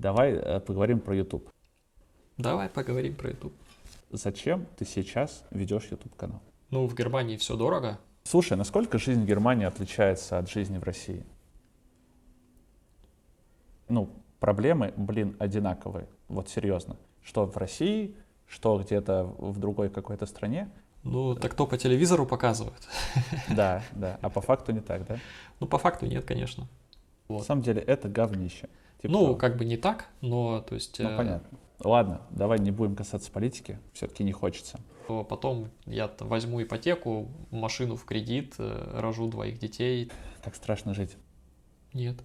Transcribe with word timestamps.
Давай 0.00 0.32
э, 0.32 0.60
поговорим 0.60 0.98
про 0.98 1.14
YouTube. 1.14 1.50
Давай 2.38 2.70
поговорим 2.70 3.14
про 3.14 3.28
YouTube. 3.28 3.52
Зачем 4.10 4.66
ты 4.78 4.86
сейчас 4.86 5.44
ведешь 5.50 5.88
YouTube 5.90 6.16
канал? 6.16 6.40
Ну, 6.70 6.86
в 6.86 6.94
Германии 6.94 7.36
все 7.36 7.54
дорого. 7.54 7.98
Слушай, 8.22 8.56
насколько 8.56 8.96
жизнь 8.96 9.24
в 9.24 9.26
Германии 9.26 9.66
отличается 9.66 10.38
от 10.38 10.48
жизни 10.48 10.78
в 10.78 10.84
России? 10.84 11.22
Ну, 13.90 14.08
проблемы, 14.38 14.94
блин, 14.96 15.36
одинаковые. 15.38 16.08
Вот 16.28 16.48
серьезно. 16.48 16.96
Что 17.22 17.44
в 17.44 17.54
России, 17.58 18.16
что 18.46 18.78
где-то 18.78 19.24
в 19.24 19.58
другой 19.58 19.90
какой-то 19.90 20.24
стране. 20.24 20.70
Ну, 21.02 21.34
так 21.34 21.52
то 21.52 21.66
по 21.66 21.76
телевизору 21.76 22.24
показывают. 22.24 22.88
Да, 23.54 23.82
да. 23.92 24.18
А 24.22 24.30
по 24.30 24.40
факту 24.40 24.72
не 24.72 24.80
так, 24.80 25.06
да? 25.06 25.18
Ну, 25.60 25.66
по 25.66 25.76
факту 25.76 26.06
нет, 26.06 26.24
конечно. 26.24 26.66
Вот. 27.28 27.40
На 27.40 27.44
самом 27.44 27.60
деле 27.60 27.82
это 27.82 28.08
говнище. 28.08 28.70
Типа 29.00 29.12
ну, 29.12 29.20
того. 29.20 29.36
как 29.36 29.56
бы 29.56 29.64
не 29.64 29.76
так, 29.76 30.08
но 30.20 30.60
то 30.60 30.74
есть... 30.74 30.98
Ну, 30.98 31.08
э... 31.08 31.16
понятно. 31.16 31.58
Ладно, 31.82 32.20
давай 32.30 32.58
не 32.58 32.70
будем 32.70 32.94
касаться 32.94 33.30
политики, 33.30 33.78
все-таки 33.94 34.22
не 34.22 34.32
хочется. 34.32 34.78
Потом 35.08 35.70
я 35.86 36.10
возьму 36.20 36.62
ипотеку, 36.62 37.28
машину 37.50 37.96
в 37.96 38.04
кредит, 38.04 38.54
э, 38.58 39.00
рожу 39.00 39.28
двоих 39.28 39.58
детей. 39.58 40.12
Так 40.44 40.54
страшно 40.54 40.94
жить? 40.94 41.16
Нет. 41.94 42.16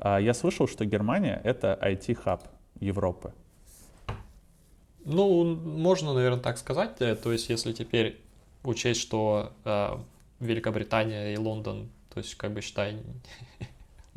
А 0.00 0.18
я 0.18 0.34
слышал, 0.34 0.66
что 0.66 0.84
Германия— 0.84 1.40
это 1.44 1.78
IT-хаб 1.80 2.42
Европы. 2.80 3.32
Ну, 5.04 5.54
можно, 5.54 6.12
наверное, 6.12 6.40
так 6.40 6.58
сказать. 6.58 7.00
Э, 7.00 7.14
то 7.14 7.32
есть, 7.32 7.48
если 7.48 7.72
теперь 7.72 8.20
учесть, 8.64 9.00
что 9.00 9.52
э, 9.64 9.96
Великобритания 10.40 11.32
и 11.32 11.38
Лондон, 11.38 11.88
то 12.12 12.18
есть, 12.18 12.34
как 12.34 12.52
бы 12.52 12.60
считай, 12.60 12.96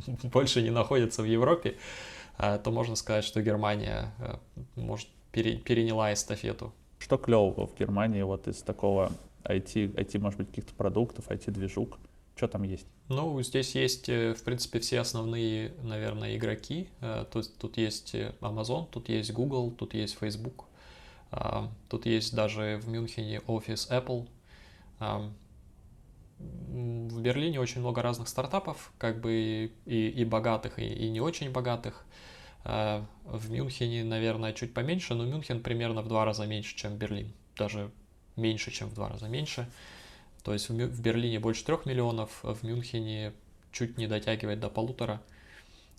больше 0.24 0.62
не 0.62 0.70
находятся 0.70 1.22
в 1.22 1.26
Европе, 1.26 1.78
э, 2.38 2.60
то 2.64 2.72
можно 2.72 2.96
сказать, 2.96 3.24
что 3.24 3.42
Германия 3.42 4.14
э, 4.20 4.36
может 4.76 5.08
пере, 5.32 5.58
переняла 5.58 6.14
эстафету. 6.14 6.74
Что 7.00 7.18
клевого 7.18 7.68
в 7.68 7.78
Германии 7.78 8.22
вот 8.22 8.48
из 8.48 8.62
такого 8.62 9.12
IT, 9.44 9.96
IT 9.96 10.20
может 10.20 10.40
быть, 10.40 10.50
каких-то 10.50 10.74
продуктов, 10.74 11.28
IT-движук? 11.30 11.98
Что 12.36 12.48
там 12.48 12.64
есть? 12.64 12.88
Ну, 13.10 13.42
здесь 13.44 13.76
есть, 13.76 14.08
э, 14.10 14.34
в 14.34 14.44
принципе, 14.44 14.80
все 14.80 15.00
основные, 15.00 15.74
наверное, 15.84 16.36
игроки. 16.38 16.90
Тут, 17.32 17.56
тут 17.58 17.78
есть 17.78 18.16
Amazon, 18.16 18.88
тут 18.90 19.10
есть 19.10 19.32
Google, 19.34 19.72
тут 19.72 19.94
есть 19.94 20.18
Facebook. 20.18 20.66
Тут 21.88 22.06
есть 22.06 22.36
даже 22.36 22.78
в 22.84 22.90
Мюнхене 22.90 23.40
офис 23.48 23.88
Apple 23.90 24.28
в 26.72 27.22
Берлине 27.22 27.60
очень 27.60 27.82
много 27.82 28.02
разных 28.02 28.28
стартапов, 28.28 28.92
как 28.98 29.20
бы 29.22 29.72
и, 29.86 30.10
и 30.10 30.26
богатых, 30.26 30.80
и, 30.80 30.86
и 30.86 31.10
не 31.10 31.22
очень 31.22 31.52
богатых. 31.52 32.06
А, 32.64 33.06
в 33.24 33.52
Мюнхене, 33.52 34.04
наверное, 34.04 34.54
чуть 34.54 34.74
поменьше, 34.74 35.14
но 35.14 35.26
Мюнхен 35.26 35.62
примерно 35.62 36.02
в 36.02 36.08
два 36.08 36.26
раза 36.26 36.46
меньше, 36.46 36.76
чем 36.76 36.98
Берлин. 36.98 37.34
Даже 37.58 37.92
меньше, 38.36 38.72
чем 38.72 38.90
в 38.90 38.94
два 38.94 39.10
раза 39.10 39.28
меньше. 39.28 39.70
То 40.44 40.54
есть 40.54 40.70
в 40.70 41.02
Берлине 41.02 41.40
больше 41.40 41.66
трех 41.66 41.86
миллионов, 41.86 42.40
в 42.44 42.64
Мюнхене 42.64 43.34
чуть 43.72 43.98
не 43.98 44.08
дотягивает 44.08 44.60
до 44.60 44.70
полутора. 44.70 45.22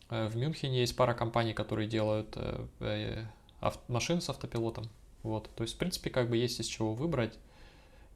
А 0.09 0.29
в 0.29 0.37
Мюнхене 0.37 0.81
есть 0.81 0.97
пара 0.97 1.15
компаний, 1.15 1.55
которые 1.55 1.89
делают 1.89 2.33
э, 2.37 2.67
э, 2.81 3.25
машин 3.89 4.21
с 4.21 4.29
автопилотом. 4.29 4.89
Вот. 5.23 5.49
То 5.55 5.63
есть, 5.63 5.75
в 5.75 5.79
принципе, 5.79 6.11
как 6.11 6.29
бы 6.29 6.37
есть 6.37 6.61
из 6.61 6.67
чего 6.67 6.95
выбрать. 6.95 7.39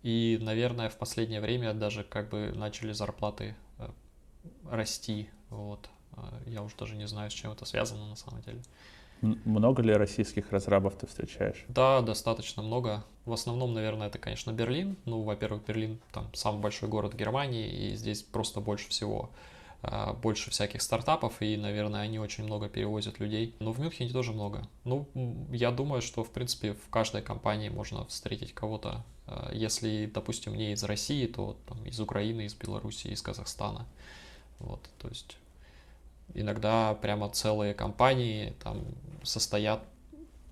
И, 0.07 0.39
наверное, 0.41 0.89
в 0.89 0.97
последнее 0.99 1.41
время 1.41 1.75
даже 1.75 2.05
как 2.05 2.29
бы 2.29 2.53
начали 2.55 2.93
зарплаты 2.93 3.57
э, 3.81 3.89
расти. 4.71 5.29
Вот. 5.51 5.89
Э, 6.12 6.21
я 6.47 6.62
уже 6.62 6.77
даже 6.77 6.95
не 6.95 7.09
знаю, 7.09 7.29
с 7.29 7.35
чем 7.35 7.51
это 7.51 7.65
связано 7.65 8.07
на 8.07 8.15
самом 8.15 8.41
деле. 8.43 8.62
Много 9.21 9.83
ли 9.83 9.93
российских 9.93 10.53
разрабов 10.53 10.95
ты 10.95 11.09
встречаешь? 11.09 11.65
Да, 11.67 12.03
достаточно 12.03 12.62
много. 12.62 13.05
В 13.25 13.33
основном, 13.33 13.75
наверное, 13.75 14.06
это, 14.06 14.19
конечно, 14.19 14.53
Берлин. 14.53 14.97
Ну, 15.06 15.22
во-первых, 15.22 15.65
Берлин 15.65 15.99
там 16.12 16.33
самый 16.34 16.61
большой 16.61 16.89
город 16.89 17.15
Германии, 17.15 17.66
и 17.66 17.97
здесь 17.97 18.22
просто 18.22 18.61
больше 18.61 18.89
всего 18.91 19.31
больше 20.22 20.50
всяких 20.50 20.82
стартапов, 20.82 21.41
и, 21.41 21.56
наверное, 21.56 22.00
они 22.00 22.19
очень 22.19 22.44
много 22.44 22.69
перевозят 22.69 23.20
людей. 23.20 23.54
Но 23.60 23.72
в 23.72 23.81
Мюнхене 23.81 24.10
тоже 24.10 24.32
много. 24.32 24.66
Ну, 24.84 25.06
я 25.50 25.70
думаю, 25.70 26.03
что, 26.03 26.25
в 26.25 26.31
принципе, 26.31 26.72
в 26.72 26.88
каждой 26.91 27.22
компании 27.22 27.69
можно 27.69 28.04
встретить 28.06 28.53
кого-то 28.53 29.04
Э, 29.26 29.50
если, 29.53 30.06
допустим, 30.06 30.54
не 30.54 30.72
из 30.72 30.82
России, 30.84 31.26
то 31.26 31.56
там, 31.66 31.84
из 31.84 32.00
Украины, 32.00 32.47
из 32.47 32.54
Беларуси, 32.54 33.09
из 33.09 33.22
Казахстана. 33.22 33.86
Вот, 34.59 34.81
то 34.98 35.09
есть 35.09 35.36
иногда 36.34 36.94
прямо 36.94 37.28
целые 37.28 37.75
компании 37.75 38.54
там 38.62 38.84
состоят 39.22 39.82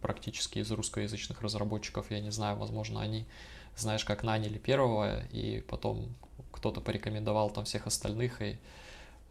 практически 0.03 0.59
из 0.59 0.71
русскоязычных 0.71 1.41
разработчиков. 1.41 2.11
Я 2.11 2.21
не 2.21 2.31
знаю, 2.31 2.59
возможно, 2.59 3.01
они, 3.01 3.27
знаешь, 3.77 4.05
как 4.05 4.23
наняли 4.23 4.59
первого, 4.59 5.25
и 5.33 5.61
потом 5.63 6.15
кто-то 6.53 6.81
порекомендовал 6.81 7.51
там 7.51 7.65
всех 7.65 7.87
остальных, 7.87 8.43
и 8.43 8.59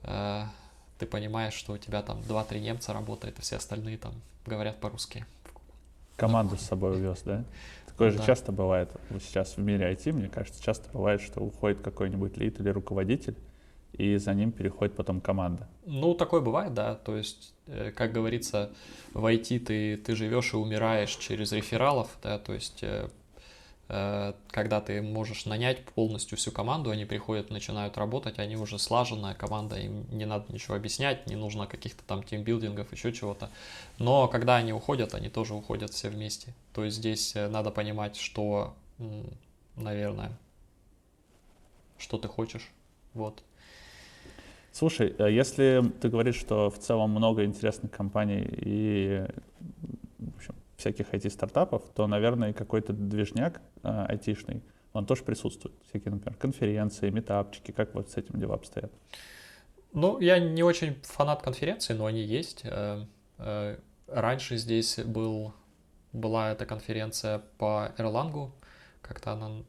э, 0.03 0.43
ты 0.97 1.05
понимаешь, 1.05 1.53
что 1.53 1.73
у 1.73 1.77
тебя 1.77 2.01
там 2.01 2.19
2-3 2.19 2.59
немца 2.59 2.93
работает, 2.93 3.39
и 3.39 3.41
все 3.41 3.57
остальные 3.57 3.97
там 3.97 4.13
говорят 4.45 4.79
по-русски. 4.79 5.25
Команду 6.15 6.57
с 6.57 6.61
собой 6.61 6.91
увез, 6.93 7.21
да? 7.25 7.43
Такое 7.87 8.11
же 8.11 8.17
да. 8.17 8.25
часто 8.25 8.51
бывает. 8.51 8.89
Сейчас 9.21 9.57
в 9.57 9.59
мире 9.59 9.91
IT, 9.91 10.11
мне 10.13 10.29
кажется, 10.29 10.61
часто 10.63 10.89
бывает, 10.91 11.21
что 11.21 11.41
уходит 11.41 11.81
какой-нибудь 11.81 12.37
лид 12.37 12.59
или 12.59 12.69
руководитель, 12.69 13.35
и 13.93 14.17
за 14.17 14.33
ним 14.33 14.51
переходит 14.51 14.95
потом 14.95 15.21
команда. 15.21 15.67
Ну, 15.85 16.15
такое 16.15 16.41
бывает, 16.41 16.73
да. 16.73 16.95
То 16.95 17.15
есть, 17.15 17.53
э, 17.67 17.91
как 17.91 18.11
говорится, 18.11 18.71
в 19.13 19.25
IT 19.25 19.59
ты, 19.59 19.97
ты 19.97 20.15
живешь 20.15 20.53
и 20.53 20.57
умираешь 20.57 21.15
через 21.17 21.51
рефералов, 21.51 22.09
да, 22.21 22.39
то 22.39 22.53
есть 22.53 22.83
Э, 22.83 23.09
когда 23.87 24.81
ты 24.81 25.01
можешь 25.01 25.45
нанять 25.45 25.83
полностью 25.85 26.37
всю 26.37 26.51
команду, 26.51 26.89
они 26.89 27.05
приходят, 27.05 27.51
начинают 27.51 27.97
работать, 27.97 28.39
они 28.39 28.55
уже 28.55 28.79
слаженная 28.79 29.35
команда, 29.35 29.75
им 29.75 30.05
не 30.09 30.25
надо 30.25 30.51
ничего 30.53 30.75
объяснять, 30.75 31.27
не 31.27 31.35
нужно 31.35 31.67
каких-то 31.67 32.03
там 32.05 32.23
тимбилдингов, 32.23 32.91
еще 32.91 33.11
чего-то. 33.11 33.49
Но 33.99 34.27
когда 34.27 34.55
они 34.55 34.73
уходят, 34.73 35.13
они 35.13 35.29
тоже 35.29 35.53
уходят 35.53 35.91
все 35.91 36.09
вместе. 36.09 36.53
То 36.73 36.85
есть 36.85 36.97
здесь 36.97 37.35
э, 37.35 37.49
надо 37.49 37.71
понимать, 37.71 38.15
что, 38.15 38.73
наверное, 39.75 40.31
что 41.97 42.17
ты 42.17 42.27
хочешь. 42.27 42.71
Вот. 43.13 43.43
Слушай, 44.71 45.13
а 45.19 45.27
если 45.27 45.83
ты 46.01 46.09
говоришь, 46.09 46.37
что 46.37 46.71
в 46.71 46.79
целом 46.79 47.11
много 47.11 47.45
интересных 47.45 47.91
компаний 47.91 48.43
и 48.43 49.25
в 50.17 50.37
общем, 50.37 50.55
всяких 50.83 51.13
IT-стартапов, 51.13 51.81
то, 51.95 52.07
наверное, 52.07 52.53
какой-то 52.53 52.93
движняк 52.93 53.61
э, 53.83 54.05
айтишный, 54.09 54.61
он 54.91 55.05
тоже 55.05 55.23
присутствует. 55.23 55.75
Всякие, 55.89 56.11
например, 56.11 56.37
конференции, 56.37 57.09
метапчики. 57.09 57.71
Как 57.71 57.95
вот 57.95 58.09
с 58.09 58.17
этим 58.17 58.39
дела 58.39 58.55
обстоят? 58.55 58.91
Ну, 59.93 60.19
я 60.19 60.39
не 60.39 60.63
очень 60.63 60.95
фанат 61.03 61.41
конференций, 61.41 61.95
но 61.95 62.05
они 62.05 62.21
есть. 62.21 62.61
Э, 62.65 63.05
э, 63.37 63.77
раньше 64.07 64.57
здесь 64.57 64.99
был, 64.99 65.53
была 66.11 66.51
эта 66.51 66.65
конференция 66.65 67.41
по 67.57 67.91
Erlang, 67.97 68.51
как-то 69.01 69.31
она 69.31 69.63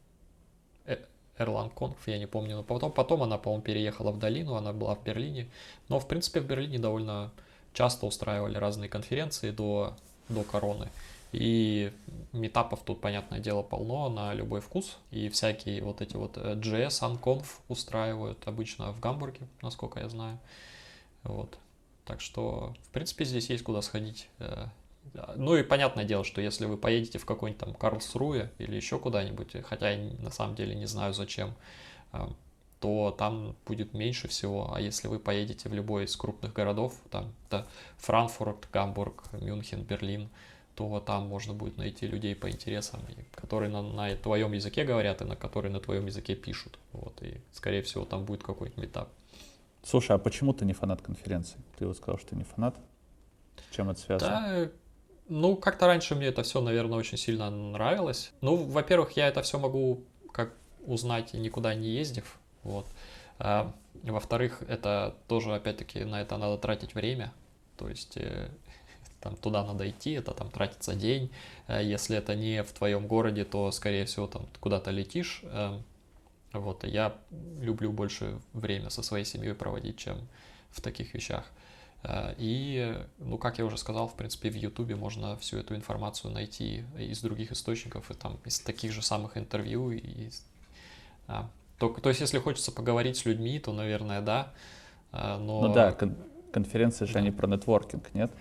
Erlang 1.37 1.73
Conf, 1.73 1.95
я 2.05 2.17
не 2.17 2.27
помню, 2.27 2.57
но 2.57 2.63
потом, 2.63 2.91
потом 2.91 3.23
она, 3.23 3.37
по-моему, 3.37 3.63
переехала 3.63 4.11
в 4.11 4.19
долину, 4.19 4.55
она 4.55 4.73
была 4.73 4.95
в 4.95 5.03
Берлине. 5.03 5.49
Но, 5.89 5.99
в 5.99 6.07
принципе, 6.07 6.39
в 6.39 6.45
Берлине 6.45 6.79
довольно 6.79 7.31
часто 7.73 8.05
устраивали 8.05 8.57
разные 8.57 8.89
конференции 8.89 9.51
до 9.51 9.95
до 10.29 10.43
короны. 10.43 10.89
И 11.31 11.91
метапов 12.31 12.81
тут, 12.83 13.01
понятное 13.01 13.39
дело, 13.39 13.61
полно 13.61 14.09
на 14.09 14.33
любой 14.33 14.61
вкус. 14.61 14.97
И 15.11 15.27
всякие 15.29 15.81
вот 15.83 16.01
эти 16.01 16.15
вот 16.15 16.37
JS 16.37 16.99
э, 17.01 17.13
Unconf 17.13 17.45
устраивают 17.67 18.47
обычно 18.47 18.91
в 18.93 18.99
Гамбурге, 18.99 19.41
насколько 19.61 19.99
я 19.99 20.07
знаю. 20.07 20.39
Вот. 21.23 21.57
Так 22.05 22.21
что, 22.21 22.73
в 22.83 22.89
принципе, 22.89 23.25
здесь 23.25 23.49
есть 23.49 23.63
куда 23.63 23.81
сходить. 23.81 24.29
Э, 24.39 24.67
ну 25.35 25.55
и 25.55 25.63
понятное 25.63 26.05
дело, 26.05 26.23
что 26.23 26.41
если 26.41 26.65
вы 26.65 26.77
поедете 26.77 27.19
в 27.19 27.25
какой-нибудь 27.25 27.59
там 27.59 27.73
Карлсруе 27.73 28.51
или 28.57 28.75
еще 28.75 28.97
куда-нибудь, 28.97 29.55
хотя 29.65 29.91
я 29.91 30.11
на 30.19 30.31
самом 30.31 30.55
деле 30.55 30.75
не 30.75 30.85
знаю 30.85 31.13
зачем, 31.13 31.53
э, 32.13 32.27
то 32.85 33.09
там 33.17 33.55
будет 33.65 33.95
меньше 33.95 34.27
всего. 34.27 34.71
А 34.71 34.79
если 34.79 35.07
вы 35.07 35.17
поедете 35.17 35.69
в 35.69 35.73
любой 35.73 36.03
из 36.03 36.15
крупных 36.15 36.53
городов, 36.53 36.93
там 37.09 37.33
это 37.47 37.65
Франкфурт, 37.97 38.67
Гамбург, 38.71 39.23
Мюнхен, 39.31 39.81
Берлин, 39.81 40.29
то 40.75 40.99
там 40.99 41.27
можно 41.27 41.55
будет 41.55 41.77
найти 41.77 42.05
людей 42.05 42.35
по 42.35 42.47
интересам, 42.47 42.99
которые 43.33 43.71
на, 43.71 43.81
на 43.81 44.15
твоем 44.17 44.53
языке 44.53 44.83
говорят 44.83 45.23
и 45.23 45.25
на 45.25 45.35
которые 45.35 45.71
на 45.71 45.79
твоем 45.79 46.05
языке 46.05 46.35
пишут. 46.35 46.77
Вот, 46.91 47.23
и, 47.23 47.41
скорее 47.53 47.81
всего, 47.81 48.05
там 48.05 48.23
будет 48.23 48.43
какой-нибудь 48.43 48.83
метап. 48.83 49.09
Слушай, 49.83 50.17
а 50.17 50.19
почему 50.19 50.53
ты 50.53 50.63
не 50.65 50.73
фанат 50.73 51.01
конференции? 51.01 51.57
Ты 51.79 51.87
вот 51.87 51.97
сказал, 51.97 52.19
что 52.19 52.29
ты 52.29 52.35
не 52.35 52.43
фанат. 52.43 52.75
С 53.71 53.75
чем 53.75 53.89
это 53.89 53.99
связано? 53.99 54.29
Да, 54.29 54.71
ну, 55.27 55.55
как-то 55.55 55.87
раньше 55.87 56.13
мне 56.13 56.27
это 56.27 56.43
все, 56.43 56.61
наверное, 56.61 56.99
очень 56.99 57.17
сильно 57.17 57.49
нравилось. 57.49 58.31
Ну, 58.41 58.57
во-первых, 58.57 59.13
я 59.13 59.27
это 59.27 59.41
все 59.41 59.57
могу 59.57 60.03
как 60.31 60.53
узнать, 60.85 61.33
никуда 61.33 61.73
не 61.73 61.87
ездив. 61.87 62.37
Вот. 62.65 62.87
А, 63.39 63.71
Во-вторых, 64.03 64.63
это 64.67 65.15
тоже, 65.27 65.55
опять-таки, 65.55 66.03
на 66.03 66.21
это 66.21 66.37
надо 66.37 66.57
тратить 66.57 66.95
время. 66.95 67.31
То 67.77 67.87
есть 67.87 68.17
э, 68.17 68.49
там 69.21 69.35
туда 69.37 69.63
надо 69.63 69.89
идти, 69.89 70.11
это 70.11 70.33
там 70.33 70.49
тратится 70.49 70.95
день. 70.95 71.31
Э, 71.67 71.81
если 71.83 72.17
это 72.17 72.35
не 72.35 72.63
в 72.63 72.71
твоем 72.73 73.07
городе, 73.07 73.45
то, 73.45 73.71
скорее 73.71 74.05
всего, 74.05 74.27
там 74.27 74.47
куда-то 74.59 74.91
летишь. 74.91 75.41
Э, 75.43 75.79
вот, 76.53 76.83
я 76.85 77.15
люблю 77.61 77.91
больше 77.91 78.39
время 78.53 78.89
со 78.89 79.03
своей 79.03 79.25
семьей 79.25 79.53
проводить, 79.53 79.97
чем 79.97 80.27
в 80.71 80.81
таких 80.81 81.13
вещах. 81.13 81.45
И, 82.37 82.95
ну, 83.17 83.37
как 83.37 83.57
я 83.57 83.65
уже 83.65 83.77
сказал, 83.77 84.07
в 84.07 84.13
принципе, 84.13 84.49
в 84.49 84.55
Ютубе 84.55 84.95
можно 84.95 85.35
всю 85.37 85.57
эту 85.57 85.75
информацию 85.75 86.31
найти 86.31 86.85
из 86.97 87.19
других 87.21 87.51
источников, 87.51 88.11
и 88.11 88.13
там 88.13 88.37
из 88.45 88.59
таких 88.59 88.93
же 88.93 89.01
самых 89.01 89.37
интервью. 89.37 89.91
И, 89.91 90.29
а, 91.79 91.89
то, 91.89 92.09
есть, 92.09 92.21
если 92.21 92.39
хочется 92.39 92.71
поговорить 92.71 93.17
с 93.17 93.25
людьми, 93.25 93.59
то, 93.59 93.73
наверное, 93.73 94.21
да. 94.21 94.51
Но... 95.11 95.61
Ну 95.61 95.73
да, 95.73 95.91
кон- 95.91 96.17
конференции 96.51 97.05
же 97.05 97.13
да. 97.13 97.19
они 97.19 97.31
про 97.31 97.47
нетворкинг, 97.47 98.13
нет? 98.13 98.31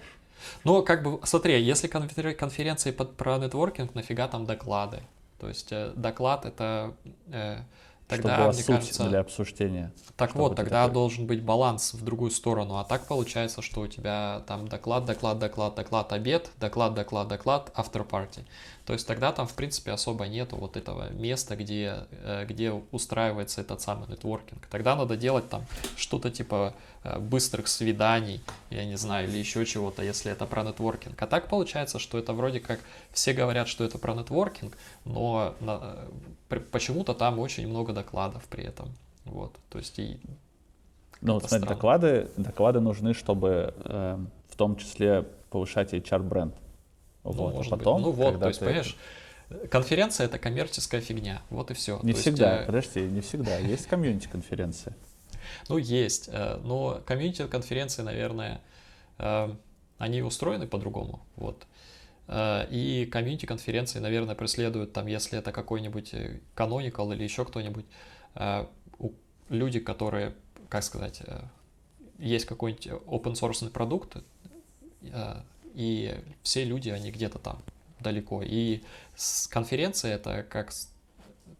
Ну, 0.64 0.82
как 0.82 1.02
бы, 1.02 1.20
смотри, 1.24 1.60
если 1.62 1.88
конференции 1.88 2.90
под, 2.90 3.16
про 3.16 3.38
нетворкинг, 3.38 3.94
нафига 3.94 4.28
там 4.28 4.44
доклады? 4.44 5.02
То 5.38 5.48
есть 5.48 5.72
э, 5.72 5.92
доклад 5.96 6.46
это 6.46 6.94
э, 7.26 7.58
Тогда, 8.06 8.34
Чтобы 8.34 8.52
мне 8.52 8.62
суть 8.62 8.66
кажется, 8.66 9.08
для 9.08 9.20
обсуждения. 9.20 9.92
Так 10.16 10.34
вот, 10.34 10.56
тогда 10.56 10.82
такое. 10.82 10.92
должен 10.92 11.26
быть 11.26 11.42
баланс 11.42 11.94
в 11.94 12.04
другую 12.04 12.30
сторону. 12.30 12.76
А 12.76 12.84
так 12.84 13.06
получается, 13.06 13.62
что 13.62 13.80
у 13.80 13.86
тебя 13.86 14.42
там 14.46 14.68
доклад, 14.68 15.06
доклад, 15.06 15.38
доклад, 15.38 15.74
доклад, 15.74 16.12
обед, 16.12 16.50
доклад, 16.60 16.92
доклад, 16.92 17.28
доклад, 17.28 17.72
after 17.74 18.06
party. 18.06 18.44
То 18.86 18.92
есть 18.92 19.06
тогда 19.06 19.32
там, 19.32 19.46
в 19.46 19.54
принципе, 19.54 19.92
особо 19.92 20.26
нету 20.26 20.56
вот 20.56 20.76
этого 20.76 21.10
места, 21.10 21.56
где, 21.56 22.06
э, 22.10 22.44
где 22.46 22.70
устраивается 22.92 23.62
этот 23.62 23.80
самый 23.80 24.08
нетворкинг. 24.08 24.66
Тогда 24.66 24.94
надо 24.94 25.16
делать 25.16 25.48
там 25.48 25.64
что-то 25.96 26.30
типа 26.30 26.74
э, 27.02 27.18
быстрых 27.18 27.68
свиданий, 27.68 28.42
я 28.70 28.84
не 28.84 28.96
знаю, 28.96 29.28
или 29.28 29.38
еще 29.38 29.64
чего-то, 29.64 30.02
если 30.02 30.30
это 30.30 30.44
про 30.44 30.62
нетворкинг. 30.62 31.20
А 31.22 31.26
так 31.26 31.48
получается, 31.48 31.98
что 31.98 32.18
это 32.18 32.34
вроде 32.34 32.60
как 32.60 32.80
все 33.10 33.32
говорят, 33.32 33.68
что 33.68 33.84
это 33.84 33.96
про 33.96 34.14
нетворкинг, 34.14 34.76
но 35.06 35.54
э, 35.60 36.60
почему-то 36.70 37.14
там 37.14 37.38
очень 37.38 37.66
много 37.66 37.94
докладов 37.94 38.44
при 38.44 38.64
этом. 38.64 38.92
Вот, 39.24 39.56
то 39.70 39.78
есть 39.78 39.98
и 39.98 40.18
ну, 41.22 41.34
вот, 41.34 41.48
смотри, 41.48 41.66
доклады, 41.66 42.28
доклады 42.36 42.80
нужны, 42.80 43.14
чтобы 43.14 43.72
э, 43.82 44.18
в 44.50 44.56
том 44.56 44.76
числе 44.76 45.22
повышать 45.48 45.94
HR-бренд. 45.94 46.54
Ну, 47.24 47.32
вот. 47.32 47.54
может 47.54 47.72
а 47.72 47.76
потом, 47.76 47.96
быть. 47.96 48.04
Ну 48.04 48.10
вот, 48.12 48.40
то 48.40 48.48
есть, 48.48 48.60
ты... 48.60 48.66
понимаешь, 48.66 48.96
конференция 49.70 50.26
это 50.26 50.38
коммерческая 50.38 51.00
фигня. 51.00 51.42
Вот 51.50 51.70
и 51.70 51.74
все. 51.74 51.98
Не 52.02 52.12
то 52.12 52.18
всегда, 52.20 52.52
есть, 52.52 52.62
э, 52.62 52.66
подожди, 52.66 53.00
не 53.00 53.20
всегда. 53.20 53.58
Есть 53.58 53.86
комьюнити-конференции. 53.86 54.94
Ну, 55.68 55.76
есть. 55.76 56.30
Э, 56.32 56.58
но 56.64 57.02
комьюнити-конференции, 57.04 58.02
наверное, 58.02 58.62
э, 59.18 59.54
они 59.98 60.22
устроены 60.22 60.66
по-другому. 60.66 61.20
Вот. 61.36 61.66
И 62.26 63.06
комьюнити-конференции, 63.12 63.98
наверное, 63.98 64.34
преследуют 64.34 64.94
там, 64.94 65.06
если 65.06 65.38
это 65.38 65.52
какой-нибудь 65.52 66.14
Canonical 66.56 67.14
или 67.14 67.22
еще 67.22 67.44
кто-нибудь, 67.44 67.84
люди, 69.50 69.78
которые, 69.78 70.32
как 70.70 70.84
сказать, 70.84 71.20
есть 72.16 72.46
какой-нибудь 72.46 72.86
open 72.86 73.34
source 73.34 73.68
продукт, 73.68 74.16
и 75.74 76.14
все 76.42 76.64
люди, 76.64 76.88
они 76.88 77.10
где-то 77.10 77.38
там 77.38 77.62
далеко. 78.00 78.42
И 78.42 78.82
конференция 79.50 80.14
это 80.14 80.42
как 80.44 80.72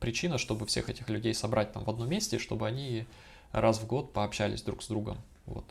причина, 0.01 0.39
чтобы 0.39 0.67
всех 0.67 0.89
этих 0.89 1.09
людей 1.09 1.35
собрать 1.35 1.73
там 1.73 1.85
в 1.85 1.91
одном 1.91 2.09
месте, 2.09 2.39
чтобы 2.39 2.67
они 2.67 3.07
раз 3.53 3.79
в 3.79 3.87
год 3.87 4.13
пообщались 4.13 4.63
друг 4.63 4.83
с 4.83 4.89
другом. 4.89 5.19
Вот. 5.47 5.65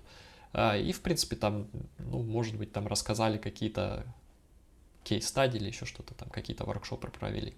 А, 0.53 0.77
и, 0.77 0.91
в 0.91 1.01
принципе, 1.01 1.35
там, 1.35 1.67
ну, 1.99 2.21
может 2.21 2.55
быть, 2.57 2.71
там 2.71 2.87
рассказали 2.87 3.37
какие-то 3.37 4.05
кейс-стадии 5.03 5.57
или 5.57 5.67
еще 5.67 5.85
что-то 5.85 6.13
там, 6.13 6.29
какие-то 6.29 6.65
воркшопы 6.65 7.09
провели. 7.09 7.55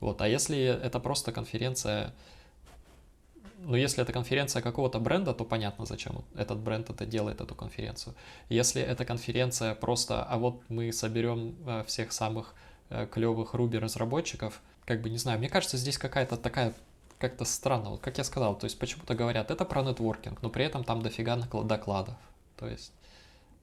Вот. 0.00 0.22
А 0.22 0.28
если 0.28 0.58
это 0.58 0.98
просто 1.00 1.32
конференция 1.32 2.14
но 3.62 3.76
если 3.76 4.02
это 4.02 4.12
конференция 4.12 4.62
какого-то 4.62 4.98
бренда, 4.98 5.34
то 5.34 5.44
понятно, 5.44 5.84
зачем 5.84 6.24
этот 6.34 6.58
бренд 6.58 6.88
это 6.90 7.04
делает, 7.04 7.40
эту 7.40 7.54
конференцию. 7.54 8.14
Если 8.48 8.80
это 8.80 9.04
конференция 9.04 9.74
просто, 9.74 10.22
а 10.22 10.38
вот 10.38 10.62
мы 10.68 10.92
соберем 10.92 11.56
э, 11.66 11.84
всех 11.86 12.12
самых 12.12 12.54
э, 12.88 13.06
клевых 13.06 13.54
Ruby 13.54 13.78
разработчиков, 13.78 14.62
как 14.86 15.02
бы 15.02 15.10
не 15.10 15.18
знаю, 15.18 15.38
мне 15.38 15.48
кажется, 15.48 15.76
здесь 15.76 15.98
какая-то 15.98 16.36
такая 16.36 16.74
как-то 17.18 17.44
странно, 17.44 17.90
вот 17.90 18.00
как 18.00 18.16
я 18.16 18.24
сказал, 18.24 18.58
то 18.58 18.64
есть 18.64 18.78
почему-то 18.78 19.14
говорят, 19.14 19.50
это 19.50 19.66
про 19.66 19.82
нетворкинг, 19.82 20.40
но 20.40 20.48
при 20.48 20.64
этом 20.64 20.84
там 20.84 21.02
дофига 21.02 21.36
докладов, 21.36 22.16
то 22.56 22.66
есть... 22.66 22.92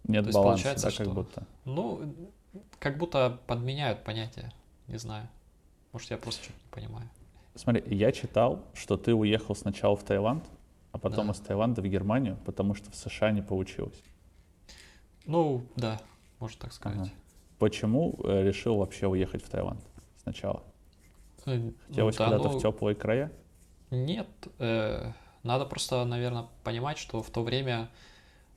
Нет 0.03 0.23
то 0.23 0.27
есть 0.27 0.35
баланса, 0.35 0.63
получается, 0.63 0.85
да, 0.85 0.91
что, 0.91 1.03
как 1.05 1.13
будто. 1.13 1.47
Ну, 1.65 2.15
как 2.79 2.97
будто 2.97 3.39
подменяют 3.47 4.03
понятие, 4.03 4.53
не 4.87 4.97
знаю. 4.97 5.27
Может, 5.91 6.11
я 6.11 6.17
просто 6.17 6.43
что-то 6.43 6.59
не 6.59 6.69
понимаю. 6.69 7.09
Смотри, 7.57 7.83
я 7.87 8.11
читал, 8.11 8.63
что 8.73 8.97
ты 8.97 9.13
уехал 9.13 9.55
сначала 9.55 9.95
в 9.95 10.03
Таиланд, 10.03 10.45
а 10.91 10.99
потом 10.99 11.27
да. 11.27 11.33
из 11.33 11.39
Таиланда 11.39 11.81
в 11.81 11.85
Германию, 11.87 12.37
потому 12.45 12.75
что 12.75 12.91
в 12.91 12.95
США 12.95 13.31
не 13.31 13.41
получилось. 13.41 14.01
Ну, 15.25 15.63
да, 15.75 15.99
можно 16.39 16.59
так 16.61 16.73
сказать. 16.73 16.99
Ага. 16.99 17.11
Почему 17.57 18.15
э, 18.23 18.43
решил 18.43 18.77
вообще 18.77 19.07
уехать 19.07 19.43
в 19.43 19.49
Таиланд 19.49 19.81
сначала? 20.21 20.61
Э, 21.45 21.71
Хотелось 21.87 22.19
ну, 22.19 22.25
да, 22.25 22.31
куда-то 22.31 22.49
ну, 22.53 22.59
в 22.59 22.61
теплые 22.61 22.95
края? 22.95 23.31
Нет, 23.89 24.27
э, 24.59 25.11
надо 25.41 25.65
просто, 25.65 26.05
наверное, 26.05 26.45
понимать, 26.63 26.99
что 26.99 27.23
в 27.23 27.29
то 27.31 27.41
время, 27.41 27.89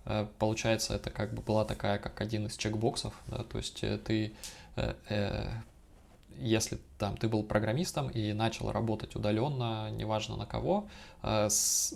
э, 0.05 0.27
получается, 0.39 0.95
это 0.95 1.09
как 1.11 1.33
бы 1.33 1.41
была 1.41 1.65
такая, 1.65 1.99
как 1.99 2.21
один 2.21 2.47
из 2.47 2.57
чекбоксов, 2.57 3.15
да, 3.29 3.45
то 3.45 3.57
есть 3.57 3.83
э, 3.83 3.97
ты 3.97 4.35
э, 4.77 4.95
э, 5.09 5.49
если 6.37 6.79
там 6.99 7.17
ты 7.17 7.29
был 7.29 7.43
программистом 7.43 8.09
и 8.09 8.33
начал 8.33 8.73
работать 8.73 9.15
удаленно, 9.15 9.91
неважно 9.91 10.37
на 10.37 10.47
кого, 10.47 10.89
э, 11.23 11.49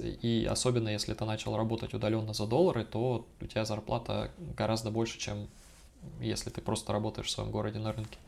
и 0.02 0.46
особенно 0.50 0.88
если 0.88 1.14
ты 1.14 1.24
начал 1.24 1.56
работать 1.56 1.94
удаленно 1.94 2.34
за 2.34 2.46
доллары, 2.46 2.84
то 2.84 3.26
у 3.40 3.46
тебя 3.46 3.64
зарплата 3.64 4.30
гораздо 4.56 4.90
больше, 4.90 5.18
чем 5.18 5.48
если 6.20 6.50
ты 6.50 6.60
просто 6.60 6.92
работаешь 6.92 7.28
в 7.28 7.30
своем 7.30 7.50
городе 7.50 7.78
на 7.78 7.92
рынке. 7.92 8.18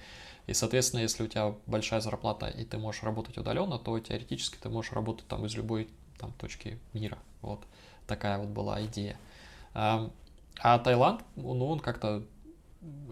И, 0.46 0.54
соответственно, 0.54 1.00
если 1.00 1.24
у 1.24 1.26
тебя 1.26 1.54
большая 1.66 2.00
зарплата 2.00 2.46
и 2.46 2.64
ты 2.64 2.78
можешь 2.78 3.02
работать 3.02 3.36
удаленно, 3.36 3.78
то 3.78 3.98
теоретически 3.98 4.56
ты 4.56 4.68
можешь 4.68 4.92
работать 4.92 5.26
там 5.26 5.44
из 5.44 5.54
любой 5.54 5.88
там, 6.18 6.32
точки 6.32 6.78
мира. 6.92 7.18
Вот 7.42 7.64
такая 8.06 8.38
вот 8.38 8.48
была 8.48 8.84
идея. 8.86 9.18
А 9.74 10.78
Таиланд, 10.78 11.22
ну, 11.34 11.66
он 11.66 11.80
как-то, 11.80 12.22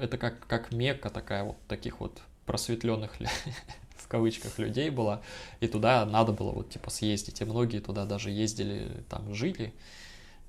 это 0.01 0.17
как, 0.17 0.47
как 0.47 0.73
мекка 0.73 1.11
такая 1.11 1.45
вот 1.45 1.57
таких 1.67 2.01
вот 2.01 2.23
просветленных 2.47 3.17
в 3.97 4.09
кавычках 4.09 4.59
людей 4.59 4.91
было, 4.91 5.23
и 5.61 5.67
туда 5.67 6.05
надо 6.05 6.33
было 6.33 6.53
вот 6.53 6.71
типа 6.71 6.91
съездить, 6.91 7.41
и 7.41 7.45
многие 7.45 7.81
туда 7.81 8.05
даже 8.05 8.31
ездили, 8.31 9.03
там 9.09 9.35
жили 9.35 9.73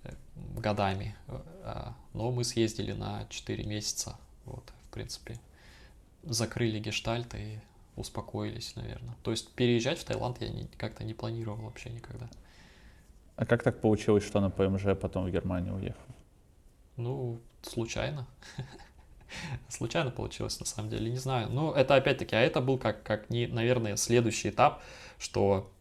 э, 0.03 0.13
годами, 0.57 1.15
а, 1.27 1.95
но 2.13 2.31
мы 2.31 2.43
съездили 2.43 2.91
на 2.91 3.25
4 3.29 3.63
месяца, 3.63 4.17
вот, 4.45 4.63
в 4.89 4.93
принципе, 4.93 5.39
закрыли 6.23 6.79
гештальт 6.79 7.33
и 7.35 7.59
успокоились, 7.95 8.75
наверное. 8.75 9.15
То 9.23 9.31
есть 9.31 9.49
переезжать 9.53 9.99
в 9.99 10.03
Таиланд 10.03 10.41
я 10.41 10.49
как-то 10.77 11.03
не 11.03 11.13
планировал 11.13 11.57
вообще 11.63 11.89
никогда. 11.89 12.29
А 13.37 13.45
как 13.45 13.63
так 13.63 13.81
получилось, 13.81 14.25
что 14.25 14.39
на 14.41 14.49
ПМЖ 14.49 14.97
потом 14.99 15.25
в 15.25 15.31
Германию 15.31 15.75
уехал? 15.75 15.99
Ну, 16.97 17.39
случайно. 17.61 18.27
Случайно 19.69 20.11
получилось, 20.11 20.59
на 20.59 20.65
самом 20.65 20.89
деле, 20.89 21.09
не 21.09 21.17
знаю. 21.17 21.49
Но 21.49 21.73
это 21.73 21.95
опять-таки, 21.95 22.35
а 22.35 22.41
это 22.41 22.61
был 22.61 22.77
как, 22.77 23.03
как 23.03 23.29
не, 23.29 23.47
наверное, 23.47 23.95
следующий 23.95 24.49
этап, 24.49 24.81
что 25.17 25.71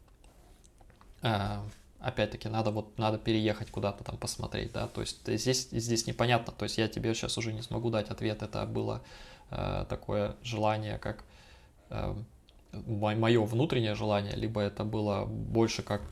э, 1.22 1.58
опять-таки 2.04 2.48
надо 2.48 2.70
вот 2.70 2.98
надо 2.98 3.18
переехать 3.18 3.70
куда-то 3.70 4.04
там 4.04 4.16
посмотреть, 4.18 4.72
да, 4.72 4.86
то 4.86 5.00
есть 5.00 5.26
здесь, 5.26 5.68
здесь 5.70 6.06
непонятно, 6.06 6.52
то 6.52 6.64
есть 6.64 6.78
я 6.78 6.86
тебе 6.86 7.14
сейчас 7.14 7.38
уже 7.38 7.52
не 7.52 7.62
смогу 7.62 7.90
дать 7.90 8.10
ответ, 8.10 8.42
это 8.42 8.66
было 8.66 9.02
э, 9.50 9.86
такое 9.88 10.36
желание, 10.42 10.98
как 10.98 11.24
э, 11.90 12.14
мое 12.86 13.42
внутреннее 13.44 13.94
желание, 13.94 14.34
либо 14.34 14.60
это 14.60 14.84
было 14.84 15.24
больше 15.24 15.82
как, 15.82 16.02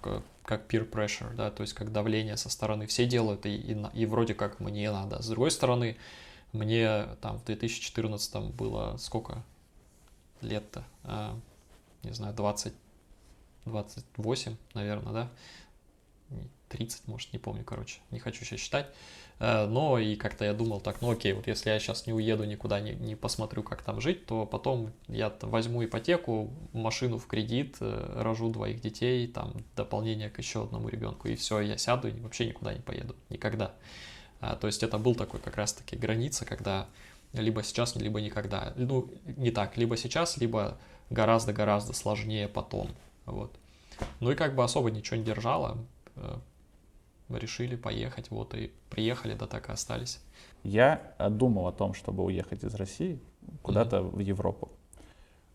как 0.45 0.73
peer 0.73 0.89
pressure, 0.89 1.35
да, 1.35 1.51
то 1.51 1.63
есть 1.63 1.75
как 1.75 1.93
давление 1.93 2.37
со 2.37 2.49
стороны, 2.49 2.87
все 2.87 3.05
делают, 3.05 3.45
и, 3.47 3.55
и, 3.55 3.87
и 3.95 4.07
вроде 4.07 4.35
как 4.35 4.61
мне 4.61 4.91
надо. 4.91 5.23
С 5.23 5.29
другой 5.29 5.51
стороны, 5.51 5.97
мне 6.53 7.07
там 7.21 7.39
в 7.39 7.45
2014 7.45 8.55
было 8.55 8.97
сколько 8.99 9.43
лет-то? 10.41 10.85
А, 11.05 11.39
не 12.03 12.13
знаю, 12.13 12.35
20, 12.35 12.73
28, 13.65 14.57
наверное, 14.75 15.13
да? 15.13 15.31
30, 16.69 17.07
может, 17.09 17.33
не 17.33 17.39
помню, 17.39 17.65
короче, 17.65 18.01
не 18.11 18.19
хочу 18.19 18.45
сейчас 18.45 18.61
считать. 18.61 18.87
Э, 19.39 19.67
но 19.67 19.99
и 19.99 20.17
как-то 20.17 20.45
я 20.45 20.55
думал 20.55 20.81
так, 20.81 21.03
ну 21.03 21.11
окей, 21.11 21.33
вот 21.33 21.47
если 21.47 21.71
я 21.71 21.79
сейчас 21.79 22.07
не 22.07 22.13
уеду 22.13 22.45
никуда, 22.45 22.81
не, 22.81 22.93
не 22.93 23.17
посмотрю, 23.17 23.63
как 23.63 23.83
там 23.83 24.01
жить, 24.01 24.25
то 24.25 24.47
потом 24.47 24.93
я 25.09 25.33
возьму 25.43 25.85
ипотеку, 25.85 26.51
машину 26.73 27.19
в 27.19 27.27
кредит, 27.27 27.77
э, 27.81 28.23
рожу 28.23 28.51
двоих 28.51 28.81
детей, 28.81 29.27
там 29.27 29.53
дополнение 29.77 30.31
к 30.31 30.39
еще 30.39 30.63
одному 30.63 30.89
ребенку, 30.89 31.29
и 31.29 31.35
все, 31.35 31.61
я 31.61 31.77
сяду 31.77 32.09
и 32.09 32.21
вообще 32.21 32.47
никуда 32.47 32.73
не 32.73 32.81
поеду, 32.81 33.17
никогда. 33.29 33.75
А, 34.43 34.57
то 34.57 34.67
есть 34.67 34.83
это 34.83 34.99
был 34.99 35.15
такой 35.15 35.39
как 35.39 35.57
раз-таки 35.57 35.95
граница, 35.95 36.45
когда 36.45 36.89
либо 37.33 37.63
сейчас, 37.63 37.95
либо 37.95 38.21
никогда. 38.21 38.73
Ну, 38.77 39.09
не 39.25 39.53
так, 39.53 39.77
либо 39.77 39.97
сейчас, 39.97 40.37
либо 40.37 40.77
гораздо-гораздо 41.11 41.93
сложнее 41.93 42.49
потом. 42.49 42.89
Вот. 43.25 43.57
Ну 44.19 44.33
и 44.33 44.35
как 44.35 44.57
бы 44.57 44.65
особо 44.65 44.91
ничего 44.91 45.17
не 45.17 45.25
держало. 45.25 45.79
Э, 46.17 46.39
решили 47.29 47.77
поехать, 47.77 48.31
вот 48.31 48.53
и 48.55 48.73
приехали, 48.91 49.35
да 49.35 49.47
так 49.47 49.69
и 49.69 49.73
остались. 49.73 50.21
Я 50.65 51.15
думал 51.31 51.69
о 51.69 51.73
том, 51.73 51.95
чтобы 51.95 52.25
уехать 52.25 52.65
из 52.65 52.75
России 52.75 53.21
куда-то 53.63 53.99
mm-hmm. 53.99 54.17
в 54.17 54.19
Европу. 54.19 54.73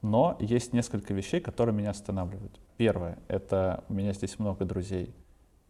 Но 0.01 0.37
есть 0.39 0.71
несколько 0.71 1.13
вещей, 1.13 1.41
которые 1.41 1.75
меня 1.75 1.89
останавливают. 1.89 2.57
Первое, 2.77 3.19
это 3.27 3.83
у 3.89 3.93
меня 3.93 4.13
здесь 4.13 4.39
много 4.39 4.63
друзей. 4.63 5.13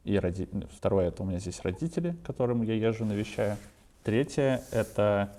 И 0.08 0.18
роди... 0.20 0.48
Второе, 0.72 1.10
это 1.10 1.22
у 1.22 1.26
меня 1.26 1.38
здесь 1.40 1.60
родители, 1.64 2.16
которым 2.24 2.62
я 2.62 2.74
езжу, 2.76 3.04
навещаю. 3.04 3.58
Третье, 4.04 4.64
это, 4.72 5.36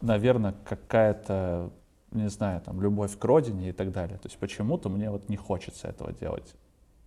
наверное, 0.00 0.54
какая-то, 0.64 1.70
не 2.10 2.30
знаю, 2.30 2.62
там, 2.62 2.80
любовь 2.80 3.18
к 3.18 3.22
родине 3.26 3.68
и 3.68 3.72
так 3.72 3.92
далее. 3.92 4.16
То 4.16 4.28
есть 4.28 4.38
почему-то 4.38 4.88
мне 4.88 5.10
вот 5.10 5.28
не 5.28 5.36
хочется 5.36 5.86
этого 5.86 6.14
делать. 6.14 6.54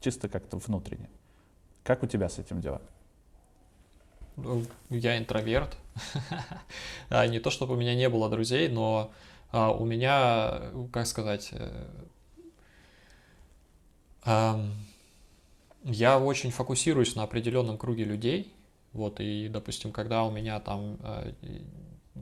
Чисто 0.01 0.29
как-то 0.29 0.57
внутренне. 0.57 1.09
Как 1.83 2.03
у 2.03 2.05
тебя 2.05 2.29
с 2.29 2.37
этим 2.37 2.61
дела? 2.61 2.83
Ну, 4.37 4.63
я 4.91 5.17
интроверт. 5.17 5.75
а, 7.09 7.25
не 7.25 7.39
то, 7.39 7.49
чтобы 7.49 7.73
у 7.73 7.77
меня 7.77 7.95
не 7.95 8.07
было 8.07 8.29
друзей, 8.29 8.69
но 8.69 9.11
а, 9.51 9.71
у 9.71 9.83
меня, 9.83 10.61
как 10.93 11.07
сказать, 11.07 11.53
э, 11.53 11.87
я 15.83 16.19
очень 16.19 16.51
фокусируюсь 16.51 17.15
на 17.15 17.23
определенном 17.23 17.77
круге 17.77 18.03
людей. 18.03 18.53
Вот, 18.93 19.19
и, 19.19 19.47
допустим, 19.47 19.91
когда 19.91 20.23
у 20.23 20.31
меня 20.31 20.59
там, 20.59 20.97
э, 21.01 21.31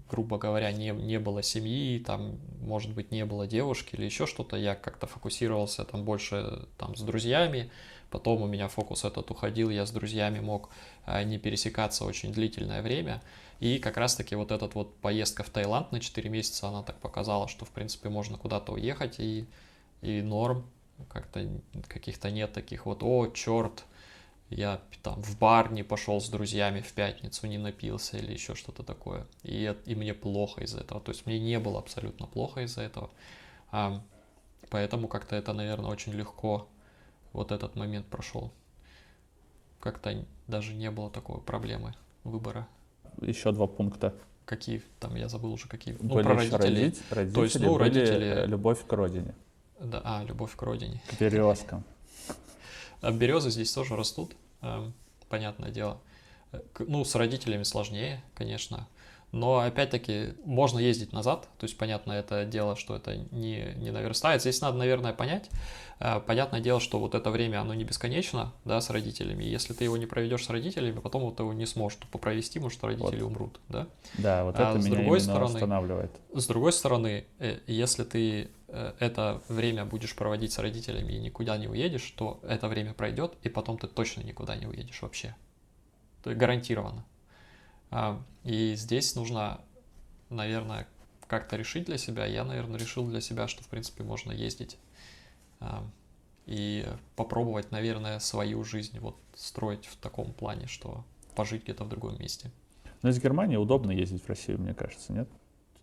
грубо 0.10 0.38
говоря, 0.38 0.72
не, 0.72 0.92
не 0.92 1.20
было 1.20 1.42
семьи, 1.42 2.00
там, 2.00 2.38
может 2.62 2.94
быть, 2.94 3.12
не 3.12 3.26
было 3.26 3.48
девушки 3.48 3.96
или 3.96 4.06
еще 4.06 4.28
что-то, 4.28 4.56
я 4.56 4.76
как-то 4.76 5.08
фокусировался 5.08 5.84
там 5.84 6.04
больше 6.04 6.68
там 6.78 6.96
с 6.96 7.02
друзьями, 7.02 7.72
Потом 8.10 8.42
у 8.42 8.48
меня 8.48 8.68
фокус 8.68 9.06
этот 9.06 9.30
уходил, 9.30 9.70
я 9.70 9.86
с 9.86 9.92
друзьями 9.92 10.40
мог 10.40 10.70
а, 11.06 11.24
не 11.24 11.38
пересекаться 11.38 12.06
очень 12.06 12.34
длительное 12.34 12.82
время. 12.82 13.22
И 13.60 13.78
как 13.78 13.98
раз-таки 13.98 14.36
вот 14.36 14.52
эта 14.52 14.68
вот 14.74 14.96
поездка 14.98 15.44
в 15.44 15.50
Таиланд 15.50 15.92
на 15.92 16.00
4 16.00 16.30
месяца, 16.30 16.68
она 16.68 16.82
так 16.82 17.00
показала, 17.00 17.48
что, 17.48 17.66
в 17.66 17.70
принципе, 17.70 18.10
можно 18.10 18.38
куда-то 18.38 18.72
уехать 18.74 19.20
и, 19.20 19.46
и 20.02 20.22
норм. 20.22 20.66
Как-то 21.08 21.48
каких-то 21.88 22.30
нет 22.30 22.54
таких 22.54 22.86
вот, 22.86 23.04
о, 23.04 23.28
черт, 23.28 23.86
я 24.50 24.82
там 25.04 25.22
в 25.22 25.38
бар 25.38 25.72
не 25.72 25.84
пошел 25.84 26.20
с 26.20 26.28
друзьями 26.30 26.82
в 26.82 26.92
пятницу, 26.94 27.48
не 27.48 27.58
напился 27.58 28.18
или 28.18 28.34
еще 28.34 28.56
что-то 28.56 28.84
такое. 28.84 29.28
И, 29.44 29.76
и 29.86 29.96
мне 29.96 30.14
плохо 30.14 30.64
из-за 30.64 30.82
этого. 30.82 31.00
То 31.00 31.12
есть 31.12 31.26
мне 31.26 31.40
не 31.40 31.60
было 31.60 31.80
абсолютно 31.80 32.26
плохо 32.26 32.62
из-за 32.62 32.82
этого. 32.82 33.12
А, 33.72 34.02
поэтому 34.70 35.08
как-то 35.08 35.36
это, 35.36 35.54
наверное, 35.54 35.92
очень 35.92 36.14
легко 36.14 36.68
вот 37.32 37.52
этот 37.52 37.76
момент 37.76 38.08
прошел. 38.08 38.52
Как-то 39.80 40.26
даже 40.48 40.74
не 40.74 40.90
было 40.90 41.10
такой 41.12 41.40
проблемы 41.42 41.94
выбора. 42.24 42.68
Еще 43.22 43.52
два 43.52 43.68
пункта. 43.68 44.16
Какие 44.46 44.82
там, 45.00 45.16
я 45.16 45.30
забыл 45.30 45.54
уже 45.54 45.68
какие. 45.68 45.96
Ну, 46.02 46.16
были 46.16 46.24
про 46.24 46.36
родителей. 46.36 46.58
Родить, 46.58 47.04
родители. 47.12 47.36
То 47.36 47.44
есть, 47.44 47.60
ну, 47.60 47.78
были 47.78 47.84
родители... 47.84 48.46
любовь 48.48 48.86
к 48.86 48.92
родине. 48.92 49.36
Да, 49.80 50.02
а, 50.04 50.24
любовь 50.24 50.56
к 50.56 50.62
родине. 50.62 51.02
К 51.08 51.20
березкам. 51.20 51.84
А 53.02 53.12
березы 53.12 53.50
здесь 53.50 53.72
тоже 53.72 53.96
растут, 53.96 54.34
эм, 54.62 54.94
понятное 55.30 55.72
дело. 55.72 56.02
Ну, 56.80 57.06
с 57.06 57.16
родителями 57.16 57.64
сложнее, 57.64 58.22
конечно. 58.36 58.90
Но 59.32 59.60
опять-таки 59.60 60.34
можно 60.44 60.80
ездить 60.80 61.14
назад, 61.14 61.48
то 61.60 61.66
есть 61.66 61.78
понятно 61.78 62.14
это 62.14 62.46
дело, 62.46 62.76
что 62.76 62.96
это 62.96 63.16
не, 63.32 63.74
не 63.78 63.92
наверстается. 63.92 64.50
Здесь 64.50 64.62
надо, 64.62 64.78
наверное, 64.78 65.14
понять. 65.14 65.50
Э, 66.00 66.20
понятное 66.20 66.62
дело, 66.62 66.80
что 66.80 67.00
вот 67.00 67.14
это 67.14 67.30
время, 67.30 67.62
оно 67.62 67.76
не 67.76 67.84
бесконечно, 67.84 68.54
да, 68.66 68.82
с 68.82 68.90
родителями. 68.90 69.44
Если 69.44 69.74
ты 69.74 69.84
его 69.84 69.98
не 69.98 70.08
проведешь 70.08 70.46
с 70.46 70.50
родителями, 70.50 71.00
потом 71.00 71.24
вот 71.24 71.40
его 71.40 71.54
не 71.54 71.68
сможешь 71.68 72.00
попровести, 72.12 72.58
может, 72.58 72.84
родители 72.84 73.22
вот. 73.22 73.28
умрут, 73.28 73.60
да? 73.70 73.88
Да, 74.18 74.46
вот 74.46 74.56
это 74.56 74.72
а 74.72 74.78
меня 74.78 74.96
другой 74.96 75.20
стороны, 75.20 75.54
останавливает. 75.54 76.12
С 76.34 76.48
другой 76.48 76.74
стороны, 76.74 77.26
э, 77.38 77.60
если 77.68 78.04
ты 78.04 78.50
это 79.00 79.42
время 79.50 79.86
будешь 79.86 80.16
проводить 80.16 80.54
с 80.54 80.60
родителями 80.60 81.14
и 81.14 81.20
никуда 81.20 81.58
не 81.58 81.68
уедешь, 81.68 82.10
то 82.12 82.40
это 82.44 82.68
время 82.68 82.94
пройдет, 82.94 83.38
и 83.44 83.50
потом 83.50 83.78
ты 83.78 83.88
точно 83.88 84.22
никуда 84.22 84.56
не 84.56 84.68
уедешь 84.68 85.02
вообще. 85.02 85.36
То 86.24 86.30
есть 86.30 86.40
гарантированно. 86.40 87.06
А, 87.92 88.22
и 88.44 88.76
здесь 88.76 89.16
нужно, 89.16 89.62
наверное, 90.30 90.88
как-то 91.28 91.56
решить 91.56 91.86
для 91.86 91.98
себя. 91.98 92.26
Я, 92.26 92.44
наверное, 92.44 92.80
решил 92.80 93.08
для 93.08 93.22
себя, 93.22 93.48
что, 93.48 93.64
в 93.64 93.68
принципе, 93.68 94.04
можно 94.04 94.32
ездить 94.32 94.78
а, 95.60 95.88
и 96.46 96.88
попробовать, 97.16 97.72
наверное, 97.72 98.20
свою 98.20 98.64
жизнь 98.64 99.00
вот 99.00 99.16
строить 99.36 99.86
в 99.86 99.96
таком 99.98 100.34
плане, 100.34 100.68
что 100.68 101.06
пожить 101.36 101.64
где-то 101.64 101.84
в 101.84 101.90
другом 101.90 102.20
месте. 102.20 102.52
Но 103.02 103.10
из 103.10 103.20
Германии 103.22 103.56
удобно 103.56 103.92
ездить 103.92 104.24
в 104.24 104.28
Россию, 104.28 104.60
мне 104.60 104.74
кажется, 104.74 105.14
нет? 105.14 105.30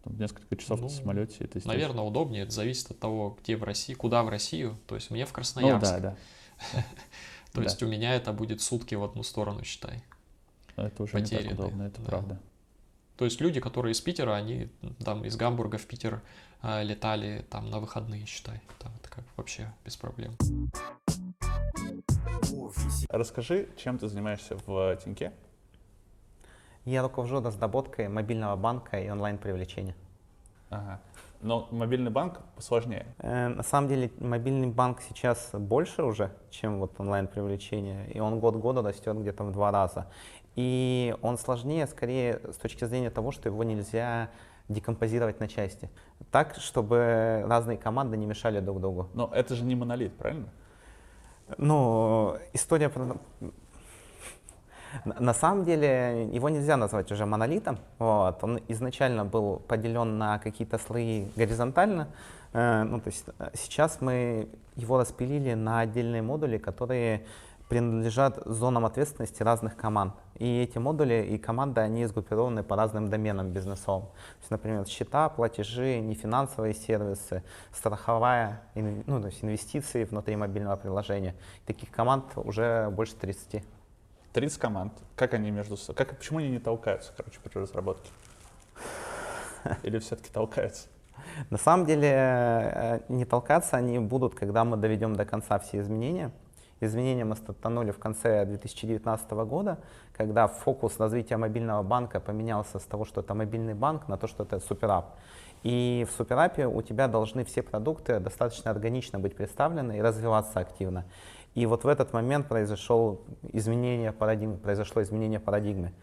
Там 0.06 0.16
несколько 0.18 0.54
часов 0.54 0.80
ну, 0.80 0.86
на 0.86 0.92
самолете. 0.92 1.36
Это 1.40 1.66
наверное, 1.66 2.04
удобнее. 2.04 2.44
Это 2.44 2.52
зависит 2.52 2.92
от 2.92 3.00
того, 3.00 3.36
где 3.42 3.56
в 3.56 3.64
России, 3.64 3.92
куда 3.92 4.22
в 4.22 4.28
Россию. 4.28 4.78
То 4.86 4.94
есть 4.94 5.10
мне 5.10 5.26
в 5.26 5.32
Красноярск. 5.32 5.94
Ну, 5.94 6.00
да, 6.00 6.16
да. 6.72 6.86
То 7.52 7.62
есть 7.62 7.82
у 7.82 7.88
меня 7.88 8.14
это 8.14 8.32
будет 8.32 8.60
сутки 8.60 8.94
в 8.94 9.02
одну 9.02 9.24
сторону, 9.24 9.64
считай. 9.64 10.04
Это 10.76 11.02
уже 11.02 11.20
не 11.20 11.26
так 11.26 11.52
удобно, 11.52 11.82
это 11.84 12.00
да. 12.02 12.06
правда. 12.06 12.40
То 13.16 13.24
есть 13.24 13.40
люди, 13.40 13.60
которые 13.60 13.92
из 13.92 14.00
Питера, 14.00 14.34
они 14.36 14.68
там 15.04 15.24
из 15.24 15.36
Гамбурга 15.36 15.78
в 15.78 15.86
Питер 15.86 16.22
э, 16.62 16.84
летали 16.84 17.44
там 17.50 17.68
на 17.70 17.80
выходные, 17.80 18.26
считай. 18.26 18.60
Там 18.78 18.92
это 19.00 19.08
как 19.08 19.24
вообще 19.36 19.72
без 19.84 19.96
проблем. 19.96 20.36
Расскажи, 23.08 23.70
чем 23.76 23.98
ты 23.98 24.06
занимаешься 24.06 24.56
в 24.66 24.96
Тиньке? 25.02 25.32
Я 26.86 27.02
руковожу 27.02 27.42
разработкой 27.42 28.06
мобильного 28.08 28.54
банка 28.54 29.00
и 29.00 29.10
онлайн-привлечения. 29.10 29.96
Ага. 30.70 31.00
Но 31.42 31.66
мобильный 31.72 32.12
банк 32.12 32.40
сложнее. 32.58 33.06
Э, 33.18 33.48
на 33.48 33.64
самом 33.64 33.88
деле 33.88 34.12
мобильный 34.20 34.68
банк 34.68 35.00
сейчас 35.00 35.50
больше 35.52 36.04
уже, 36.04 36.30
чем 36.48 36.78
вот 36.78 36.94
онлайн-привлечение. 36.98 38.12
И 38.12 38.20
он 38.20 38.38
год 38.38 38.54
года 38.54 38.82
растет 38.82 39.18
где-то 39.18 39.42
в 39.42 39.50
два 39.50 39.72
раза. 39.72 40.06
И 40.54 41.16
он 41.22 41.38
сложнее 41.38 41.88
скорее 41.88 42.40
с 42.52 42.56
точки 42.56 42.84
зрения 42.84 43.10
того, 43.10 43.32
что 43.32 43.48
его 43.48 43.64
нельзя 43.64 44.30
декомпозировать 44.68 45.40
на 45.40 45.48
части. 45.48 45.90
Так, 46.30 46.54
чтобы 46.54 47.44
разные 47.48 47.78
команды 47.78 48.16
не 48.16 48.26
мешали 48.26 48.60
друг 48.60 48.80
другу. 48.80 49.08
Но 49.12 49.28
это 49.34 49.56
же 49.56 49.64
не 49.64 49.74
монолит, 49.74 50.16
правильно? 50.16 50.50
Ну, 51.58 52.36
история 52.52 52.88
про... 52.88 53.16
На 55.04 55.34
самом 55.34 55.64
деле 55.64 56.28
его 56.32 56.48
нельзя 56.48 56.76
назвать 56.76 57.10
уже 57.12 57.26
монолитом. 57.26 57.78
Вот. 57.98 58.42
Он 58.42 58.60
изначально 58.68 59.24
был 59.24 59.62
поделен 59.68 60.18
на 60.18 60.38
какие-то 60.38 60.78
слои 60.78 61.26
горизонтально. 61.36 62.08
Э, 62.52 62.84
ну, 62.84 63.00
то 63.00 63.08
есть 63.08 63.24
э, 63.38 63.50
сейчас 63.54 64.00
мы 64.00 64.48
его 64.76 64.98
распилили 64.98 65.54
на 65.54 65.80
отдельные 65.80 66.22
модули, 66.22 66.58
которые 66.58 67.26
принадлежат 67.68 68.40
зонам 68.44 68.86
ответственности 68.86 69.42
разных 69.42 69.76
команд. 69.76 70.14
И 70.38 70.62
эти 70.62 70.78
модули 70.78 71.26
и 71.28 71.38
команды, 71.38 71.80
они 71.80 72.06
сгруппированы 72.06 72.62
по 72.62 72.76
разным 72.76 73.10
доменам 73.10 73.50
бизнесовым. 73.50 74.06
То 74.06 74.38
есть, 74.40 74.50
например, 74.50 74.86
счета, 74.86 75.28
платежи, 75.28 75.98
нефинансовые 75.98 76.74
сервисы, 76.74 77.42
страховая, 77.72 78.62
ну, 78.74 79.20
то 79.20 79.26
есть 79.26 79.42
инвестиции 79.42 80.04
внутри 80.04 80.36
мобильного 80.36 80.76
приложения. 80.76 81.34
Таких 81.66 81.90
команд 81.90 82.24
уже 82.36 82.88
больше 82.90 83.16
30. 83.16 83.64
30 84.36 84.58
команд. 84.58 84.92
Как 85.14 85.32
они 85.32 85.50
между 85.50 85.78
собой? 85.78 85.96
Как, 85.96 86.14
почему 86.18 86.40
они 86.40 86.50
не 86.50 86.58
толкаются, 86.58 87.10
короче, 87.16 87.40
при 87.42 87.58
разработке? 87.58 88.10
Или 89.82 89.98
все-таки 89.98 90.28
толкаются? 90.30 90.88
На 91.48 91.56
самом 91.56 91.86
деле 91.86 92.10
э, 92.12 93.00
не 93.08 93.24
толкаться 93.24 93.78
они 93.78 93.98
будут, 93.98 94.34
когда 94.34 94.62
мы 94.64 94.76
доведем 94.76 95.16
до 95.16 95.24
конца 95.24 95.58
все 95.58 95.80
изменения. 95.80 96.32
Изменения 96.82 97.24
мы 97.24 97.34
стартанули 97.36 97.92
в 97.92 97.98
конце 97.98 98.44
2019 98.44 99.30
года, 99.30 99.78
когда 100.12 100.48
фокус 100.48 101.00
развития 101.00 101.38
мобильного 101.38 101.82
банка 101.82 102.20
поменялся 102.20 102.78
с 102.78 102.84
того, 102.84 103.06
что 103.06 103.22
это 103.22 103.32
мобильный 103.32 103.72
банк, 103.72 104.06
на 104.06 104.18
то, 104.18 104.26
что 104.26 104.42
это 104.42 104.60
суперап. 104.60 105.16
И 105.62 106.06
в 106.06 106.14
суперапе 106.14 106.66
у 106.66 106.82
тебя 106.82 107.08
должны 107.08 107.42
все 107.46 107.62
продукты 107.62 108.20
достаточно 108.20 108.70
органично 108.70 109.18
быть 109.18 109.34
представлены 109.34 109.96
и 109.96 110.02
развиваться 110.02 110.60
активно. 110.60 111.06
И 111.56 111.64
вот 111.64 111.84
в 111.84 111.88
этот 111.88 112.12
момент 112.12 112.48
произошло 112.48 113.18
изменение 113.52 114.12
парадигмы, 114.12 114.58
произошло 114.58 115.02
изменение 115.02 115.40
парадигмы. 115.40 115.94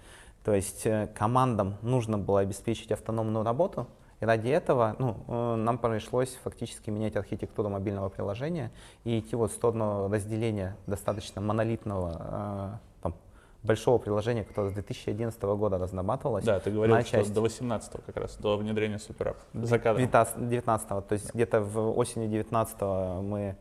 То 0.43 0.51
есть 0.51 0.88
э, 0.88 1.07
командам 1.15 1.75
нужно 1.83 2.17
было 2.17 2.39
обеспечить 2.39 2.91
автономную 2.91 3.45
работу, 3.45 3.88
и 4.19 4.25
ради 4.25 4.50
этого 4.50 4.95
ну, 4.98 5.15
э, 5.27 5.55
нам 5.57 5.77
пришлось 5.77 6.39
фактически 6.43 6.89
менять 6.89 7.15
архитектуру 7.15 7.69
мобильного 7.69 8.10
приложения 8.10 8.72
и 9.03 9.19
идти 9.19 9.36
вот 9.36 9.51
в 9.51 9.53
сторону 9.53 10.10
разделения 10.12 10.75
достаточно 10.88 11.39
монолитного 11.39 12.79
э, 12.79 13.01
там, 13.03 13.15
большого 13.62 14.00
приложения, 14.00 14.43
которое 14.43 14.72
с 14.72 14.74
2011 14.74 15.39
года 15.43 15.77
разрабатывалось. 15.77 16.45
Да, 16.45 16.60
ты 16.60 16.72
говорил, 16.72 17.00
что 17.01 17.12
части. 17.12 17.31
до 17.31 17.41
18 17.41 17.91
как 18.07 18.17
раз, 18.17 18.38
до 18.38 18.57
внедрения 18.57 18.98
SuperApp. 18.98 19.36
За 19.53 19.77
кадром. 19.77 20.10
19 20.50 20.88
то 20.88 21.05
есть 21.12 21.31
где-то 21.31 21.62
в 21.62 21.95
осени 21.95 22.25
19 22.25 22.81
мы 23.22 23.55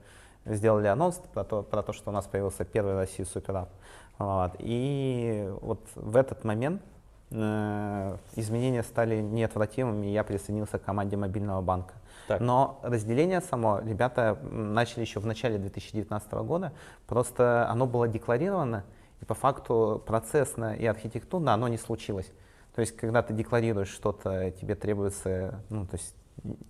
сделали 0.44 0.86
анонс 0.86 1.20
про 1.32 1.44
то, 1.44 1.62
про 1.62 1.82
то, 1.82 1.92
что 1.92 2.10
у 2.10 2.12
нас 2.12 2.26
появился 2.26 2.64
первый 2.64 2.94
в 2.94 2.98
России 2.98 3.24
суперап. 3.24 3.70
Вот. 4.18 4.52
И 4.58 5.48
вот 5.60 5.80
в 5.94 6.16
этот 6.16 6.44
момент 6.44 6.82
э, 7.30 8.16
изменения 8.36 8.82
стали 8.82 9.20
неотвратимыми, 9.20 10.06
и 10.06 10.12
я 10.12 10.24
присоединился 10.24 10.78
к 10.78 10.84
команде 10.84 11.16
мобильного 11.16 11.60
банка. 11.60 11.94
Так. 12.28 12.40
Но 12.40 12.78
разделение 12.82 13.40
само 13.40 13.80
ребята 13.80 14.38
начали 14.42 15.00
еще 15.00 15.20
в 15.20 15.26
начале 15.26 15.58
2019 15.58 16.32
года, 16.32 16.72
просто 17.06 17.68
оно 17.68 17.86
было 17.86 18.06
декларировано, 18.06 18.84
и 19.20 19.24
по 19.24 19.34
факту 19.34 20.02
процессно 20.06 20.74
и 20.74 20.86
архитектурно 20.86 21.54
оно 21.54 21.68
не 21.68 21.78
случилось. 21.78 22.30
То 22.74 22.80
есть, 22.80 22.96
когда 22.96 23.22
ты 23.22 23.34
декларируешь 23.34 23.90
что-то, 23.90 24.50
тебе 24.52 24.74
требуется, 24.74 25.60
ну, 25.68 25.86
то 25.86 25.96
есть 25.96 26.14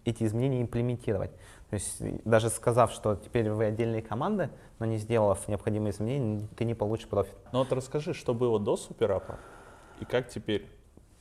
эти 0.05 0.25
изменения 0.25 0.61
имплементировать. 0.61 1.31
То 1.73 1.77
есть 1.77 2.03
даже 2.27 2.51
сказав, 2.51 2.93
что 2.93 3.15
теперь 3.17 3.51
вы 3.51 3.65
отдельные 3.65 4.03
команды, 4.03 4.51
но 4.79 4.85
не 4.85 4.99
сделав 4.99 5.49
необходимые 5.49 5.93
изменения, 5.93 6.47
ты 6.55 6.67
не 6.67 6.75
получишь 6.75 7.09
профит. 7.09 7.35
Ну 7.51 7.61
вот 7.61 7.73
расскажи, 7.73 8.13
что 8.13 8.35
было 8.35 8.61
до 8.61 8.75
SuperApp 8.75 9.37
и 9.99 10.05
как 10.05 10.29
теперь? 10.29 10.69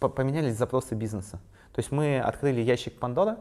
По- 0.01 0.09
Поменялись 0.09 0.57
запросы 0.57 0.93
бизнеса. 0.93 1.39
То 1.71 1.79
есть 1.79 1.89
мы 1.93 2.19
открыли 2.19 2.59
ящик 2.59 2.99
Пандора, 2.99 3.37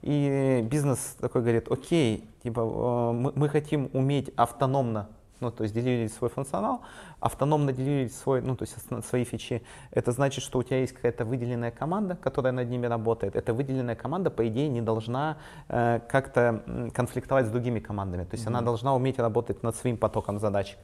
и 0.00 0.66
бизнес 0.66 1.18
такой 1.20 1.42
говорит, 1.42 1.70
окей, 1.70 2.30
типа 2.42 2.60
э, 2.60 3.12
мы, 3.12 3.32
мы 3.34 3.48
хотим 3.50 3.90
уметь 3.92 4.30
автономно 4.34 5.10
ну, 5.40 5.50
то 5.50 5.62
есть 5.64 5.74
деливерить 5.74 6.12
свой 6.12 6.30
функционал, 6.30 6.80
автономно 7.20 7.72
деливерить 7.72 8.14
свой, 8.14 8.40
ну, 8.40 8.56
то 8.56 8.64
есть 8.64 8.76
свои 9.06 9.24
фичи. 9.24 9.62
Это 9.90 10.12
значит, 10.12 10.44
что 10.44 10.58
у 10.58 10.62
тебя 10.62 10.80
есть 10.80 10.92
какая-то 10.92 11.24
выделенная 11.24 11.70
команда, 11.70 12.16
которая 12.16 12.52
над 12.52 12.68
ними 12.68 12.86
работает. 12.86 13.36
Эта 13.36 13.52
выделенная 13.52 13.96
команда, 13.96 14.30
по 14.30 14.46
идее, 14.46 14.68
не 14.68 14.80
должна 14.80 15.36
э, 15.68 16.00
как-то 16.08 16.62
конфликтовать 16.94 17.46
с 17.46 17.50
другими 17.50 17.80
командами. 17.80 18.24
То 18.24 18.36
есть 18.36 18.46
она 18.46 18.60
должна 18.60 18.94
уметь 18.94 19.18
работать 19.18 19.62
над 19.62 19.76
своим 19.76 19.96
потоком 19.96 20.38
задач. 20.38 20.76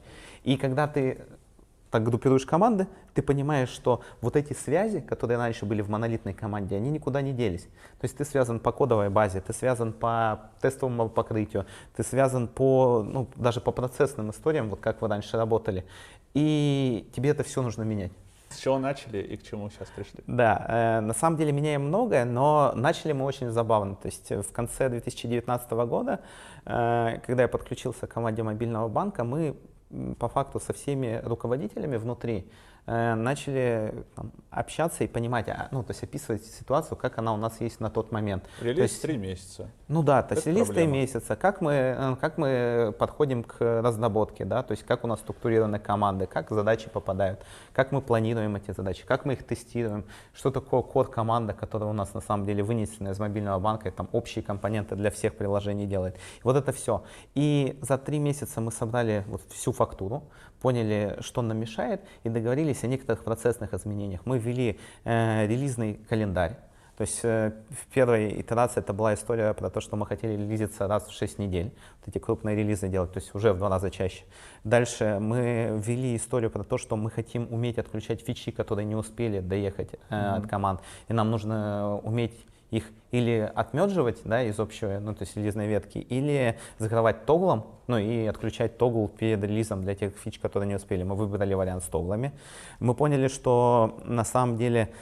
И 0.43 0.57
когда 0.57 0.87
ты 0.87 1.25
так 1.91 2.03
группируешь 2.03 2.45
команды, 2.45 2.87
ты 3.13 3.21
понимаешь, 3.21 3.69
что 3.69 4.01
вот 4.21 4.35
эти 4.35 4.53
связи, 4.53 5.01
которые 5.01 5.37
раньше 5.37 5.65
были 5.65 5.81
в 5.81 5.89
монолитной 5.89 6.33
команде, 6.33 6.77
они 6.77 6.89
никуда 6.89 7.21
не 7.21 7.33
делись. 7.33 7.63
То 7.99 8.05
есть 8.05 8.17
ты 8.17 8.25
связан 8.25 8.59
по 8.59 8.71
кодовой 8.71 9.09
базе, 9.09 9.41
ты 9.41 9.53
связан 9.53 9.91
по 9.91 10.49
тестовому 10.61 11.09
покрытию, 11.09 11.65
ты 11.95 12.03
связан 12.03 12.47
по, 12.47 13.03
ну, 13.03 13.27
даже 13.35 13.59
по 13.59 13.71
процессным 13.71 14.31
историям, 14.31 14.69
вот 14.69 14.79
как 14.79 15.01
вы 15.01 15.09
раньше 15.09 15.37
работали. 15.37 15.85
И 16.33 17.09
тебе 17.13 17.31
это 17.31 17.43
все 17.43 17.61
нужно 17.61 17.83
менять. 17.83 18.13
С 18.49 18.57
чего 18.57 18.79
начали 18.79 19.19
и 19.19 19.37
к 19.37 19.43
чему 19.43 19.69
сейчас 19.69 19.87
пришли? 19.89 20.19
Да, 20.27 20.65
э, 20.67 20.99
на 21.01 21.13
самом 21.13 21.37
деле 21.37 21.53
меняем 21.53 21.87
многое, 21.87 22.25
но 22.25 22.73
начали 22.75 23.13
мы 23.13 23.23
очень 23.25 23.49
забавно. 23.49 23.95
То 23.95 24.07
есть 24.07 24.29
в 24.29 24.51
конце 24.51 24.89
2019 24.89 25.71
года, 25.71 26.19
э, 26.65 27.19
когда 27.25 27.43
я 27.43 27.47
подключился 27.47 28.07
к 28.07 28.13
команде 28.13 28.43
мобильного 28.43 28.89
банка, 28.89 29.23
мы 29.23 29.55
по 30.17 30.27
факту 30.27 30.59
со 30.59 30.73
всеми 30.73 31.19
руководителями 31.23 31.97
внутри 31.97 32.49
э, 32.91 33.15
начали 33.15 33.93
там, 34.15 34.31
общаться 34.49 35.03
и 35.03 35.07
понимать, 35.07 35.47
а, 35.49 35.69
ну, 35.71 35.81
то 35.83 35.91
есть 35.91 36.03
описывать 36.03 36.45
ситуацию, 36.45 36.97
как 36.97 37.17
она 37.17 37.33
у 37.33 37.37
нас 37.37 37.61
есть 37.61 37.79
на 37.79 37.89
тот 37.89 38.11
момент. 38.11 38.43
То 38.59 38.65
Релиз 38.65 38.91
есть- 38.91 39.01
три 39.01 39.17
месяца. 39.17 39.69
ну 39.87 40.03
да, 40.03 40.21
то 40.23 40.35
есть 40.35 40.45
релиз 40.45 40.69
месяца, 40.69 41.35
как 41.35 41.61
мы, 41.61 41.71
э, 41.71 42.15
как 42.19 42.37
мы 42.37 42.93
подходим 42.99 43.43
к 43.43 43.81
разработке, 43.81 44.45
да, 44.45 44.61
то 44.63 44.71
есть 44.71 44.83
как 44.83 45.03
у 45.03 45.07
нас 45.07 45.19
структурированы 45.19 45.79
команды, 45.79 46.25
как 46.25 46.49
задачи 46.49 46.89
попадают, 46.89 47.39
как 47.73 47.91
мы 47.91 48.01
планируем 48.01 48.55
эти 48.55 48.71
задачи, 48.71 49.05
как 49.05 49.25
мы 49.25 49.33
их 49.33 49.43
тестируем, 49.43 50.03
что 50.33 50.51
такое 50.51 50.81
код 50.81 51.09
команда, 51.09 51.53
которая 51.53 51.89
у 51.89 51.93
нас 51.93 52.13
на 52.13 52.21
самом 52.21 52.45
деле 52.45 52.63
вынесена 52.63 53.09
из 53.09 53.19
мобильного 53.19 53.59
банка, 53.59 53.87
и 53.89 53.91
там 53.91 54.09
общие 54.11 54.43
компоненты 54.43 54.95
для 54.95 55.09
всех 55.11 55.35
приложений 55.35 55.87
делает. 55.87 56.17
Вот 56.43 56.55
это 56.55 56.71
все. 56.73 57.03
И 57.35 57.79
за 57.81 57.97
три 57.97 58.19
месяца 58.19 58.59
мы 58.59 58.71
собрали 58.71 59.23
вот 59.27 59.41
всю 59.49 59.71
фактуру, 59.71 60.23
поняли, 60.61 61.17
что 61.21 61.41
нам 61.41 61.57
мешает, 61.57 62.01
и 62.23 62.29
договорились 62.29 62.83
о 62.83 62.87
некоторых 62.87 63.23
процессных 63.23 63.73
изменениях. 63.73 64.21
Мы 64.25 64.37
ввели 64.37 64.79
э, 65.03 65.47
релизный 65.47 65.99
календарь, 66.07 66.57
то 67.01 67.03
есть 67.03 67.21
э, 67.23 67.51
в 67.69 67.87
первой 67.93 68.41
итерации 68.41 68.79
это 68.79 68.93
была 68.93 69.15
история 69.15 69.53
про 69.55 69.71
то, 69.71 69.81
что 69.81 69.95
мы 69.95 70.05
хотели 70.05 70.33
релизиться 70.33 70.87
раз 70.87 71.07
в 71.07 71.11
6 71.11 71.39
недель, 71.39 71.73
вот 71.99 72.09
эти 72.09 72.21
крупные 72.21 72.55
релизы 72.55 72.89
делать, 72.89 73.11
то 73.11 73.19
есть 73.19 73.33
уже 73.33 73.53
в 73.53 73.57
два 73.57 73.69
раза 73.69 73.89
чаще. 73.89 74.23
Дальше 74.63 75.17
мы 75.19 75.81
ввели 75.83 76.15
историю 76.15 76.51
про 76.51 76.63
то, 76.63 76.77
что 76.77 76.95
мы 76.97 77.09
хотим 77.09 77.51
уметь 77.51 77.79
отключать 77.79 78.21
фичи, 78.21 78.51
которые 78.51 78.85
не 78.85 78.95
успели 78.95 79.39
доехать 79.39 79.95
э, 80.09 80.15
от 80.15 80.47
команд, 80.47 80.81
и 81.07 81.13
нам 81.13 81.31
нужно 81.31 81.99
уметь 82.03 82.45
их 82.71 82.85
или 83.11 83.51
отмедживать 83.53 84.21
да, 84.23 84.41
из 84.41 84.59
общего, 84.59 84.97
ну, 84.99 85.13
то 85.13 85.23
есть 85.23 85.35
релизной 85.35 85.67
ветки, 85.67 85.97
или 85.99 86.57
закрывать 86.79 87.25
тоглом, 87.25 87.65
ну 87.87 87.97
и 87.97 88.25
отключать 88.25 88.77
тогл 88.77 89.07
перед 89.09 89.43
релизом 89.43 89.83
для 89.83 89.93
тех 89.93 90.15
фич, 90.15 90.39
которые 90.39 90.69
не 90.69 90.75
успели. 90.75 91.03
Мы 91.03 91.15
выбрали 91.15 91.53
вариант 91.53 91.83
с 91.83 91.87
тоглами. 91.87 92.31
Мы 92.79 92.95
поняли, 92.95 93.27
что 93.27 93.99
на 94.05 94.23
самом 94.23 94.57
деле 94.57 94.93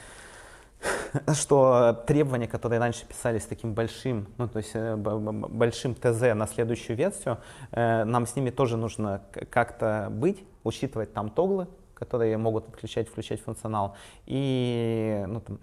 что 1.34 2.04
требования, 2.08 2.48
которые 2.48 2.80
раньше 2.80 3.06
писались 3.06 3.46
таким 3.46 3.74
большим, 3.74 4.28
ну 4.38 4.48
то 4.48 4.58
есть 4.58 4.72
э, 4.74 4.96
большим 4.96 5.94
ТЗ 5.94 6.34
на 6.36 6.48
следующую 6.48 6.96
версию, 6.96 7.38
э, 7.72 8.04
нам 8.06 8.26
с 8.26 8.36
ними 8.36 8.50
тоже 8.50 8.78
нужно 8.78 9.22
как-то 9.50 10.08
быть, 10.10 10.44
учитывать 10.64 11.14
там 11.14 11.30
тоглы, 11.30 11.68
которые 11.94 12.38
могут 12.38 12.70
отключать, 12.70 13.10
включать 13.10 13.42
функционал. 13.42 13.96
И 14.26 15.24
ну, 15.28 15.42
там, 15.42 15.60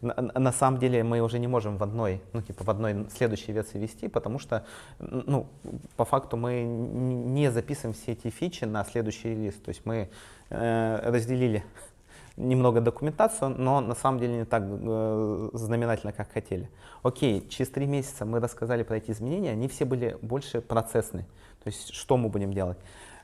на, 0.00 0.14
на- 0.38 0.52
самом 0.52 0.78
деле 0.78 1.02
мы 1.02 1.20
уже 1.20 1.38
не 1.38 1.46
можем 1.46 1.76
в 1.76 1.82
одной, 1.82 2.20
ну 2.32 2.42
типа 2.42 2.64
в 2.64 2.70
одной 2.70 3.06
следующей 3.10 3.52
версии 3.52 3.78
вести, 3.78 4.08
потому 4.08 4.38
что, 4.38 4.64
ну, 4.98 5.46
по 5.96 6.04
факту 6.04 6.36
мы 6.36 6.62
не 6.62 7.50
записываем 7.50 7.94
все 7.94 8.12
эти 8.12 8.30
фичи 8.30 8.64
на 8.64 8.84
следующий 8.84 9.30
релиз. 9.30 9.54
То 9.54 9.70
есть 9.70 9.86
мы 9.86 10.08
э, 10.50 11.10
разделили 11.10 11.64
немного 12.36 12.80
документацию, 12.80 13.50
но 13.50 13.80
на 13.80 13.94
самом 13.94 14.18
деле 14.18 14.38
не 14.38 14.44
так 14.44 14.62
э, 14.66 15.50
знаменательно, 15.52 16.12
как 16.12 16.32
хотели. 16.32 16.68
Окей, 17.02 17.46
через 17.48 17.70
три 17.70 17.86
месяца 17.86 18.24
мы 18.24 18.40
рассказали 18.40 18.82
про 18.82 18.96
эти 18.96 19.10
изменения, 19.10 19.50
они 19.50 19.68
все 19.68 19.84
были 19.84 20.18
больше 20.22 20.60
процессные. 20.60 21.26
То 21.62 21.68
есть 21.68 21.94
что 21.94 22.16
мы 22.16 22.28
будем 22.28 22.52
делать? 22.52 22.78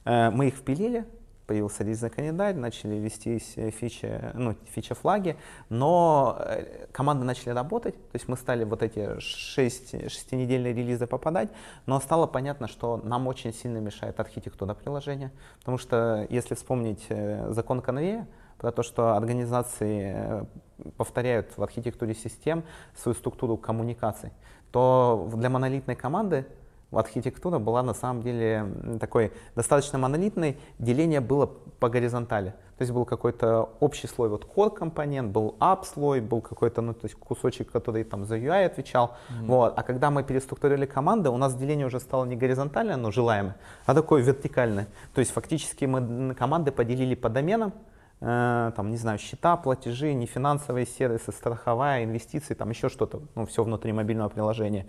Э, 0.04 0.30
мы 0.30 0.48
их 0.48 0.54
впилили, 0.54 1.04
появился 1.50 1.82
релизный 1.82 2.10
календарь, 2.10 2.54
начали 2.54 2.94
вестись 2.94 3.54
э, 3.56 3.70
фичи, 3.70 4.20
ну, 4.34 4.54
фича-флаги, 4.72 5.36
но 5.68 6.36
э, 6.38 6.86
команды 6.92 7.24
начали 7.24 7.50
работать, 7.50 7.96
то 7.96 8.14
есть 8.14 8.28
мы 8.28 8.36
стали 8.36 8.62
вот 8.62 8.84
эти 8.84 9.18
шесть, 9.18 9.90
шестинедельные 10.08 10.72
релизы 10.72 11.08
попадать, 11.08 11.48
но 11.86 11.98
стало 11.98 12.28
понятно, 12.28 12.68
что 12.68 12.98
нам 12.98 13.26
очень 13.26 13.52
сильно 13.52 13.78
мешает 13.78 14.20
архитектура 14.20 14.74
приложения, 14.74 15.32
потому 15.58 15.76
что 15.76 16.24
если 16.30 16.54
вспомнить 16.54 17.04
э, 17.08 17.50
закон 17.50 17.80
конвея, 17.80 18.28
про 18.58 18.70
то, 18.70 18.84
что 18.84 19.16
организации 19.16 20.46
повторяют 20.98 21.56
в 21.56 21.62
архитектуре 21.62 22.14
систем 22.14 22.62
свою 22.94 23.16
структуру 23.16 23.56
коммуникаций, 23.56 24.30
то 24.70 25.28
для 25.34 25.48
монолитной 25.48 25.96
команды 25.96 26.46
архитектура 26.92 27.59
была 27.59 27.83
на 27.83 27.94
самом 27.94 28.22
деле 28.22 28.66
такой 29.00 29.33
достаточно 29.55 29.98
монолитной, 29.98 30.59
деление 30.79 31.20
было 31.20 31.46
по 31.79 31.88
горизонтали. 31.88 32.55
То 32.81 32.83
есть 32.83 32.92
был 32.92 33.05
какой-то 33.05 33.68
общий 33.81 34.07
слой, 34.07 34.31
вот 34.31 34.46
core 34.46 34.74
компонент, 34.74 35.33
был 35.33 35.55
app 35.61 35.85
слой, 35.85 36.20
был 36.20 36.40
какой-то, 36.40 36.81
ну, 36.81 36.94
то 36.94 37.05
есть 37.05 37.14
кусочек, 37.14 37.70
который 37.70 38.05
там 38.05 38.24
за 38.24 38.38
UI 38.38 38.64
отвечал. 38.64 39.16
Вот. 39.42 39.74
А 39.76 39.83
когда 39.83 40.11
мы 40.11 40.22
переструктурировали 40.22 40.87
команды, 40.87 41.29
у 41.29 41.37
нас 41.37 41.55
деление 41.55 41.87
уже 41.87 42.00
стало 42.00 42.24
не 42.24 42.37
горизонтальное, 42.37 42.96
но 42.96 43.11
желаемое, 43.11 43.57
а 43.85 43.94
такое 43.94 44.22
вертикальное. 44.22 44.87
То 45.14 45.18
есть 45.20 45.31
фактически 45.31 45.85
мы 45.85 46.35
команды 46.35 46.72
поделили 46.72 47.14
по 47.14 47.29
доменам, 47.29 47.74
э, 48.22 48.72
там, 48.74 48.90
не 48.90 48.96
знаю, 48.96 49.18
счета, 49.18 49.59
платежи, 49.59 50.14
нефинансовые 50.14 50.87
сервисы, 50.87 51.33
страховая, 51.33 52.05
инвестиции, 52.05 52.55
там 52.55 52.70
еще 52.70 52.88
что-то, 52.88 53.20
ну, 53.35 53.44
все 53.44 53.62
внутри 53.62 53.92
мобильного 53.92 54.31
приложения. 54.31 54.87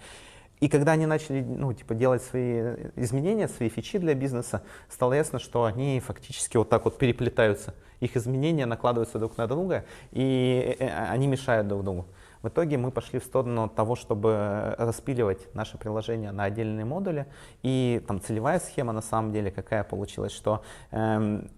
И 0.62 0.70
когда 0.70 0.92
они 0.92 1.08
начали, 1.08 1.42
ну, 1.42 1.74
типа, 1.74 1.96
делать 1.96 2.22
свои 2.22 2.76
изменения, 2.96 3.48
свои 3.48 3.68
фичи 3.68 3.98
для 3.98 4.14
бизнеса, 4.14 4.62
стало 4.90 5.14
ясно, 5.14 5.40
что 5.40 5.66
они 5.66 6.00
фактически 6.00 6.56
вот 6.56 6.70
так 6.70 6.86
вот 6.86 7.00
переплетаются. 7.00 7.74
Их 8.00 8.16
изменения 8.16 8.68
накладываются 8.68 9.18
друг 9.18 9.38
на 9.38 9.48
друга, 9.48 9.86
и 10.12 10.76
э, 10.80 10.86
э, 10.86 11.06
они 11.10 11.26
мешают 11.26 11.68
друг 11.68 11.84
другу. 11.84 12.06
В 12.44 12.48
итоге 12.48 12.78
мы 12.78 12.92
пошли 12.92 13.20
в 13.20 13.24
сторону 13.24 13.70
того, 13.70 13.96
чтобы 13.96 14.76
распиливать 14.78 15.54
наше 15.56 15.80
приложение 15.80 16.32
на 16.32 16.44
отдельные 16.44 16.86
модули. 16.86 17.26
И 17.64 18.04
там 18.08 18.22
целевая 18.22 18.60
схема 18.60 18.94
на 18.94 19.02
самом 19.02 19.32
деле 19.32 19.52
какая 19.52 19.84
получилась, 19.84 20.32
что 20.32 20.64
эм, 20.92 21.50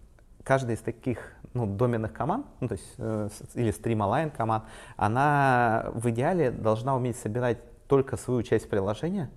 каждая 0.43 0.75
из 0.75 0.81
таких 0.81 1.33
ну, 1.53 1.65
доменных 1.67 2.13
команд, 2.13 2.45
ну, 2.59 2.67
то 2.67 2.73
есть, 2.73 2.93
э, 2.97 3.29
или 3.53 3.71
стрималайн 3.71 4.29
команд, 4.29 4.65
она 4.97 5.87
в 5.93 6.09
идеале 6.09 6.51
должна 6.51 6.95
уметь 6.95 7.17
собирать 7.17 7.59
только 7.93 8.17
свою 8.17 8.41
часть 8.41 8.67
приложения, 8.67 9.29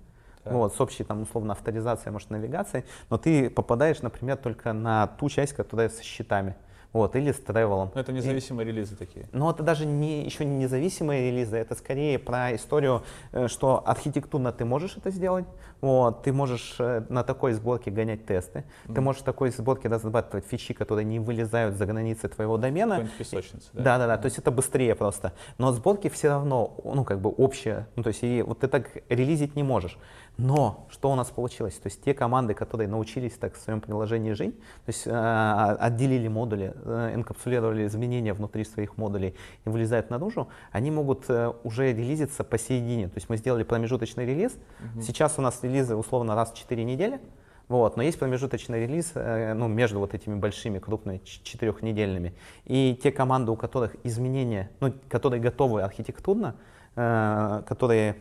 так. 0.43 0.51
вот, 0.51 0.73
с 0.73 0.81
общей, 0.81 1.03
там, 1.03 1.21
условно, 1.21 1.53
авторизацией, 1.53 2.11
может, 2.11 2.31
навигацией, 2.31 2.85
но 3.11 3.19
ты 3.19 3.51
попадаешь, 3.51 4.01
например, 4.01 4.37
только 4.37 4.73
на 4.73 5.05
ту 5.05 5.29
часть, 5.29 5.53
которая 5.53 5.89
со 5.89 6.01
счетами 6.01 6.55
вот, 6.93 7.15
или 7.15 7.31
с 7.31 7.39
тревелом. 7.39 7.91
Но 7.93 8.01
это 8.01 8.11
независимые 8.11 8.67
и, 8.67 8.71
релизы 8.71 8.95
такие. 8.95 9.27
Но 9.31 9.51
это 9.51 9.63
даже 9.63 9.85
не, 9.85 10.23
еще 10.23 10.45
не 10.45 10.57
независимые 10.57 11.31
релизы, 11.31 11.57
это 11.57 11.75
скорее 11.75 12.19
про 12.19 12.55
историю, 12.55 13.03
э, 13.31 13.47
что 13.47 13.83
архитектурно 13.85 14.51
ты 14.51 14.65
можешь 14.65 14.97
это 14.97 15.11
сделать, 15.11 15.45
вот, 15.81 16.23
ты 16.23 16.33
можешь 16.33 16.75
э, 16.79 17.03
на 17.09 17.23
такой 17.23 17.53
сборке 17.53 17.91
гонять 17.91 18.25
тесты, 18.25 18.63
mm. 18.87 18.95
ты 18.95 19.01
можешь 19.01 19.21
в 19.21 19.25
такой 19.25 19.51
сборке 19.51 19.89
разрабатывать 19.89 20.45
фичи, 20.45 20.73
которые 20.73 21.05
не 21.05 21.19
вылезают 21.19 21.75
за 21.75 21.85
границы 21.85 22.27
твоего 22.29 22.57
домена. 22.57 23.07
Песочница, 23.17 23.69
да? 23.73 23.83
Да, 23.83 23.97
да, 23.99 24.07
да, 24.07 24.17
то 24.17 24.25
есть 24.25 24.37
это 24.37 24.51
быстрее 24.51 24.95
просто. 24.95 25.33
Но 25.57 25.71
сборки 25.71 26.09
все 26.09 26.29
равно, 26.29 26.75
ну, 26.83 27.03
как 27.03 27.19
бы 27.19 27.29
общие, 27.29 27.87
ну, 27.95 28.03
то 28.03 28.09
есть 28.09 28.23
и 28.23 28.41
вот 28.41 28.59
ты 28.59 28.67
так 28.67 28.89
релизить 29.09 29.55
не 29.55 29.63
можешь. 29.63 29.97
Но 30.37 30.87
что 30.91 31.11
у 31.11 31.15
нас 31.15 31.29
получилось? 31.29 31.75
То 31.75 31.87
есть 31.87 32.03
те 32.03 32.13
команды, 32.13 32.53
которые 32.53 32.87
научились 32.87 33.33
так 33.33 33.55
в 33.55 33.57
своем 33.59 33.81
приложении 33.81 34.33
жить, 34.33 34.57
то 34.57 34.89
есть 34.89 35.07
э, 35.07 35.75
отделили 35.79 36.27
модули, 36.27 36.73
э, 36.75 37.11
энкапсулировали 37.15 37.87
изменения 37.87 38.33
внутри 38.33 38.63
своих 38.63 38.97
модулей 38.97 39.35
и 39.65 39.69
вылезают 39.69 40.11
наружу, 40.11 40.47
они 40.71 40.91
могут 40.91 41.25
э, 41.29 41.51
уже 41.63 41.91
релизиться 41.91 42.43
посередине. 42.43 43.07
То 43.07 43.15
есть 43.15 43.29
мы 43.29 43.37
сделали 43.37 43.63
промежуточный 43.63 44.25
релиз. 44.25 44.53
Угу. 44.53 45.01
Сейчас 45.01 45.39
у 45.39 45.41
нас 45.41 45.63
релизы 45.63 45.95
условно 45.95 46.35
раз 46.35 46.51
в 46.51 46.57
4 46.57 46.83
недели. 46.83 47.19
Вот, 47.67 47.97
но 47.97 48.03
есть 48.03 48.17
промежуточный 48.17 48.81
релиз 48.81 49.11
э, 49.15 49.53
ну, 49.53 49.67
между 49.67 49.99
вот 49.99 50.13
этими 50.13 50.35
большими, 50.35 50.79
крупными, 50.79 51.19
четырехнедельными. 51.25 52.33
И 52.63 52.97
те 53.01 53.11
команды, 53.11 53.51
у 53.51 53.57
которых 53.57 53.95
изменения, 54.05 54.69
ну, 54.79 54.93
которые 55.09 55.41
готовы 55.41 55.81
архитектурно, 55.81 56.55
э, 56.95 57.63
которые 57.67 58.17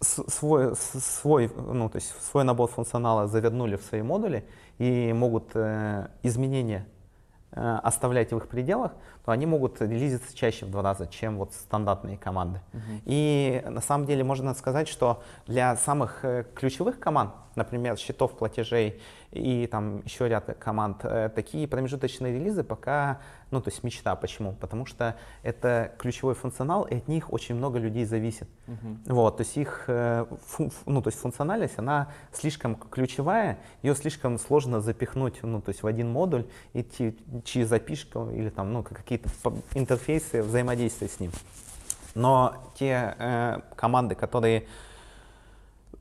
свой, 0.00 0.74
свой, 0.76 1.50
ну, 1.56 1.88
то 1.88 1.96
есть 1.96 2.12
свой 2.22 2.44
набор 2.44 2.68
функционала 2.68 3.26
завернули 3.26 3.76
в 3.76 3.82
свои 3.82 4.02
модули 4.02 4.46
и 4.78 5.12
могут 5.12 5.50
э, 5.54 6.08
изменения 6.22 6.86
э, 7.52 7.78
оставлять 7.82 8.32
в 8.32 8.36
их 8.36 8.48
пределах, 8.48 8.92
то 9.26 9.32
они 9.32 9.44
могут 9.44 9.82
релизиться 9.82 10.34
чаще 10.36 10.66
в 10.66 10.70
два 10.70 10.82
раза, 10.82 11.08
чем 11.08 11.36
вот 11.36 11.52
стандартные 11.52 12.16
команды. 12.16 12.60
Uh-huh. 12.72 13.02
И 13.06 13.62
на 13.68 13.80
самом 13.80 14.06
деле 14.06 14.22
можно 14.22 14.54
сказать, 14.54 14.86
что 14.86 15.20
для 15.48 15.76
самых 15.76 16.24
э, 16.24 16.44
ключевых 16.54 17.00
команд, 17.00 17.32
например, 17.56 17.96
счетов 17.96 18.36
платежей 18.36 19.00
и 19.32 19.66
там 19.66 20.02
еще 20.04 20.28
ряд 20.28 20.56
команд, 20.58 21.04
э, 21.04 21.28
такие 21.34 21.66
промежуточные 21.66 22.34
релизы 22.34 22.62
пока, 22.62 23.18
ну 23.50 23.60
то 23.60 23.70
есть 23.70 23.82
мечта. 23.82 24.14
Почему? 24.14 24.52
Потому 24.52 24.86
что 24.86 25.16
это 25.42 25.92
ключевой 25.98 26.34
функционал, 26.34 26.84
и 26.84 26.96
от 26.96 27.08
них 27.08 27.32
очень 27.32 27.56
много 27.56 27.78
людей 27.78 28.04
зависит. 28.04 28.48
Uh-huh. 28.66 28.96
Вот, 29.06 29.38
то 29.38 29.42
есть 29.42 29.56
их, 29.56 29.84
э, 29.88 30.26
ну 30.86 31.02
то 31.02 31.08
есть 31.08 31.18
функциональность, 31.18 31.78
она 31.78 32.12
слишком 32.32 32.76
ключевая, 32.76 33.58
ее 33.82 33.96
слишком 33.96 34.38
сложно 34.38 34.80
запихнуть, 34.80 35.42
ну 35.42 35.60
то 35.60 35.70
есть 35.70 35.82
в 35.82 35.86
один 35.86 36.10
модуль, 36.10 36.46
и 36.74 36.86
через 37.44 37.68
запишку 37.68 38.30
или 38.30 38.50
там, 38.50 38.72
ну 38.72 38.84
какие-то 39.18 39.62
интерфейсы 39.74 40.42
взаимодействия 40.42 41.08
с 41.08 41.20
ним. 41.20 41.32
Но 42.14 42.54
те 42.78 43.14
э, 43.18 43.60
команды, 43.76 44.14
которые 44.14 44.66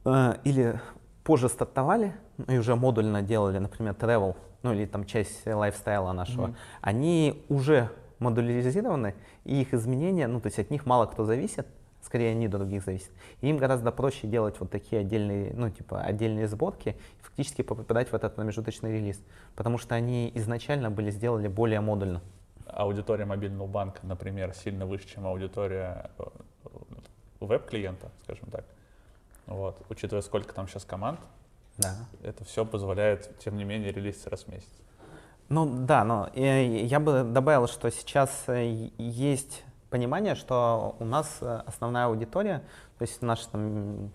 э, 0.06 0.36
или 0.44 0.80
позже 1.24 1.50
стартовали 1.50 2.14
и 2.48 2.58
уже 2.58 2.76
модульно 2.76 3.22
делали, 3.22 3.58
например, 3.58 3.94
travel, 3.94 4.36
ну 4.64 4.74
или 4.74 4.86
там 4.86 5.06
часть 5.06 5.46
лайфстайла 5.46 6.14
нашего, 6.14 6.48
mm-hmm. 6.48 6.56
они 6.82 7.46
уже 7.50 7.90
модуляризированы, 8.20 9.16
и 9.44 9.62
их 9.62 9.74
изменения, 9.74 10.28
ну 10.28 10.40
то 10.40 10.48
есть 10.48 10.60
от 10.60 10.70
них 10.70 10.86
мало 10.86 11.06
кто 11.06 11.26
зависит, 11.26 11.68
скорее 12.02 12.32
они 12.32 12.46
от 12.46 12.52
других 12.52 12.84
зависят. 12.84 13.12
И 13.42 13.50
им 13.50 13.58
гораздо 13.58 13.92
проще 13.92 14.28
делать 14.28 14.60
вот 14.60 14.72
такие 14.72 15.02
отдельные, 15.02 15.54
ну 15.54 15.70
типа 15.70 16.02
отдельные 16.02 16.48
сборки, 16.48 16.90
и 16.90 17.24
фактически 17.24 17.62
попадать 17.62 18.10
в 18.10 18.14
этот 18.14 18.36
промежуточный 18.36 18.94
релиз, 18.94 19.20
потому 19.56 19.78
что 19.78 19.96
они 19.96 20.32
изначально 20.36 20.90
были 20.92 21.12
сделаны 21.12 21.50
более 21.50 21.82
модульно. 21.82 22.22
Аудитория 22.68 23.26
мобильного 23.26 23.68
банка, 23.68 24.00
например, 24.04 24.54
сильно 24.54 24.86
выше, 24.86 25.08
чем 25.08 25.28
аудитория 25.28 26.10
э, 26.18 26.24
веб-клиента, 27.40 28.12
скажем 28.24 28.50
так. 28.50 28.66
Вот. 29.48 29.82
Учитывая, 29.90 30.22
сколько 30.22 30.54
там 30.54 30.68
сейчас 30.68 30.86
команд, 30.86 31.20
да. 31.78 31.96
это 32.24 32.44
все 32.46 32.66
позволяет, 32.66 33.38
тем 33.40 33.58
не 33.58 33.64
менее, 33.64 33.92
релизиться 33.92 34.30
раз 34.30 34.44
в 34.44 34.48
месяц. 34.48 34.70
Ну 35.50 35.86
да, 35.86 36.04
но 36.04 36.30
я 36.34 37.00
бы 37.00 37.24
добавил, 37.24 37.68
что 37.68 37.92
сейчас 37.92 38.46
э, 38.48 38.90
есть 38.98 39.64
понимание, 39.92 40.34
что 40.34 40.96
у 41.00 41.06
нас 41.06 41.38
э, 41.42 41.62
основная 41.68 42.06
аудитория, 42.06 42.64
то 42.98 43.04
есть 43.04 43.22
наши 43.22 43.48
там 43.50 44.12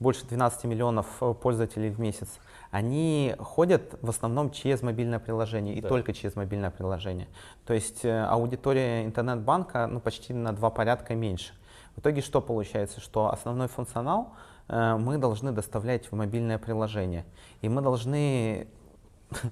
больше 0.00 0.26
12 0.26 0.64
миллионов 0.64 1.06
пользователей 1.40 1.90
в 1.90 2.00
месяц, 2.00 2.28
они 2.74 3.36
ходят 3.38 3.96
в 4.02 4.10
основном 4.10 4.50
через 4.50 4.82
мобильное 4.82 5.20
приложение 5.20 5.76
и 5.76 5.80
да. 5.80 5.88
только 5.88 6.12
через 6.12 6.34
мобильное 6.34 6.72
приложение. 6.72 7.28
То 7.66 7.72
есть 7.72 8.04
э, 8.04 8.24
аудитория 8.24 9.04
интернет-банка 9.04 9.86
ну, 9.86 10.00
почти 10.00 10.32
на 10.34 10.52
два 10.52 10.70
порядка 10.70 11.14
меньше. 11.14 11.54
В 11.94 12.00
итоге 12.00 12.20
что 12.20 12.40
получается? 12.40 13.00
Что 13.00 13.30
основной 13.30 13.68
функционал 13.68 14.32
э, 14.66 14.96
мы 14.96 15.18
должны 15.18 15.52
доставлять 15.52 16.10
в 16.10 16.16
мобильное 16.16 16.58
приложение. 16.58 17.24
И 17.62 17.68
мы 17.68 17.80
должны 17.80 18.66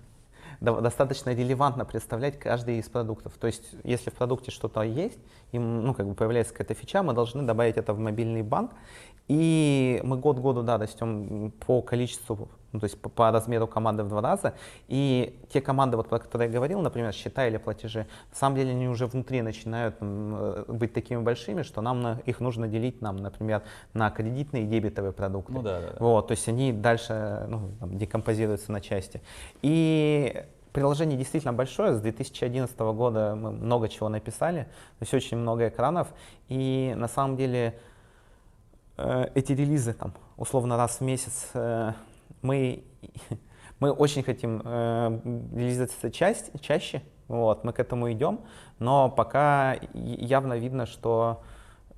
достаточно 0.61 1.31
релевантно 1.31 1.85
представлять 1.85 2.41
каждый 2.41 2.79
из 2.79 2.89
продуктов. 2.89 3.35
То 3.39 3.47
есть, 3.47 3.71
если 3.85 4.11
в 4.11 4.15
продукте 4.15 4.51
что-то 4.51 4.83
есть, 4.83 5.21
им, 5.53 5.85
ну, 5.85 5.95
как 5.95 6.09
бы 6.09 6.15
появляется 6.17 6.53
какая-то 6.53 6.75
фича, 6.75 7.05
мы 7.05 7.13
должны 7.13 7.45
добавить 7.45 7.77
это 7.77 7.95
в 7.95 8.01
мобильный 8.01 8.43
банк. 8.43 8.73
И 9.29 10.01
мы 10.03 10.17
год 10.17 10.41
году, 10.41 10.65
да, 10.65 10.77
растем 10.77 11.53
по 11.65 11.83
количеству 11.83 12.49
ну, 12.73 12.81
то 12.81 12.85
есть 12.85 13.01
по, 13.01 13.09
по 13.09 13.31
размеру 13.31 13.67
команды 13.67 14.03
в 14.03 14.09
два 14.09 14.21
раза. 14.21 14.55
И 14.89 15.39
те 15.53 15.61
команды, 15.61 15.97
вот, 15.97 16.09
про 16.09 16.19
которые 16.19 16.49
я 16.49 16.55
говорил, 16.55 16.81
например, 16.81 17.13
счета 17.13 17.47
или 17.47 17.59
платежи, 17.59 18.07
на 18.31 18.37
самом 18.37 18.57
деле 18.57 18.71
они 18.71 18.89
уже 18.89 19.07
внутри 19.07 19.43
начинают 19.43 19.97
э, 20.01 20.65
быть 20.69 20.93
такими 20.93 21.21
большими, 21.21 21.63
что 21.63 21.81
нам 21.81 22.01
на, 22.01 22.21
их 22.25 22.41
нужно 22.41 22.69
делить, 22.69 23.01
нам, 23.01 23.17
например, 23.17 23.63
на 23.95 24.11
кредитные 24.11 24.65
и 24.65 24.67
дебетовые 24.67 25.13
продукты. 25.13 25.53
Ну, 25.53 25.63
да, 25.63 25.81
да, 25.81 25.87
да. 25.89 25.97
Вот, 25.99 26.29
то 26.29 26.33
есть 26.33 26.49
они 26.49 26.73
дальше 26.73 27.47
ну, 27.49 27.71
там, 27.81 27.99
декомпозируются 27.99 28.73
на 28.73 28.81
части. 28.81 29.23
И 29.63 30.45
Приложение 30.73 31.19
действительно 31.19 31.53
большое. 31.53 31.95
С 31.95 32.01
2011 32.01 32.79
года 32.79 33.35
мы 33.37 33.51
много 33.53 33.91
чего 33.91 34.09
написали, 34.09 34.63
то 34.63 35.03
есть 35.03 35.13
очень 35.13 35.37
много 35.37 35.69
экранов. 35.69 36.09
И 36.49 36.95
на 36.97 37.09
самом 37.09 37.37
деле 37.37 37.79
э, 38.97 39.27
эти 39.35 39.53
релизы, 39.53 39.93
там, 39.93 40.15
условно 40.39 40.79
раз 40.79 40.97
в 40.97 41.01
месяц, 41.03 41.51
э, 41.53 41.93
мы, 42.43 42.85
мы 43.81 43.91
очень 43.91 44.23
хотим 44.23 44.61
э, 44.65 45.21
реализоваться 45.55 46.11
часть, 46.11 46.51
чаще, 46.61 47.03
вот, 47.29 47.65
мы 47.65 47.73
к 47.73 47.81
этому 47.81 48.13
идем, 48.13 48.41
но 48.79 49.09
пока 49.09 49.77
явно 49.95 50.55
видно, 50.55 50.87
что 50.87 51.43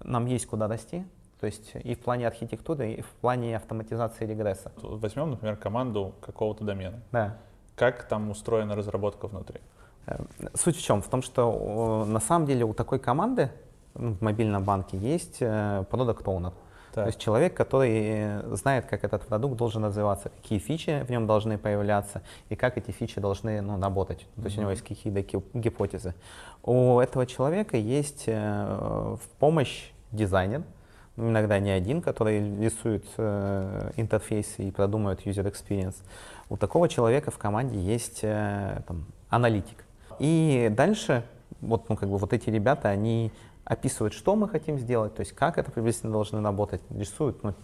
нам 0.02 0.26
есть 0.26 0.46
куда 0.46 0.68
расти, 0.68 1.04
то 1.40 1.46
есть 1.46 1.72
и 1.74 1.94
в 1.94 1.98
плане 1.98 2.26
архитектуры, 2.26 2.92
и 2.92 3.00
в 3.02 3.08
плане 3.20 3.56
автоматизации 3.56 4.26
регресса. 4.26 4.72
Возьмем, 4.82 5.30
например, 5.30 5.56
команду 5.56 6.14
какого-то 6.20 6.64
домена. 6.64 7.00
Да. 7.12 7.36
Как 7.76 8.04
там 8.04 8.30
устроена 8.30 8.76
разработка 8.76 9.26
внутри? 9.26 9.60
Э, 10.06 10.24
суть 10.54 10.76
в 10.76 10.82
чем? 10.82 11.02
В 11.02 11.08
том, 11.08 11.22
что 11.22 12.04
на 12.06 12.20
самом 12.20 12.46
деле 12.46 12.64
у 12.64 12.74
такой 12.74 12.98
команды 12.98 13.50
в 13.94 14.22
мобильном 14.22 14.64
банке 14.64 14.96
есть 14.96 15.38
э, 15.40 15.84
product 15.90 16.24
owner. 16.24 16.52
Так. 16.94 17.04
То 17.04 17.08
есть 17.08 17.18
человек, 17.18 17.54
который 17.54 18.54
знает, 18.54 18.86
как 18.86 19.02
этот 19.02 19.26
продукт 19.26 19.56
должен 19.56 19.84
развиваться, 19.84 20.28
какие 20.28 20.60
фичи 20.60 21.04
в 21.04 21.10
нем 21.10 21.26
должны 21.26 21.58
появляться 21.58 22.22
и 22.50 22.56
как 22.56 22.78
эти 22.78 22.92
фичи 22.92 23.20
должны 23.20 23.60
ну, 23.60 23.80
работать. 23.80 24.20
Mm-hmm. 24.20 24.40
То 24.40 24.44
есть 24.44 24.58
у 24.58 24.60
него 24.60 24.70
есть 24.70 24.82
какие-то 24.82 25.42
гипотезы. 25.54 26.14
У 26.62 27.00
этого 27.00 27.26
человека 27.26 27.76
есть 27.76 28.24
э, 28.26 29.16
в 29.20 29.28
помощь 29.40 29.90
дизайнер, 30.12 30.62
иногда 31.16 31.58
не 31.58 31.70
один, 31.70 32.00
который 32.00 32.38
рисует 32.60 33.04
э, 33.16 33.90
интерфейсы 33.96 34.62
и 34.62 34.70
продумывает 34.70 35.26
user 35.26 35.50
experience. 35.50 35.96
У 36.48 36.56
такого 36.56 36.88
человека 36.88 37.32
в 37.32 37.38
команде 37.38 37.76
есть 37.76 38.20
э, 38.22 38.82
там, 38.86 39.06
аналитик. 39.30 39.84
И 40.20 40.70
дальше 40.70 41.24
вот, 41.60 41.88
ну, 41.88 41.96
как 41.96 42.08
бы 42.08 42.18
вот 42.18 42.32
эти 42.32 42.50
ребята, 42.50 42.88
они 42.88 43.32
описывают, 43.64 44.14
что 44.14 44.36
мы 44.36 44.48
хотим 44.48 44.78
сделать, 44.78 45.14
то 45.14 45.20
есть 45.20 45.32
как 45.32 45.58
это 45.58 45.70
приблизительно 45.70 46.12
должны 46.12 46.42
работать, 46.42 46.82
рисуют 46.90 47.42
ну, 47.42 47.54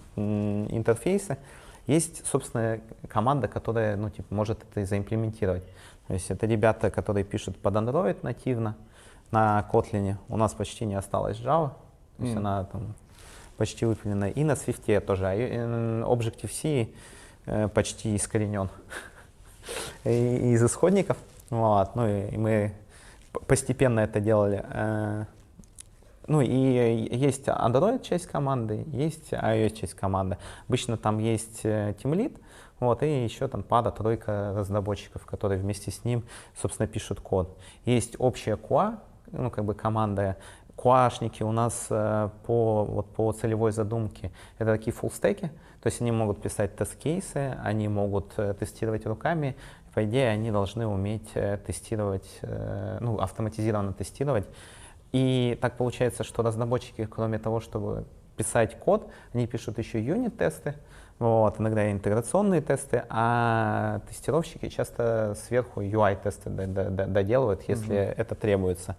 интерфейсы. 0.70 1.38
Есть, 1.86 2.26
собственно, 2.26 2.80
команда, 3.08 3.48
которая 3.48 3.96
ну, 3.96 4.10
типа, 4.10 4.32
может 4.34 4.62
это 4.62 4.84
заимплементировать. 4.84 5.64
То 6.06 6.14
есть 6.14 6.30
это 6.30 6.46
ребята, 6.46 6.90
которые 6.90 7.24
пишут 7.24 7.58
под 7.58 7.74
Android 7.74 8.18
нативно, 8.22 8.76
на 9.30 9.66
Kotlin. 9.72 10.16
У 10.28 10.36
нас 10.36 10.54
почти 10.54 10.84
не 10.84 10.94
осталось 10.94 11.38
Java, 11.38 11.70
то 12.16 12.24
есть 12.24 12.34
Mm. 12.34 12.38
она 12.38 12.64
там 12.64 12.94
почти 13.56 13.86
выпилена. 13.86 14.30
И 14.30 14.44
на 14.44 14.52
Swift 14.52 15.00
тоже. 15.00 15.26
А 15.26 15.34
э, 15.34 16.02
Objective-C 16.02 16.88
э, 17.46 17.68
почти 17.68 18.16
искоренен 18.16 18.68
из 20.04 20.62
исходников. 20.62 21.16
Вот. 21.50 21.94
Ну 21.94 22.08
и 22.08 22.36
мы 22.36 22.72
постепенно 23.46 24.00
это 24.00 24.20
делали. 24.20 24.64
Э, 26.30 26.32
Ну 26.32 26.40
и 26.40 27.08
есть 27.16 27.48
Android 27.48 28.02
часть 28.02 28.26
команды, 28.26 28.84
есть 28.92 29.32
iOS 29.32 29.74
часть 29.74 29.94
команды. 29.94 30.38
Обычно 30.68 30.96
там 30.96 31.18
есть 31.18 31.60
э, 31.64 31.94
Team 32.02 32.12
Lead, 32.12 32.40
вот, 32.78 33.02
и 33.02 33.24
еще 33.24 33.48
там 33.48 33.62
пара, 33.62 33.90
тройка 33.90 34.54
разработчиков, 34.56 35.26
которые 35.26 35.60
вместе 35.60 35.90
с 35.90 36.04
ним, 36.04 36.22
собственно, 36.60 36.86
пишут 36.86 37.20
код. 37.20 37.58
Есть 37.84 38.16
общая 38.18 38.56
QA, 38.56 38.98
ну, 39.32 39.50
как 39.50 39.64
бы 39.64 39.74
команда, 39.74 40.36
QA-шники 40.76 41.42
у 41.42 41.52
нас 41.52 41.88
э, 41.90 42.30
по, 42.46 42.84
вот, 42.84 43.06
по 43.14 43.32
целевой 43.32 43.72
задумке, 43.72 44.30
это 44.58 44.72
такие 44.72 44.92
фуллстеки, 44.92 45.50
то 45.82 45.86
есть 45.86 46.00
они 46.00 46.12
могут 46.12 46.40
писать 46.40 46.76
тест-кейсы, 46.76 47.58
они 47.62 47.88
могут 47.88 48.32
э, 48.38 48.54
тестировать 48.54 49.04
руками, 49.04 49.56
по 49.94 50.04
идее, 50.04 50.28
они 50.28 50.50
должны 50.50 50.86
уметь 50.86 51.28
э, 51.34 51.58
тестировать, 51.66 52.38
э, 52.42 52.98
ну, 53.00 53.18
автоматизированно 53.18 53.92
тестировать. 53.92 54.46
И 55.12 55.58
так 55.60 55.76
получается, 55.76 56.24
что 56.24 56.42
разработчики, 56.42 57.04
кроме 57.06 57.38
того, 57.38 57.60
чтобы 57.60 58.04
писать 58.36 58.78
код, 58.78 59.10
они 59.32 59.46
пишут 59.46 59.78
еще 59.78 60.02
юнит-тесты, 60.02 60.74
вот, 61.18 61.60
иногда 61.60 61.92
интеграционные 61.92 62.62
тесты, 62.62 63.04
а 63.10 64.00
тестировщики 64.08 64.68
часто 64.68 65.36
сверху 65.46 65.82
UI-тесты 65.82 66.48
доделывают, 66.48 67.62
если 67.68 67.96
это 67.96 68.34
требуется. 68.34 68.96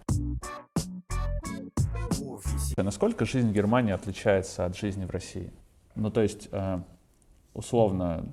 А 2.76 2.82
Насколько 2.82 3.24
жизнь 3.24 3.50
в 3.50 3.52
Германии 3.52 3.92
отличается 3.92 4.64
от 4.64 4.76
жизни 4.76 5.04
в 5.04 5.10
России? 5.10 5.52
Ну, 5.94 6.10
то 6.10 6.20
есть, 6.20 6.48
э, 6.52 6.78
условно, 7.54 8.24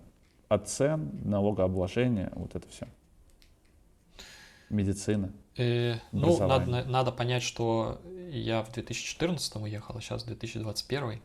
от 0.48 0.68
цен, 0.70 1.10
налогообложения, 1.24 2.32
вот 2.36 2.56
это 2.56 2.68
все. 2.70 2.88
Медицина. 4.70 5.32
Э, 5.58 5.98
ну, 6.12 6.38
надо, 6.48 6.86
надо 6.86 7.12
понять, 7.12 7.44
что 7.44 8.02
я 8.32 8.64
в 8.64 8.72
2014 8.72 9.56
уехал, 9.58 9.98
а 9.98 10.02
сейчас 10.02 10.24
2021. 10.24 11.22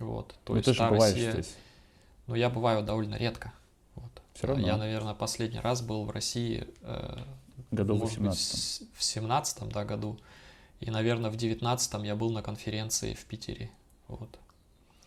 Вот. 0.00 0.34
То 0.44 0.52
ну, 0.52 0.56
есть 0.56 0.66
ты 0.66 0.74
же 0.74 0.88
бываешь 0.88 1.14
Россия- 1.14 1.32
здесь. 1.32 1.56
Ну, 2.26 2.34
я 2.34 2.50
бываю 2.50 2.82
довольно 2.82 3.16
редко. 3.16 3.52
Вот. 3.94 4.10
Всё 4.34 4.48
равно. 4.48 4.66
Я, 4.66 4.76
наверное, 4.76 5.14
последний 5.14 5.60
раз 5.60 5.82
был 5.82 6.04
в 6.04 6.10
России 6.10 6.66
э, 6.82 7.18
Году 7.70 7.94
в 7.96 8.00
может 8.00 8.18
быть, 8.18 8.30
18 8.30 8.58
с- 8.58 8.82
в 8.94 9.02
17 9.02 9.68
да, 9.68 9.84
году. 9.84 10.18
И, 10.80 10.90
наверное, 10.90 11.30
в 11.30 11.36
19 11.36 12.04
я 12.04 12.16
был 12.16 12.30
на 12.30 12.42
конференции 12.42 13.14
в 13.14 13.24
Питере. 13.26 13.70
Вот. 14.08 14.38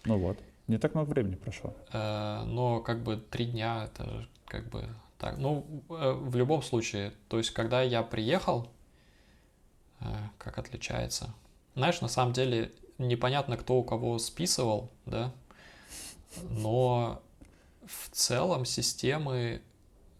Ну 0.05 0.17
вот. 0.19 0.37
Не 0.67 0.77
так 0.77 0.93
много 0.93 1.09
времени 1.09 1.35
прошло. 1.35 1.73
Э, 1.91 2.43
но 2.45 2.79
как 2.79 3.03
бы 3.03 3.17
три 3.17 3.45
дня 3.45 3.85
это 3.85 4.27
как 4.45 4.69
бы 4.69 4.87
так. 5.23 5.37
Ну, 5.37 5.65
э, 5.89 6.11
в 6.11 6.35
любом 6.35 6.61
случае, 6.61 7.13
то 7.29 7.37
есть, 7.37 7.51
когда 7.51 7.81
я 7.81 8.03
приехал, 8.03 8.67
э, 10.01 10.05
как 10.37 10.57
отличается? 10.57 11.33
Знаешь, 11.75 12.01
на 12.01 12.09
самом 12.09 12.33
деле 12.33 12.73
непонятно, 12.97 13.55
кто 13.55 13.75
у 13.75 13.83
кого 13.83 14.19
списывал, 14.19 14.89
да, 15.05 15.31
но 16.49 17.21
в 17.85 18.09
целом 18.11 18.65
системы, 18.65 19.61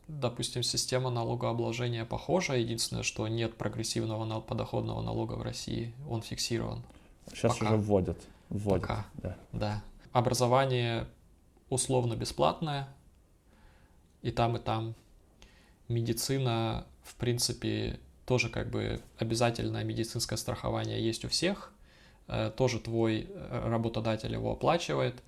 допустим, 0.07 0.63
система 0.63 1.09
налогообложения 1.09 2.05
похожа, 2.05 2.53
единственное, 2.53 3.03
что 3.03 3.27
нет 3.27 3.57
прогрессивного 3.57 4.39
подоходного 4.39 5.01
налога 5.01 5.33
в 5.33 5.41
России, 5.41 5.93
он 6.09 6.21
фиксирован. 6.21 6.81
Сейчас 7.27 7.57
Пока. 7.57 7.73
уже 7.73 7.77
вводят. 7.77 8.17
Вводят. 8.49 8.81
Пока. 8.81 9.05
Да. 9.15 9.37
Да. 9.51 9.83
Образование 10.13 11.07
условно 11.69 12.15
бесплатное, 12.15 12.87
и 14.23 14.31
там, 14.31 14.57
и 14.57 14.59
там. 14.59 14.95
Медицина, 15.89 16.88
в 17.03 17.13
принципе, 17.15 17.99
тоже 18.25 18.49
как 18.49 18.69
бы 18.69 19.01
обязательное 19.17 19.83
медицинское 19.83 20.38
страхование 20.38 21.05
есть 21.05 21.25
у 21.25 21.29
всех. 21.29 21.71
Э, 22.27 22.51
Тоже 22.55 22.79
твой 22.79 23.27
э, 23.29 23.69
работодатель 23.69 24.31
его 24.31 24.53
оплачивает. 24.53 25.21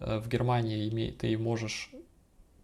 Э, 0.00 0.18
В 0.18 0.28
Германии 0.28 1.10
ты 1.10 1.36
можешь 1.36 1.90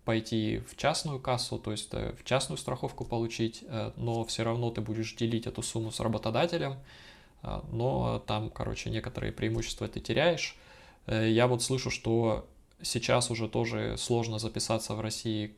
пойти 0.04 0.62
в 0.70 0.76
частную 0.76 1.20
кассу, 1.20 1.58
то 1.58 1.72
есть 1.72 1.92
в 1.92 2.24
частную 2.24 2.58
страховку 2.58 3.04
получить, 3.04 3.64
но 3.96 4.24
все 4.24 4.44
равно 4.44 4.70
ты 4.70 4.80
будешь 4.80 5.12
делить 5.16 5.48
эту 5.48 5.62
сумму 5.62 5.90
с 5.90 5.98
работодателем, 5.98 6.76
но 7.42 8.22
там, 8.24 8.50
короче, 8.50 8.88
некоторые 8.88 9.32
преимущества 9.32 9.88
ты 9.88 9.98
теряешь. 9.98 10.56
Я 11.08 11.48
вот 11.48 11.64
слышу, 11.64 11.90
что 11.90 12.46
сейчас 12.82 13.32
уже 13.32 13.48
тоже 13.48 13.96
сложно 13.98 14.38
записаться 14.38 14.94
в 14.94 15.00
России 15.00 15.56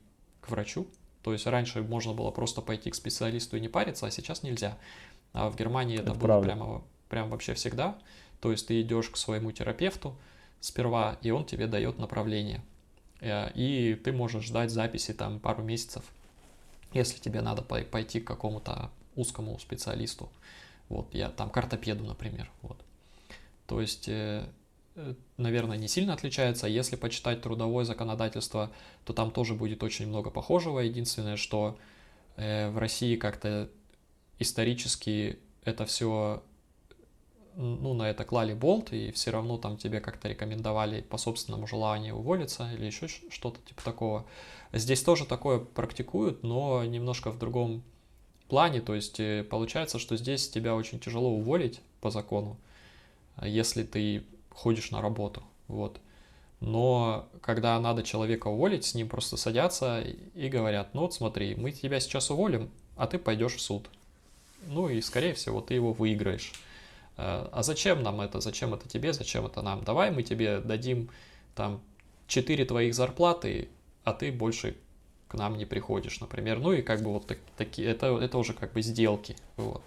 к 0.48 0.50
врачу. 0.50 0.86
То 1.22 1.32
есть 1.32 1.46
раньше 1.46 1.82
можно 1.82 2.14
было 2.14 2.30
просто 2.30 2.62
пойти 2.62 2.90
к 2.90 2.94
специалисту 2.94 3.56
и 3.56 3.60
не 3.60 3.68
париться, 3.68 4.06
а 4.06 4.10
сейчас 4.10 4.42
нельзя. 4.42 4.78
А 5.32 5.50
в 5.50 5.56
Германии 5.56 5.96
это, 5.96 6.10
Это 6.10 6.14
было 6.14 6.26
правда. 6.26 6.46
прямо, 6.48 6.84
прям 7.08 7.28
вообще 7.30 7.54
всегда. 7.54 7.98
То 8.40 8.50
есть 8.50 8.66
ты 8.68 8.80
идешь 8.80 9.10
к 9.10 9.16
своему 9.16 9.52
терапевту 9.52 10.16
сперва, 10.60 11.18
и 11.22 11.30
он 11.30 11.44
тебе 11.44 11.66
дает 11.66 11.98
направление. 11.98 12.62
Э, 13.20 13.50
И 13.54 13.94
ты 13.94 14.12
можешь 14.12 14.44
ждать 14.44 14.70
записи 14.70 15.12
там 15.12 15.38
пару 15.40 15.62
месяцев, 15.62 16.04
если 16.92 17.18
тебе 17.20 17.40
надо 17.42 17.62
пой- 17.62 17.84
пойти 17.84 18.20
к 18.20 18.26
какому-то 18.26 18.90
узкому 19.16 19.58
специалисту. 19.58 20.30
Вот, 20.88 21.12
я 21.14 21.28
там 21.28 21.50
к 21.50 21.56
ортопеду, 21.56 22.04
например. 22.04 22.50
Вот. 22.62 22.78
То 23.66 23.80
есть, 23.80 24.08
э, 24.08 24.48
наверное, 25.36 25.76
не 25.76 25.88
сильно 25.88 26.14
отличается. 26.14 26.66
Если 26.66 26.96
почитать 26.96 27.42
трудовое 27.42 27.84
законодательство, 27.84 28.70
то 29.04 29.12
там 29.12 29.30
тоже 29.30 29.54
будет 29.54 29.82
очень 29.82 30.06
много 30.06 30.30
похожего. 30.30 30.80
Единственное, 30.80 31.36
что 31.36 31.78
э, 32.36 32.70
в 32.70 32.78
России 32.78 33.16
как-то 33.16 33.68
исторически 34.38 35.38
это 35.64 35.84
все, 35.84 36.42
ну, 37.56 37.94
на 37.94 38.10
это 38.10 38.24
клали 38.24 38.54
болт, 38.54 38.92
и 38.92 39.10
все 39.12 39.30
равно 39.30 39.58
там 39.58 39.76
тебе 39.76 40.00
как-то 40.00 40.28
рекомендовали 40.28 41.00
по 41.00 41.18
собственному 41.18 41.66
желанию 41.66 42.16
уволиться 42.16 42.70
или 42.72 42.86
еще 42.86 43.08
что-то 43.08 43.60
типа 43.66 43.82
такого. 43.82 44.26
Здесь 44.72 45.02
тоже 45.02 45.26
такое 45.26 45.58
практикуют, 45.58 46.42
но 46.42 46.84
немножко 46.84 47.30
в 47.30 47.38
другом 47.38 47.82
плане. 48.48 48.80
То 48.80 48.94
есть 48.94 49.20
э, 49.20 49.44
получается, 49.44 49.98
что 49.98 50.16
здесь 50.16 50.48
тебя 50.48 50.74
очень 50.74 51.00
тяжело 51.00 51.30
уволить 51.30 51.80
по 52.00 52.10
закону, 52.10 52.56
а 53.36 53.46
если 53.46 53.82
ты 53.82 54.24
ходишь 54.58 54.90
на 54.90 55.00
работу. 55.00 55.42
Вот. 55.68 56.00
Но 56.60 57.28
когда 57.40 57.78
надо 57.78 58.02
человека 58.02 58.48
уволить, 58.48 58.84
с 58.84 58.94
ним 58.94 59.08
просто 59.08 59.36
садятся 59.36 60.00
и- 60.34 60.48
говорят, 60.48 60.94
ну 60.94 61.02
вот 61.02 61.14
смотри, 61.14 61.54
мы 61.54 61.70
тебя 61.70 62.00
сейчас 62.00 62.30
уволим, 62.30 62.68
а 62.96 63.06
ты 63.06 63.18
пойдешь 63.18 63.54
в 63.54 63.60
суд. 63.60 63.88
Ну 64.66 64.88
и, 64.88 65.00
скорее 65.00 65.34
всего, 65.34 65.60
ты 65.60 65.74
его 65.74 65.92
выиграешь. 65.92 66.52
Э, 67.16 67.48
А 67.52 67.62
зачем 67.62 68.02
нам 68.02 68.20
это? 68.20 68.40
Зачем 68.40 68.74
это 68.74 68.88
тебе? 68.88 69.12
Зачем 69.12 69.46
это 69.46 69.62
нам? 69.62 69.84
Давай 69.84 70.10
мы 70.10 70.22
тебе 70.24 70.58
дадим 70.60 71.08
там 71.54 71.80
4 72.26 72.64
твоих 72.64 72.94
зарплаты, 72.94 73.68
а 74.04 74.12
ты 74.12 74.32
больше 74.32 74.74
к 75.28 75.34
нам 75.34 75.56
не 75.58 75.66
приходишь, 75.66 76.20
например. 76.20 76.58
Ну 76.58 76.72
и 76.72 76.82
как 76.82 77.02
бы 77.02 77.12
вот 77.12 77.26
так- 77.26 77.38
такие, 77.56 77.86
это, 77.88 78.06
это 78.18 78.36
уже 78.38 78.52
как 78.52 78.72
бы 78.72 78.82
сделки. 78.82 79.36
Вот. 79.56 79.82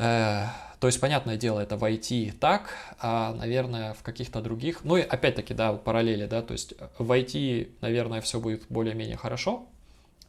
Э, 0.00 0.46
То 0.80 0.86
есть, 0.86 0.98
понятное 0.98 1.36
дело, 1.36 1.60
это 1.60 1.76
в 1.76 1.84
IT 1.84 2.38
так, 2.40 2.74
а, 2.98 3.34
наверное, 3.34 3.92
в 3.92 4.02
каких-то 4.02 4.40
других... 4.40 4.82
Ну 4.82 4.96
и 4.96 5.02
опять-таки, 5.02 5.52
да, 5.52 5.74
параллели, 5.74 6.24
да, 6.26 6.40
то 6.40 6.52
есть 6.52 6.72
в 6.98 7.12
IT, 7.12 7.68
наверное, 7.82 8.22
все 8.22 8.40
будет 8.40 8.64
более-менее 8.70 9.18
хорошо, 9.18 9.66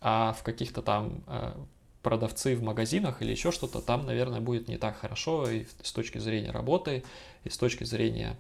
а 0.01 0.33
в 0.33 0.43
каких-то 0.43 0.81
там 0.81 1.23
э, 1.27 1.53
продавцы 2.03 2.57
в 2.57 2.63
магазинах 2.63 3.21
или 3.21 3.31
еще 3.31 3.51
что-то, 3.53 3.79
там, 3.81 4.05
наверное, 4.05 4.41
будет 4.41 4.67
не 4.67 4.77
так 4.77 4.97
хорошо 4.97 5.49
и 5.49 5.65
с 5.83 5.93
точки 5.93 6.17
зрения 6.17 6.51
работы, 6.51 7.05
и 7.45 7.49
с 7.49 7.57
точки 7.57 7.85
зрения 7.85 8.35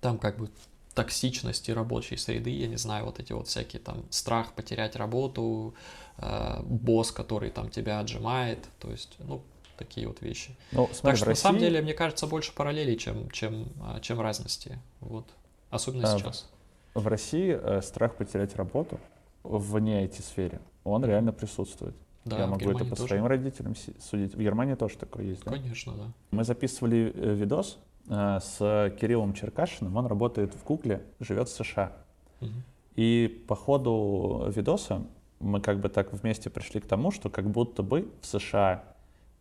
там 0.00 0.18
как 0.18 0.38
бы 0.38 0.50
токсичности 0.94 1.72
рабочей 1.72 2.16
среды, 2.16 2.50
я 2.50 2.68
не 2.68 2.76
знаю, 2.76 3.06
вот 3.06 3.18
эти 3.18 3.32
вот 3.32 3.48
всякие 3.48 3.80
там 3.82 4.04
страх 4.10 4.52
потерять 4.52 4.94
работу, 4.94 5.74
э, 6.18 6.62
босс, 6.62 7.10
который 7.10 7.50
там 7.50 7.70
тебя 7.70 7.98
отжимает, 7.98 8.68
то 8.78 8.88
есть, 8.88 9.16
ну, 9.18 9.42
такие 9.82 10.06
вот 10.06 10.20
вещи. 10.22 10.56
Ну, 10.72 10.86
Так 10.86 10.94
смотри, 10.96 11.16
что 11.16 11.26
в 11.26 11.28
на 11.30 11.34
самом 11.34 11.56
России- 11.56 11.66
деле, 11.68 11.82
мне 11.82 11.94
кажется, 11.94 12.26
больше 12.26 12.54
параллелей, 12.54 12.96
чем, 12.96 13.30
чем, 13.30 13.68
а, 13.82 14.00
чем 14.00 14.20
разности. 14.20 14.78
Вот. 15.00 15.26
Особенно 15.70 16.12
А, 16.12 16.18
сейчас. 16.18 16.50
В 16.94 17.06
России 17.06 17.58
э, 17.60 17.80
страх 17.82 18.16
потерять 18.16 18.54
работу 18.56 19.00
вне 19.42 20.04
IT-сфере, 20.04 20.60
он 20.84 21.04
реально 21.04 21.32
присутствует. 21.32 21.94
Да, 22.24 22.38
Я 22.38 22.46
могу 22.46 22.70
это 22.70 22.84
по 22.84 22.94
тоже. 22.94 23.08
своим 23.08 23.26
родителям 23.26 23.74
судить. 23.98 24.34
В 24.34 24.40
Германии 24.40 24.74
тоже 24.74 24.96
такое 24.96 25.24
есть, 25.24 25.42
да? 25.44 25.50
Конечно, 25.52 25.92
да. 25.94 26.04
Мы 26.30 26.44
записывали 26.44 27.12
э, 27.14 27.34
видос 27.34 27.78
э, 28.08 28.38
с 28.40 28.94
Кириллом 29.00 29.32
Черкашиным, 29.34 29.96
он 29.96 30.06
работает 30.06 30.54
в 30.54 30.62
Гугле, 30.64 31.02
живет 31.18 31.48
в 31.48 31.52
США. 31.52 31.92
Мгм. 32.40 32.62
И 32.94 33.44
по 33.48 33.56
ходу 33.56 34.52
видоса 34.54 35.02
мы 35.40 35.60
как 35.60 35.80
бы 35.80 35.88
так 35.88 36.12
вместе 36.12 36.50
пришли 36.50 36.78
к 36.80 36.86
тому, 36.86 37.10
что 37.10 37.28
как 37.30 37.50
будто 37.50 37.82
бы 37.82 38.08
в 38.20 38.26
США 38.26 38.84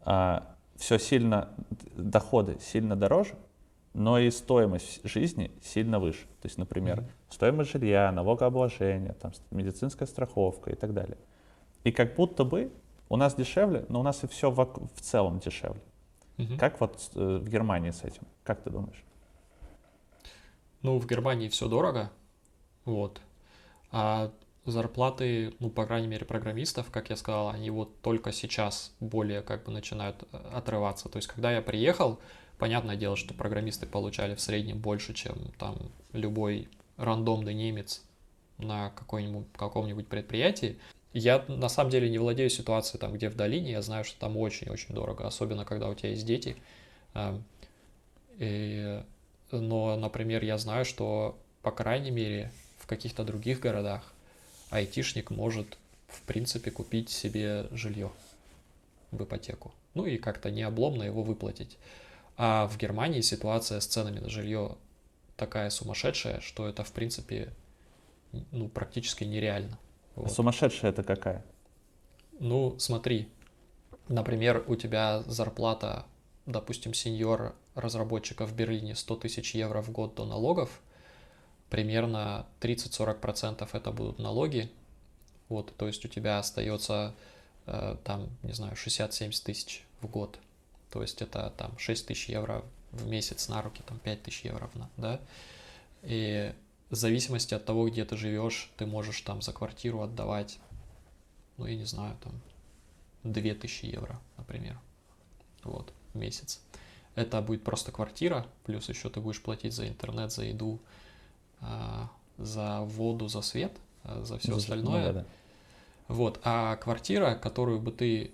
все 0.03 0.97
сильно, 0.97 1.49
доходы 1.95 2.57
сильно 2.59 2.95
дороже, 2.95 3.35
но 3.93 4.17
и 4.17 4.31
стоимость 4.31 5.01
жизни 5.03 5.51
сильно 5.61 5.99
выше. 5.99 6.25
То 6.41 6.47
есть, 6.47 6.57
например, 6.57 6.99
mm-hmm. 6.99 7.09
стоимость 7.29 7.71
жилья, 7.71 8.11
налогообложение, 8.11 9.13
там, 9.13 9.31
медицинская 9.51 10.07
страховка 10.07 10.71
и 10.71 10.75
так 10.75 10.93
далее. 10.93 11.17
И 11.83 11.91
как 11.91 12.15
будто 12.15 12.43
бы 12.45 12.71
у 13.09 13.17
нас 13.17 13.35
дешевле, 13.35 13.85
но 13.89 13.99
у 13.99 14.03
нас 14.03 14.23
и 14.23 14.27
все 14.27 14.49
в, 14.49 14.55
в 14.55 15.01
целом 15.01 15.39
дешевле. 15.39 15.81
Mm-hmm. 16.37 16.57
Как 16.57 16.79
вот 16.79 17.11
э, 17.15 17.37
в 17.37 17.49
Германии 17.49 17.91
с 17.91 18.03
этим? 18.03 18.23
Как 18.43 18.61
ты 18.63 18.69
думаешь? 18.69 19.03
Ну, 20.81 20.97
в 20.97 21.05
Германии 21.05 21.49
все 21.49 21.67
дорого, 21.67 22.11
вот. 22.85 23.21
А 23.91 24.31
зарплаты, 24.65 25.53
ну, 25.59 25.69
по 25.69 25.85
крайней 25.85 26.07
мере, 26.07 26.25
программистов, 26.25 26.91
как 26.91 27.09
я 27.09 27.15
сказал, 27.15 27.49
они 27.49 27.69
вот 27.69 27.99
только 28.01 28.31
сейчас 28.31 28.93
более 28.99 29.41
как 29.41 29.63
бы 29.63 29.71
начинают 29.71 30.23
э, 30.31 30.37
отрываться. 30.53 31.09
То 31.09 31.17
есть, 31.17 31.27
когда 31.27 31.51
я 31.51 31.61
приехал, 31.61 32.19
понятное 32.57 32.95
дело, 32.95 33.15
что 33.15 33.33
программисты 33.33 33.87
получали 33.87 34.35
в 34.35 34.41
среднем 34.41 34.79
больше, 34.79 35.13
чем 35.13 35.35
там 35.57 35.77
любой 36.13 36.69
рандомный 36.97 37.53
немец 37.53 38.03
на 38.59 38.91
какой-нибудь, 38.91 39.47
каком-нибудь 39.55 40.07
предприятии. 40.07 40.77
Я 41.13 41.43
на 41.47 41.67
самом 41.67 41.89
деле 41.89 42.09
не 42.09 42.19
владею 42.19 42.49
ситуацией 42.49 42.99
там, 43.01 43.13
где 43.13 43.29
в 43.29 43.35
долине, 43.35 43.71
я 43.71 43.81
знаю, 43.81 44.05
что 44.05 44.19
там 44.19 44.37
очень-очень 44.37 44.93
дорого, 44.93 45.25
особенно 45.25 45.65
когда 45.65 45.89
у 45.89 45.95
тебя 45.95 46.09
есть 46.09 46.25
дети. 46.25 46.55
Эм, 47.15 47.43
и 48.37 49.01
но, 49.51 49.97
например, 49.97 50.43
я 50.43 50.57
знаю, 50.57 50.85
что, 50.85 51.37
по 51.61 51.71
крайней 51.71 52.11
мере, 52.11 52.51
в 52.77 52.87
каких-то 52.87 53.23
других 53.23 53.59
городах 53.59 54.13
айтишник 54.71 55.29
может, 55.29 55.77
в 56.07 56.21
принципе, 56.23 56.71
купить 56.71 57.09
себе 57.09 57.67
жилье 57.71 58.11
в 59.11 59.23
ипотеку. 59.23 59.71
Ну 59.93 60.05
и 60.05 60.17
как-то 60.17 60.49
не 60.49 60.63
обломно 60.63 61.03
его 61.03 61.21
выплатить. 61.21 61.77
А 62.37 62.67
в 62.67 62.77
Германии 62.77 63.21
ситуация 63.21 63.79
с 63.79 63.85
ценами 63.85 64.19
на 64.19 64.29
жилье 64.29 64.77
такая 65.35 65.69
сумасшедшая, 65.69 66.39
что 66.39 66.67
это, 66.67 66.83
в 66.83 66.91
принципе, 66.91 67.53
ну, 68.51 68.69
практически 68.69 69.25
нереально. 69.25 69.77
А 70.15 70.21
вот. 70.21 70.31
сумасшедшая 70.31 70.91
это 70.91 71.03
какая? 71.03 71.45
Ну, 72.39 72.75
смотри, 72.79 73.27
например, 74.07 74.63
у 74.67 74.75
тебя 74.75 75.21
зарплата, 75.23 76.05
допустим, 76.45 76.93
сеньор 76.93 77.53
разработчика 77.75 78.45
в 78.45 78.55
Берлине 78.55 78.95
100 78.95 79.15
тысяч 79.17 79.53
евро 79.53 79.81
в 79.81 79.91
год 79.91 80.15
до 80.15 80.25
налогов, 80.25 80.81
примерно 81.71 82.45
30-40% 82.59 83.67
это 83.71 83.91
будут 83.91 84.19
налоги. 84.19 84.69
Вот, 85.49 85.75
то 85.75 85.87
есть 85.87 86.05
у 86.05 86.07
тебя 86.07 86.37
остается 86.37 87.15
э, 87.65 87.95
там, 88.03 88.29
не 88.43 88.53
знаю, 88.53 88.75
60-70 88.75 89.43
тысяч 89.43 89.83
в 90.01 90.07
год. 90.07 90.37
То 90.91 91.01
есть 91.01 91.23
это 91.23 91.51
там 91.57 91.75
6 91.79 92.07
тысяч 92.07 92.29
евро 92.29 92.63
в 92.91 93.07
месяц 93.07 93.47
на 93.47 93.63
руки, 93.63 93.81
там 93.87 93.97
5 93.99 94.23
тысяч 94.23 94.43
евро, 94.43 94.69
да. 94.97 95.19
И 96.03 96.53
в 96.89 96.95
зависимости 96.95 97.53
от 97.53 97.65
того, 97.65 97.89
где 97.89 98.05
ты 98.05 98.17
живешь, 98.17 98.69
ты 98.77 98.85
можешь 98.85 99.21
там 99.21 99.41
за 99.41 99.53
квартиру 99.53 100.01
отдавать, 100.01 100.59
ну, 101.57 101.65
я 101.65 101.77
не 101.77 101.85
знаю, 101.85 102.17
там 102.21 102.33
2000 103.23 103.85
евро, 103.85 104.19
например, 104.37 104.77
вот, 105.63 105.93
в 106.13 106.17
месяц 106.17 106.59
это 107.15 107.41
будет 107.41 107.63
просто 107.63 107.91
квартира, 107.91 108.45
плюс 108.65 108.89
еще 108.89 109.09
ты 109.09 109.19
будешь 109.19 109.41
платить 109.41 109.73
за 109.73 109.87
интернет, 109.87 110.31
за 110.31 110.43
еду, 110.43 110.79
за 112.37 112.81
воду, 112.81 113.27
за 113.27 113.41
свет, 113.41 113.71
а, 114.03 114.23
за 114.23 114.37
все 114.37 114.51
за 114.53 114.57
остальное. 114.57 115.07
Ну, 115.07 115.13
да, 115.13 115.19
да. 115.21 115.25
Вот, 116.07 116.39
а 116.43 116.75
квартира, 116.75 117.35
которую 117.35 117.79
бы 117.79 117.91
ты, 117.91 118.31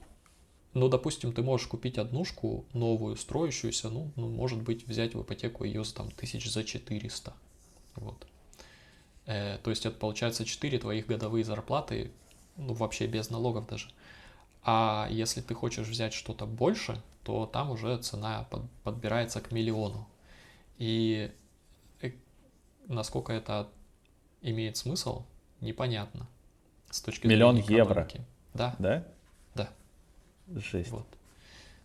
ну, 0.74 0.88
допустим, 0.88 1.32
ты 1.32 1.44
можешь 1.44 1.68
купить 1.68 1.98
однушку 1.98 2.66
новую, 2.74 3.16
строящуюся, 3.16 3.90
ну, 3.90 4.12
ну 4.16 4.30
может 4.30 4.62
быть, 4.62 4.88
взять 4.88 5.14
в 5.14 5.22
ипотеку 5.22 5.64
ее 5.64 5.84
там 5.84 6.10
тысяч 6.12 6.52
за 6.52 6.64
400, 6.64 7.34
вот. 7.96 8.26
Э, 9.28 9.60
то 9.62 9.70
есть 9.70 9.86
это 9.86 9.98
получается 9.98 10.46
4 10.46 10.80
твоих 10.80 11.06
годовые 11.06 11.44
зарплаты, 11.44 12.12
ну, 12.56 12.74
вообще 12.74 13.06
без 13.06 13.30
налогов 13.30 13.68
даже. 13.68 13.90
А 14.64 15.08
если 15.12 15.42
ты 15.42 15.54
хочешь 15.54 15.88
взять 15.88 16.14
что-то 16.14 16.46
больше, 16.46 17.02
то 17.24 17.46
там 17.46 17.72
уже 17.72 17.98
цена 18.00 18.48
под, 18.50 18.64
подбирается 18.84 19.40
к 19.40 19.52
миллиону. 19.52 20.08
И 20.78 21.32
насколько 22.88 23.34
это 23.34 23.68
имеет 24.42 24.78
смысл, 24.78 25.24
непонятно. 25.62 26.28
С 26.90 27.02
точки 27.02 27.28
Миллион 27.28 27.58
зрения 27.58 27.78
евро. 27.78 28.08
Да. 28.54 28.76
Да? 28.80 29.08
Да. 29.56 29.70
Жесть. 30.56 30.90
Вот. 30.90 31.08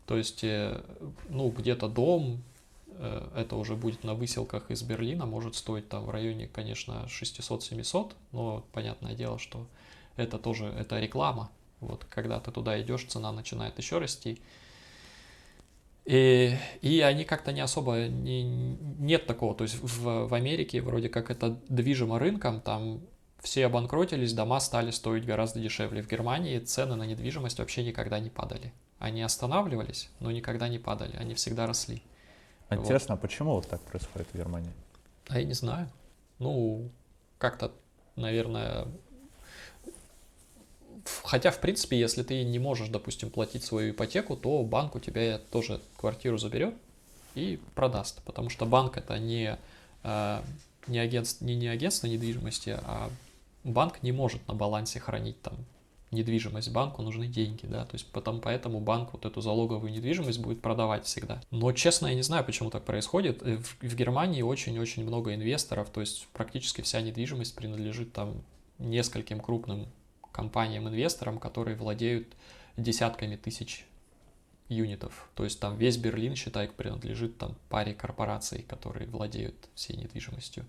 То 0.07 0.17
есть, 0.17 0.45
э, 0.45 0.83
ну, 1.29 1.51
где-то 1.51 1.89
дом, 1.89 2.43
э, 2.89 3.31
это 3.37 3.57
уже 3.57 3.77
будет 3.77 4.05
на 4.05 4.15
выселках 4.15 4.71
из 4.71 4.83
Берлина, 4.83 5.27
может 5.27 5.57
стоить 5.57 5.89
там 5.89 6.05
в 6.05 6.11
районе, 6.11 6.49
конечно, 6.49 7.07
600-700, 7.09 8.13
но 8.33 8.65
понятное 8.73 9.15
дело, 9.15 9.39
что 9.39 9.67
это 10.17 10.39
тоже, 10.39 10.67
это 10.67 10.99
реклама. 11.01 11.51
Вот, 11.81 12.05
когда 12.05 12.39
ты 12.39 12.53
туда 12.53 12.81
идешь, 12.81 13.05
цена 13.07 13.33
начинает 13.33 13.77
еще 13.79 13.99
расти. 13.99 14.41
И, 16.05 16.57
и 16.81 17.01
они 17.01 17.25
как-то 17.25 17.53
не 17.53 17.61
особо, 17.61 18.09
не, 18.09 18.43
нет 18.99 19.27
такого, 19.27 19.55
то 19.55 19.63
есть 19.63 19.77
в, 19.81 20.27
в 20.27 20.35
Америке 20.35 20.83
вроде 20.83 21.09
как 21.09 21.31
это 21.31 21.61
движимо 21.69 22.19
рынком, 22.19 22.61
там 22.61 23.03
все 23.41 23.67
обанкротились, 23.67 24.33
дома 24.33 24.59
стали 24.61 24.91
стоить 24.91 25.25
гораздо 25.25 25.61
дешевле. 25.61 26.03
В 26.03 26.09
Германии 26.09 26.59
цены 26.59 26.97
на 26.97 27.05
недвижимость 27.05 27.59
вообще 27.59 27.85
никогда 27.85 28.19
не 28.19 28.31
падали. 28.31 28.73
Они 28.99 29.23
останавливались, 29.23 30.11
но 30.21 30.31
никогда 30.31 30.69
не 30.69 30.79
падали, 30.79 31.17
они 31.17 31.35
всегда 31.35 31.67
росли. 31.67 32.03
Интересно, 32.71 33.15
вот. 33.15 33.19
а 33.19 33.23
почему 33.23 33.53
вот 33.55 33.69
так 33.69 33.81
происходит 33.83 34.29
в 34.33 34.37
Германии? 34.37 34.73
А 35.29 35.39
я 35.39 35.45
не 35.45 35.55
знаю. 35.55 35.89
Ну, 36.39 36.91
как-то, 37.39 37.73
наверное, 38.17 38.87
Хотя, 41.25 41.51
в 41.51 41.61
принципе, 41.61 41.99
если 41.99 42.23
ты 42.23 42.45
не 42.45 42.59
можешь, 42.59 42.89
допустим, 42.89 43.31
платить 43.31 43.65
свою 43.65 43.93
ипотеку, 43.93 44.37
то 44.37 44.63
банк 44.63 44.95
у 44.95 45.01
тебя 45.01 45.39
тоже 45.51 45.81
квартиру 45.97 46.39
заберет 46.39 46.75
и 47.35 47.59
продаст. 47.75 48.23
Потому 48.25 48.51
что 48.51 48.67
банк 48.67 48.97
это 48.97 49.19
не, 49.19 49.59
э, 50.05 50.43
не, 50.87 50.99
агентство, 50.99 51.45
не, 51.45 51.57
не 51.57 51.69
агентство 51.69 52.07
недвижимости, 52.07 52.79
а 52.83 53.11
банк 53.65 54.03
не 54.03 54.13
может 54.13 54.47
на 54.49 54.55
балансе 54.55 55.01
хранить 55.01 55.41
там 55.43 55.55
недвижимость, 56.13 56.71
банку 56.71 57.03
нужны 57.03 57.27
деньги, 57.27 57.65
да, 57.65 57.87
то 57.87 57.95
есть 57.95 58.07
потом, 58.13 58.41
поэтому 58.41 58.81
банк 58.81 59.15
вот 59.15 59.25
эту 59.25 59.41
залоговую 59.41 59.91
недвижимость 59.91 60.41
будет 60.41 60.61
продавать 60.61 61.07
всегда. 61.07 61.41
Но, 61.51 61.73
честно, 61.73 62.09
я 62.09 62.15
не 62.15 62.23
знаю, 62.23 62.45
почему 62.45 62.71
так 62.71 62.85
происходит. 62.85 63.43
Э, 63.43 63.57
в, 63.57 63.83
в 63.83 63.97
Германии 63.97 64.43
очень-очень 64.43 65.05
много 65.05 65.35
инвесторов, 65.35 65.89
то 65.89 66.01
есть 66.01 66.29
практически 66.35 66.83
вся 66.83 67.01
недвижимость 67.01 67.55
принадлежит 67.55 68.13
там 68.13 68.43
нескольким 68.79 69.41
крупным 69.41 69.89
компаниям-инвесторам, 70.33 71.39
которые 71.39 71.77
владеют 71.77 72.27
десятками 72.77 73.37
тысяч 73.37 73.87
юнитов. 74.69 75.29
То 75.35 75.45
есть 75.45 75.61
там 75.61 75.77
весь 75.77 75.97
Берлин, 75.97 76.35
считай, 76.35 76.69
принадлежит 76.69 77.39
там 77.39 77.55
паре 77.69 77.95
корпораций, 77.95 78.63
которые 78.63 79.09
владеют 79.09 79.55
всей 79.75 79.97
недвижимостью. 79.97 80.65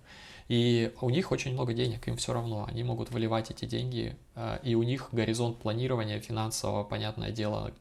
И 0.49 0.93
у 1.01 1.09
них 1.09 1.31
очень 1.31 1.53
много 1.53 1.73
денег, 1.73 2.07
им 2.07 2.17
все 2.17 2.33
равно, 2.33 2.65
они 2.67 2.83
могут 2.83 3.11
выливать 3.11 3.49
эти 3.49 3.65
деньги, 3.65 4.15
а, 4.35 4.59
и 4.63 4.75
у 4.75 4.83
них 4.83 5.09
горизонт 5.11 5.57
планирования 5.59 6.19
финансового, 6.19 6.83
понятное 6.83 7.31
дело, 7.31 7.71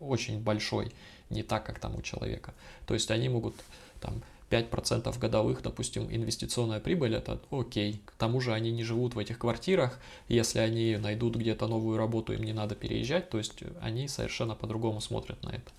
очень 0.00 0.40
большой, 0.40 0.92
не 1.28 1.42
так, 1.42 1.66
как 1.66 1.78
там 1.78 1.96
у 1.96 2.02
человека. 2.02 2.54
То 2.86 2.94
есть 2.94 3.10
они 3.10 3.28
могут 3.28 3.54
там 4.00 4.22
5% 4.50 5.18
годовых, 5.18 5.62
допустим, 5.62 6.08
инвестиционная 6.10 6.80
прибыль, 6.80 7.14
это 7.14 7.40
окей. 7.50 8.00
К 8.06 8.12
тому 8.12 8.40
же 8.40 8.52
они 8.52 8.70
не 8.70 8.82
живут 8.82 9.14
в 9.14 9.18
этих 9.18 9.38
квартирах, 9.38 9.98
если 10.28 10.58
они 10.58 10.96
найдут 10.96 11.36
где-то 11.36 11.66
новую 11.66 11.98
работу, 11.98 12.32
им 12.32 12.42
не 12.42 12.52
надо 12.52 12.74
переезжать, 12.74 13.30
то 13.30 13.38
есть 13.38 13.62
они 13.80 14.08
совершенно 14.08 14.54
по-другому 14.54 15.00
смотрят 15.00 15.42
на 15.42 15.50
это. 15.50 15.72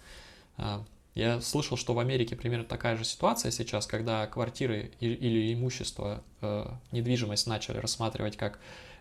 А, 0.58 0.86
я 1.16 1.42
слышал, 1.42 1.78
что 1.78 1.94
в 1.94 2.00
Америке 2.00 2.36
примерно 2.36 2.66
такая 2.66 2.96
же 2.96 3.04
ситуация 3.04 3.52
сейчас, 3.52 3.88
когда 3.88 4.26
квартиры 4.28 4.92
или 5.00 5.54
имущество, 5.54 6.24
э, 6.42 6.68
недвижимость 6.92 7.48
начали 7.48 7.78
рассматривать 7.78 8.38
как 8.38 8.60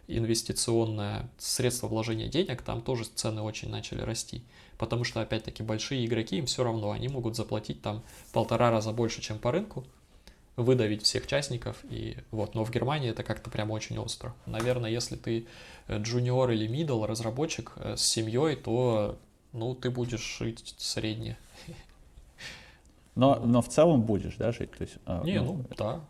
инвестиционное 0.09 1.29
средство 1.39 1.87
вложения 1.87 2.29
денег, 2.29 2.63
там 2.63 2.81
тоже 2.81 3.05
цены 3.05 3.43
очень 3.43 3.69
начали 3.69 4.01
расти. 4.01 4.43
Потому 4.79 5.05
что, 5.05 5.21
опять-таки, 5.21 5.63
большие 5.63 6.07
игроки, 6.07 6.39
им 6.39 6.47
все 6.47 6.63
равно, 6.63 6.93
они 6.93 7.09
могут 7.09 7.37
заплатить 7.37 7.83
там 7.83 8.03
полтора 8.33 8.71
раза 8.71 8.93
больше, 8.93 9.21
чем 9.21 9.39
по 9.39 9.51
рынку, 9.51 9.85
выдавить 10.57 11.03
всех 11.03 11.27
частников, 11.27 11.85
и 11.91 12.17
вот. 12.31 12.55
Но 12.55 12.65
в 12.65 12.71
Германии 12.71 13.11
это 13.11 13.23
как-то 13.23 13.51
прям 13.51 13.71
очень 13.71 13.99
остро. 13.99 14.35
Наверное, 14.47 14.91
если 14.91 15.17
ты 15.17 15.47
джуниор 15.91 16.51
или 16.51 16.67
мидл 16.67 17.05
разработчик 17.05 17.73
э, 17.77 17.97
с 17.97 18.03
семьей, 18.03 18.57
то, 18.57 19.19
ну, 19.53 19.75
ты 19.75 19.91
будешь 19.91 20.39
жить 20.39 20.75
средне. 20.79 21.37
Но, 23.15 23.35
но 23.45 23.63
в 23.63 23.69
целом 23.69 24.03
будешь, 24.03 24.37
да, 24.37 24.53
жить? 24.53 24.71
То 24.71 24.83
есть, 24.85 24.99
а, 25.05 25.25
Не, 25.25 25.41
ну, 25.41 25.55
ну 25.55 25.65
да. 25.77 26.01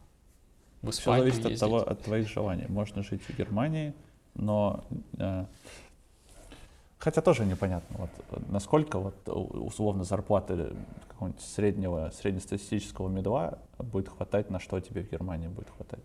В 0.82 0.90
Все 0.90 1.16
зависит 1.16 1.47
от, 1.47 1.59
того, 1.59 1.78
от 1.78 2.03
твоих 2.03 2.28
желаний. 2.28 2.66
Можно 2.68 3.03
жить 3.03 3.22
в 3.22 3.36
Германии, 3.36 3.95
но 4.34 4.84
э, 5.18 5.47
Хотя 6.99 7.20
тоже 7.20 7.44
непонятно, 7.44 7.96
вот, 7.96 8.49
насколько 8.49 8.99
вот, 8.99 9.28
условно 9.28 10.03
зарплаты 10.03 10.74
какого-нибудь 11.09 11.40
среднего, 11.40 12.11
среднестатистического 12.11 13.09
медла 13.09 13.61
будет 13.78 14.09
хватать, 14.09 14.51
на 14.51 14.59
что 14.59 14.80
тебе 14.80 15.03
в 15.03 15.11
Германии 15.11 15.46
будет 15.46 15.70
хватать. 15.70 16.03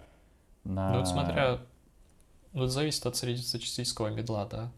На... 0.63 0.91
Ну, 0.91 0.99
вот 0.99 1.07
смотря, 1.07 1.59
ну, 2.53 2.63
это 2.63 2.71
зависит 2.71 3.05
от 3.07 3.15
среднестатистического 3.15 4.09
медла, 4.09 4.45
да. 4.45 4.71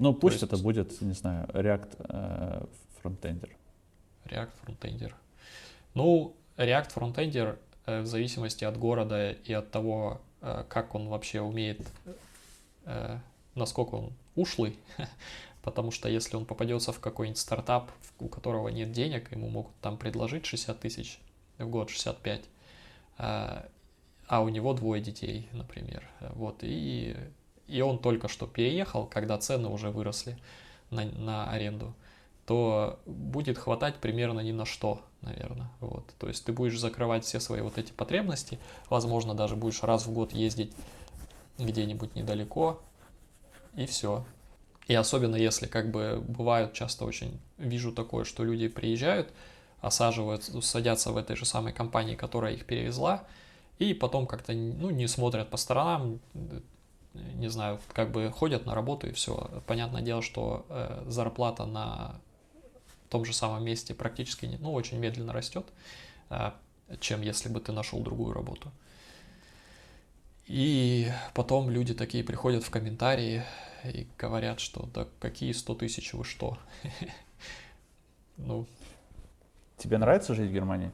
Ну, 0.00 0.12
пусть 0.12 0.42
есть... 0.42 0.52
это 0.52 0.60
будет, 0.60 1.00
не 1.00 1.12
знаю, 1.12 1.46
React 1.48 1.96
э, 1.98 2.66
фронтендер. 3.00 3.50
React 4.24 4.50
фронтендер. 4.62 5.14
Ну, 5.94 6.36
React 6.56 6.90
фронтендер 6.90 7.58
э, 7.86 8.00
в 8.00 8.06
зависимости 8.06 8.64
от 8.64 8.76
города 8.76 9.30
и 9.30 9.52
от 9.52 9.70
того, 9.70 10.20
э, 10.40 10.64
как 10.68 10.96
он 10.96 11.08
вообще 11.08 11.40
умеет, 11.40 11.80
э, 12.84 13.18
насколько 13.54 13.94
он 13.94 14.12
ушлый, 14.38 14.78
потому 15.62 15.90
что 15.90 16.08
если 16.08 16.36
он 16.36 16.46
попадется 16.46 16.92
в 16.92 17.00
какой-нибудь 17.00 17.38
стартап, 17.38 17.90
у 18.20 18.28
которого 18.28 18.68
нет 18.68 18.92
денег, 18.92 19.32
ему 19.32 19.48
могут 19.48 19.74
там 19.80 19.96
предложить 19.98 20.46
60 20.46 20.78
тысяч 20.80 21.18
в 21.58 21.68
год, 21.68 21.90
65, 21.90 22.44
а, 23.18 23.68
а 24.26 24.42
у 24.42 24.48
него 24.48 24.72
двое 24.74 25.02
детей, 25.02 25.48
например, 25.52 26.08
вот, 26.20 26.58
и, 26.62 27.16
и 27.66 27.80
он 27.80 27.98
только 27.98 28.28
что 28.28 28.46
переехал, 28.46 29.06
когда 29.06 29.38
цены 29.38 29.68
уже 29.68 29.90
выросли 29.90 30.38
на, 30.90 31.04
на 31.04 31.50
аренду, 31.50 31.94
то 32.46 32.98
будет 33.04 33.58
хватать 33.58 33.96
примерно 33.96 34.40
ни 34.40 34.52
на 34.52 34.64
что, 34.64 35.02
наверное, 35.20 35.70
вот, 35.80 36.04
то 36.18 36.28
есть 36.28 36.44
ты 36.44 36.52
будешь 36.52 36.78
закрывать 36.78 37.24
все 37.24 37.40
свои 37.40 37.60
вот 37.60 37.76
эти 37.76 37.92
потребности, 37.92 38.58
возможно, 38.88 39.34
даже 39.34 39.56
будешь 39.56 39.82
раз 39.82 40.06
в 40.06 40.12
год 40.12 40.32
ездить 40.32 40.72
где-нибудь 41.58 42.14
недалеко, 42.14 42.80
и 43.76 43.86
все. 43.86 44.24
И 44.86 44.94
особенно 44.94 45.36
если 45.36 45.66
как 45.66 45.90
бы 45.90 46.22
бывают 46.26 46.72
часто 46.72 47.04
очень, 47.04 47.38
вижу 47.58 47.92
такое, 47.92 48.24
что 48.24 48.42
люди 48.42 48.68
приезжают, 48.68 49.32
осаживаются, 49.80 50.60
садятся 50.62 51.12
в 51.12 51.16
этой 51.16 51.36
же 51.36 51.44
самой 51.44 51.72
компании, 51.72 52.16
которая 52.16 52.54
их 52.54 52.64
перевезла, 52.64 53.24
и 53.78 53.94
потом 53.94 54.26
как-то 54.26 54.52
ну, 54.52 54.90
не 54.90 55.06
смотрят 55.06 55.50
по 55.50 55.56
сторонам, 55.56 56.20
не 57.14 57.48
знаю, 57.48 57.80
как 57.92 58.12
бы 58.12 58.30
ходят 58.30 58.66
на 58.66 58.74
работу 58.74 59.08
и 59.08 59.12
все. 59.12 59.62
Понятное 59.66 60.02
дело, 60.02 60.22
что 60.22 60.66
э, 60.68 61.04
зарплата 61.06 61.64
на 61.66 62.20
том 63.08 63.24
же 63.24 63.32
самом 63.32 63.64
месте 63.64 63.94
практически 63.94 64.46
не, 64.46 64.56
ну, 64.58 64.72
очень 64.72 64.98
медленно 64.98 65.32
растет, 65.32 65.66
э, 66.30 66.52
чем 67.00 67.22
если 67.22 67.48
бы 67.48 67.60
ты 67.60 67.72
нашел 67.72 68.00
другую 68.00 68.32
работу. 68.32 68.70
И 70.48 71.12
потом 71.34 71.68
люди 71.68 71.92
такие 71.94 72.24
приходят 72.24 72.64
в 72.64 72.70
комментарии 72.70 73.42
и 73.84 74.06
говорят, 74.16 74.60
что 74.60 74.88
да 74.94 75.06
какие 75.20 75.52
100 75.52 75.74
тысяч 75.74 76.12
вы 76.14 76.24
что? 76.24 76.58
Ну. 78.40 78.68
Тебе 79.78 79.98
нравится 79.98 80.32
жить 80.32 80.48
в 80.48 80.52
Германии? 80.52 80.92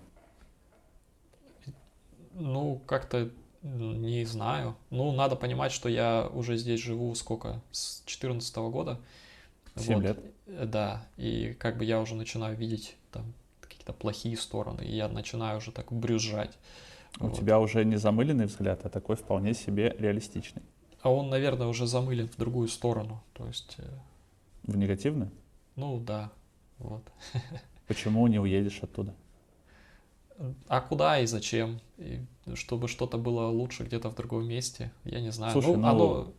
Ну, 2.32 2.80
как-то 2.86 3.30
не 3.62 4.24
знаю. 4.24 4.76
Ну, 4.88 5.12
надо 5.12 5.36
понимать, 5.36 5.70
что 5.70 5.90
я 5.90 6.26
уже 6.32 6.56
здесь 6.56 6.80
живу 6.80 7.14
сколько? 7.14 7.60
С 7.70 8.00
2014 8.06 8.56
года. 8.56 8.98
7 9.76 9.94
вот. 9.94 10.02
лет. 10.02 10.18
Да, 10.46 11.06
и 11.18 11.52
как 11.52 11.76
бы 11.76 11.84
я 11.84 12.00
уже 12.00 12.14
начинаю 12.14 12.56
видеть 12.56 12.96
там 13.12 13.34
какие-то 13.60 13.92
плохие 13.92 14.38
стороны, 14.38 14.82
и 14.82 14.96
я 14.96 15.08
начинаю 15.08 15.58
уже 15.58 15.70
так 15.70 15.92
брюзжать. 15.92 16.56
У 17.20 17.26
вот. 17.26 17.38
тебя 17.38 17.60
уже 17.60 17.84
не 17.84 17.96
замыленный 17.96 18.46
взгляд, 18.46 18.84
а 18.84 18.88
такой 18.88 19.16
вполне 19.16 19.54
себе 19.54 19.94
реалистичный. 19.98 20.62
А 21.00 21.10
он, 21.10 21.28
наверное, 21.28 21.66
уже 21.66 21.86
замылен 21.86 22.28
в 22.28 22.36
другую 22.36 22.68
сторону. 22.68 23.22
То 23.34 23.46
есть... 23.46 23.76
Э, 23.78 23.88
в 24.64 24.76
негативную? 24.76 25.30
Ну 25.76 26.00
да, 26.00 26.30
вот. 26.78 27.02
Почему 27.86 28.26
не 28.26 28.38
уедешь 28.38 28.80
оттуда? 28.82 29.14
А 30.66 30.80
куда 30.80 31.20
и 31.20 31.26
зачем? 31.26 31.80
И 31.98 32.20
чтобы 32.54 32.88
что-то 32.88 33.18
было 33.18 33.46
лучше 33.48 33.84
где-то 33.84 34.10
в 34.10 34.16
другом 34.16 34.46
месте, 34.48 34.90
я 35.04 35.20
не 35.20 35.30
знаю. 35.30 35.52
Слушай, 35.52 35.76
ну, 35.76 35.82
ну, 35.82 35.88
оно, 35.88 36.32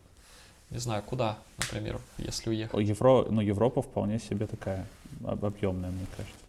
не 0.70 0.80
знаю, 0.80 1.04
куда, 1.04 1.38
например, 1.58 2.02
если 2.18 2.50
уехать. 2.50 2.88
Евро, 2.88 3.26
ну, 3.30 3.42
Европа 3.42 3.82
вполне 3.82 4.20
себе 4.20 4.48
такая 4.48 4.86
объемная, 5.24 5.92
мне 5.92 6.06
кажется. 6.18 6.45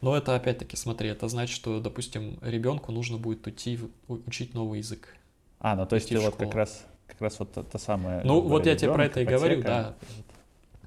Но 0.00 0.16
это 0.16 0.34
опять-таки, 0.34 0.76
смотри, 0.76 1.08
это 1.08 1.28
значит, 1.28 1.54
что, 1.54 1.80
допустим, 1.80 2.38
ребенку 2.42 2.92
нужно 2.92 3.18
будет 3.18 3.46
уйти 3.46 3.78
учить 4.08 4.54
новый 4.54 4.78
язык. 4.78 5.16
А, 5.60 5.76
ну 5.76 5.86
то 5.86 5.96
есть 5.96 6.08
ты 6.08 6.18
вот 6.18 6.36
как 6.36 6.54
раз, 6.54 6.84
как 7.06 7.20
раз 7.20 7.38
вот 7.38 7.52
та 7.52 7.78
самая... 7.78 8.22
Ну 8.24 8.40
вот 8.40 8.66
я 8.66 8.76
тебе 8.76 8.92
про 8.92 9.06
это 9.06 9.20
и 9.20 9.24
говорю, 9.24 9.62
да. 9.62 9.94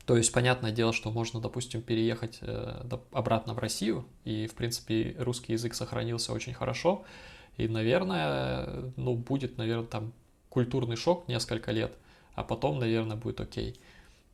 То 0.05 0.17
есть, 0.17 0.31
понятное 0.31 0.71
дело, 0.71 0.93
что 0.93 1.09
можно, 1.09 1.39
допустим, 1.39 1.81
переехать 1.81 2.37
э, 2.41 2.83
обратно 3.11 3.55
в 3.55 3.57
Россию, 3.57 4.05
и, 4.23 4.45
в 4.45 4.53
принципе, 4.53 5.15
русский 5.17 5.53
язык 5.53 5.73
сохранился 5.73 6.31
очень 6.31 6.53
хорошо, 6.53 7.03
и, 7.57 7.67
наверное, 7.67 8.91
ну, 8.97 9.15
будет, 9.15 9.57
наверное, 9.57 9.87
там 9.87 10.13
культурный 10.49 10.95
шок 10.95 11.27
несколько 11.27 11.71
лет, 11.71 11.91
а 12.35 12.43
потом, 12.43 12.79
наверное, 12.79 13.17
будет 13.17 13.41
окей. 13.41 13.79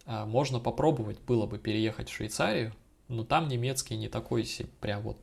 А 0.06 0.26
можно 0.26 0.60
попробовать 0.60 1.20
было 1.22 1.46
бы 1.46 1.58
переехать 1.58 2.10
в 2.10 2.14
Швейцарию, 2.14 2.74
но 3.12 3.24
там 3.24 3.48
немецкий 3.48 3.98
не 3.98 4.08
такой 4.08 4.48
прям 4.80 5.02
вот 5.02 5.18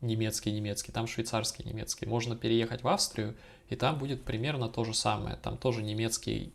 немецкий-немецкий, 0.00 0.92
там 0.92 1.06
швейцарский 1.06 1.64
немецкий. 1.64 2.06
Можно 2.06 2.36
переехать 2.36 2.82
в 2.82 2.88
Австрию, 2.88 3.36
и 3.68 3.76
там 3.76 3.98
будет 3.98 4.22
примерно 4.22 4.68
то 4.68 4.84
же 4.84 4.94
самое. 4.94 5.36
Там 5.36 5.56
тоже 5.56 5.82
немецкий 5.82 6.52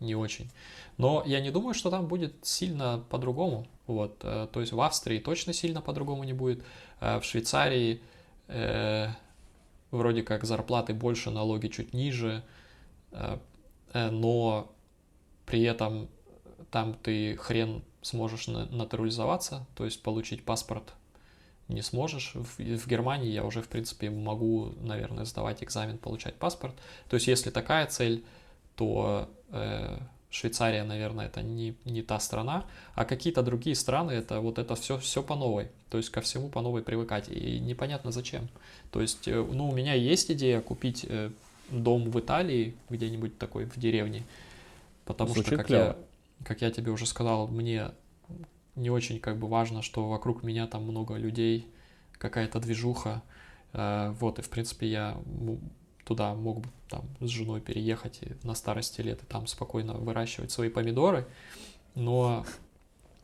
не 0.00 0.14
очень. 0.14 0.50
Но 0.98 1.22
я 1.26 1.40
не 1.40 1.50
думаю, 1.50 1.74
что 1.74 1.90
там 1.90 2.06
будет 2.06 2.34
сильно 2.42 3.04
по-другому. 3.10 3.66
Вот, 3.86 4.20
э, 4.22 4.48
то 4.52 4.60
есть 4.60 4.72
в 4.72 4.80
Австрии 4.80 5.18
точно 5.18 5.52
сильно 5.52 5.80
по-другому 5.80 6.24
не 6.24 6.32
будет. 6.32 6.62
Э, 7.00 7.18
в 7.18 7.24
Швейцарии 7.24 8.00
э, 8.48 9.08
вроде 9.90 10.22
как 10.22 10.44
зарплаты 10.44 10.94
больше, 10.94 11.30
налоги 11.30 11.68
чуть 11.68 11.94
ниже, 11.94 12.42
э, 13.12 13.38
э, 13.92 14.10
но 14.10 14.72
при 15.44 15.62
этом 15.62 16.08
там 16.70 16.94
ты 16.94 17.36
хрен 17.36 17.82
сможешь 18.06 18.46
натурализоваться, 18.46 19.66
то 19.74 19.84
есть 19.84 20.02
получить 20.02 20.44
паспорт 20.44 20.94
не 21.68 21.82
сможешь. 21.82 22.32
В, 22.34 22.58
в 22.58 22.86
Германии 22.86 23.30
я 23.30 23.44
уже, 23.44 23.60
в 23.60 23.68
принципе, 23.68 24.10
могу, 24.10 24.72
наверное, 24.80 25.24
сдавать 25.24 25.64
экзамен, 25.64 25.98
получать 25.98 26.36
паспорт. 26.36 26.74
То 27.08 27.16
есть, 27.16 27.26
если 27.26 27.50
такая 27.50 27.86
цель, 27.86 28.24
то 28.76 29.28
э, 29.50 29.98
Швейцария, 30.30 30.84
наверное, 30.84 31.26
это 31.26 31.42
не, 31.42 31.74
не 31.84 32.02
та 32.02 32.20
страна, 32.20 32.64
а 32.94 33.04
какие-то 33.04 33.42
другие 33.42 33.74
страны, 33.74 34.12
это 34.12 34.40
вот 34.40 34.58
это 34.58 34.76
все, 34.76 34.96
все 34.98 35.22
по 35.24 35.34
новой. 35.34 35.68
То 35.90 35.98
есть, 35.98 36.10
ко 36.10 36.20
всему 36.20 36.48
по 36.48 36.60
новой 36.60 36.82
привыкать. 36.82 37.28
И 37.28 37.58
непонятно 37.58 38.12
зачем. 38.12 38.48
То 38.92 39.00
есть, 39.00 39.26
э, 39.26 39.34
ну, 39.34 39.68
у 39.68 39.74
меня 39.74 39.94
есть 39.94 40.30
идея 40.30 40.60
купить 40.60 41.04
э, 41.08 41.30
дом 41.70 42.08
в 42.08 42.20
Италии, 42.20 42.76
где-нибудь 42.88 43.38
такой 43.38 43.64
в 43.64 43.76
деревне. 43.76 44.22
Потому 45.04 45.34
Звучит 45.34 45.46
что, 45.46 45.56
как 45.56 45.70
я, 45.70 45.96
как 46.44 46.62
я 46.62 46.70
тебе 46.70 46.90
уже 46.90 47.06
сказал, 47.06 47.48
мне 47.48 47.90
не 48.74 48.90
очень 48.90 49.18
как 49.20 49.38
бы 49.38 49.48
важно, 49.48 49.82
что 49.82 50.08
вокруг 50.08 50.42
меня 50.42 50.66
там 50.66 50.84
много 50.84 51.14
людей, 51.14 51.66
какая-то 52.18 52.60
движуха. 52.60 53.22
Э, 53.72 54.14
вот, 54.20 54.38
и 54.38 54.42
в 54.42 54.50
принципе 54.50 54.88
я 54.88 55.18
туда 56.04 56.34
мог 56.34 56.60
бы 56.60 56.68
там 56.88 57.04
с 57.20 57.28
женой 57.28 57.60
переехать 57.60 58.20
и 58.22 58.46
на 58.46 58.54
старости 58.54 59.00
лет 59.00 59.22
и 59.22 59.26
там 59.26 59.46
спокойно 59.46 59.94
выращивать 59.94 60.52
свои 60.52 60.68
помидоры. 60.68 61.26
Но, 61.94 62.44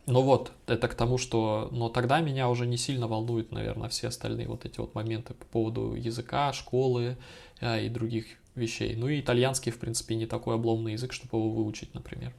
но 0.07 0.23
вот, 0.23 0.53
это 0.67 0.89
к 0.89 0.95
тому, 0.95 1.19
что... 1.19 1.69
Но 1.71 1.89
тогда 1.89 2.21
меня 2.21 2.49
уже 2.49 2.67
не 2.67 2.77
сильно 2.77 3.07
волнуют, 3.07 3.53
наверное, 3.53 3.89
все 3.89 4.09
остальные 4.09 4.49
вот 4.49 4.65
эти 4.65 4.81
вот 4.81 4.95
моменты 4.95 5.35
по 5.35 5.45
поводу 5.47 5.95
языка, 5.95 6.53
школы 6.53 7.17
э, 7.61 7.87
и 7.87 7.89
других 7.89 8.27
вещей. 8.55 8.97
Ну 8.97 9.09
и 9.09 9.21
итальянский, 9.21 9.71
в 9.71 9.79
принципе, 9.79 10.15
не 10.15 10.27
такой 10.27 10.55
обломный 10.55 10.93
язык, 10.93 11.13
чтобы 11.13 11.39
его 11.39 11.51
выучить, 11.51 11.95
например. 11.95 12.35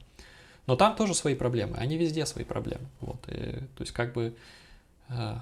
Но 0.66 0.76
там 0.76 0.96
тоже 0.96 1.14
свои 1.14 1.34
проблемы, 1.34 1.76
они 1.76 1.96
везде 1.96 2.24
свои 2.26 2.44
проблемы. 2.44 2.86
Вот, 3.00 3.18
и, 3.28 3.52
то 3.76 3.80
есть 3.80 3.92
как 3.92 4.14
бы 4.14 4.34
э, 5.08 5.34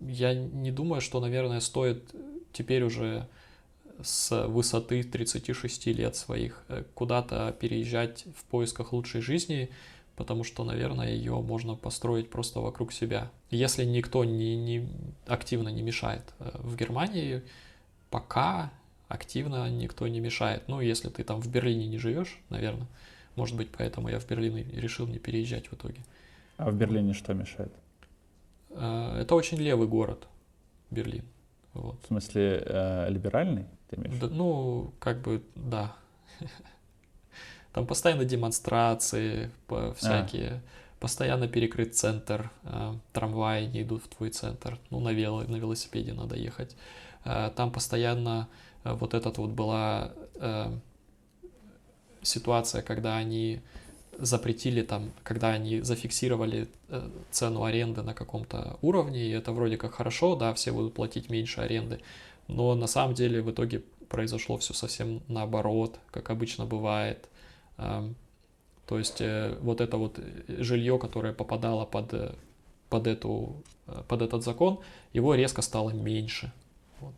я 0.00 0.34
не 0.34 0.70
думаю, 0.70 1.00
что, 1.00 1.20
наверное, 1.20 1.60
стоит 1.60 2.14
теперь 2.52 2.82
уже 2.82 3.26
с 4.02 4.46
высоты 4.46 5.02
36 5.02 5.86
лет 5.86 6.16
своих 6.16 6.64
э, 6.68 6.84
куда-то 6.94 7.54
переезжать 7.58 8.24
в 8.36 8.44
поисках 8.44 8.92
лучшей 8.92 9.20
жизни, 9.20 9.70
потому 10.16 10.44
что, 10.44 10.64
наверное, 10.64 11.10
ее 11.10 11.40
можно 11.40 11.74
построить 11.74 12.30
просто 12.30 12.60
вокруг 12.60 12.92
себя. 12.92 13.30
Если 13.50 13.84
никто 13.84 14.24
не, 14.24 14.56
не 14.56 14.88
активно 15.26 15.68
не 15.68 15.82
мешает. 15.82 16.22
Э, 16.38 16.50
в 16.60 16.76
Германии 16.76 17.42
пока 18.10 18.70
активно 19.08 19.68
никто 19.68 20.06
не 20.06 20.20
мешает. 20.20 20.64
Ну, 20.68 20.80
если 20.80 21.08
ты 21.08 21.24
там 21.24 21.40
в 21.40 21.48
Берлине 21.48 21.86
не 21.86 21.98
живешь, 21.98 22.38
наверное, 22.50 22.86
может 23.38 23.56
быть, 23.56 23.68
поэтому 23.70 24.08
я 24.08 24.18
в 24.18 24.26
Берлин 24.28 24.56
и 24.56 24.80
решил 24.80 25.06
не 25.06 25.18
переезжать 25.18 25.68
в 25.68 25.72
итоге. 25.72 26.00
А 26.56 26.70
в 26.70 26.74
Берлине 26.74 27.14
что 27.14 27.34
мешает? 27.34 27.72
Э, 28.70 29.20
это 29.22 29.34
очень 29.34 29.58
левый 29.58 29.86
город, 29.86 30.26
Берлин. 30.90 31.24
Вот. 31.72 31.96
В 32.02 32.06
смысле, 32.08 32.62
э, 32.66 33.10
либеральный? 33.10 33.64
Ты 33.88 33.96
имеешь? 33.96 34.18
Да, 34.20 34.28
ну, 34.28 34.92
как 34.98 35.22
бы, 35.22 35.42
да. 35.54 35.94
Там 37.72 37.86
постоянно 37.86 38.24
демонстрации, 38.24 39.50
всякие. 39.96 40.60
постоянно 40.98 41.46
перекрыт 41.46 41.94
центр, 41.94 42.50
э, 42.64 42.94
трамваи 43.12 43.66
не 43.66 43.82
идут 43.82 44.02
в 44.02 44.08
твой 44.08 44.30
центр, 44.30 44.78
ну, 44.90 45.00
на, 45.00 45.12
вело, 45.12 45.42
на 45.42 45.56
велосипеде 45.56 46.12
надо 46.12 46.36
ехать. 46.36 46.76
Э, 47.24 47.50
там 47.54 47.70
постоянно 47.70 48.48
э, 48.84 48.92
вот 48.94 49.14
этот 49.14 49.38
вот 49.38 49.50
была 49.50 50.12
э, 50.36 50.72
ситуация, 52.22 52.82
когда 52.82 53.16
они 53.16 53.60
запретили 54.18 54.82
там, 54.82 55.12
когда 55.22 55.50
они 55.50 55.80
зафиксировали 55.80 56.68
э, 56.88 57.08
цену 57.30 57.64
аренды 57.64 58.02
на 58.02 58.14
каком-то 58.14 58.78
уровне, 58.82 59.26
и 59.26 59.30
это 59.30 59.52
вроде 59.52 59.76
как 59.76 59.94
хорошо, 59.94 60.34
да, 60.34 60.52
все 60.54 60.72
будут 60.72 60.94
платить 60.94 61.30
меньше 61.30 61.60
аренды, 61.60 62.00
но 62.48 62.74
на 62.74 62.86
самом 62.88 63.14
деле 63.14 63.40
в 63.40 63.50
итоге 63.50 63.82
произошло 64.08 64.56
все 64.58 64.74
совсем 64.74 65.22
наоборот, 65.28 65.98
как 66.10 66.30
обычно 66.30 66.66
бывает. 66.66 67.28
Эм, 67.76 68.16
то 68.86 68.98
есть 68.98 69.20
э, 69.20 69.56
вот 69.60 69.80
это 69.80 69.96
вот 69.98 70.18
жилье, 70.48 70.98
которое 70.98 71.32
попадало 71.32 71.84
под, 71.84 72.14
э, 72.14 72.34
под, 72.88 73.06
эту, 73.06 73.62
под 74.08 74.22
этот 74.22 74.42
закон, 74.42 74.80
его 75.12 75.34
резко 75.34 75.62
стало 75.62 75.90
меньше. 75.90 76.52
Вот. 77.00 77.14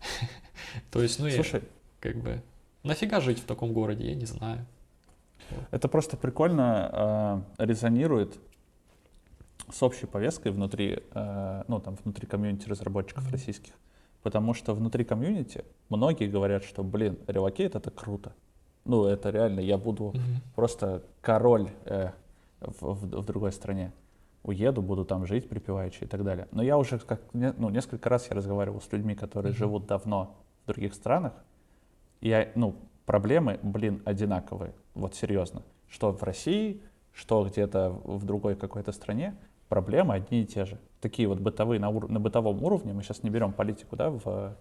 То 0.90 1.02
есть, 1.02 1.18
ну, 1.18 1.30
Слушай, 1.30 1.62
как 2.00 2.16
бы, 2.16 2.42
нафига 2.86 3.20
жить 3.20 3.38
в 3.38 3.44
таком 3.44 3.72
городе, 3.72 4.08
я 4.08 4.14
не 4.14 4.26
знаю. 4.26 4.66
Это 5.70 5.88
просто 5.88 6.16
прикольно 6.16 7.44
э, 7.58 7.64
резонирует 7.64 8.38
с 9.70 9.82
общей 9.82 10.06
повесткой 10.06 10.52
внутри, 10.52 11.02
э, 11.14 11.62
ну, 11.68 11.80
там, 11.80 11.96
внутри 12.04 12.26
комьюнити 12.26 12.68
разработчиков 12.68 13.26
mm-hmm. 13.26 13.32
российских. 13.32 13.72
Потому 14.22 14.54
что 14.54 14.74
внутри 14.74 15.04
комьюнити 15.04 15.64
многие 15.88 16.28
говорят, 16.28 16.64
что, 16.64 16.82
блин, 16.82 17.18
relocate 17.26 17.74
это 17.74 17.90
круто. 17.90 18.32
Ну, 18.84 19.04
это 19.04 19.30
реально, 19.30 19.60
я 19.60 19.78
буду 19.78 20.12
mm-hmm. 20.14 20.54
просто 20.54 21.02
король 21.20 21.68
э, 21.84 22.10
в, 22.60 22.82
в, 22.82 23.20
в 23.20 23.24
другой 23.24 23.52
стране. 23.52 23.92
Уеду, 24.42 24.80
буду 24.80 25.04
там 25.04 25.26
жить 25.26 25.48
припеваючи 25.48 26.04
и 26.04 26.06
так 26.06 26.22
далее. 26.22 26.46
Но 26.52 26.62
я 26.62 26.78
уже 26.78 26.98
как, 27.00 27.20
ну, 27.32 27.68
несколько 27.68 28.08
раз 28.08 28.28
я 28.30 28.36
разговаривал 28.36 28.80
с 28.80 28.92
людьми, 28.92 29.16
которые 29.16 29.52
mm-hmm. 29.52 29.58
живут 29.58 29.86
давно 29.86 30.36
в 30.64 30.68
других 30.68 30.94
странах. 30.94 31.32
И 32.20 32.28
я, 32.28 32.50
ну, 32.54 32.76
проблемы, 33.04 33.58
блин, 33.62 34.02
одинаковые. 34.04 34.74
Вот 34.94 35.14
серьезно. 35.14 35.62
Что 35.88 36.12
в 36.12 36.22
России, 36.22 36.82
что 37.12 37.44
где-то 37.44 37.90
в 38.04 38.24
другой 38.24 38.56
какой-то 38.56 38.92
стране, 38.92 39.36
проблемы 39.68 40.14
одни 40.14 40.42
и 40.42 40.46
те 40.46 40.64
же. 40.64 40.78
Такие 41.00 41.28
вот 41.28 41.40
бытовые 41.40 41.80
на, 41.80 41.90
ур- 41.90 42.08
на 42.08 42.20
бытовом 42.20 42.62
уровне, 42.62 42.92
мы 42.92 43.02
сейчас 43.02 43.22
не 43.22 43.30
берем 43.30 43.52
политику, 43.52 43.96
да, 43.96 44.10
в, 44.10 44.56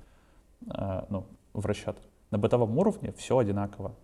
э, 0.68 1.06
ну, 1.10 1.26
в 1.54 1.66
расчет. 1.66 1.98
На 2.32 2.38
бытовом 2.38 2.78
уровне 2.78 3.14
все 3.18 3.38
одинаково. 3.38 3.96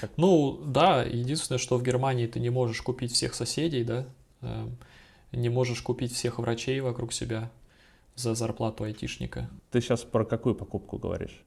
Как... 0.00 0.10
Ну, 0.16 0.60
да, 0.64 1.02
единственное, 1.02 1.58
что 1.58 1.76
в 1.76 1.82
Германии 1.82 2.26
ты 2.26 2.40
не 2.40 2.50
можешь 2.50 2.82
купить 2.82 3.12
всех 3.12 3.34
соседей, 3.34 3.84
да, 3.84 4.06
э, 4.42 4.68
не 5.32 5.48
можешь 5.48 5.82
купить 5.82 6.12
всех 6.12 6.38
врачей 6.38 6.80
вокруг 6.80 7.12
себя 7.12 7.50
за 8.14 8.34
зарплату 8.34 8.84
айтишника. 8.84 9.48
Ты 9.70 9.80
сейчас 9.80 10.02
про 10.02 10.24
какую 10.24 10.54
покупку 10.54 10.98
говоришь? 10.98 11.42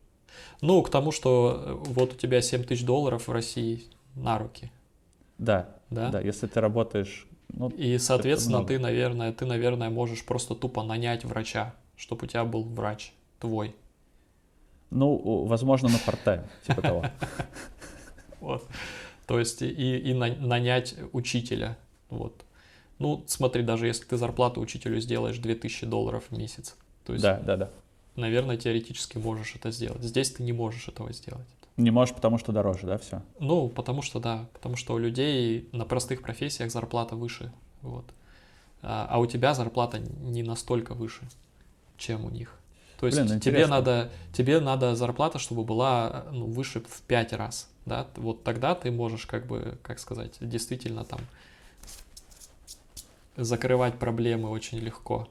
Ну, 0.61 0.81
к 0.81 0.89
тому, 0.89 1.11
что 1.11 1.63
э, 1.65 1.73
вот 1.73 2.13
у 2.13 2.15
тебя 2.15 2.41
7 2.41 2.63
тысяч 2.63 2.85
долларов 2.85 3.27
в 3.27 3.31
России 3.31 3.83
на 4.15 4.37
руки. 4.37 4.71
Да, 5.37 5.69
да, 5.89 6.09
да, 6.09 6.21
если 6.21 6.47
ты 6.47 6.61
работаешь... 6.61 7.27
Ну, 7.49 7.69
и, 7.69 7.97
соответственно, 7.97 8.65
ты, 8.65 8.79
наверное, 8.79 9.31
ты, 9.31 9.45
наверное, 9.45 9.89
можешь 9.89 10.25
просто 10.25 10.55
тупо 10.55 10.83
нанять 10.83 11.23
врача, 11.23 11.75
чтобы 11.95 12.25
у 12.25 12.27
тебя 12.27 12.45
был 12.45 12.63
врач 12.63 13.13
твой. 13.39 13.75
Ну, 14.89 15.43
возможно, 15.45 15.89
на 15.89 15.97
part 15.97 16.47
типа 16.67 16.81
того. 16.81 17.05
Вот. 18.39 18.65
То 19.25 19.39
есть 19.39 19.61
и, 19.61 19.99
и 19.99 20.13
нанять 20.13 20.95
учителя. 21.13 21.77
Вот. 22.09 22.43
Ну, 22.99 23.23
смотри, 23.27 23.63
даже 23.63 23.87
если 23.87 24.03
ты 24.03 24.17
зарплату 24.17 24.59
учителю 24.59 24.99
сделаешь 24.99 25.37
2000 25.37 25.85
долларов 25.85 26.25
в 26.29 26.37
месяц. 26.37 26.75
То 27.05 27.13
есть, 27.13 27.23
да, 27.23 27.39
да, 27.39 27.55
да 27.55 27.69
наверное, 28.15 28.57
теоретически 28.57 29.17
можешь 29.17 29.55
это 29.55 29.71
сделать. 29.71 30.03
Здесь 30.03 30.31
ты 30.31 30.43
не 30.43 30.53
можешь 30.53 30.87
этого 30.87 31.11
сделать. 31.13 31.47
Не 31.77 31.89
можешь, 31.89 32.13
потому 32.13 32.37
что 32.37 32.51
дороже, 32.51 32.85
да, 32.85 32.97
все? 32.97 33.23
Ну, 33.39 33.67
потому 33.67 34.01
что 34.01 34.19
да, 34.19 34.45
потому 34.53 34.75
что 34.75 34.93
у 34.93 34.97
людей 34.99 35.67
на 35.71 35.85
простых 35.85 36.21
профессиях 36.21 36.71
зарплата 36.71 37.15
выше, 37.15 37.51
вот. 37.81 38.05
А, 38.83 39.07
а 39.09 39.19
у 39.19 39.25
тебя 39.25 39.53
зарплата 39.53 39.99
не 39.99 40.43
настолько 40.43 40.93
выше, 40.93 41.21
чем 41.97 42.25
у 42.25 42.29
них. 42.29 42.59
То 42.99 43.07
есть 43.07 43.19
Блин, 43.19 43.39
тебе 43.39 43.65
надо, 43.65 44.11
тебе 44.33 44.59
надо 44.59 44.95
зарплата, 44.95 45.39
чтобы 45.39 45.63
была 45.63 46.25
ну, 46.31 46.45
выше 46.45 46.81
в 46.81 47.01
пять 47.01 47.33
раз, 47.33 47.69
да, 47.85 48.07
вот 48.15 48.43
тогда 48.43 48.75
ты 48.75 48.91
можешь 48.91 49.25
как 49.25 49.45
бы, 49.45 49.77
как 49.81 49.99
сказать, 49.99 50.37
действительно 50.39 51.03
там 51.03 51.19
закрывать 53.35 53.97
проблемы 53.97 54.49
очень 54.49 54.77
легко. 54.77 55.27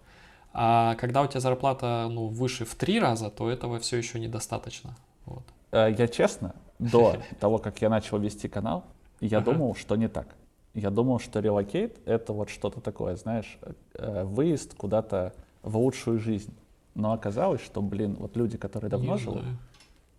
А 0.53 0.95
когда 0.97 1.23
у 1.23 1.27
тебя 1.27 1.41
зарплата 1.41 2.09
ну, 2.11 2.27
выше 2.27 2.65
в 2.65 2.75
три 2.75 3.01
раза, 3.01 3.31
то 3.31 3.51
этого 3.51 3.79
все 3.79 3.97
еще 3.97 4.21
недостаточно. 4.21 4.95
Вот. 5.25 5.45
Э, 5.71 5.95
я 5.97 6.09
честно, 6.09 6.55
до 6.79 7.17
того, 7.41 7.59
как 7.59 7.81
я 7.81 7.89
начал 7.89 8.19
вести 8.19 8.49
канал, 8.49 8.85
я 9.21 9.39
ага. 9.39 9.53
думал, 9.53 9.75
что 9.75 9.97
не 9.97 10.09
так. 10.09 10.29
Я 10.75 10.91
думал, 10.91 11.21
что 11.21 11.41
релокейт— 11.41 11.99
это 12.07 12.33
вот 12.33 12.49
что-то 12.49 12.81
такое, 12.81 13.17
знаешь, 13.17 13.59
э, 13.95 14.25
выезд 14.25 14.75
куда-то 14.75 15.35
в 15.63 15.77
лучшую 15.77 16.19
жизнь. 16.19 16.55
Но 16.95 17.13
оказалось, 17.13 17.63
что, 17.63 17.81
блин, 17.81 18.17
вот 18.19 18.37
люди, 18.37 18.59
которые 18.59 18.91
давно 18.91 19.17
живут, 19.17 19.45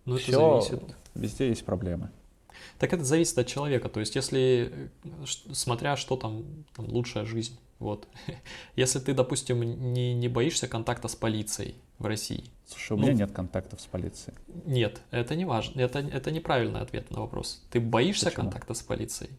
ну, 0.04 0.16
все, 0.16 0.60
зависит. 0.60 0.96
везде 1.14 1.48
есть 1.48 1.64
проблемы. 1.64 2.10
Так 2.78 2.92
это 2.92 3.04
зависит 3.04 3.38
от 3.38 3.46
человека. 3.46 3.88
То 3.88 4.00
есть, 4.00 4.16
если, 4.16 4.90
э, 5.04 5.08
смотря 5.52 5.96
что 5.96 6.16
там, 6.16 6.44
там 6.74 6.86
лучшая 6.88 7.24
жизнь, 7.24 7.58
вот. 7.84 8.08
Если 8.76 8.98
ты, 8.98 9.12
допустим, 9.12 9.60
не, 9.92 10.14
не 10.14 10.28
боишься 10.28 10.66
контакта 10.66 11.08
с 11.08 11.14
полицией 11.14 11.74
в 11.98 12.06
России. 12.06 12.44
Слушай, 12.66 12.92
у 12.92 12.96
ну, 12.96 13.02
меня 13.02 13.12
нет 13.12 13.32
контактов 13.32 13.80
с 13.80 13.84
полицией. 13.84 14.36
Нет, 14.64 15.02
это 15.10 15.36
не 15.36 15.44
важно. 15.44 15.80
Это, 15.80 15.98
это 15.98 16.30
неправильный 16.30 16.80
ответ 16.80 17.10
на 17.10 17.20
вопрос. 17.20 17.62
Ты 17.70 17.80
боишься 17.80 18.26
Почему? 18.26 18.44
контакта 18.44 18.72
с 18.72 18.82
полицией? 18.82 19.30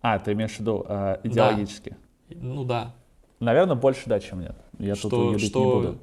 А, 0.00 0.18
ты 0.18 0.32
имеешь 0.32 0.52
в 0.52 0.60
виду 0.60 0.86
э, 0.88 1.18
идеологически? 1.22 1.96
Да. 2.30 2.36
Ну 2.40 2.64
да. 2.64 2.94
Наверное, 3.40 3.76
больше 3.76 4.04
да, 4.06 4.18
чем 4.20 4.40
нет. 4.40 4.56
Я 4.78 4.94
что, 4.94 5.10
тут 5.10 5.40
что 5.42 5.60
не 5.60 5.86
буду. 5.86 5.98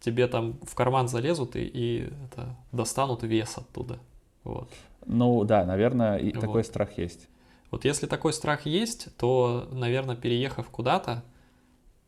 тебе 0.00 0.26
там 0.26 0.58
в 0.62 0.74
карман 0.74 1.08
залезут 1.08 1.56
и, 1.56 1.64
и 1.64 2.12
это, 2.26 2.54
достанут 2.70 3.22
вес 3.22 3.56
оттуда. 3.56 3.98
Вот. 4.44 4.68
Ну 5.06 5.42
да, 5.44 5.64
наверное, 5.64 6.18
и 6.18 6.34
вот. 6.34 6.40
такой 6.40 6.64
страх 6.64 6.98
есть. 6.98 7.30
Вот 7.70 7.84
если 7.84 8.06
такой 8.06 8.32
страх 8.32 8.66
есть, 8.66 9.16
то, 9.16 9.68
наверное, 9.70 10.16
переехав 10.16 10.68
куда-то, 10.68 11.22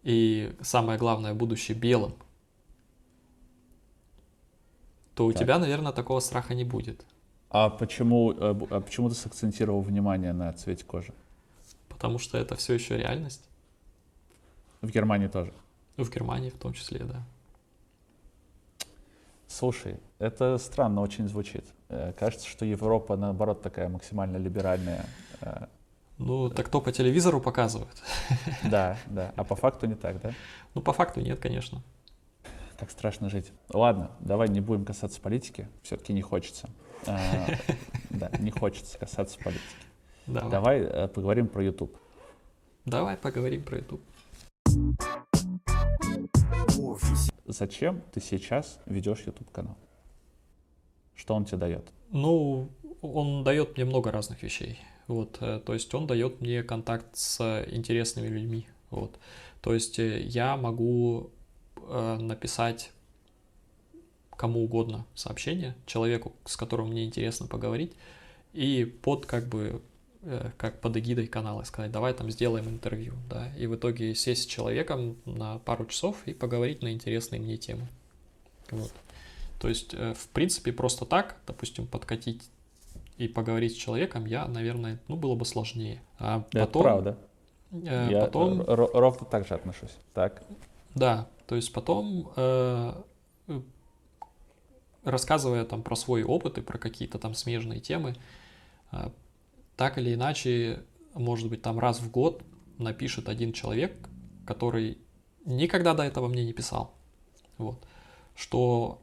и 0.03 0.57
самое 0.61 0.99
главное, 0.99 1.35
будучи 1.35 1.73
белым, 1.73 2.15
то 5.15 5.27
у 5.27 5.33
так. 5.33 5.43
тебя, 5.43 5.59
наверное, 5.59 5.93
такого 5.93 6.21
страха 6.21 6.55
не 6.55 6.65
будет. 6.65 7.05
А 7.51 7.69
почему, 7.69 8.33
э, 8.33 8.55
а 8.71 8.81
почему 8.81 9.09
ты 9.09 9.15
сакцентировал 9.15 9.83
внимание 9.83 10.33
на 10.33 10.53
цвете 10.53 10.85
кожи? 10.85 11.13
Потому 11.89 12.19
что 12.19 12.39
это 12.39 12.57
все 12.57 12.75
еще 12.75 12.97
реальность. 12.97 13.45
В 14.81 14.91
Германии 14.91 15.29
тоже? 15.29 15.53
В 15.97 16.11
Германии 16.11 16.51
в 16.51 16.59
том 16.59 16.73
числе, 16.73 17.01
да. 17.05 17.23
Слушай, 19.47 20.01
это 20.19 20.57
странно 20.57 21.03
очень 21.03 21.29
звучит. 21.29 21.65
Э, 21.91 22.13
кажется, 22.19 22.49
что 22.49 22.65
Европа, 22.65 23.17
наоборот, 23.17 23.63
такая 23.63 23.89
максимально 23.89 24.39
либеральная. 24.39 25.07
Ну, 26.25 26.49
так 26.51 26.67
кто 26.67 26.81
по 26.81 26.93
телевизору 26.93 27.41
показывает? 27.41 28.03
Да, 28.63 28.97
да. 29.07 29.33
А 29.37 29.43
по 29.43 29.57
факту 29.57 29.87
не 29.87 29.97
так, 29.97 30.21
да? 30.21 30.33
Ну, 30.75 30.81
по 30.81 30.93
факту 30.93 31.21
нет, 31.21 31.41
конечно. 31.41 31.83
Так 32.79 32.91
страшно 32.91 33.29
жить. 33.29 33.53
Ладно, 33.73 34.13
давай 34.21 34.49
не 34.49 34.61
будем 34.61 34.85
касаться 34.85 35.21
политики. 35.21 35.69
Все-таки 35.83 36.13
не 36.13 36.23
хочется. 36.23 36.71
А, 37.07 37.19
да, 38.11 38.31
не 38.39 38.53
хочется 38.53 38.99
касаться 38.99 39.37
политики. 39.39 39.63
Давай. 40.27 40.51
Давай 40.51 40.81
э, 40.81 41.09
поговорим 41.09 41.49
про 41.49 41.65
YouTube. 41.65 41.97
Давай 42.85 43.17
поговорим 43.17 43.65
про 43.65 43.79
YouTube. 43.79 44.03
Зачем 47.47 48.01
ты 48.13 48.21
сейчас 48.21 48.79
ведешь 48.87 49.25
YouTube 49.27 49.51
канал? 49.51 49.77
Что 51.17 51.35
он 51.35 51.45
тебе 51.45 51.59
дает? 51.59 51.93
Ну, 52.11 52.71
он 53.01 53.43
дает 53.43 53.77
мне 53.77 53.85
много 53.85 54.13
разных 54.13 54.43
вещей. 54.43 54.79
Вот, 55.13 55.37
э, 55.41 55.61
то 55.63 55.75
есть 55.75 55.93
он 55.93 56.07
дает 56.07 56.41
мне 56.41 56.63
контакт 56.63 57.05
с 57.13 57.67
интересными 57.71 58.29
людьми. 58.29 58.67
Вот. 58.89 59.19
То 59.61 59.75
есть 59.75 59.99
э, 59.99 60.23
я 60.23 60.57
могу 60.57 61.31
э, 61.77 62.17
написать 62.19 62.91
кому 64.31 64.65
угодно 64.65 65.05
сообщение, 65.15 65.77
человеку, 65.85 66.33
с 66.47 66.57
которым 66.57 66.89
мне 66.89 67.05
интересно 67.05 67.47
поговорить, 67.47 67.93
и 68.55 68.87
под 68.87 69.27
как 69.27 69.47
бы 69.49 69.83
как 70.57 70.81
под 70.81 70.97
эгидой 70.97 71.27
канала 71.27 71.65
сказать, 71.65 71.91
давай 71.91 72.15
там 72.15 72.31
сделаем 72.31 72.69
интервью, 72.69 73.15
да, 73.29 73.53
и 73.59 73.67
в 73.67 73.75
итоге 73.75 74.15
сесть 74.15 74.45
с 74.45 74.47
человеком 74.47 75.17
на 75.25 75.59
пару 75.59 75.85
часов 75.85 76.17
и 76.27 76.33
поговорить 76.33 76.81
на 76.81 76.93
интересные 76.93 77.41
мне 77.41 77.57
темы. 77.57 77.89
Вот. 78.71 78.93
То 79.61 79.69
есть, 79.69 79.95
в 79.95 80.29
принципе, 80.33 80.73
просто 80.73 81.07
так, 81.07 81.39
допустим, 81.45 81.89
подкатить 81.89 82.41
и 83.23 83.29
поговорить 83.29 83.73
с 83.73 83.77
человеком, 83.77 84.27
я, 84.27 84.47
наверное, 84.49 84.99
ну, 85.09 85.17
было 85.17 85.35
бы 85.35 85.45
сложнее. 85.45 86.03
А 86.19 86.41
потом, 86.41 86.63
Это 86.63 86.79
правда. 86.81 87.19
Э, 87.71 88.09
Я 88.11 88.21
потом, 88.21 88.61
р- 88.63 88.69
р- 88.81 88.91
ровно 88.93 89.27
так 89.27 89.47
же 89.47 89.55
отношусь. 89.55 89.97
Так. 90.15 90.43
да, 90.95 91.29
то 91.47 91.55
есть 91.57 91.73
потом, 91.73 92.33
э, 92.37 93.03
э, 93.49 93.61
рассказывая 95.05 95.65
там 95.65 95.83
про 95.83 95.97
свой 95.97 96.23
опыт 96.23 96.59
и 96.59 96.61
про 96.63 96.79
какие-то 96.79 97.19
там 97.19 97.35
смежные 97.35 97.81
темы, 97.81 98.17
э, 98.93 99.11
так 99.77 99.99
или 99.99 100.15
иначе, 100.15 100.83
может 101.15 101.49
быть, 101.49 101.63
там 101.63 101.79
раз 101.79 102.01
в 102.01 102.11
год 102.11 102.43
напишет 102.79 103.29
один 103.29 103.53
человек, 103.53 103.93
который 104.47 104.99
никогда 105.45 105.95
до 105.95 106.03
этого 106.03 106.29
мне 106.29 106.45
не 106.45 106.53
писал. 106.53 106.95
Вот. 107.59 107.79
Что 108.35 109.01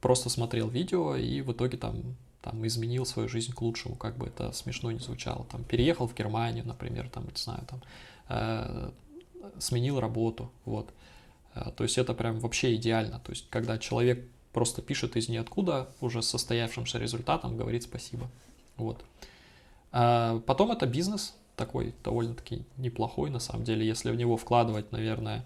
просто 0.00 0.28
смотрел 0.30 0.68
видео 0.68 1.14
и 1.16 1.40
в 1.40 1.52
итоге 1.52 1.76
там, 1.76 2.16
там 2.42 2.66
изменил 2.66 3.04
свою 3.04 3.28
жизнь 3.28 3.52
к 3.52 3.60
лучшему, 3.60 3.96
как 3.96 4.16
бы 4.16 4.26
это 4.26 4.52
смешно 4.52 4.90
не 4.90 4.98
звучало. 4.98 5.44
Там 5.50 5.64
переехал 5.64 6.06
в 6.06 6.14
Германию, 6.14 6.66
например, 6.66 7.08
там, 7.08 7.24
не 7.24 7.36
знаю, 7.36 7.62
там, 7.68 7.82
э, 8.28 8.90
сменил 9.58 10.00
работу, 10.00 10.50
вот. 10.64 10.90
Э, 11.54 11.70
То 11.76 11.84
есть 11.84 11.98
это 11.98 12.14
прям 12.14 12.38
вообще 12.40 12.74
идеально. 12.74 13.20
То 13.20 13.32
есть 13.32 13.46
когда 13.50 13.78
человек 13.78 14.26
просто 14.52 14.82
пишет 14.82 15.16
из 15.16 15.28
ниоткуда, 15.28 15.88
уже 16.00 16.22
состоявшимся 16.22 16.98
результатом, 16.98 17.56
говорит 17.56 17.82
спасибо. 17.82 18.28
Вот. 18.76 19.04
А 19.92 20.40
Потом 20.46 20.72
это 20.72 20.86
бизнес 20.86 21.34
такой 21.56 21.94
довольно-таки 22.02 22.64
неплохой, 22.78 23.28
на 23.28 23.38
самом 23.38 23.64
деле, 23.64 23.86
если 23.86 24.10
в 24.10 24.16
него 24.16 24.38
вкладывать, 24.38 24.92
наверное, 24.92 25.44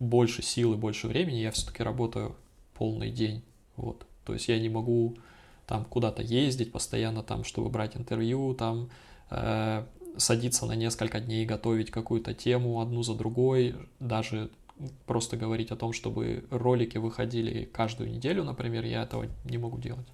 больше 0.00 0.42
сил 0.42 0.74
и 0.74 0.76
больше 0.76 1.06
времени, 1.06 1.36
я 1.36 1.52
все-таки 1.52 1.82
работаю 1.84 2.34
полный 2.74 3.10
день, 3.10 3.42
вот. 3.76 4.04
То 4.24 4.32
есть 4.32 4.48
я 4.48 4.58
не 4.58 4.68
могу 4.68 5.16
там 5.66 5.84
куда-то 5.84 6.22
ездить 6.22 6.72
постоянно 6.72 7.22
там, 7.22 7.44
чтобы 7.44 7.70
брать 7.70 7.96
интервью, 7.96 8.54
там 8.54 8.90
э, 9.30 9.84
садиться 10.16 10.66
на 10.66 10.74
несколько 10.76 11.20
дней, 11.20 11.46
готовить 11.46 11.90
какую-то 11.90 12.34
тему 12.34 12.80
одну 12.80 13.02
за 13.02 13.14
другой, 13.14 13.74
даже 14.00 14.50
просто 15.06 15.36
говорить 15.36 15.70
о 15.70 15.76
том, 15.76 15.92
чтобы 15.92 16.44
ролики 16.50 16.98
выходили 16.98 17.64
каждую 17.64 18.10
неделю, 18.10 18.44
например, 18.44 18.84
я 18.84 19.02
этого 19.02 19.26
не 19.44 19.58
могу 19.58 19.78
делать. 19.78 20.06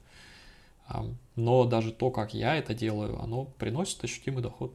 Но 1.37 1.65
даже 1.65 1.93
то, 1.93 2.11
как 2.11 2.35
я 2.35 2.57
это 2.57 2.75
делаю, 2.75 3.21
оно 3.23 3.45
приносит 3.45 4.03
ощутимый 4.05 4.43
доход. 4.43 4.75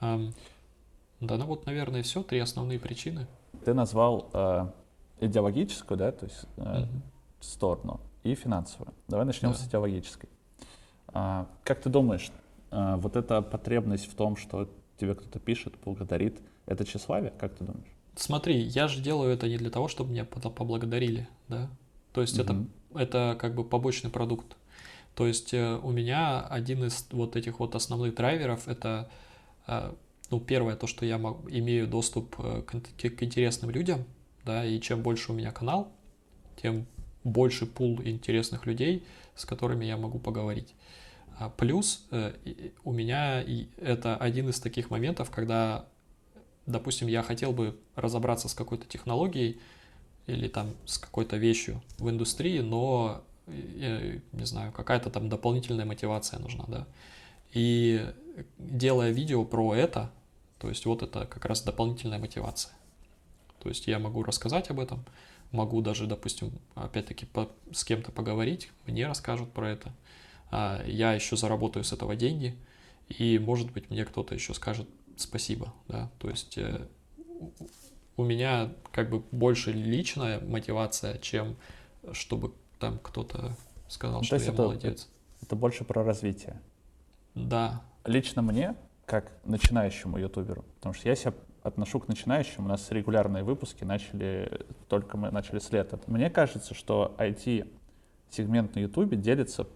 Да, 0.00 0.18
ну 1.20 1.46
вот, 1.46 1.66
наверное, 1.66 2.02
все, 2.02 2.22
три 2.22 2.38
основные 2.38 2.78
причины. 2.78 3.26
Ты 3.64 3.72
назвал 3.72 4.28
э, 4.34 4.66
идеологическую, 5.20 5.96
да, 5.96 6.12
то 6.12 6.26
есть 6.26 6.44
э, 6.58 6.80
Мгм. 6.80 7.02
сторону 7.40 8.00
и 8.24 8.34
финансовую. 8.34 8.92
Давай 9.06 9.24
начнем 9.26 9.50
Да. 9.50 9.56
с 9.56 9.66
идеологической. 9.66 10.28
А, 11.08 11.46
как 11.62 11.80
ты 11.80 11.90
думаешь, 11.90 12.30
а, 12.70 12.96
вот 12.96 13.14
эта 13.16 13.40
потребность 13.42 14.10
в 14.10 14.14
том, 14.14 14.36
что 14.36 14.68
тебе 14.98 15.14
кто-то 15.14 15.38
пишет, 15.38 15.74
благодарит, 15.84 16.40
это 16.66 16.84
тщеславие, 16.84 17.32
как 17.38 17.54
ты 17.54 17.64
думаешь? 17.64 17.86
Смотри, 18.16 18.58
я 18.60 18.88
же 18.88 19.00
делаю 19.00 19.32
это 19.32 19.48
не 19.48 19.58
для 19.58 19.70
того, 19.70 19.88
чтобы 19.88 20.10
меня 20.10 20.24
поблагодарили, 20.24 21.28
да? 21.48 21.68
То 22.12 22.20
есть 22.22 22.38
это, 22.38 22.54
Мгм. 22.54 22.70
это 22.94 23.36
как 23.38 23.54
бы 23.54 23.64
побочный 23.64 24.10
продукт. 24.10 24.56
То 25.14 25.26
есть 25.26 25.52
э, 25.52 25.78
у 25.82 25.90
меня 25.90 26.40
один 26.40 26.84
из 26.84 27.06
вот 27.12 27.36
этих 27.36 27.60
вот 27.60 27.74
основных 27.74 28.14
драйверов 28.14 28.66
это, 28.68 29.10
э, 29.66 29.92
ну, 30.30 30.40
первое, 30.40 30.76
то, 30.76 30.86
что 30.86 31.04
я 31.04 31.16
имею 31.16 31.86
доступ 31.86 32.36
э, 32.38 32.62
к 32.62 33.22
интересным 33.22 33.70
людям, 33.70 34.04
да, 34.44 34.64
и 34.64 34.80
чем 34.80 35.02
больше 35.02 35.32
у 35.32 35.34
меня 35.34 35.52
канал, 35.52 35.92
тем 36.60 36.86
больше 37.24 37.66
пул 37.66 38.00
интересных 38.02 38.66
людей, 38.66 39.04
с 39.34 39.44
которыми 39.44 39.84
я 39.84 39.96
могу 39.96 40.18
поговорить. 40.18 40.74
А 41.38 41.48
Плюс 41.48 42.06
э, 42.10 42.32
у 42.84 42.92
меня 42.92 43.42
и 43.42 43.66
это 43.78 44.16
один 44.16 44.48
из 44.50 44.60
таких 44.60 44.90
моментов, 44.90 45.30
когда, 45.30 45.86
допустим, 46.66 47.08
я 47.08 47.22
хотел 47.22 47.52
бы 47.52 47.76
разобраться 47.96 48.48
с 48.48 48.54
какой-то 48.54 48.86
технологией 48.86 49.58
или 50.26 50.48
там 50.48 50.74
с 50.84 50.98
какой-то 50.98 51.36
вещью 51.36 51.82
в 51.98 52.08
индустрии, 52.08 52.60
но, 52.60 53.22
э, 53.46 54.20
не 54.32 54.44
знаю, 54.44 54.70
какая-то 54.72 55.10
там 55.10 55.28
дополнительная 55.28 55.84
мотивация 55.84 56.38
нужна, 56.38 56.64
да. 56.68 56.86
И 57.52 58.04
делая 58.58 59.10
видео 59.10 59.44
про 59.44 59.74
это, 59.74 60.10
то 60.58 60.68
есть 60.68 60.86
вот 60.86 61.02
это 61.02 61.26
как 61.26 61.44
раз 61.44 61.62
дополнительная 61.62 62.18
мотивация. 62.18 62.72
То 63.60 63.68
есть 63.68 63.86
я 63.86 63.98
могу 63.98 64.22
рассказать 64.22 64.70
об 64.70 64.80
этом, 64.80 65.04
могу 65.54 65.80
даже, 65.80 66.06
допустим, 66.06 66.52
опять-таки 66.74 67.26
с 67.72 67.84
кем-то 67.84 68.12
поговорить, 68.12 68.70
мне 68.86 69.06
расскажут 69.06 69.52
про 69.52 69.70
это. 69.70 69.92
А 70.50 70.82
я 70.86 71.12
еще 71.14 71.36
заработаю 71.36 71.84
с 71.84 71.92
этого 71.92 72.16
деньги, 72.16 72.54
и, 73.08 73.38
может 73.38 73.70
быть, 73.72 73.88
мне 73.90 74.04
кто-то 74.04 74.34
еще 74.34 74.52
скажет 74.54 74.88
спасибо, 75.16 75.72
да. 75.88 76.10
То 76.18 76.28
есть 76.30 76.58
э, 76.58 76.86
у- 78.16 78.24
меня 78.24 78.72
как 78.92 79.10
бы 79.10 79.22
больше 79.32 79.72
личная 79.72 80.40
мотивация, 80.40 81.18
чем 81.18 81.56
чтобы 82.12 82.52
там 82.78 82.98
кто-то 83.02 83.56
сказал, 83.88 84.18
Ну, 84.20 84.24
что 84.24 84.36
я 84.36 84.42
это- 84.52 84.62
молодец. 84.62 85.08
Это 85.42 85.56
больше 85.56 85.84
про 85.84 86.02
развитие. 86.04 86.60
Да, 87.34 87.82
Лично 88.04 88.42
мне, 88.42 88.74
как 89.06 89.32
начинающему 89.44 90.18
ютуберу, 90.18 90.62
потому 90.76 90.94
что 90.94 91.08
я 91.08 91.16
себя 91.16 91.32
отношу 91.64 91.98
к 91.98 92.06
начинающим, 92.08 92.66
у 92.66 92.68
нас 92.68 92.90
регулярные 92.90 93.42
выпуски 93.42 93.84
начали, 93.84 94.60
только 94.88 95.16
мы 95.16 95.30
начали 95.30 95.58
с 95.58 95.72
лета. 95.72 95.98
Мне 96.06 96.28
кажется, 96.30 96.74
что 96.74 97.14
IT-сегмент 97.18 98.74
на 98.76 98.80
ютубе 98.80 99.16
делится 99.16 99.66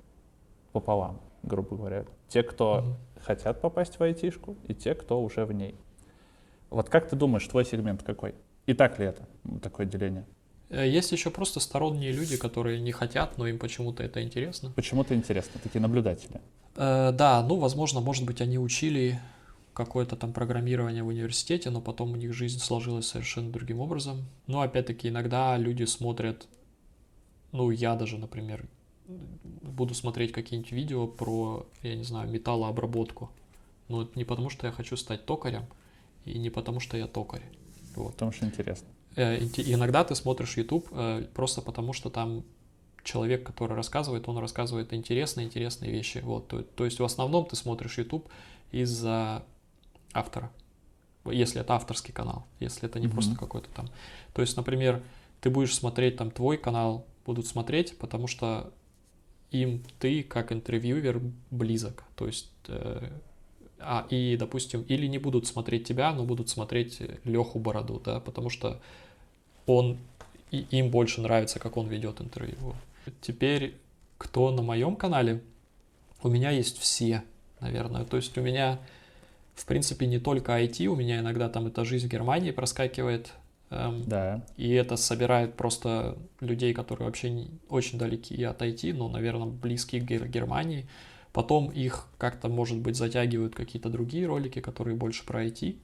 пополам, 0.72 1.18
грубо 1.43 1.76
говоря. 1.76 2.05
Те, 2.28 2.43
кто 2.43 2.82
Мгм. 2.82 2.97
хотят 3.24 3.61
попасть 3.62 3.99
в 3.99 4.03
айтишку, 4.03 4.57
и 4.68 4.74
те, 4.74 4.95
кто 4.95 5.20
уже 5.22 5.47
в 5.47 5.53
ней. 5.53 5.74
Вот 6.70 6.91
как 6.91 7.09
ты 7.09 7.16
думаешь, 7.16 7.47
твой 7.49 7.64
сегмент 7.64 8.03
какой? 8.03 8.34
И 8.66 8.74
так 8.74 8.99
ли 8.99 9.07
это, 9.07 9.26
такое 9.62 9.86
деление? 9.86 10.26
Э, 10.68 10.86
Есть 10.86 11.11
еще 11.12 11.30
просто 11.30 11.59
сторонние 11.59 12.12
люди, 12.12 12.36
которые 12.36 12.78
не 12.80 12.93
хотят, 12.93 13.39
но 13.39 13.47
им 13.47 13.59
почему-то 13.59 14.03
это 14.03 14.22
интересно. 14.22 14.70
Почему-то 14.76 15.14
интересно, 15.14 15.59
такие 15.62 15.80
наблюдатели. 15.80 16.39
Э, 16.76 17.12
Да, 17.12 17.43
ну, 17.43 17.57
возможно, 17.57 18.01
может 18.01 18.26
быть, 18.26 18.43
они 18.43 18.59
учили 18.59 19.18
какое-то 19.78 20.16
там 20.16 20.32
программирование 20.32 21.04
в 21.04 21.06
университете, 21.06 21.70
но 21.70 21.80
потом 21.80 22.12
у 22.12 22.16
них 22.16 22.32
жизнь 22.32 22.58
сложилась 22.58 23.06
совершенно 23.06 23.52
другим 23.52 23.78
образом. 23.78 24.24
Но, 24.48 24.60
опять-таки, 24.60 25.08
иногда 25.08 25.56
люди 25.56 25.84
смотрят, 25.84 26.48
ну, 27.52 27.70
я 27.70 27.94
даже, 27.94 28.18
например, 28.18 28.66
буду 29.06 29.94
смотреть 29.94 30.32
какие-нибудь 30.32 30.72
видео 30.72 31.06
про, 31.06 31.64
я 31.84 31.94
не 31.94 32.02
знаю, 32.02 32.28
металлообработку. 32.28 33.30
Но 33.86 34.02
это 34.02 34.18
не 34.18 34.24
потому, 34.24 34.50
что 34.50 34.66
я 34.66 34.72
хочу 34.72 34.96
стать 34.96 35.24
токарем, 35.24 35.64
и 36.24 36.36
не 36.38 36.50
потому, 36.50 36.80
что 36.80 36.96
я 36.96 37.06
токарь. 37.06 37.44
Вот. 37.94 38.14
Потому 38.14 38.32
что 38.32 38.46
интересно. 38.46 38.88
Э, 39.14 39.38
Иногда 39.38 40.02
ты 40.02 40.16
смотришь 40.16 40.56
YouTube 40.56 40.88
э, 40.90 41.24
просто 41.34 41.62
потому, 41.62 41.92
что 41.92 42.10
там 42.10 42.42
человек, 43.04 43.46
который 43.46 43.76
рассказывает, 43.76 44.28
он 44.28 44.38
рассказывает 44.38 44.92
интересные, 44.92 45.46
интересные 45.46 45.92
вещи. 45.92 46.18
Вот, 46.18 46.48
то, 46.48 46.62
то 46.62 46.84
есть 46.84 46.98
в 46.98 47.04
основном 47.04 47.46
ты 47.46 47.54
смотришь 47.54 47.96
YouTube 47.98 48.28
из-за 48.72 49.44
автора, 50.12 50.50
если 51.24 51.61
это 51.61 51.74
авторский 51.74 52.12
канал, 52.12 52.46
если 52.61 52.88
это 52.88 53.00
не 53.00 53.06
Мгм. 53.06 53.14
просто 53.14 53.36
какой-то 53.36 53.68
там. 53.74 53.88
То 54.32 54.42
есть, 54.42 54.56
например, 54.56 55.02
ты 55.40 55.50
будешь 55.50 55.74
смотреть 55.74 56.16
там 56.16 56.30
твой 56.30 56.56
канал, 56.56 57.06
будут 57.24 57.46
смотреть, 57.46 57.98
потому 57.98 58.26
что 58.26 58.72
им 59.50 59.82
ты 59.98 60.22
как 60.22 60.52
интервьюер 60.52 61.20
близок. 61.50 62.04
То 62.16 62.26
есть 62.26 62.50
э, 62.68 63.11
а, 63.78 64.06
и, 64.11 64.36
допустим, 64.36 64.82
или 64.82 65.06
не 65.06 65.18
будут 65.18 65.46
смотреть 65.46 65.86
тебя, 65.86 66.12
но 66.12 66.24
будут 66.24 66.48
смотреть 66.48 67.00
Леху 67.24 67.59
Бороду, 67.59 68.00
да, 68.04 68.20
потому 68.20 68.50
что 68.50 68.80
он, 69.66 69.98
и 70.50 70.66
им 70.70 70.90
больше 70.90 71.20
нравится, 71.20 71.59
как 71.59 71.76
он 71.76 71.88
ведет 71.88 72.20
интервью. 72.20 72.74
Теперь, 73.20 73.76
кто 74.16 74.50
на 74.50 74.62
моем 74.62 74.96
канале? 74.96 75.42
У 76.22 76.28
меня 76.28 76.50
есть 76.50 76.78
все, 76.78 77.22
наверное. 77.61 78.04
То 78.04 78.16
есть 78.16 78.36
у 78.36 78.40
меня, 78.40 78.80
в 79.59 79.64
принципе, 79.66 80.06
не 80.06 80.18
только 80.18 80.52
IT, 80.52 80.86
у 80.86 80.96
меня 80.96 81.18
иногда 81.20 81.48
там 81.48 81.66
эта 81.66 81.84
жизнь 81.84 82.06
в 82.06 82.11
Германии 82.11 82.52
проскакивает, 82.52 83.32
эм, 83.70 84.04
Да. 84.06 84.44
и 84.56 84.70
это 84.72 84.96
собирает 84.96 85.54
просто 85.54 86.16
людей, 86.40 86.72
которые 86.72 87.06
вообще 87.06 87.30
не, 87.30 87.50
очень 87.68 87.98
далеки 87.98 88.42
от 88.44 88.62
IT, 88.62 88.92
но, 88.94 89.09
наверное, 89.09 89.46
близки 89.48 90.00
к 90.00 90.04
Гер- 90.04 90.28
Германии. 90.28 90.86
Потом 91.32 91.70
их 91.70 92.06
как-то, 92.18 92.48
может 92.48 92.78
быть, 92.78 92.96
затягивают 92.96 93.54
какие-то 93.54 93.90
другие 93.90 94.26
ролики, 94.26 94.61
которые 94.61 94.96
больше 94.96 95.24
про 95.26 95.44
IT. 95.44 95.76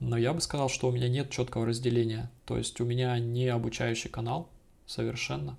Но 0.00 0.16
я 0.16 0.32
бы 0.32 0.40
сказал, 0.40 0.68
что 0.68 0.88
у 0.88 0.92
меня 0.92 1.08
нет 1.08 1.30
четкого 1.30 1.64
разделения. 1.66 2.30
То 2.44 2.58
есть 2.58 2.80
у 2.80 2.84
меня 2.84 3.18
не 3.18 3.46
обучающий 3.48 4.10
канал 4.10 4.48
совершенно. 4.86 5.56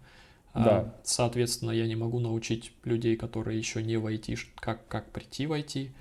А, 0.54 0.64
Да. 0.64 0.96
Соответственно, 1.04 1.72
я 1.72 1.88
не 1.88 1.96
могу 1.96 2.20
научить 2.20 2.74
людей, 2.84 3.16
которые 3.16 3.58
еще 3.58 3.82
не 3.82 3.98
в 3.98 4.06
IT, 4.06 4.38
как, 4.56 4.86
как 4.88 5.12
прийти 5.12 5.48
в 5.48 5.54
IT. 5.54 5.92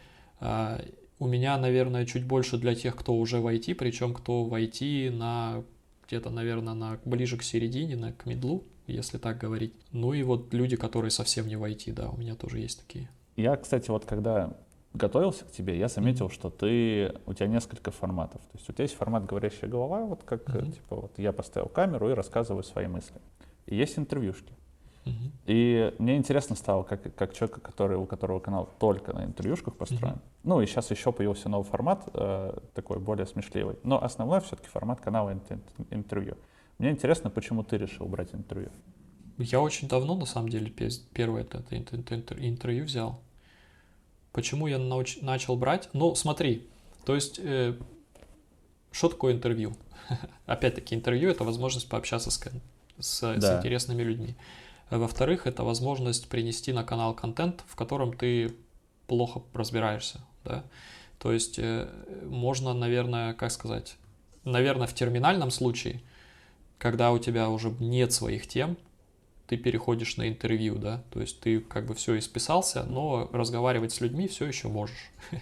У 1.23 1.29
меня, 1.29 1.57
наверное, 1.57 2.05
чуть 2.05 2.27
больше 2.27 2.59
для 2.59 2.75
тех, 2.75 2.97
кто 2.97 3.15
уже 3.15 3.39
в 3.39 3.47
IT, 3.47 3.77
причем 3.77 4.13
кто 4.13 4.43
в 4.43 4.53
IT 4.61 5.13
на 5.13 5.63
где-то, 6.09 6.31
наверное, 6.31 6.75
на, 6.75 6.99
ближе 7.05 7.37
к 7.37 7.45
середине, 7.45 7.95
на, 7.95 8.13
к 8.13 8.27
медлу, 8.27 8.65
если 8.89 9.19
так 9.19 9.39
говорить. 9.39 9.73
Ну 9.93 10.15
и 10.15 10.25
вот 10.25 10.53
люди, 10.53 10.75
которые 10.75 11.13
совсем 11.13 11.47
не 11.47 11.55
в 11.55 11.63
IT, 11.63 11.93
да, 11.93 12.11
у 12.11 12.17
меня 12.17 12.35
тоже 12.35 12.59
есть 12.59 12.85
такие. 12.85 13.09
Я, 13.37 13.55
кстати, 13.55 13.89
вот 13.89 14.05
когда 14.05 14.57
готовился 14.95 15.45
к 15.45 15.53
тебе, 15.53 15.79
я 15.79 15.87
заметил, 15.87 16.29
что 16.29 16.51
ты, 16.51 17.15
у 17.27 17.35
тебя 17.35 17.47
несколько 17.47 17.93
форматов. 17.93 18.41
То 18.41 18.59
есть 18.59 18.69
у 18.69 18.73
тебя 18.73 18.83
есть 18.83 18.97
формат 18.97 19.25
«говорящая 19.25 19.71
голова», 19.71 20.01
вот 20.01 20.25
как, 20.25 20.49
mm-hmm. 20.49 20.73
типа, 20.73 20.97
вот 20.97 21.13
я 21.19 21.31
поставил 21.31 21.69
камеру 21.69 22.11
и 22.11 22.15
рассказываю 22.15 22.65
свои 22.65 22.89
мысли. 22.89 23.21
И 23.67 23.77
есть 23.77 23.97
интервьюшки. 23.97 24.53
И 25.47 25.93
мне 25.99 26.17
интересно 26.17 26.55
стало, 26.55 26.85
как, 26.85 27.15
как 27.17 27.35
человека, 27.35 27.61
который, 27.61 27.97
у 27.97 28.07
которого 28.07 28.39
канал 28.39 28.69
только 28.79 29.13
на 29.13 29.25
интервьюшках 29.25 29.77
построен. 29.77 30.15
Mm-hmm. 30.15 30.41
Ну 30.45 30.61
и 30.61 30.67
сейчас 30.67 30.91
еще 30.91 31.13
появился 31.13 31.49
новый 31.49 31.65
формат, 31.65 32.09
э, 32.15 32.59
такой 32.75 33.01
более 33.01 33.27
смешливый. 33.27 33.77
Но 33.83 34.03
основной 34.03 34.41
все-таки 34.41 34.69
формат 34.69 35.01
канала 35.01 35.37
интервью. 35.91 36.37
Мне 36.79 36.91
интересно, 36.91 37.31
почему 37.31 37.65
ты 37.65 37.77
решил 37.77 38.07
брать 38.07 38.35
интервью. 38.35 38.71
Я 39.39 39.61
очень 39.61 39.89
давно, 39.89 40.15
на 40.15 40.27
самом 40.27 40.49
деле, 40.49 40.71
первое 41.13 41.43
это, 41.43 41.65
это, 41.71 41.97
это 42.15 42.49
интервью 42.49 42.85
взял. 42.85 43.21
Почему 44.33 44.67
я 44.67 44.79
науч, 44.79 45.19
начал 45.21 45.57
брать? 45.57 45.89
Ну, 45.93 46.15
смотри, 46.15 46.69
то 47.05 47.15
есть, 47.15 47.41
э, 47.43 47.75
что 48.91 49.09
такое 49.09 49.35
интервью? 49.35 49.77
Опять-таки, 50.47 50.95
интервью— 50.95 51.29
это 51.31 51.45
возможность 51.45 51.89
пообщаться 51.89 52.31
с, 52.31 52.41
с, 52.99 53.21
да. 53.21 53.41
с 53.41 53.59
интересными 53.59 54.03
людьми. 54.03 54.37
Во-вторых, 54.99 55.47
это 55.47 55.65
возможность 55.65 56.29
принести 56.29 56.73
на 56.73 56.85
канал 56.85 57.15
контент, 57.15 57.65
в 57.67 57.77
котором 57.77 58.15
ты 58.15 58.55
плохо 59.07 59.43
разбираешься, 59.55 60.21
да. 60.45 60.65
То 61.19 61.33
есть, 61.33 61.59
э, 61.59 61.89
можно, 62.25 62.75
наверное, 62.75 63.33
как 63.33 63.53
сказать, 63.53 63.97
наверное, 64.45 64.87
в 64.87 64.95
терминальном 64.95 65.51
случае, 65.51 66.03
когда 66.79 67.11
у 67.13 67.19
тебя 67.19 67.49
уже 67.49 67.71
нет 67.81 68.13
своих 68.13 68.47
тем, 68.47 68.77
ты 69.47 69.57
переходишь 69.57 70.17
на 70.19 70.29
интервью, 70.29 70.77
да, 70.77 71.03
то 71.11 71.21
есть 71.21 71.41
ты 71.41 71.61
как 71.61 71.87
бы 71.87 71.95
все 71.95 72.19
исписался, 72.19 72.85
но 72.85 73.31
разговаривать 73.33 73.93
с 73.93 74.01
людьми 74.01 74.29
все 74.29 74.47
еще 74.47 74.69
можешь. 74.69 75.11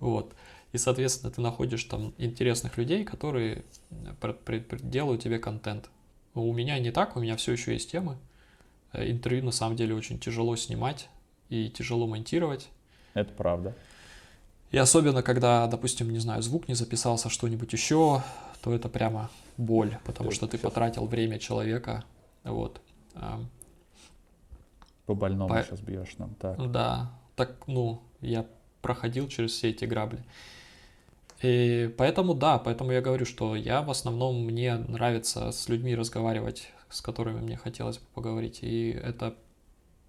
Вот. 0.00 0.34
И, 0.72 0.78
соответственно, 0.78 1.32
ты 1.32 1.40
находишь 1.40 1.84
там 1.84 2.12
интересных 2.18 2.76
людей, 2.76 3.04
которые 3.04 3.62
делают 4.82 5.22
тебе 5.22 5.38
контент. 5.38 5.88
У 6.34 6.52
меня 6.52 6.78
не 6.80 6.90
так, 6.90 7.16
у 7.16 7.20
меня 7.20 7.36
все 7.36 7.52
еще 7.52 7.72
есть 7.72 7.92
темы. 7.92 8.18
Э, 8.94 9.10
интервью 9.10 9.44
на 9.44 9.50
самом 9.50 9.76
деле 9.76 9.94
очень 9.94 10.18
тяжело 10.18 10.56
снимать 10.56 11.08
и 11.50 11.68
тяжело 11.68 12.06
монтировать. 12.06 12.68
Это 13.12 13.32
правда. 13.32 13.74
И 14.70 14.78
особенно, 14.78 15.22
когда, 15.22 15.66
допустим, 15.66 16.10
не 16.10 16.18
знаю, 16.18 16.42
звук 16.42 16.68
не 16.68 16.74
записался, 16.74 17.28
что-нибудь 17.28 17.72
еще, 17.72 18.22
то 18.62 18.72
это 18.74 18.88
прямо 18.88 19.30
боль, 19.56 19.98
потому 20.04 20.30
ты 20.30 20.36
что 20.36 20.46
ты 20.48 20.58
потратил 20.58 21.06
время 21.06 21.38
человека. 21.38 22.04
Вот. 22.42 22.80
По 25.06 25.14
больному 25.14 25.48
По... 25.48 25.62
сейчас 25.62 25.80
бьешь 25.80 26.16
нам, 26.18 26.34
так. 26.34 26.70
Да, 26.72 27.12
так, 27.36 27.54
ну, 27.66 28.00
я 28.20 28.46
проходил 28.80 29.28
через 29.28 29.52
все 29.52 29.70
эти 29.70 29.84
грабли. 29.84 30.24
И 31.42 31.94
поэтому, 31.98 32.34
да, 32.34 32.58
поэтому 32.58 32.90
я 32.90 33.00
говорю, 33.00 33.26
что 33.26 33.54
я 33.54 33.82
в 33.82 33.90
основном, 33.90 34.44
мне 34.44 34.76
нравится 34.76 35.52
с 35.52 35.68
людьми 35.68 35.94
разговаривать, 35.94 36.68
с 36.94 37.00
которыми 37.00 37.40
мне 37.40 37.56
хотелось 37.56 37.98
бы 37.98 38.04
поговорить. 38.14 38.60
И 38.62 38.90
это 38.90 39.34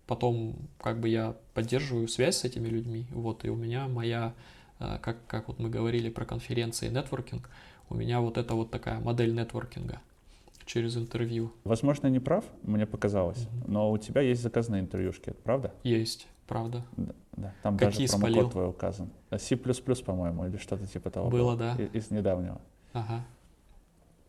потом, 0.06 0.56
как 0.80 1.00
бы 1.00 1.10
я 1.10 1.36
поддерживаю 1.54 2.08
связь 2.08 2.38
с 2.38 2.44
этими 2.44 2.68
людьми. 2.68 3.08
Вот, 3.12 3.44
и 3.44 3.50
у 3.50 3.56
меня 3.56 3.88
моя, 3.88 4.34
э, 4.80 5.00
как, 5.02 5.26
как 5.28 5.48
вот 5.48 5.60
мы 5.60 5.70
говорили 5.70 6.10
про 6.10 6.26
конференции 6.26 6.90
нетворкинг, 6.90 7.50
у 7.90 7.96
меня 7.96 8.22
вот 8.22 8.38
это 8.38 8.54
вот 8.54 8.70
такая 8.70 9.00
модель 9.00 9.34
нетворкинга 9.34 10.00
через 10.66 10.96
интервью. 10.96 11.52
Возможно, 11.64 12.08
не 12.08 12.20
прав, 12.20 12.46
мне 12.62 12.86
показалось, 12.86 13.48
угу. 13.48 13.72
но 13.72 13.92
у 13.92 13.98
тебя 13.98 14.22
есть 14.22 14.42
заказные 14.42 14.82
интервьюшки, 14.82 15.30
это 15.30 15.42
правда? 15.42 15.74
Есть, 15.84 16.28
правда. 16.48 16.86
Да, 16.98 17.14
да. 17.34 17.54
там 17.64 17.78
Какие 17.78 18.08
даже 18.08 18.20
промокод 18.20 18.52
твой 18.52 18.70
указан. 18.70 19.10
C++, 19.38 19.56
по-моему, 19.56 20.46
или 20.46 20.58
что-то 20.58 20.86
типа 20.86 21.10
того. 21.10 21.30
Было, 21.30 21.56
да. 21.56 21.76
Из, 21.76 22.06
из 22.06 22.12
недавнего. 22.12 22.62
Ага. 22.94 23.26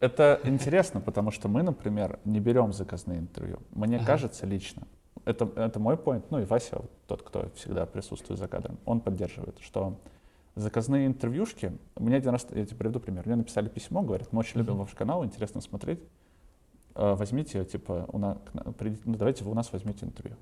Это 0.06 0.40
интересно, 0.44 1.00
потому 1.00 1.30
что 1.30 1.48
мы, 1.48 1.62
например, 1.62 2.18
не 2.24 2.40
берем 2.40 2.72
заказные 2.72 3.18
интервью. 3.18 3.58
Мне 3.70 3.96
ага. 3.96 4.06
кажется 4.06 4.46
лично, 4.46 4.82
это, 5.24 5.50
это 5.56 5.80
мой 5.80 5.96
поинт, 5.96 6.30
ну 6.30 6.38
и 6.38 6.44
Вася, 6.44 6.82
тот, 7.06 7.22
кто 7.22 7.50
всегда 7.54 7.86
присутствует 7.86 8.38
за 8.38 8.48
кадром, 8.48 8.78
он 8.84 9.00
поддерживает, 9.00 9.58
что 9.60 9.98
заказные 10.54 11.06
интервьюшки, 11.06 11.72
мне 11.96 12.16
один 12.16 12.30
раз, 12.30 12.46
я 12.50 12.64
тебе 12.64 12.76
приведу 12.76 13.00
пример, 13.00 13.26
мне 13.26 13.36
написали 13.36 13.68
письмо, 13.68 14.02
говорят, 14.02 14.32
мы 14.32 14.40
очень 14.40 14.58
любим 14.58 14.76
ваш 14.76 14.94
канал, 14.94 15.24
интересно 15.24 15.60
смотреть, 15.60 16.00
Э, 16.96 17.14
возьмите, 17.14 17.64
типа, 17.64 18.06
у 18.08 18.18
нас, 18.18 18.38
ну, 18.54 18.74
давайте 19.04 19.44
вы 19.44 19.50
у 19.50 19.54
нас 19.54 19.70
возьмите 19.72 20.06
интервью. 20.06 20.36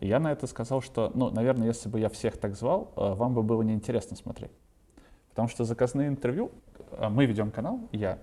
Я 0.00 0.18
на 0.18 0.32
это 0.32 0.46
сказал, 0.46 0.80
что, 0.80 1.12
ну, 1.14 1.30
наверное, 1.30 1.68
если 1.68 1.88
бы 1.88 2.00
я 2.00 2.08
всех 2.08 2.38
так 2.38 2.56
звал, 2.56 2.92
э, 2.96 3.14
вам 3.14 3.34
бы 3.34 3.42
было 3.42 3.62
неинтересно 3.62 4.16
смотреть. 4.16 4.50
Потому 5.28 5.48
что 5.48 5.64
заказные 5.64 6.08
интервью, 6.08 6.52
э, 6.92 7.08
мы 7.08 7.26
ведем 7.26 7.50
канал, 7.50 7.80
я, 7.92 8.18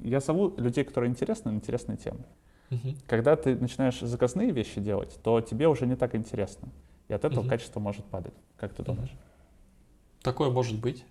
я 0.00 0.20
зову 0.20 0.54
людей, 0.56 0.84
которые 0.84 1.10
интересны, 1.10 1.50
на 1.50 1.56
интересные 1.56 1.96
темы. 1.96 2.24
Uh-huh. 2.70 2.96
Когда 3.06 3.36
ты 3.36 3.56
начинаешь 3.56 4.00
заказные 4.00 4.50
вещи 4.50 4.80
делать, 4.80 5.18
то 5.22 5.40
тебе 5.40 5.68
уже 5.68 5.86
не 5.86 5.96
так 5.96 6.14
интересно. 6.14 6.68
И 7.08 7.12
от 7.12 7.24
этого 7.24 7.44
uh-huh. 7.44 7.48
качество 7.48 7.80
может 7.80 8.04
падать. 8.06 8.34
Как 8.56 8.74
ты 8.74 8.82
думаешь? 8.82 9.10
Uh-huh. 9.10 10.22
Такое 10.22 10.50
может 10.50 10.78
быть. 10.80 11.04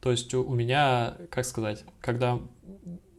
То 0.00 0.10
есть 0.10 0.32
у 0.34 0.52
меня, 0.54 1.16
как 1.30 1.44
сказать, 1.44 1.84
когда 2.00 2.40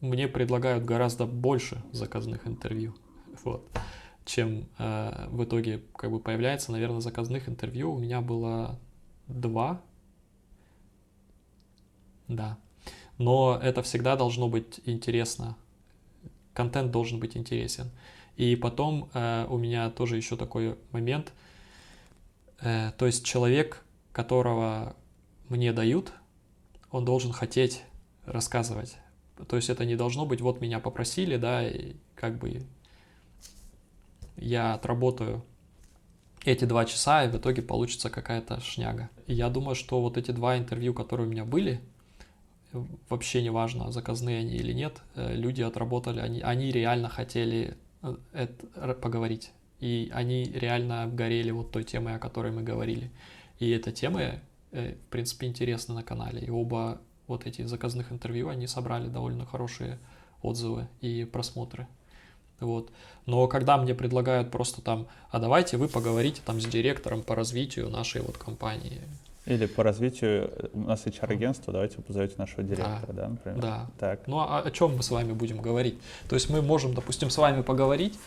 мне 0.02 0.28
предлагают 0.28 0.84
гораздо 0.84 1.26
больше 1.26 1.82
заказных 1.92 2.48
интервью, 2.48 2.96
вот, 3.44 3.70
чем 4.26 4.68
э, 4.78 5.28
в 5.30 5.44
итоге 5.44 5.82
как 5.96 6.12
бы 6.12 6.20
появляется, 6.20 6.72
наверное, 6.72 7.02
заказных 7.02 7.48
интервью 7.48 7.94
у 7.94 8.00
меня 8.00 8.22
было 8.22 8.80
два, 9.28 9.82
да, 12.28 12.58
но 13.22 13.60
это 13.62 13.82
всегда 13.82 14.16
должно 14.16 14.48
быть 14.50 14.80
интересно, 14.86 15.56
контент 16.54 16.92
должен 16.92 17.20
быть 17.20 17.38
интересен. 17.38 17.92
И 18.38 18.56
потом 18.56 19.10
э, 19.14 19.46
у 19.50 19.58
меня 19.58 19.90
тоже 19.90 20.18
еще 20.18 20.36
такой 20.36 20.78
момент, 20.92 21.34
э, 22.62 22.92
то 22.98 23.06
есть 23.06 23.26
человек, 23.26 23.84
которого 24.12 24.96
мне 25.50 25.74
дают, 25.74 26.14
он 26.92 27.06
должен 27.06 27.32
хотеть 27.32 27.84
рассказывать 28.26 28.98
то 29.48 29.56
есть 29.56 29.70
это 29.70 29.86
не 29.86 29.96
должно 29.96 30.26
быть, 30.26 30.42
вот 30.42 30.62
меня 30.62 30.80
попросили, 30.80 31.38
да, 31.38 31.68
и 31.68 31.96
как 32.16 32.38
бы 32.38 32.66
я 34.38 34.74
отработаю 34.74 35.44
эти 36.44 36.66
два 36.66 36.86
часа, 36.86 37.26
и 37.26 37.30
в 37.30 37.38
итоге 37.38 37.62
получится 37.62 38.10
какая-то 38.10 38.60
шняга. 38.62 39.10
И 39.28 39.34
я 39.34 39.50
думаю, 39.50 39.76
что 39.76 40.02
вот 40.02 40.18
эти 40.18 40.32
два 40.32 40.58
интервью, 40.58 40.94
которые 40.94 41.28
у 41.28 41.30
меня 41.30 41.46
были, 41.46 41.82
вообще 43.10 43.42
не 43.42 43.50
важно, 43.50 43.92
заказные 43.92 44.40
они 44.40 44.56
или 44.56 44.74
нет, 44.74 45.02
э, 45.16 45.36
люди 45.36 45.62
отработали, 45.62 46.20
они, 46.20 46.42
они 46.42 46.72
реально 46.72 47.10
хотели 47.10 47.78
э, 48.02 48.16
это, 48.34 48.94
поговорить. 48.94 49.52
И 49.80 50.12
они 50.14 50.46
реально 50.46 51.08
горели 51.12 51.52
вот 51.52 51.72
той 51.72 51.84
темой, 51.84 52.16
о 52.16 52.20
которой 52.20 52.52
мы 52.52 52.62
говорили. 52.62 53.12
И 53.60 53.70
эта 53.72 53.92
тема, 53.92 54.22
э, 54.72 54.94
в 54.94 55.10
принципе, 55.10 55.48
интересна 55.48 55.96
на 55.96 56.04
канале. 56.04 56.42
И 56.42 56.50
оба 56.50 57.02
вот 57.28 57.46
эти 57.46 57.64
заказных 57.64 58.12
интервью, 58.12 58.50
они 58.50 58.68
собрали 58.68 59.08
довольно 59.08 59.46
хорошие 59.46 59.98
отзывы 60.42 60.88
и 61.02 61.26
просмотры. 61.26 61.88
Вот. 62.60 62.92
Но 63.26 63.48
когда 63.48 63.78
мне 63.78 63.96
предлагают 63.96 64.52
просто 64.52 64.82
там, 64.82 65.08
а 65.32 65.40
давайте 65.40 65.78
вы 65.78 65.88
поговорите 65.88 66.42
там 66.46 66.62
с 66.62 66.66
директором 66.66 67.24
по 67.24 67.36
развитию 67.36 67.90
нашей 67.90 68.22
вот 68.22 68.38
компании. 68.38 69.02
Или 69.52 69.66
по 69.66 69.84
развитию, 69.84 70.50
у 70.72 70.80
нас 70.80 71.06
HR-агентство, 71.06 71.74
давайте 71.74 71.98
вы 71.98 72.04
позовете 72.04 72.36
нашего 72.38 72.64
директора, 72.64 73.08
да, 73.08 73.14
да 73.14 73.28
например? 73.28 73.60
Да. 73.60 73.90
Так. 74.00 74.26
Ну 74.26 74.40
а 74.40 74.62
о 74.62 74.72
чем 74.72 74.96
мы 74.96 75.04
с 75.04 75.12
вами 75.12 75.34
будем 75.34 75.62
говорить? 75.62 76.00
То 76.30 76.36
есть 76.36 76.50
мы 76.50 76.62
можем, 76.62 76.94
допустим, 76.94 77.30
с 77.30 77.38
вами 77.38 77.62
поговорить, 77.62 78.18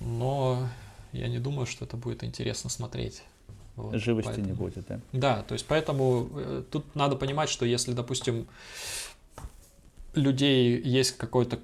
но 0.00 0.66
я 1.12 1.28
не 1.28 1.38
думаю, 1.38 1.66
что 1.66 1.84
это 1.84 1.98
будет 1.98 2.24
интересно 2.24 2.70
смотреть. 2.70 3.22
Вот, 3.76 3.94
Живости 3.96 4.28
поэтому... 4.28 4.46
не 4.46 4.54
будет, 4.54 4.86
да? 4.88 5.00
Да, 5.12 5.42
то 5.42 5.52
есть 5.52 5.66
поэтому 5.66 6.30
э, 6.34 6.62
тут 6.70 6.94
надо 6.94 7.14
понимать, 7.16 7.50
что 7.50 7.66
если, 7.66 7.92
допустим, 7.92 8.46
людей 10.14 10.80
есть 10.80 11.18
какой-то, 11.18 11.58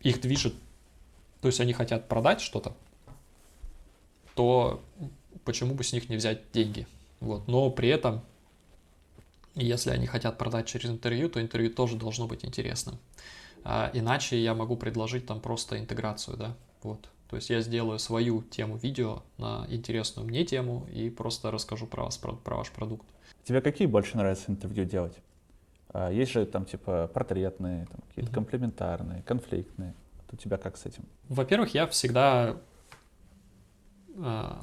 их 0.00 0.20
движет, 0.20 0.54
то 1.42 1.46
есть 1.46 1.60
они 1.60 1.74
хотят 1.74 2.08
продать 2.08 2.40
что-то, 2.40 2.74
то 4.34 4.82
почему 5.44 5.74
бы 5.74 5.84
с 5.84 5.92
них 5.92 6.08
не 6.08 6.16
взять 6.16 6.40
деньги? 6.52 6.86
Вот. 7.20 7.46
Но 7.48 7.70
при 7.70 7.88
этом, 7.88 8.22
если 9.54 9.90
они 9.90 10.06
хотят 10.06 10.38
продать 10.38 10.66
через 10.66 10.90
интервью, 10.90 11.28
то 11.28 11.40
интервью 11.40 11.70
тоже 11.70 11.96
должно 11.96 12.26
быть 12.26 12.44
интересным. 12.44 12.98
А 13.64 13.90
иначе 13.94 14.42
я 14.42 14.54
могу 14.54 14.76
предложить 14.76 15.26
там 15.26 15.40
просто 15.40 15.78
интеграцию, 15.78 16.36
да, 16.36 16.56
вот. 16.82 17.08
То 17.28 17.36
есть 17.36 17.48
я 17.48 17.62
сделаю 17.62 17.98
свою 17.98 18.42
тему 18.42 18.76
видео 18.76 19.22
на 19.38 19.66
интересную 19.70 20.28
мне 20.28 20.44
тему 20.44 20.86
и 20.92 21.08
просто 21.08 21.50
расскажу 21.50 21.86
про 21.86 22.04
вас, 22.04 22.18
про, 22.18 22.32
про 22.32 22.56
ваш 22.56 22.70
продукт. 22.70 23.06
Тебе 23.44 23.62
какие 23.62 23.86
больше 23.86 24.16
нравятся 24.18 24.50
интервью 24.50 24.84
делать? 24.84 25.16
А, 25.88 26.10
есть 26.10 26.32
же 26.32 26.44
там 26.44 26.66
типа 26.66 27.10
портретные, 27.14 27.86
там, 27.86 28.00
какие-то 28.08 28.30
mm-hmm. 28.30 28.34
комплементарные, 28.34 29.22
конфликтные. 29.22 29.94
Вот 30.16 30.34
у 30.34 30.36
тебя 30.36 30.58
как 30.58 30.76
с 30.76 30.84
этим? 30.84 31.04
Во-первых, 31.28 31.72
я 31.72 31.86
всегда 31.86 32.56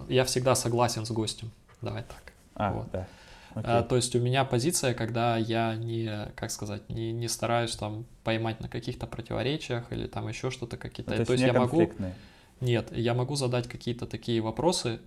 я 0.09 0.23
всегда 0.25 0.55
согласен 0.55 1.05
с 1.05 1.11
гостем. 1.11 1.51
Давай 1.81 2.03
так. 2.03 2.33
А, 2.55 2.73
Вот. 2.73 2.91
да. 2.91 3.07
А, 3.55 3.79
Окей. 3.79 3.89
то 3.89 3.95
есть 3.95 4.15
у 4.15 4.19
меня 4.19 4.45
позиция, 4.45 4.93
когда 4.93 5.37
я 5.37 5.75
не, 5.75 6.31
как 6.35 6.51
сказать, 6.51 6.87
не, 6.89 7.11
не 7.11 7.27
стараюсь 7.27 7.75
там 7.75 8.05
поймать 8.23 8.59
на 8.59 8.69
каких-то 8.69 9.07
противоречиях 9.07 9.91
или 9.91 10.07
там 10.07 10.27
еще 10.27 10.51
что-то 10.51 10.77
какие-то. 10.77 11.15
Ну, 11.15 11.25
то 11.25 11.31
есть, 11.33 11.43
я 11.43 11.51
не 11.51 11.57
могу, 11.57 11.77
конфликтные. 11.77 12.15
нет, 12.61 12.95
я 12.95 13.13
могу 13.13 13.35
задать 13.35 13.67
какие-то 13.67 14.05
такие 14.05 14.41
вопросы, 14.41 14.99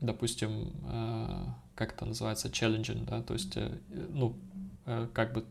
допустим, 0.00 0.72
э, 0.84 1.44
как 1.74 1.94
это 1.94 2.04
называется, 2.04 2.48
challenging, 2.48 3.06
да, 3.06 3.22
то 3.22 3.32
есть, 3.32 3.56
э, 3.56 3.70
ну, 4.10 4.36
э, 4.84 5.08
как 5.14 5.32
бы 5.32 5.44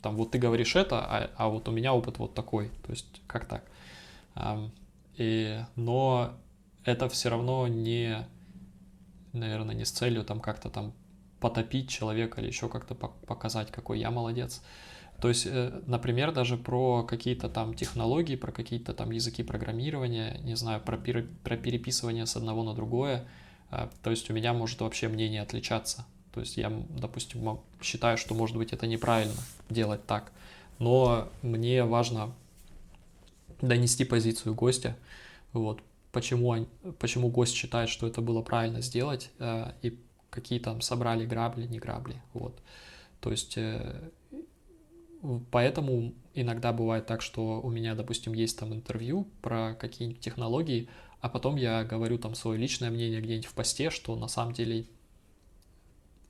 там 0.00 0.16
вот 0.16 0.30
ты 0.30 0.38
говоришь 0.38 0.74
это, 0.76 1.00
а, 1.00 1.30
а 1.36 1.48
вот 1.48 1.68
у 1.68 1.72
меня 1.72 1.92
опыт 1.92 2.18
вот 2.18 2.34
такой, 2.34 2.70
то 2.84 2.90
есть 2.90 3.20
как 3.26 3.44
так. 3.44 3.64
И, 5.16 5.60
но 5.76 6.34
это 6.84 7.08
все 7.08 7.28
равно 7.28 7.66
не, 7.68 8.26
наверное, 9.32 9.74
не 9.74 9.84
с 9.84 9.90
целью 9.90 10.24
там 10.24 10.40
как-то 10.40 10.68
там 10.68 10.92
потопить 11.40 11.88
человека 11.88 12.40
или 12.40 12.48
еще 12.48 12.68
как-то 12.68 12.94
пок- 12.94 13.24
показать, 13.26 13.70
какой 13.70 13.98
я 13.98 14.10
молодец. 14.10 14.62
То 15.20 15.28
есть, 15.28 15.46
э, 15.46 15.82
например, 15.86 16.32
даже 16.32 16.56
про 16.56 17.04
какие-то 17.04 17.48
там 17.48 17.74
технологии, 17.74 18.36
про 18.36 18.52
какие-то 18.52 18.92
там 18.94 19.10
языки 19.10 19.42
программирования, 19.42 20.40
не 20.42 20.56
знаю, 20.56 20.80
про, 20.80 20.96
пере- 20.96 21.28
про 21.44 21.56
переписывание 21.56 22.26
с 22.26 22.36
одного 22.36 22.64
на 22.64 22.74
другое, 22.74 23.24
а, 23.70 23.88
то 24.02 24.10
есть 24.10 24.30
у 24.30 24.32
меня 24.34 24.52
может 24.52 24.80
вообще 24.80 25.08
мнение 25.08 25.42
отличаться. 25.42 26.06
То 26.32 26.40
есть 26.40 26.56
я, 26.56 26.72
допустим, 26.90 27.60
считаю, 27.80 28.18
что, 28.18 28.34
может 28.34 28.56
быть, 28.56 28.72
это 28.72 28.86
неправильно 28.86 29.34
делать 29.70 30.04
так, 30.06 30.32
но 30.78 31.28
мне 31.42 31.84
важно 31.84 32.32
донести 33.60 34.04
позицию 34.04 34.54
гостя, 34.54 34.96
вот, 35.52 35.82
почему, 36.12 36.66
почему 36.98 37.28
гость 37.30 37.54
считает, 37.54 37.88
что 37.88 38.06
это 38.06 38.20
было 38.20 38.42
правильно 38.42 38.80
сделать, 38.80 39.30
э, 39.38 39.72
и 39.82 39.98
какие 40.30 40.58
там 40.58 40.80
собрали 40.80 41.26
грабли, 41.26 41.66
не 41.66 41.78
грабли, 41.78 42.22
вот. 42.34 42.60
То 43.20 43.30
есть 43.30 43.54
э, 43.56 44.10
поэтому 45.50 46.14
иногда 46.34 46.72
бывает 46.72 47.06
так, 47.06 47.22
что 47.22 47.60
у 47.60 47.70
меня, 47.70 47.94
допустим, 47.94 48.32
есть 48.32 48.58
там 48.58 48.72
интервью 48.72 49.28
про 49.40 49.74
какие-нибудь 49.74 50.20
технологии, 50.20 50.88
а 51.20 51.28
потом 51.28 51.56
я 51.56 51.84
говорю 51.84 52.18
там 52.18 52.34
свое 52.34 52.58
личное 52.58 52.90
мнение 52.90 53.20
где-нибудь 53.20 53.46
в 53.46 53.54
посте, 53.54 53.90
что 53.90 54.16
на 54.16 54.28
самом 54.28 54.52
деле 54.52 54.86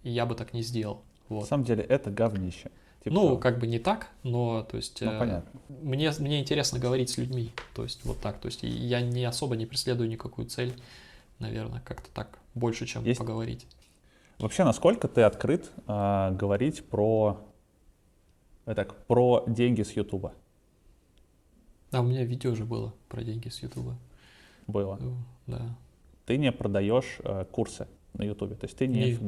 я 0.03 0.27
бы 0.27 0.35
так 0.35 0.53
не 0.53 0.63
сделал. 0.63 1.05
На 1.29 1.37
Вот. 1.37 1.49
самом 1.49 1.65
деле 1.65 1.83
это 1.83 2.11
говнище. 2.11 2.71
Типа 3.03 3.15
ну, 3.15 3.23
того. 3.23 3.37
как 3.39 3.59
бы 3.59 3.67
не 3.67 3.81
так, 3.81 4.09
но 4.23 4.63
то 4.63 4.77
есть 4.77 5.01
Ну, 5.01 5.11
э, 5.11 5.43
мне, 5.69 6.13
мне 6.21 6.41
интересно 6.41 6.79
говорить 6.79 7.11
с 7.11 7.19
людьми. 7.19 7.51
То 7.75 7.83
есть 7.83 8.05
вот 8.05 8.21
так. 8.21 8.39
То 8.39 8.47
есть 8.47 8.63
я 8.63 9.01
не 9.01 9.25
особо 9.25 9.57
не 9.57 9.67
преследую 9.67 10.09
никакую 10.09 10.47
цель, 10.47 10.73
наверное, 11.41 11.81
как-то 11.81 12.11
так 12.15 12.39
больше, 12.55 12.87
чем 12.87 13.05
Есть- 13.05 13.19
поговорить. 13.19 13.67
Вообще, 14.39 14.65
насколько 14.65 15.09
ты 15.09 15.23
открыт 15.23 15.71
а, 15.87 16.31
говорить 16.33 16.85
про, 16.89 17.41
э, 18.67 18.75
так, 18.75 18.95
про 19.07 19.45
деньги 19.47 19.83
с 19.83 19.93
Ютуба? 19.93 20.33
А 21.91 22.01
у 22.01 22.05
меня 22.05 22.25
видео 22.25 22.55
же 22.55 22.65
было 22.65 22.95
про 23.09 23.23
деньги 23.23 23.49
с 23.49 23.63
Ютуба. 23.63 23.97
Было. 24.67 24.99
Э, 25.01 25.13
Да. 25.47 25.77
Ты 26.27 26.39
не 26.39 26.53
продаешь 26.53 27.19
э, 27.25 27.45
курсы 27.51 27.89
на 28.15 28.23
Ютубе, 28.23 28.55
то 28.55 28.67
есть 28.67 28.77
ты 28.77 28.87
не 28.87 29.13
Не. 29.13 29.19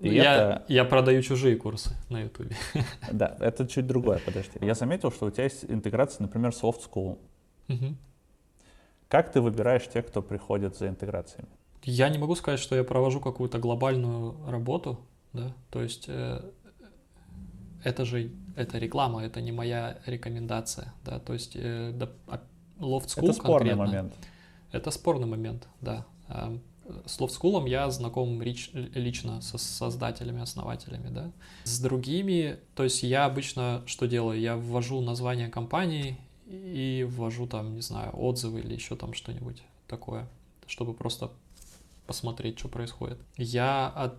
И 0.00 0.14
я, 0.14 0.34
это, 0.34 0.64
я 0.68 0.84
продаю 0.84 1.22
чужие 1.22 1.56
курсы 1.56 1.90
на 2.08 2.20
Ютубе. 2.20 2.56
да, 3.12 3.36
это 3.40 3.66
чуть 3.66 3.86
другое, 3.86 4.20
подожди. 4.24 4.58
Я 4.60 4.74
заметил, 4.74 5.10
что 5.10 5.26
у 5.26 5.30
тебя 5.30 5.44
есть 5.44 5.64
интеграция, 5.64 6.22
например, 6.22 6.54
с 6.54 6.62
Soft 6.62 6.80
School. 6.88 7.18
Мгм. 7.66 7.96
Как 9.08 9.32
ты 9.32 9.40
выбираешь 9.40 9.88
тех, 9.88 10.06
кто 10.06 10.22
приходит 10.22 10.76
за 10.76 10.88
интеграциями? 10.88 11.48
Я 11.82 12.08
не 12.10 12.18
могу 12.18 12.34
сказать, 12.34 12.60
что 12.60 12.76
я 12.76 12.84
провожу 12.84 13.20
какую-то 13.20 13.58
глобальную 13.58 14.36
работу, 14.46 15.00
да, 15.32 15.52
то 15.70 15.82
есть 15.82 16.04
э, 16.08 16.40
это 17.84 18.04
же 18.04 18.30
это 18.56 18.78
реклама, 18.78 19.24
это 19.24 19.40
не 19.40 19.52
моя 19.52 19.98
рекомендация, 20.06 20.92
да, 21.04 21.18
то 21.18 21.32
есть 21.32 21.52
э, 21.54 21.92
да, 21.94 22.10
Loft 22.78 23.06
School 23.06 23.24
это 23.24 23.32
спорный 23.32 23.70
конкретно- 23.70 23.76
момент. 23.86 24.14
Это 24.70 24.90
спорный 24.90 25.26
момент, 25.26 25.66
да. 25.80 26.04
А, 26.88 27.02
С 27.06 27.18
School 27.20 27.68
я 27.68 27.90
знаком 27.90 28.40
рич- 28.42 28.70
лично 28.94 29.40
со 29.42 29.58
создателями, 29.58 30.40
основателями, 30.42 31.08
да. 31.10 31.30
С 31.64 31.80
другими, 31.80 32.58
то 32.74 32.84
есть 32.84 33.02
я 33.02 33.24
обычно 33.26 33.82
что 33.86 34.06
делаю? 34.06 34.40
Я 34.40 34.56
ввожу 34.56 35.00
название 35.00 35.48
компании 35.48 36.16
и 36.46 37.06
ввожу 37.08 37.46
там, 37.46 37.74
не 37.74 37.82
знаю, 37.82 38.10
отзывы 38.18 38.60
или 38.60 38.74
еще 38.74 38.96
там 38.96 39.12
что-нибудь 39.12 39.62
такое, 39.86 40.26
чтобы 40.66 40.94
просто 40.94 41.30
посмотреть, 42.06 42.58
что 42.58 42.68
происходит. 42.68 43.18
Я 43.36 43.88
от- 43.88 44.16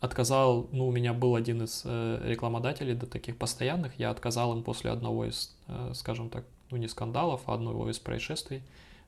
отказал, 0.00 0.68
ну, 0.72 0.86
у 0.88 0.92
меня 0.92 1.12
был 1.12 1.34
один 1.36 1.62
из 1.62 1.82
э, 1.84 2.20
рекламодателей, 2.24 2.94
да, 2.94 3.06
таких 3.06 3.36
постоянных, 3.36 3.98
я 3.98 4.10
отказал 4.10 4.52
им 4.56 4.62
после 4.62 4.90
одного 4.90 5.24
из, 5.26 5.54
э, 5.68 5.92
скажем 5.94 6.28
так, 6.30 6.44
ну, 6.70 6.76
не 6.76 6.88
скандалов, 6.88 7.42
а 7.46 7.54
одного 7.54 7.90
из 7.90 7.98
происшествий. 7.98 8.62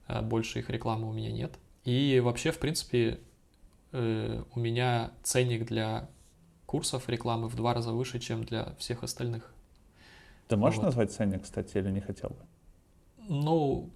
Э, 0.08 0.22
больше 0.22 0.58
их 0.58 0.70
рекламы 0.70 1.08
у 1.08 1.12
меня 1.12 1.30
нет. 1.32 1.52
И 1.84 2.20
вообще, 2.20 2.50
в 2.50 2.58
принципе, 2.58 3.20
э, 3.92 4.42
у 4.54 4.58
меня 4.60 5.12
ценник 5.22 5.66
для 5.66 6.08
курсов 6.66 7.08
рекламы 7.08 7.48
в 7.48 7.54
два 7.56 7.74
раза 7.74 7.92
выше, 7.92 8.18
чем 8.18 8.44
для 8.44 8.74
всех 8.78 9.02
остальных. 9.02 9.52
Ты 10.48 10.56
можешь 10.56 10.78
Вот. 10.78 10.86
назвать 10.86 11.12
ценник, 11.12 11.42
кстати, 11.42 11.78
или 11.78 11.90
не 11.90 12.00
хотел 12.00 12.30
бы? 12.30 12.36
Ну, 13.28 13.90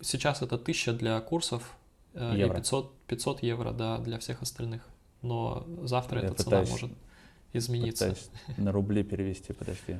сейчас 0.00 0.42
это 0.42 0.58
1000 0.58 0.92
для 0.94 1.20
курсов 1.20 1.76
э, 2.14 2.34
и 2.36 2.40
Евро. 2.40 2.56
500, 2.56 2.92
500 3.06 3.42
евро 3.42 3.72
да, 3.72 3.98
для 3.98 4.18
всех 4.18 4.42
остальных. 4.42 4.86
Но 5.22 5.66
завтра 5.84 6.20
Я 6.20 6.26
эта 6.28 6.34
цена 6.42 6.44
пытаюсь- 6.62 6.70
может 6.70 6.90
измениться. 7.52 8.14
На 8.56 8.72
рубли 8.72 9.02
перевести, 9.02 9.52
подожди. 9.52 9.98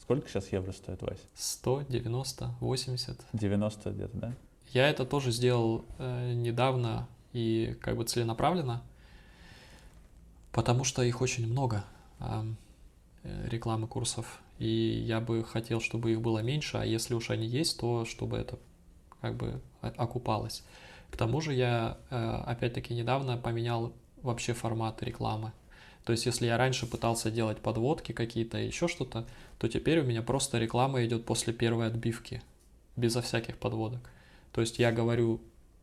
Сколько 0.00 0.28
сейчас 0.28 0.50
евро 0.52 0.72
стоит, 0.72 1.02
Вась? 1.02 1.20
100, 1.34 1.82
90, 1.88 2.54
80. 2.60 3.20
90 3.32 3.90
где-то, 3.90 4.16
да? 4.16 4.34
Я 4.72 4.88
это 4.88 5.04
тоже 5.04 5.32
сделал 5.32 5.84
э, 5.98 6.32
недавно 6.34 7.08
и 7.32 7.76
как 7.80 7.96
бы 7.96 8.04
целенаправленно, 8.04 8.82
потому 10.52 10.84
что 10.84 11.02
их 11.02 11.20
очень 11.20 11.46
много, 11.46 11.84
э, 12.20 12.44
рекламы 13.48 13.88
курсов, 13.88 14.40
и 14.58 14.68
я 14.68 15.20
бы 15.20 15.42
хотел, 15.42 15.80
чтобы 15.80 16.12
их 16.12 16.20
было 16.20 16.38
меньше, 16.38 16.76
а 16.76 16.84
если 16.84 17.14
уж 17.14 17.30
они 17.30 17.46
есть, 17.46 17.80
то 17.80 18.04
чтобы 18.04 18.36
это 18.36 18.58
как 19.20 19.36
бы 19.36 19.60
окупалось. 19.80 20.62
К 21.10 21.16
тому 21.16 21.40
же 21.40 21.52
я 21.52 21.98
э, 22.10 22.42
опять-таки 22.46 22.94
недавно 22.94 23.36
поменял 23.36 23.92
вообще 24.22 24.52
формат 24.52 25.02
рекламы. 25.02 25.52
То 26.04 26.12
есть 26.12 26.26
если 26.26 26.46
я 26.46 26.56
раньше 26.56 26.86
пытался 26.86 27.30
делать 27.30 27.58
подводки 27.58 28.12
какие-то, 28.12 28.58
еще 28.58 28.88
что-то, 28.88 29.26
то 29.58 29.68
теперь 29.68 30.00
у 30.00 30.04
меня 30.04 30.22
просто 30.22 30.58
реклама 30.58 31.04
идет 31.04 31.26
после 31.26 31.52
первой 31.52 31.88
отбивки, 31.88 32.42
безо 32.96 33.20
всяких 33.20 33.58
подводок. 33.58 34.00
То 34.52 34.60
есть 34.60 34.78
я 34.78 34.92
говорю 34.92 35.40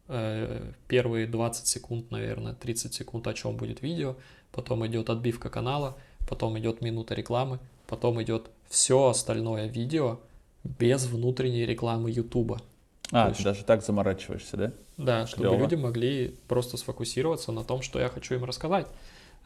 э, 0.07 0.71
первые 0.87 1.27
20 1.27 1.67
секунд, 1.67 2.11
наверное, 2.11 2.53
30 2.53 2.93
секунд, 2.93 3.27
о 3.27 3.33
чем 3.33 3.55
будет 3.57 3.81
видео, 3.81 4.15
потом 4.51 4.85
идет 4.87 5.09
отбивка 5.09 5.49
канала, 5.49 5.97
потом 6.27 6.57
идет 6.59 6.81
минута 6.81 7.13
рекламы, 7.15 7.59
потом 7.87 8.21
идет 8.21 8.49
все 8.69 9.07
остальное 9.07 9.67
видео 9.67 10.19
без 10.63 11.05
внутренней 11.05 11.65
рекламы 11.65 12.11
Ютуба. 12.11 12.59
А, 13.11 13.27
То 13.27 13.31
ты 13.31 13.35
есть- 13.37 13.43
даже 13.45 13.63
так 13.63 13.83
заморачиваешься, 13.85 14.57
да? 14.57 14.71
Да, 14.97 15.27
чтобы 15.27 15.43
Клёво. 15.49 15.59
люди 15.61 15.75
могли 15.75 16.35
просто 16.49 16.75
сфокусироваться 16.75 17.51
на 17.53 17.63
том, 17.63 17.81
что 17.81 17.99
я 17.99 18.09
хочу 18.09 18.35
им 18.35 18.43
рассказать. 18.43 18.87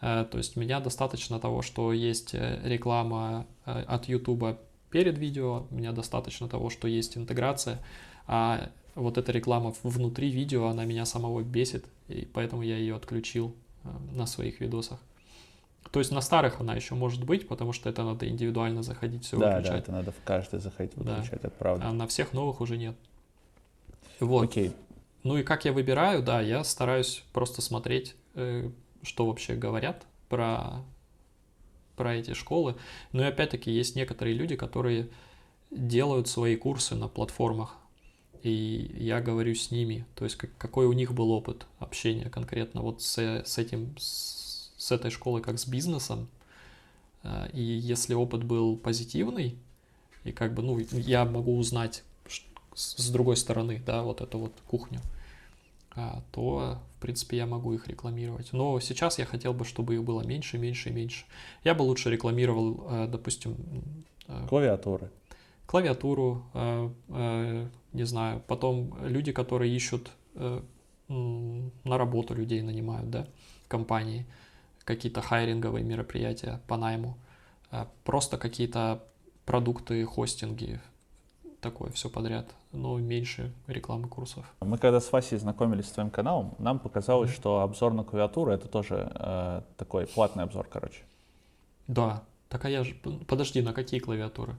Э, 0.02 0.26
То 0.32 0.40
есть 0.40 0.56
меня 0.56 0.80
достаточно 0.80 1.40
того, 1.40 1.62
что 1.62 1.94
есть 1.94 2.34
э, 2.34 2.60
реклама 2.64 3.46
э, 3.68 3.84
от 3.84 4.06
YouTube 4.10 4.58
перед 4.90 5.18
видео, 5.20 5.68
меня 5.70 5.92
достаточно 5.92 6.50
того, 6.50 6.72
что 6.72 6.88
есть 6.88 7.18
интеграция, 7.18 7.78
а 8.26 8.70
вот 8.96 9.18
эта 9.18 9.32
реклама 9.32 9.74
внутри 9.84 10.30
видео, 10.30 10.68
она 10.68 10.86
меня 10.86 11.06
самого 11.06 11.42
бесит, 11.42 11.86
и 12.08 12.28
поэтому 12.34 12.62
я 12.62 12.78
ее 12.78 12.96
отключил 12.96 13.56
э, 13.84 13.90
на 14.14 14.26
своих 14.26 14.60
видосах. 14.60 15.00
То 15.92 16.00
есть 16.00 16.12
на 16.12 16.22
старых 16.22 16.60
она 16.62 16.76
еще 16.76 16.96
может 16.96 17.24
быть, 17.24 17.48
потому 17.48 17.74
что 17.74 17.90
это 17.90 18.04
надо 18.04 18.28
индивидуально 18.28 18.84
заходить, 18.84 19.26
все 19.26 19.38
да, 19.38 19.50
да, 19.50 19.58
выключать, 19.58 19.84
это 19.84 19.92
надо 19.92 20.12
в 20.12 20.24
каждый 20.24 20.60
заходить, 20.60 20.94
Да. 20.96 21.16
выключать, 21.16 21.40
это 21.40 21.50
правда. 21.50 21.88
а 21.88 21.92
на 21.92 22.08
всех 22.08 22.34
новых 22.34 22.62
уже 22.62 22.78
нет. 22.78 22.96
Вот. 24.20 24.44
Окей, 24.44 24.72
Ну 25.24 25.38
и 25.38 25.44
как 25.44 25.66
я 25.66 25.74
выбираю, 25.74 26.24
да, 26.24 26.42
я 26.42 26.64
стараюсь 26.64 27.24
просто 27.34 27.62
смотреть, 27.62 28.16
э, 28.36 28.70
что 29.04 29.26
вообще 29.26 29.56
говорят 29.56 30.06
про, 30.30 30.84
про 31.96 32.16
эти 32.16 32.34
школы. 32.34 32.76
Но 33.12 33.24
и 33.24 33.28
опять-таки 33.28 33.72
есть 33.72 33.96
некоторые 33.96 34.36
люди, 34.36 34.56
которые 34.56 35.10
делают 35.72 36.28
свои 36.28 36.56
курсы 36.56 36.96
на 36.96 37.08
платформах, 37.08 37.76
и 38.44 38.92
я 38.98 39.22
говорю 39.22 39.54
с 39.56 39.72
ними, 39.72 40.06
то 40.16 40.26
есть 40.26 40.36
как- 40.38 40.56
какой 40.58 40.86
у 40.86 40.94
них 40.94 41.14
был 41.14 41.32
опыт 41.32 41.66
общения 41.80 42.30
конкретно 42.30 42.82
вот 42.82 43.02
с, 43.02 43.18
с 43.18 43.58
этим, 43.58 43.96
с, 43.98 44.72
с 44.78 44.92
этой 44.92 45.12
школой 45.12 45.42
как 45.42 45.60
с 45.60 45.68
бизнесом. 45.68 46.28
Э, 47.24 47.50
И 47.54 47.62
если 47.62 48.14
опыт 48.14 48.44
был 48.44 48.78
позитивный, 48.78 49.56
и 50.24 50.32
как 50.32 50.54
бы, 50.54 50.62
ну, 50.64 50.78
я 50.92 51.26
могу 51.26 51.58
узнать 51.58 52.04
с 52.74 53.10
другой 53.10 53.36
стороны, 53.38 53.82
да, 53.86 54.02
вот 54.04 54.22
эту 54.22 54.40
вот 54.40 54.54
кухню, 54.68 55.02
а, 55.94 56.24
то, 56.32 56.80
в 56.98 57.02
принципе, 57.02 57.38
я 57.38 57.46
могу 57.46 57.74
их 57.74 57.88
рекламировать. 57.88 58.54
Но 58.54 58.80
сейчас 58.80 59.20
я 59.20 59.26
хотел 59.26 59.54
бы, 59.54 59.66
чтобы 59.66 59.96
их 59.96 60.04
было 60.04 60.22
меньше, 60.22 60.58
меньше 60.58 60.90
и 60.90 60.94
меньше. 60.94 61.26
Я 61.64 61.74
бы 61.74 61.82
лучше 61.84 62.10
рекламировал, 62.10 62.88
э, 62.90 63.08
допустим... 63.12 63.58
Э, 64.28 64.46
Клавиатуры. 64.48 65.10
Клавиатуру, 65.66 66.44
не 67.94 68.04
знаю. 68.04 68.42
Потом 68.48 68.96
люди, 69.06 69.32
которые 69.32 69.76
ищут 69.76 70.12
на 70.36 71.98
работу 71.98 72.34
людей 72.34 72.62
нанимают, 72.62 73.10
да, 73.10 73.28
компании, 73.68 74.26
какие-то 74.84 75.22
хайринговые 75.22 75.84
мероприятия 75.84 76.62
по 76.68 76.78
найму, 76.78 77.18
просто 78.04 78.38
какие-то 78.38 79.04
продукты, 79.46 80.06
хостинги, 80.06 80.80
такое 81.60 81.92
все 81.92 82.10
подряд, 82.10 82.48
но 82.72 82.98
меньше 82.98 83.54
рекламы 83.68 84.08
курсов. 84.08 84.46
Мы 84.62 84.78
когда 84.78 85.00
с 85.00 85.12
Васей 85.12 85.38
знакомились 85.38 85.88
с 85.88 85.92
твоим 85.92 86.10
каналом, 86.10 86.56
нам 86.60 86.80
показалось, 86.80 87.30
mm-hmm. 87.30 87.36
что 87.36 87.60
обзор 87.62 87.94
на 87.94 88.04
клавиатуру 88.04 88.52
это 88.52 88.68
тоже 88.68 89.12
э, 89.14 89.62
такой 89.78 90.08
платный 90.08 90.44
обзор, 90.44 90.68
короче. 90.72 91.02
Да, 91.88 92.24
так 92.50 92.66
а 92.66 92.70
я 92.70 92.84
же... 92.84 92.96
Подожди, 93.28 93.62
на 93.62 93.74
какие 93.74 94.00
клавиатуры? 94.00 94.56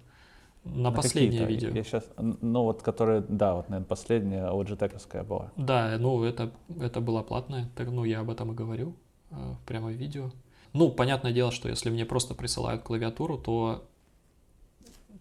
На, 0.65 0.91
на 0.91 0.93
последнее 0.93 1.45
видео. 1.45 1.71
Я 1.71 1.83
сейчас, 1.83 2.05
ну 2.17 2.63
вот, 2.63 2.83
которая, 2.83 3.21
да, 3.29 3.55
вот, 3.55 3.69
наверное, 3.69 3.89
последняя 3.89 4.47
Logitech 4.47 5.25
была. 5.25 5.51
Да, 5.57 5.97
ну 5.99 6.23
это, 6.23 6.53
это 6.81 7.01
была 7.01 7.23
платная, 7.25 7.69
так, 7.75 7.89
ну 7.89 8.05
я 8.05 8.21
об 8.21 8.31
этом 8.31 8.53
и 8.53 8.55
говорю 8.55 8.95
э, 9.31 9.55
прямо 9.67 9.89
в 9.89 9.93
видео. 9.93 10.31
Ну, 10.73 10.91
понятное 10.91 11.33
дело, 11.33 11.51
что 11.51 11.69
если 11.69 11.91
мне 11.91 12.07
просто 12.07 12.35
присылают 12.35 12.83
клавиатуру, 12.83 13.39
то 13.39 13.85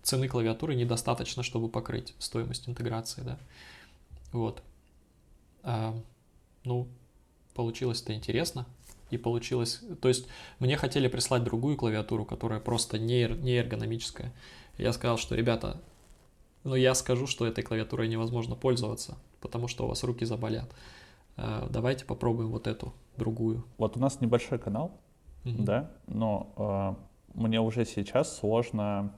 цены 0.03 0.27
клавиатуры 0.27 0.75
недостаточно, 0.75 1.43
чтобы 1.43 1.69
покрыть 1.69 2.15
стоимость 2.19 2.69
интеграции, 2.69 3.21
да. 3.21 3.37
Вот. 4.31 4.61
А, 5.63 5.95
ну, 6.63 6.87
получилось 7.53 8.01
это 8.01 8.13
интересно. 8.13 8.65
И 9.11 9.17
получилось... 9.17 9.81
То 10.01 10.07
есть 10.07 10.27
мне 10.59 10.77
хотели 10.77 11.07
прислать 11.07 11.43
другую 11.43 11.77
клавиатуру, 11.77 12.25
которая 12.25 12.59
просто 12.59 12.97
не, 12.97 13.27
не 13.27 13.57
эргономическая. 13.57 14.33
Я 14.77 14.93
сказал, 14.93 15.17
что, 15.17 15.35
ребята, 15.35 15.81
ну 16.63 16.75
я 16.75 16.95
скажу, 16.95 17.27
что 17.27 17.45
этой 17.45 17.63
клавиатурой 17.63 18.07
невозможно 18.07 18.55
пользоваться, 18.55 19.17
потому 19.39 19.67
что 19.67 19.85
у 19.85 19.87
вас 19.87 20.03
руки 20.03 20.25
заболят. 20.25 20.73
А, 21.37 21.67
давайте 21.69 22.05
попробуем 22.05 22.49
вот 22.49 22.67
эту, 22.67 22.93
другую. 23.17 23.65
Вот 23.77 23.97
у 23.97 23.99
нас 23.99 24.21
небольшой 24.21 24.59
канал, 24.59 24.99
угу. 25.45 25.63
да, 25.63 25.91
но 26.07 26.97
э, 27.35 27.39
мне 27.39 27.59
уже 27.59 27.85
сейчас 27.85 28.37
сложно 28.37 29.13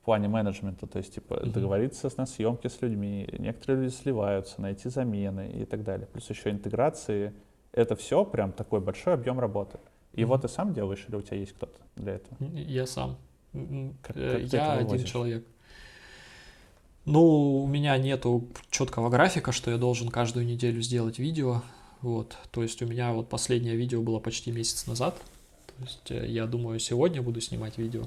в 0.00 0.04
плане 0.04 0.28
менеджмента, 0.28 0.86
то 0.86 0.98
есть 0.98 1.14
типа 1.14 1.34
mm-hmm. 1.34 1.52
договориться 1.52 2.10
на 2.16 2.24
съемки 2.24 2.68
с 2.68 2.80
людьми, 2.80 3.28
некоторые 3.38 3.84
люди 3.84 3.94
сливаются, 3.94 4.60
найти 4.60 4.88
замены 4.88 5.50
и 5.52 5.64
так 5.66 5.84
далее. 5.84 6.06
Плюс 6.06 6.30
еще 6.30 6.50
интеграции. 6.50 7.34
Это 7.72 7.96
все 7.96 8.24
прям 8.24 8.52
такой 8.52 8.80
большой 8.80 9.14
объем 9.14 9.38
работы. 9.38 9.78
И 10.12 10.22
mm-hmm. 10.22 10.26
вот 10.26 10.42
ты 10.42 10.48
сам 10.48 10.74
делаешь 10.74 11.04
или 11.08 11.16
у 11.16 11.22
тебя 11.22 11.36
есть 11.36 11.52
кто-то 11.52 11.78
для 11.96 12.14
этого? 12.14 12.36
Я 12.52 12.86
сам. 12.86 13.16
Как, 13.52 14.16
э, 14.16 14.40
как 14.42 14.52
я 14.52 14.72
один 14.72 15.04
человек. 15.04 15.46
Ну, 17.04 17.62
у 17.62 17.66
меня 17.66 17.96
нету 17.96 18.46
четкого 18.70 19.08
графика, 19.08 19.52
что 19.52 19.70
я 19.70 19.78
должен 19.78 20.08
каждую 20.08 20.46
неделю 20.46 20.82
сделать 20.82 21.18
видео. 21.18 21.62
Вот, 22.02 22.36
то 22.50 22.62
есть 22.62 22.80
у 22.82 22.86
меня 22.86 23.12
вот 23.12 23.28
последнее 23.28 23.76
видео 23.76 24.00
было 24.00 24.20
почти 24.20 24.52
месяц 24.52 24.86
назад. 24.86 25.16
То 25.66 25.84
есть 25.84 26.10
э, 26.10 26.26
я 26.28 26.46
думаю, 26.46 26.78
сегодня 26.78 27.22
буду 27.22 27.40
снимать 27.40 27.78
видео. 27.78 28.04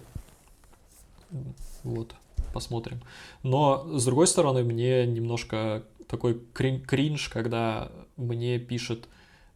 Вот, 1.84 2.14
посмотрим. 2.54 3.02
Но, 3.44 3.98
с 3.98 4.06
другой 4.06 4.28
стороны, 4.28 4.64
мне 4.64 5.06
немножко 5.06 5.84
такой 6.08 6.40
кринж, 6.54 7.30
когда 7.30 7.92
мне 8.18 8.60
пишет 8.60 9.08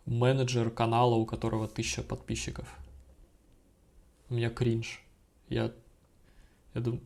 менеджер 0.08 0.72
канала, 0.72 1.16
у 1.16 1.26
которого 1.26 1.68
тысяча 1.68 2.02
подписчиков. 2.02 2.68
У 4.30 4.34
меня 4.34 4.50
кринж. 4.50 5.04
Я, 5.50 5.72
я 6.74 6.82
думаю... 6.82 7.02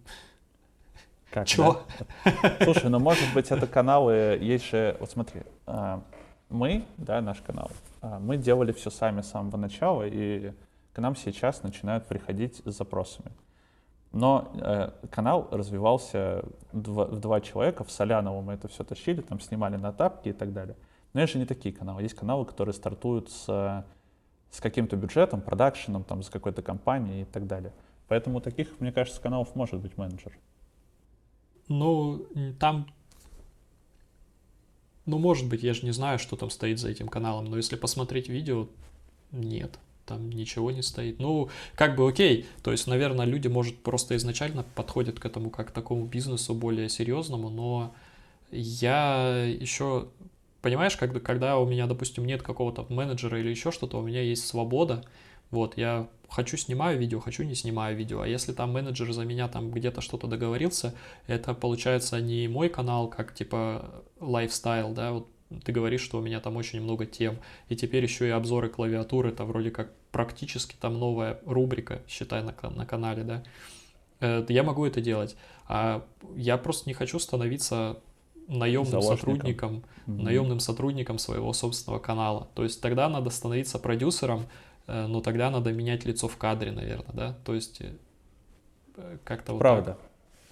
Как, 1.29 1.47
Чё? 1.47 1.85
Да? 2.25 2.57
Слушай, 2.63 2.89
ну 2.89 2.99
может 2.99 3.33
быть 3.33 3.51
это 3.51 3.65
каналы, 3.65 4.37
есть 4.41 4.65
же, 4.69 4.97
вот 4.99 5.11
смотри, 5.11 5.43
а, 5.65 6.03
мы, 6.49 6.83
да, 6.97 7.21
наш 7.21 7.39
канал, 7.39 7.71
а, 8.01 8.19
мы 8.19 8.35
делали 8.35 8.73
все 8.73 8.89
сами 8.89 9.21
с 9.21 9.29
самого 9.29 9.55
начала, 9.55 10.03
и 10.05 10.51
к 10.93 10.99
нам 10.99 11.15
сейчас 11.15 11.63
начинают 11.63 12.05
приходить 12.05 12.61
с 12.65 12.71
запросами. 12.75 13.31
Но 14.11 14.51
э, 14.55 14.91
канал 15.09 15.47
развивался 15.51 16.43
два, 16.73 17.05
в 17.05 17.19
два 17.21 17.39
человека. 17.39 17.85
В 17.85 17.91
Соляново 17.91 18.41
мы 18.41 18.53
это 18.53 18.67
все 18.67 18.83
тащили, 18.83 19.21
там 19.21 19.39
снимали 19.39 19.77
на 19.77 19.93
тапки 19.93 20.29
и 20.29 20.33
так 20.33 20.51
далее. 20.51 20.75
Но 21.13 21.21
есть 21.21 21.33
же 21.33 21.39
не 21.39 21.45
такие 21.45 21.73
каналы. 21.73 22.01
Есть 22.01 22.15
каналы, 22.15 22.45
которые 22.45 22.73
стартуют 22.73 23.29
с, 23.29 23.85
с 24.49 24.61
каким-то 24.61 24.95
бюджетом, 24.95 25.41
продакшеном, 25.41 26.03
там, 26.03 26.23
с 26.23 26.29
какой-то 26.29 26.61
компанией 26.61 27.23
и 27.23 27.25
так 27.25 27.47
далее. 27.47 27.73
Поэтому 28.07 28.41
таких, 28.41 28.79
мне 28.79 28.91
кажется, 28.91 29.21
каналов 29.21 29.55
может 29.55 29.79
быть 29.79 29.97
менеджер. 29.97 30.37
Ну, 31.67 32.25
там... 32.59 32.87
Ну, 35.05 35.17
может 35.17 35.49
быть, 35.49 35.63
я 35.63 35.73
же 35.73 35.85
не 35.85 35.91
знаю, 35.91 36.19
что 36.19 36.35
там 36.35 36.49
стоит 36.49 36.79
за 36.79 36.89
этим 36.89 37.07
каналом, 37.07 37.45
но 37.45 37.57
если 37.57 37.75
посмотреть 37.75 38.29
видео, 38.29 38.67
нет 39.31 39.79
там 40.11 40.29
ничего 40.29 40.71
не 40.71 40.81
стоит. 40.81 41.19
Ну, 41.19 41.49
как 41.75 41.95
бы 41.95 42.07
окей, 42.07 42.45
то 42.63 42.71
есть, 42.71 42.87
наверное, 42.87 43.25
люди, 43.25 43.47
может, 43.47 43.81
просто 43.81 44.15
изначально 44.17 44.63
подходят 44.75 45.19
к 45.19 45.25
этому 45.25 45.49
как 45.49 45.69
к 45.69 45.71
такому 45.71 46.05
бизнесу 46.05 46.53
более 46.53 46.89
серьезному, 46.89 47.49
но 47.49 47.93
я 48.51 49.45
еще, 49.45 50.09
понимаешь, 50.61 50.95
когда, 50.95 51.19
когда 51.19 51.57
у 51.57 51.65
меня, 51.65 51.87
допустим, 51.87 52.25
нет 52.25 52.41
какого-то 52.41 52.85
менеджера 52.89 53.39
или 53.39 53.49
еще 53.49 53.71
что-то, 53.71 53.97
у 53.97 54.01
меня 54.01 54.21
есть 54.21 54.47
свобода, 54.47 55.03
вот, 55.49 55.77
я 55.77 56.07
хочу 56.29 56.55
снимаю 56.55 56.97
видео, 56.97 57.19
хочу 57.19 57.43
не 57.43 57.55
снимаю 57.55 57.95
видео. 57.97 58.21
А 58.21 58.27
если 58.27 58.53
там 58.53 58.71
менеджер 58.71 59.11
за 59.11 59.25
меня 59.25 59.49
там 59.49 59.69
где-то 59.69 59.99
что-то 59.99 60.27
договорился, 60.27 60.95
это 61.27 61.53
получается 61.53 62.21
не 62.21 62.47
мой 62.47 62.69
канал, 62.69 63.09
как 63.09 63.33
типа 63.33 64.03
лайфстайл, 64.19 64.93
да, 64.93 65.11
вот 65.11 65.27
ты 65.65 65.73
говоришь, 65.73 66.01
что 66.01 66.19
у 66.19 66.21
меня 66.21 66.39
там 66.39 66.55
очень 66.55 66.81
много 66.81 67.05
тем, 67.05 67.39
и 67.67 67.75
теперь 67.75 68.03
еще 68.03 68.27
и 68.27 68.31
обзоры 68.31 68.69
клавиатуры, 68.69 69.29
это 69.29 69.43
вроде 69.43 69.71
как 69.71 69.93
практически 70.11 70.75
там 70.79 70.97
новая 70.97 71.41
рубрика, 71.45 72.01
считай, 72.07 72.41
на, 72.41 72.55
на 72.69 72.85
канале, 72.85 73.23
да, 73.23 73.43
э, 74.21 74.45
я 74.47 74.63
могу 74.63 74.85
это 74.85 75.01
делать. 75.01 75.35
А 75.67 76.05
я 76.35 76.57
просто 76.57 76.87
не 76.87 76.93
хочу 76.93 77.19
становиться 77.19 77.99
наемным 78.51 79.01
сотрудником, 79.01 79.83
mm-hmm. 80.05 80.21
наемным 80.21 80.59
сотрудником 80.59 81.17
своего 81.17 81.53
собственного 81.53 81.99
канала. 81.99 82.47
То 82.53 82.63
есть 82.63 82.81
тогда 82.81 83.09
надо 83.09 83.29
становиться 83.29 83.79
продюсером, 83.79 84.45
э, 84.87 85.07
но 85.07 85.21
тогда 85.21 85.49
надо 85.49 85.71
менять 85.71 86.05
лицо 86.05 86.27
в 86.27 86.37
кадре, 86.37 86.71
наверное, 86.71 87.13
да. 87.13 87.37
То 87.45 87.55
есть 87.55 87.81
э, 87.81 89.17
как-то 89.23 89.53
вот 89.53 89.59
Правда. 89.59 89.91
Так. 89.91 89.99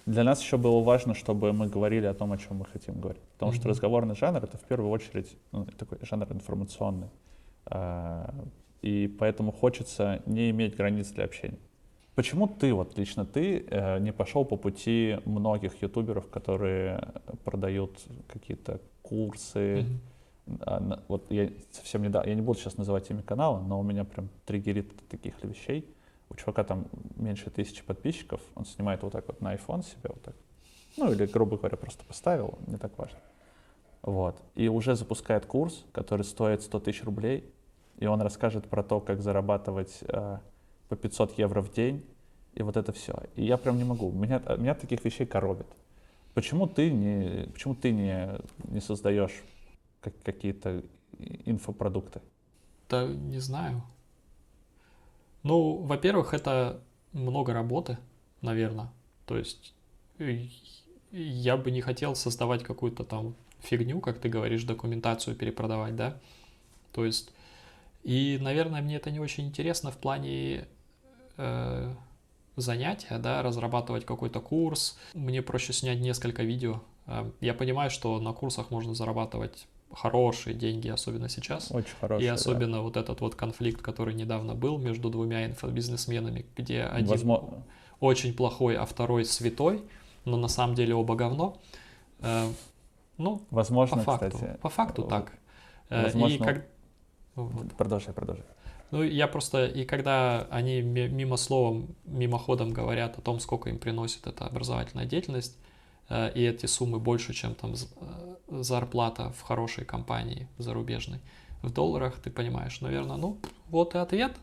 Для 0.06 0.24
нас 0.24 0.42
еще 0.42 0.56
было 0.56 0.82
важно, 0.82 1.14
чтобы 1.14 1.52
мы 1.52 1.68
говорили 1.68 2.06
о 2.06 2.14
том, 2.14 2.32
о 2.32 2.38
чем 2.38 2.56
мы 2.56 2.64
хотим 2.64 3.00
говорить. 3.00 3.22
Потому 3.34 3.52
mm-hmm. 3.52 3.56
что 3.56 3.68
разговорный 3.68 4.16
жанр 4.16 4.42
это 4.42 4.56
в 4.56 4.62
первую 4.62 4.90
очередь 4.90 5.36
ну, 5.52 5.66
такой 5.66 5.98
жанр 6.02 6.26
информационный. 6.32 7.10
А, 7.66 8.34
и 8.80 9.14
поэтому 9.18 9.52
хочется 9.52 10.22
не 10.24 10.50
иметь 10.50 10.74
границ 10.74 11.08
для 11.08 11.24
общения. 11.24 11.58
Почему 12.14 12.48
ты, 12.48 12.74
вот 12.74 12.98
лично 12.98 13.24
ты, 13.24 13.64
э, 13.70 13.98
не 14.00 14.12
пошел 14.12 14.44
по 14.44 14.56
пути 14.56 15.18
многих 15.24 15.80
ютуберов, 15.82 16.28
которые 16.28 17.12
продают 17.44 17.98
какие-то 18.28 18.80
курсы? 19.02 19.86
Mm-hmm. 20.46 21.04
Вот 21.08 21.30
я 21.30 21.50
совсем 21.70 22.02
недавно, 22.02 22.28
я 22.28 22.34
не 22.34 22.42
буду 22.42 22.58
сейчас 22.58 22.76
называть 22.76 23.08
имя 23.10 23.22
канала, 23.22 23.60
но 23.60 23.78
у 23.78 23.82
меня 23.82 24.04
прям 24.04 24.28
триггерит 24.44 25.08
таких 25.08 25.42
вещей. 25.44 25.88
У 26.28 26.34
чувака 26.34 26.64
там 26.64 26.86
меньше 27.16 27.50
тысячи 27.50 27.84
подписчиков, 27.84 28.40
он 28.54 28.64
снимает 28.64 29.02
вот 29.02 29.12
так 29.12 29.26
вот 29.28 29.40
на 29.40 29.54
iPhone 29.54 29.84
себе 29.84 30.10
вот 30.10 30.22
так. 30.22 30.34
Ну 30.96 31.12
или, 31.12 31.26
грубо 31.26 31.56
говоря, 31.56 31.76
просто 31.76 32.04
поставил, 32.04 32.58
не 32.66 32.76
так 32.76 32.96
важно. 32.98 33.18
Вот. 34.02 34.40
И 34.54 34.68
уже 34.68 34.96
запускает 34.96 35.46
курс, 35.46 35.84
который 35.92 36.22
стоит 36.22 36.62
100 36.62 36.80
тысяч 36.80 37.04
рублей, 37.04 37.52
и 37.98 38.06
он 38.06 38.20
расскажет 38.22 38.68
про 38.68 38.82
то, 38.82 39.00
как 39.00 39.20
зарабатывать 39.22 39.98
э, 40.02 40.38
по 40.90 40.96
500 40.96 41.38
евро 41.38 41.62
в 41.62 41.72
день, 41.72 42.04
и 42.54 42.62
вот 42.62 42.76
это 42.76 42.92
все. 42.92 43.14
И 43.36 43.44
я 43.44 43.56
прям 43.56 43.78
не 43.78 43.84
могу. 43.84 44.10
Меня, 44.10 44.42
меня 44.58 44.74
таких 44.74 45.04
вещей 45.04 45.24
коробит. 45.24 45.68
Почему 46.34 46.66
ты 46.66 46.90
не, 46.90 47.46
почему 47.52 47.76
ты 47.76 47.92
не, 47.92 48.28
не 48.64 48.80
создаешь 48.80 49.42
как, 50.00 50.12
какие-то 50.22 50.82
инфопродукты? 51.46 52.20
Да 52.88 53.06
не 53.06 53.38
знаю. 53.38 53.82
Ну, 55.44 55.76
во-первых, 55.76 56.34
это 56.34 56.80
много 57.12 57.52
работы, 57.52 57.96
наверное. 58.42 58.90
То 59.26 59.38
есть 59.38 59.74
я 61.12 61.56
бы 61.56 61.70
не 61.70 61.82
хотел 61.82 62.16
создавать 62.16 62.64
какую-то 62.64 63.04
там 63.04 63.36
фигню, 63.60 64.00
как 64.00 64.18
ты 64.18 64.28
говоришь, 64.28 64.64
документацию 64.64 65.36
перепродавать, 65.36 65.94
да. 65.94 66.20
То 66.92 67.04
есть 67.04 67.32
и, 68.02 68.38
наверное, 68.40 68.82
мне 68.82 68.96
это 68.96 69.10
не 69.12 69.20
очень 69.20 69.46
интересно 69.46 69.92
в 69.92 69.98
плане 69.98 70.66
э, 71.36 71.92
занятия, 72.56 73.18
да, 73.18 73.42
разрабатывать 73.42 74.04
какой-то 74.04 74.40
курс. 74.40 74.98
Мне 75.14 75.42
проще 75.42 75.72
снять 75.72 76.00
несколько 76.00 76.42
видео. 76.42 76.80
Э, 77.06 77.30
я 77.40 77.54
понимаю, 77.54 77.90
что 77.90 78.18
на 78.20 78.32
курсах 78.32 78.70
можно 78.70 78.94
зарабатывать 78.94 79.66
хорошие 79.92 80.54
деньги, 80.54 80.88
особенно 80.88 81.28
сейчас. 81.28 81.70
Очень 81.70 81.96
хорошие. 82.00 82.26
И 82.26 82.28
особенно 82.28 82.78
да. 82.78 82.82
вот 82.82 82.96
этот 82.96 83.20
вот 83.20 83.34
конфликт, 83.34 83.82
который 83.82 84.14
недавно 84.14 84.54
был 84.54 84.78
между 84.78 85.10
двумя 85.10 85.46
инфобизнесменами, 85.46 86.46
где 86.56 86.82
один 86.82 87.08
Возможно. 87.08 87.64
очень 87.98 88.34
плохой, 88.34 88.76
а 88.76 88.86
второй 88.86 89.24
святой, 89.24 89.82
но 90.24 90.36
на 90.36 90.48
самом 90.48 90.74
деле 90.74 90.94
оба 90.94 91.16
говно. 91.16 91.58
Э, 92.20 92.46
ну, 93.18 93.42
Возможно, 93.50 93.98
по 93.98 94.02
факту, 94.02 94.30
кстати. 94.30 94.58
По 94.60 94.68
факту 94.68 95.02
так. 95.02 95.32
Возможно. 95.88 96.34
И 96.34 96.38
как... 96.38 96.66
Продолжай, 97.76 98.14
продолжай. 98.14 98.44
Ну, 98.90 99.02
я 99.02 99.28
просто, 99.28 99.66
и 99.66 99.84
когда 99.84 100.48
они 100.50 100.82
мимо 100.82 101.36
словом, 101.36 101.94
мимоходом 102.04 102.72
говорят 102.72 103.18
о 103.18 103.20
том, 103.20 103.38
сколько 103.38 103.70
им 103.70 103.78
приносит 103.78 104.26
эта 104.26 104.46
образовательная 104.46 105.06
деятельность, 105.06 105.56
э, 106.08 106.32
и 106.34 106.42
эти 106.42 106.66
суммы 106.66 106.98
больше, 106.98 107.32
чем 107.32 107.54
там 107.54 107.74
э, 107.74 108.36
зарплата 108.48 109.30
в 109.30 109.42
хорошей 109.42 109.84
компании 109.84 110.48
зарубежной, 110.58 111.20
в 111.62 111.72
долларах, 111.72 112.18
ты 112.20 112.30
понимаешь, 112.30 112.80
наверное, 112.80 113.16
ну, 113.16 113.38
вот 113.68 113.94
и 113.94 113.98
ответ, 113.98 114.36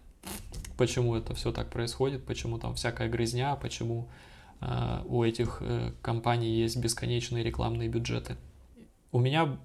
почему 0.77 1.15
это 1.15 1.33
все 1.33 1.51
так 1.51 1.69
происходит, 1.69 2.25
почему 2.25 2.57
там 2.57 2.75
всякая 2.75 3.09
грязня, 3.09 3.55
почему 3.55 4.07
э, 4.61 5.01
у 5.05 5.23
этих 5.23 5.57
э, 5.61 5.91
компаний 6.01 6.49
есть 6.49 6.77
бесконечные 6.77 7.43
рекламные 7.43 7.89
бюджеты. 7.89 8.37
У 9.11 9.19
меня 9.19 9.57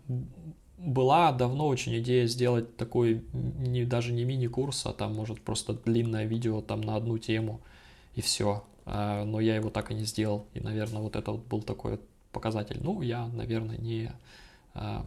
была 0.82 1.32
давно 1.32 1.68
очень 1.68 1.96
идея 1.98 2.26
сделать 2.26 2.76
такой, 2.76 3.22
не, 3.32 3.84
даже 3.84 4.12
не 4.12 4.24
мини-курс, 4.24 4.86
а 4.86 4.92
там, 4.92 5.14
может, 5.14 5.40
просто 5.40 5.74
длинное 5.74 6.24
видео 6.24 6.60
там 6.60 6.80
на 6.80 6.96
одну 6.96 7.18
тему, 7.18 7.60
и 8.14 8.20
все. 8.20 8.64
А, 8.84 9.24
но 9.24 9.40
я 9.40 9.54
его 9.54 9.70
так 9.70 9.92
и 9.92 9.94
не 9.94 10.04
сделал, 10.04 10.46
и, 10.54 10.60
наверное, 10.60 11.00
вот 11.00 11.14
это 11.14 11.30
вот 11.30 11.46
был 11.46 11.62
такой 11.62 12.00
показатель. 12.32 12.80
Ну, 12.82 13.00
я, 13.00 13.26
наверное, 13.28 13.76
не, 13.78 14.12
а, 14.74 15.06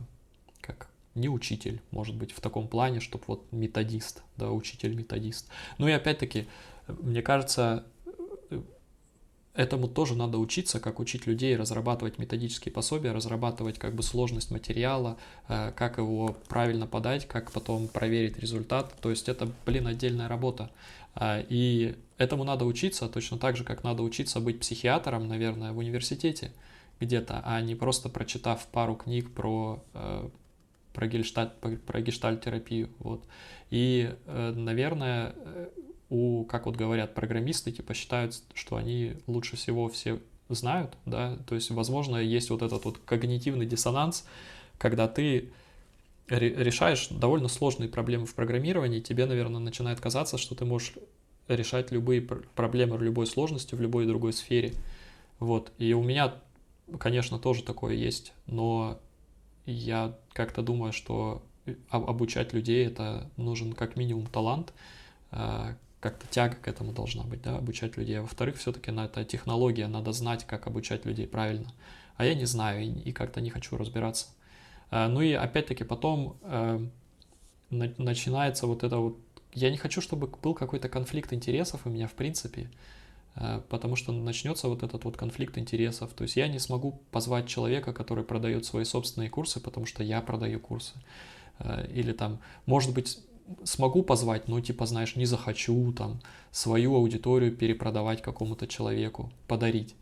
как, 0.62 0.90
не 1.14 1.28
учитель, 1.28 1.82
может 1.92 2.16
быть, 2.16 2.32
в 2.32 2.40
таком 2.40 2.68
плане, 2.70 3.02
чтобы 3.02 3.26
вот 3.28 3.52
методист, 3.52 4.24
да, 4.38 4.52
учитель-методист. 4.52 5.50
Ну 5.78 5.88
и 5.88 5.92
опять-таки, 5.92 6.48
мне 6.88 7.22
кажется, 7.22 7.84
Этому 9.56 9.88
тоже 9.88 10.16
надо 10.16 10.38
учиться, 10.38 10.82
как 10.82 11.00
учить 11.00 11.28
людей 11.28 11.56
разрабатывать 11.56 12.20
методические 12.20 12.74
пособия, 12.74 13.14
разрабатывать 13.14 13.80
как 13.80 13.96
бы 13.96 14.04
сложность 14.04 14.52
материала, 14.52 15.18
э, 15.48 15.72
как 15.74 15.98
его 15.98 16.36
правильно 16.50 16.88
подать, 16.88 17.26
как 17.26 17.52
потом 17.54 17.88
проверить 17.88 18.38
результат. 18.38 18.94
То 19.00 19.10
есть 19.10 19.30
это, 19.30 19.50
блин, 19.66 19.88
отдельная 19.88 20.28
работа. 20.28 20.70
А, 21.14 21.42
и 21.48 21.96
этому 22.18 22.44
надо 22.44 22.66
учиться 22.66 23.08
точно 23.08 23.38
так 23.38 23.56
же, 23.56 23.64
как 23.64 23.86
надо 23.86 24.04
учиться 24.04 24.42
быть 24.42 24.60
психиатром, 24.60 25.30
наверное, 25.30 25.72
в 25.72 25.78
университете 25.78 26.52
где-то, 27.00 27.42
а 27.46 27.62
не 27.62 27.76
просто 27.76 28.10
прочитав 28.10 28.68
пару 28.68 28.96
книг 28.96 29.32
про 29.34 29.82
э, 29.94 30.30
про 30.92 31.08
гештальт, 31.08 31.54
про 31.86 32.02
гештальт-терапию. 32.02 32.90
Вот. 33.00 33.24
И, 33.70 34.14
э, 34.26 34.54
наверное, 34.54 35.34
у, 36.10 36.46
как 36.46 36.66
вот 36.66 36.76
говорят 36.76 37.14
программисты, 37.14 37.72
типа 37.72 37.94
считают, 37.94 38.42
что 38.54 38.76
они 38.76 39.14
лучше 39.28 39.56
всего 39.56 39.90
все 39.90 40.20
знают, 40.50 40.96
да, 41.06 41.38
то 41.48 41.56
есть, 41.56 41.72
возможно, 41.72 42.18
есть 42.18 42.50
вот 42.50 42.62
этот 42.62 42.86
вот 42.86 43.00
когнитивный 43.00 43.66
диссонанс, 43.66 44.26
когда 44.78 45.08
ты 45.08 45.52
решаешь 46.28 47.08
довольно 47.10 47.48
сложные 47.48 47.90
проблемы 47.90 48.26
в 48.26 48.34
программировании, 48.34 49.00
тебе, 49.00 49.26
наверное, 49.26 49.60
начинает 49.60 50.00
казаться, 50.00 50.38
что 50.38 50.56
ты 50.56 50.66
можешь 50.66 50.94
решать 51.48 51.92
любые 51.92 52.22
проблемы 52.22 52.98
любой 52.98 53.28
сложности 53.28 53.76
в 53.76 53.82
любой 53.82 54.08
другой 54.08 54.34
сфере. 54.34 54.74
Вот. 55.40 55.72
И 55.78 55.94
у 55.94 56.02
меня, 56.02 56.34
конечно, 57.00 57.38
тоже 57.38 57.64
такое 57.64 57.94
есть, 57.94 58.34
но 58.48 59.00
я 59.66 60.18
как-то 60.34 60.62
думаю, 60.62 60.94
что 60.94 61.44
обучать 61.90 62.54
людей 62.54 62.86
это 62.86 63.30
нужен 63.38 63.74
как 63.74 63.96
минимум 63.96 64.28
талант, 64.28 64.74
а, 65.32 65.76
как-то 66.06 66.28
тяга 66.28 66.56
к 66.56 66.68
этому 66.68 66.92
должна 66.92 67.24
быть, 67.24 67.42
да, 67.42 67.58
обучать 67.58 67.98
людей. 67.98 68.20
А 68.20 68.22
во-вторых, 68.22 68.58
все-таки 68.58 68.92
на 68.92 69.06
это 69.06 69.26
технология, 69.26 69.88
надо 69.88 70.12
знать, 70.12 70.46
как 70.46 70.68
обучать 70.68 71.04
людей 71.04 71.26
правильно. 71.26 71.74
А 72.16 72.26
я 72.26 72.36
не 72.36 72.46
знаю 72.46 72.84
и, 72.84 72.90
и 73.10 73.12
как-то 73.12 73.42
не 73.42 73.50
хочу 73.50 73.76
разбираться. 73.76 74.28
А, 74.92 75.08
ну 75.08 75.22
и 75.22 75.34
опять-таки 75.34 75.84
потом 75.84 76.38
э, 76.44 76.80
на, 77.72 77.94
начинается 77.98 78.68
вот 78.68 78.84
это 78.84 78.98
вот... 78.98 79.18
Я 79.56 79.72
не 79.72 79.78
хочу, 79.78 80.00
чтобы 80.00 80.28
был 80.28 80.54
какой-то 80.54 80.90
конфликт 80.90 81.34
интересов 81.34 81.82
у 81.86 81.90
меня 81.90 82.08
в 82.08 82.14
принципе, 82.14 82.70
э, 83.36 83.62
потому 83.68 83.96
что 83.96 84.12
начнется 84.12 84.68
вот 84.68 84.84
этот 84.84 85.06
вот 85.06 85.18
конфликт 85.18 85.58
интересов. 85.58 86.14
То 86.14 86.22
есть 86.22 86.36
я 86.36 86.48
не 86.48 86.60
смогу 86.60 87.02
позвать 87.10 87.48
человека, 87.48 87.94
который 87.94 88.24
продает 88.24 88.64
свои 88.64 88.84
собственные 88.84 89.32
курсы, 89.32 89.60
потому 89.60 89.88
что 89.88 90.04
я 90.04 90.22
продаю 90.22 90.60
курсы. 90.60 90.94
Э, 91.58 91.88
или 91.92 92.12
там, 92.12 92.38
может 92.68 92.94
быть, 92.94 93.18
смогу 93.64 94.04
позвать, 94.04 94.48
но 94.48 94.60
типа, 94.62 94.86
знаешь, 94.86 95.16
не 95.16 95.26
захочу 95.26 95.92
там 95.94 96.20
свою 96.52 96.96
аудиторию 96.96 97.56
перепродавать 97.56 98.22
какому-то 98.22 98.68
человеку, 98.68 99.32
подарить. 99.48 99.96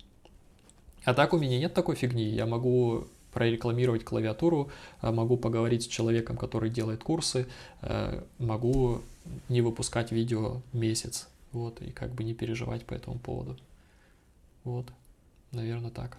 А 1.04 1.14
так 1.14 1.34
у 1.34 1.38
меня 1.38 1.60
нет 1.60 1.74
такой 1.74 1.96
фигни. 1.96 2.26
Я 2.26 2.46
могу 2.46 3.08
прорекламировать 3.34 4.06
клавиатуру, 4.06 4.70
э, 5.02 5.12
могу 5.12 5.38
поговорить 5.38 5.84
с 5.84 5.88
человеком, 5.88 6.38
который 6.38 6.70
делает 6.70 7.04
курсы, 7.04 7.48
э, 7.82 8.24
могу 8.38 9.02
не 9.50 9.62
выпускать 9.62 10.12
видео 10.12 10.62
месяц, 10.72 11.28
вот, 11.52 11.82
и 11.82 11.92
как 11.92 12.12
бы 12.14 12.24
не 12.24 12.34
переживать 12.34 12.86
по 12.86 12.94
этому 12.94 13.18
поводу. 13.20 13.58
Вот, 14.64 14.86
наверное, 15.52 15.92
так. 15.92 16.18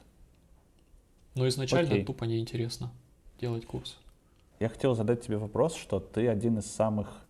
Но 1.34 1.48
изначально 1.48 1.92
Окей. 1.92 2.04
тупо 2.04 2.24
неинтересно 2.24 2.92
делать 3.40 3.64
курс. 3.66 3.96
Я 4.64 4.70
хотел 4.70 4.94
задать 4.94 5.20
тебе 5.20 5.36
вопрос, 5.36 5.74
что 5.74 6.00
ты 6.00 6.26
один 6.26 6.56
из 6.56 6.64
самых 6.64 7.26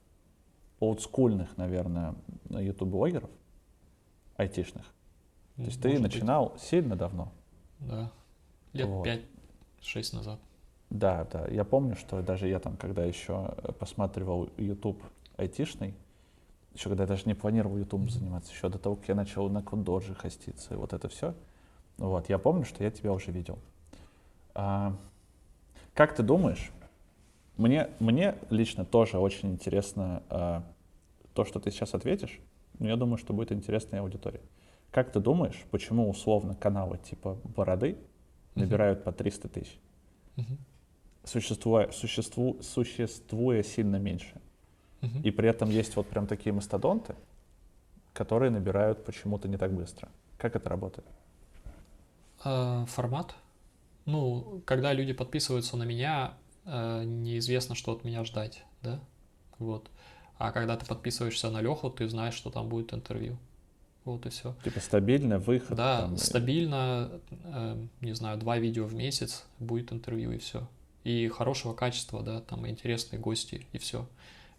олдскульных, 0.79 1.57
наверное, 1.57 2.15
ютуб-блогеров, 2.49 3.29
айтишных. 4.37 4.85
То 5.57 5.63
есть 5.63 5.83
Может 5.83 5.97
ты 5.97 5.99
начинал 6.01 6.51
быть. 6.51 6.63
сильно 6.63 6.95
давно. 6.95 7.33
Да, 7.81 8.13
лет 8.73 8.87
вот. 8.87 9.09
5-6 9.83 10.15
назад. 10.15 10.41
Да, 10.91 11.25
да. 11.25 11.49
Я 11.49 11.65
помню, 11.65 11.97
что 11.97 12.23
даже 12.23 12.47
я 12.47 12.61
там, 12.61 12.77
когда 12.77 13.05
еще 13.05 13.53
посматривал 13.81 14.49
YouTube 14.57 15.03
айтишный, 15.37 15.97
еще 16.73 16.89
когда 16.89 17.03
я 17.03 17.09
даже 17.09 17.25
не 17.27 17.35
планировал 17.35 17.77
YouTube 17.77 18.09
заниматься, 18.11 18.53
еще 18.53 18.69
до 18.69 18.79
того, 18.79 18.95
как 18.95 19.09
я 19.09 19.17
начал 19.17 19.51
на 19.51 19.61
Кундорже 19.61 20.15
хоститься, 20.15 20.75
и 20.75 20.77
вот 20.77 20.93
это 20.93 21.09
все. 21.09 21.35
Вот, 21.97 22.29
я 22.29 22.39
помню, 22.39 22.65
что 22.65 22.85
я 22.85 22.93
тебя 22.93 23.13
уже 23.13 23.33
видел. 23.33 23.59
А, 24.55 24.97
как 25.95 26.15
ты 26.15 26.23
думаешь, 26.23 26.71
мне, 27.57 27.89
мне 28.01 28.37
лично 28.51 28.85
тоже 28.85 29.19
очень 29.19 29.53
интересно 29.53 30.23
э, 30.29 30.61
то, 31.35 31.45
что 31.45 31.61
ты 31.61 31.71
сейчас 31.71 31.95
ответишь, 31.95 32.41
но 32.79 32.89
я 32.89 32.97
думаю, 32.97 33.17
что 33.17 33.33
будет 33.33 33.53
интересно 33.53 33.97
и 33.97 33.99
аудитории. 33.99 34.41
Как 34.91 35.13
ты 35.13 35.21
думаешь, 35.21 35.65
почему 35.71 36.09
условно 36.09 36.55
каналы 36.55 36.99
типа 36.99 37.39
Бороды 37.45 37.97
набирают 38.55 39.01
uh-huh. 39.01 39.05
по 39.05 39.13
300 39.13 39.49
тысяч, 39.49 39.79
uh-huh. 40.37 40.57
существуя, 41.25 41.91
существу, 41.91 42.59
существуя 42.63 43.63
сильно 43.63 43.97
меньше? 43.97 44.41
Uh-huh. 45.01 45.23
И 45.23 45.31
при 45.31 45.49
этом 45.49 45.69
есть 45.71 45.97
вот 45.97 46.09
прям 46.09 46.27
такие 46.27 46.53
мастодонты, 46.53 47.15
которые 48.13 48.51
набирают 48.51 49.05
почему-то 49.05 49.49
не 49.49 49.57
так 49.57 49.73
быстро. 49.73 50.09
Как 50.39 50.57
это 50.57 50.69
работает? 50.69 51.07
Uh, 52.45 52.87
формат. 52.87 53.35
Ну, 54.07 54.63
когда 54.65 54.93
люди 54.93 55.13
подписываются 55.13 55.77
на 55.77 55.85
меня, 55.85 56.35
неизвестно, 56.67 57.75
что 57.75 57.93
от 57.93 58.05
меня 58.05 58.25
ждать, 58.25 58.65
да, 58.83 59.01
вот. 59.59 59.91
А 60.39 60.51
когда 60.51 60.77
ты 60.77 60.87
подписываешься 60.87 61.51
на 61.51 61.61
Леху, 61.61 61.91
ты 61.91 62.09
знаешь, 62.09 62.35
что 62.35 62.51
там 62.51 62.69
будет 62.69 62.93
интервью. 62.93 63.37
Вот 64.05 64.27
и 64.27 64.29
все. 64.29 64.55
Типа 64.65 64.81
стабильно 64.81 65.39
выход. 65.39 65.77
Да, 65.77 66.03
там... 66.03 66.17
стабильно, 66.19 67.11
э, 67.31 67.87
не 68.01 68.13
знаю, 68.13 68.39
два 68.39 68.59
видео 68.59 68.85
в 68.85 68.95
месяц 68.95 69.45
будет 69.59 69.93
интервью 69.93 70.33
и 70.33 70.39
все. 70.39 70.69
И 71.05 71.29
хорошего 71.29 71.73
качества, 71.73 72.23
да, 72.23 72.41
там 72.41 72.69
интересные 72.69 73.19
гости 73.19 73.67
и 73.73 73.79
все. 73.79 74.07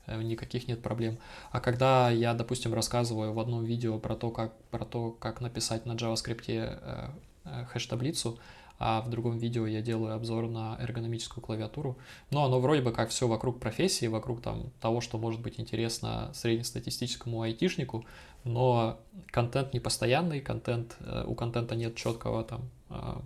Э, 0.08 0.22
никаких 0.22 0.68
нет 0.68 0.82
проблем. 0.82 1.20
А 1.52 1.60
когда 1.60 2.10
я, 2.10 2.34
допустим, 2.34 2.74
рассказываю 2.74 3.34
в 3.34 3.40
одном 3.40 3.64
видео 3.64 4.00
про 4.00 4.16
то, 4.16 4.32
как, 4.32 4.56
про 4.72 4.86
то, 4.86 5.12
как 5.12 5.42
написать 5.42 5.86
на 5.86 5.94
JavaScript 5.94 6.46
э, 6.48 7.10
э, 7.44 7.66
хэш-таблицу, 7.72 8.40
а 8.78 9.02
в 9.02 9.10
другом 9.10 9.38
видео 9.38 9.66
я 9.66 9.82
делаю 9.82 10.16
обзор 10.16 10.48
на 10.48 10.78
эргономическую 10.80 11.44
клавиатуру. 11.44 11.98
Но 12.32 12.44
оно 12.44 12.60
вроде 12.60 12.82
бы 12.82 12.92
как 12.92 13.10
все 13.10 13.28
вокруг 13.28 13.60
профессии, 13.60 14.08
вокруг 14.08 14.42
там, 14.42 14.72
того, 14.82 15.02
что 15.02 15.18
может 15.18 15.42
быть 15.42 15.60
интересно 15.60 16.32
среднестатистическому 16.34 17.42
айтишнику, 17.42 18.06
но 18.44 19.00
контент 19.28 19.74
не 19.74 19.80
постоянный, 19.80 20.42
контент, 20.42 20.98
э, 21.00 21.24
у 21.26 21.36
контента 21.36 21.76
нет 21.76 21.96
четкого 21.96 22.44
там 22.44 22.70
э, 22.90 23.20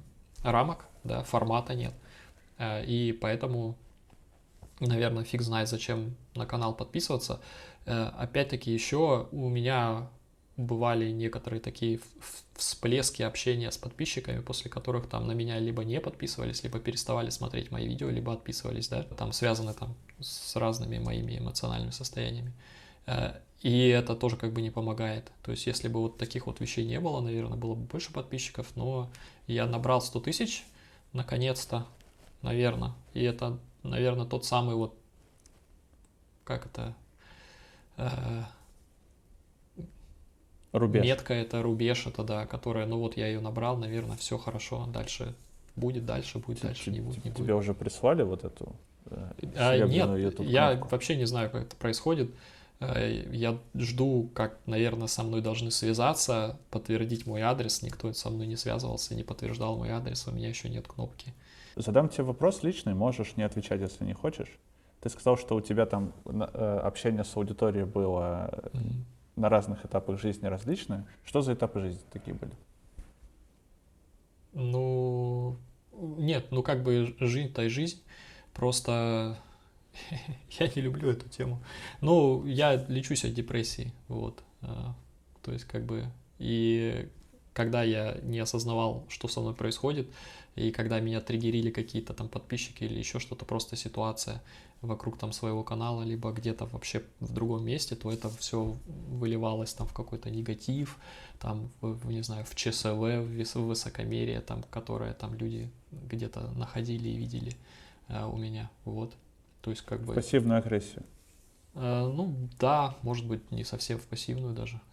рамок, 0.43 0.85
да, 1.03 1.23
формата 1.23 1.73
нет. 1.73 1.93
Э, 2.57 2.85
и 2.85 3.11
поэтому, 3.11 3.76
наверное, 4.80 5.23
фиг 5.23 5.41
знает, 5.41 5.67
зачем 5.67 6.15
на 6.35 6.45
канал 6.45 6.76
подписываться. 6.76 7.41
Опять-таки 7.85 8.71
еще 8.71 9.27
у 9.31 9.49
меня 9.49 10.09
бывали 10.60 11.10
некоторые 11.10 11.61
такие 11.61 12.02
всплески 12.56 13.22
общения 13.22 13.72
с 13.72 13.77
подписчиками, 13.77 14.41
после 14.41 14.69
которых 14.69 15.07
там 15.07 15.26
на 15.26 15.31
меня 15.31 15.57
либо 15.57 15.86
не 15.86 16.02
подписывались, 16.02 16.64
либо 16.64 16.80
переставали 16.80 17.30
смотреть 17.30 17.72
мои 17.72 17.88
видео, 17.88 18.10
либо 18.10 18.34
отписывались, 18.34 18.90
да, 18.90 19.03
там 19.03 19.31
связаны 19.31 19.73
там 19.73 19.95
с 20.19 20.57
разными 20.57 20.99
моими 20.99 21.38
эмоциональными 21.38 21.91
состояниями. 21.91 22.52
Э, 23.06 23.36
и 23.61 23.88
это 23.88 24.15
тоже 24.15 24.36
как 24.36 24.52
бы 24.52 24.61
не 24.61 24.69
помогает. 24.69 25.31
То 25.44 25.52
есть 25.52 25.65
если 25.65 25.88
бы 25.88 26.02
вот 26.02 26.18
таких 26.18 26.45
вот 26.45 26.60
вещей 26.60 26.86
не 26.86 26.99
было, 26.99 27.22
наверное, 27.22 27.57
было 27.57 27.76
бы 27.76 27.86
больше 27.86 28.11
подписчиков, 28.11 28.68
но 28.76 29.10
я 29.48 29.65
набрал 29.65 30.02
100 30.02 30.19
тысяч, 30.19 30.65
наконец-то, 31.14 31.88
наверное. 32.41 32.94
И 33.14 33.23
это, 33.23 33.57
наверное, 33.84 34.26
тот 34.26 34.44
самый 34.44 34.76
вот, 34.76 34.94
как 36.44 36.65
это, 36.65 36.94
э, 37.95 38.44
Рубеж. 40.71 41.03
Метка 41.03 41.33
это 41.33 41.63
рубеж, 41.63 42.05
это 42.05 42.23
да, 42.23 42.45
которая, 42.45 42.85
ну 42.85 42.99
вот 42.99 43.17
я 43.17 43.27
ее 43.27 43.39
набрал, 43.39 43.77
наверное, 43.77 44.17
все 44.17 44.37
хорошо, 44.37 44.85
дальше 44.87 45.33
будет, 45.75 46.05
дальше 46.05 46.37
будет, 46.37 46.61
дальше 46.61 46.91
не 46.91 47.01
будет, 47.01 47.25
не 47.25 47.31
будет. 47.31 47.43
Тебе 47.43 47.55
уже 47.55 47.73
прислали 47.73 48.21
вот 48.21 48.43
эту 48.43 48.75
э, 49.05 49.31
а, 49.55 49.77
Нет, 49.87 50.09
YouTube 50.17 50.45
я 50.45 50.75
вообще 50.75 51.15
не 51.15 51.25
знаю, 51.25 51.49
как 51.49 51.63
это 51.63 51.75
происходит. 51.75 52.29
Э, 52.79 53.25
я 53.31 53.57
жду, 53.73 54.29
как, 54.35 54.59
наверное, 54.67 55.07
со 55.07 55.23
мной 55.23 55.41
должны 55.41 55.71
связаться, 55.71 56.59
подтвердить 56.69 57.25
мой 57.25 57.41
адрес. 57.41 57.81
Никто 57.81 58.13
со 58.13 58.29
мной 58.29 58.45
не 58.45 58.55
связывался, 58.55 59.15
не 59.15 59.23
подтверждал 59.23 59.75
мой 59.75 59.89
адрес, 59.89 60.27
у 60.27 60.31
меня 60.31 60.49
еще 60.49 60.69
нет 60.69 60.87
кнопки. 60.87 61.33
Задам 61.77 62.09
тебе 62.09 62.25
вопрос 62.25 62.61
личный, 62.61 62.93
можешь 62.93 63.37
не 63.37 63.43
отвечать, 63.43 63.81
если 63.81 64.03
не 64.05 64.13
хочешь. 64.13 64.59
Ты 65.01 65.09
сказал, 65.09 65.37
что 65.37 65.55
у 65.55 65.61
тебя 65.61 65.87
там 65.87 66.13
э, 66.25 66.81
общение 66.83 67.23
с 67.23 67.35
аудиторией 67.35 67.85
было 67.85 68.69
mm-hmm 68.73 69.03
на 69.40 69.49
разных 69.49 69.86
этапах 69.86 70.20
жизни 70.20 70.45
различные. 70.45 71.06
Что 71.24 71.41
за 71.41 71.53
этапы 71.53 71.80
жизни 71.80 72.03
такие 72.11 72.36
были? 72.36 72.52
Ну, 74.53 75.57
нет, 75.94 76.48
ну 76.52 76.61
как 76.61 76.84
бы 76.84 77.16
жизнь-то 77.20 77.64
и 77.64 77.70
жизнь. 77.70 78.02
Просто 78.53 79.38
я 80.60 80.68
не 80.68 80.82
люблю 80.82 81.10
эту 81.10 81.30
тему. 81.30 81.64
Ну, 82.02 82.45
я 82.45 82.76
лечусь 82.88 83.26
от 83.26 83.34
депрессии, 83.34 83.94
вот. 84.07 84.44
А, 84.61 84.95
то 85.41 85.52
есть 85.52 85.66
как 85.66 85.86
бы 85.86 86.06
и 86.38 87.10
когда 87.53 87.84
я 87.84 88.18
не 88.24 88.40
осознавал, 88.40 89.06
что 89.10 89.28
со 89.28 89.41
мной 89.41 89.53
происходит, 89.53 90.07
и 90.56 90.72
когда 90.72 90.99
меня 90.99 91.22
триггерили 91.22 91.72
какие-то 91.72 92.14
там 92.14 92.28
подписчики 92.30 92.84
или 92.84 92.98
еще 92.99 93.20
что-то, 93.20 93.45
просто 93.45 93.76
ситуация 93.76 94.41
вокруг 94.81 95.18
там 95.18 95.34
своего 95.34 95.64
канала, 95.64 96.03
либо 96.03 96.31
где-то 96.31 96.65
вообще 96.65 97.03
в 97.19 97.34
другом 97.34 97.65
месте, 97.65 97.95
то 97.95 98.11
это 98.11 98.30
все 98.30 98.77
выливалось 99.10 99.73
там 99.73 99.88
в 99.88 99.93
какой-то 99.93 100.30
негатив, 100.30 100.97
там, 101.39 101.69
в, 101.81 102.10
не 102.11 102.23
знаю, 102.23 102.45
в 102.45 102.56
ЧСВ, 102.56 102.85
в 102.85 103.56
высокомерие, 103.56 104.41
там, 104.41 104.64
которое 104.64 105.14
там 105.14 105.34
люди 105.35 105.69
где-то 105.91 106.51
находили 106.51 107.10
и 107.10 107.18
видели 107.18 107.56
э, 108.07 108.26
у 108.26 108.38
меня, 108.38 108.69
вот. 108.85 109.14
То 109.61 109.72
есть 109.72 109.84
как 109.84 110.01
бы... 110.01 110.14
Пассивную 110.14 110.60
агрессию. 110.60 111.03
Э, 111.76 112.06
ну, 112.06 112.34
да, 112.60 112.95
может 113.01 113.26
быть, 113.26 113.51
не 113.51 113.64
совсем 113.64 113.99
в 113.99 114.03
пассивную 114.03 114.53
даже. 114.53 114.80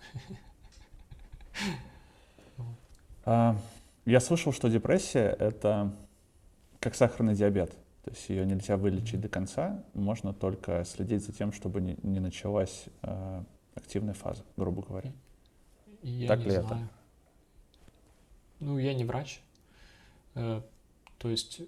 А, 3.29 3.59
я 4.05 4.21
слышал, 4.21 4.53
что 4.53 4.69
депрессия— 4.69 5.35
это 5.41 5.93
как 6.79 6.95
сахарный 6.95 7.35
диабет. 7.35 7.75
То 8.07 8.13
есть 8.13 8.29
ее 8.29 8.47
нельзя 8.47 8.77
вылечить 8.77 9.21
до 9.21 9.29
конца, 9.29 9.83
можно 9.93 10.33
только 10.33 10.85
следить 10.85 11.25
за 11.25 11.33
тем, 11.33 11.51
чтобы 11.51 11.81
не, 11.81 11.99
не 12.05 12.21
началась 12.21 12.85
э, 13.03 13.43
активная 13.75 14.15
фаза, 14.15 14.45
грубо 14.57 14.83
говоря. 14.83 15.13
Я 16.03 16.29
так 16.29 16.39
не 16.39 16.45
ли 16.45 16.51
знаю. 16.53 16.67
это? 16.67 16.89
Ну, 18.61 18.79
я 18.79 18.95
не 18.95 19.05
врач. 19.05 19.41
Э, 20.37 20.63
то 21.19 21.29
есть 21.29 21.63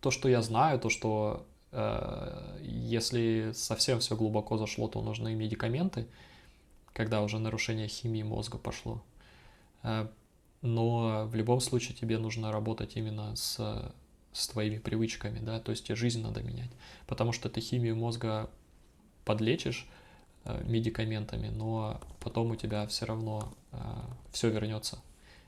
то, 0.00 0.10
что 0.10 0.26
я 0.30 0.40
знаю, 0.40 0.80
то, 0.80 0.88
что 0.88 1.46
э, 1.70 2.60
если 2.62 3.52
совсем 3.52 3.98
все 3.98 4.16
глубоко 4.16 4.56
зашло, 4.56 4.88
то 4.88 5.02
нужны 5.02 5.34
медикаменты, 5.34 6.08
когда 6.94 7.20
уже 7.20 7.38
нарушение 7.38 7.88
химии 7.88 8.22
мозга 8.22 8.56
пошло. 8.56 9.04
Э, 9.82 10.08
но 10.62 11.26
в 11.26 11.34
любом 11.34 11.60
случае 11.60 11.94
тебе 11.94 12.16
нужно 12.16 12.50
работать 12.50 12.96
именно 12.96 13.36
с 13.36 13.92
с 14.34 14.48
твоими 14.48 14.78
привычками, 14.78 15.38
да, 15.38 15.60
то 15.60 15.70
есть 15.70 15.86
тебе 15.86 15.94
жизнь 15.94 16.20
надо 16.20 16.42
менять, 16.42 16.70
потому 17.06 17.32
что 17.32 17.48
ты 17.48 17.60
химию 17.60 17.94
мозга 17.94 18.50
подлечишь 19.24 19.86
э, 20.44 20.62
медикаментами, 20.64 21.48
но 21.48 22.00
потом 22.20 22.50
у 22.50 22.56
тебя 22.56 22.86
все 22.88 23.06
равно 23.06 23.54
э, 23.70 23.76
все 24.32 24.50
вернется, 24.50 24.98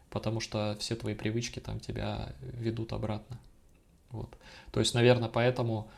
потому 0.09 0.39
что 0.39 0.77
все 0.79 0.95
твои 0.95 1.15
привычки 1.15 1.59
там 1.59 1.81
тебя 1.81 2.33
ведут 2.41 2.93
обратно, 2.93 3.39
вот. 4.11 4.31
То 4.71 4.79
есть, 4.79 4.95
наверное, 4.95 5.29
поэтому 5.29 5.91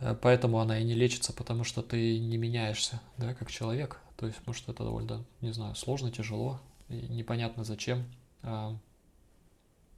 э, 0.00 0.16
поэтому 0.20 0.60
она 0.60 0.78
и 0.78 0.84
не 0.84 0.94
лечится, 0.94 1.34
потому 1.34 1.64
что 1.64 1.82
ты 1.82 2.18
не 2.18 2.38
меняешься, 2.38 3.02
да, 3.18 3.34
как 3.34 3.50
человек, 3.50 4.00
то 4.16 4.26
есть, 4.26 4.38
может, 4.46 4.66
это 4.70 4.84
довольно, 4.84 5.22
не 5.42 5.52
знаю, 5.52 5.74
сложно, 5.74 6.10
тяжело, 6.10 6.60
непонятно 6.88 7.62
зачем. 7.62 8.06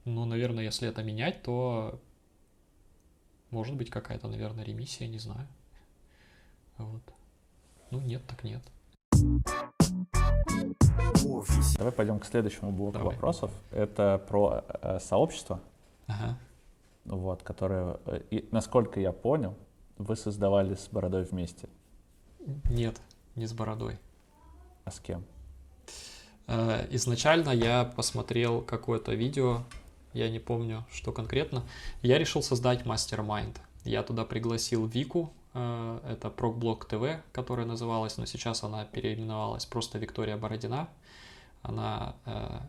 Ну, 0.05 0.25
наверное, 0.25 0.63
если 0.63 0.89
это 0.89 1.03
менять, 1.03 1.43
то 1.43 1.99
может 3.51 3.75
быть 3.75 3.89
какая-то, 3.89 4.27
наверное, 4.27 4.63
ремиссия, 4.63 5.07
не 5.07 5.19
знаю. 5.19 5.47
Вот. 6.77 7.01
Ну, 7.91 7.99
нет, 7.99 8.23
так 8.25 8.43
нет. 8.43 8.63
Давай 11.77 11.91
пойдем 11.91 12.19
к 12.19 12.25
следующему 12.25 12.71
блоку 12.71 12.99
Давай. 12.99 13.13
вопросов. 13.13 13.51
Это 13.71 14.23
про 14.27 14.63
э, 14.81 14.99
сообщество, 14.99 15.59
ага. 16.07 16.37
вот, 17.05 17.43
которое, 17.43 17.97
э, 18.05 18.21
и, 18.31 18.47
насколько 18.51 18.99
я 18.99 19.11
понял, 19.11 19.55
вы 19.97 20.15
создавали 20.15 20.75
с 20.75 20.87
Бородой 20.91 21.23
вместе. 21.23 21.69
Нет, 22.69 22.99
не 23.35 23.45
с 23.45 23.53
Бородой. 23.53 23.99
А 24.83 24.91
с 24.91 24.99
кем? 24.99 25.23
Э, 26.47 26.87
изначально 26.91 27.49
я 27.49 27.85
посмотрел 27.85 28.61
какое-то 28.61 29.13
видео 29.13 29.63
я 30.13 30.29
не 30.29 30.39
помню, 30.39 30.85
что 30.91 31.11
конкретно, 31.11 31.63
я 32.01 32.17
решил 32.17 32.43
создать 32.43 32.85
мастер-майнд. 32.85 33.61
Я 33.83 34.03
туда 34.03 34.25
пригласил 34.25 34.85
Вику, 34.85 35.33
э, 35.53 35.99
это 36.07 36.29
Прокблок 36.29 36.85
ТВ, 36.85 37.21
которая 37.31 37.65
называлась, 37.65 38.17
но 38.17 38.25
сейчас 38.25 38.63
она 38.63 38.85
переименовалась 38.85 39.65
просто 39.65 39.97
Виктория 39.97 40.37
Бородина. 40.37 40.87
Она 41.63 42.15
э, 42.25 42.59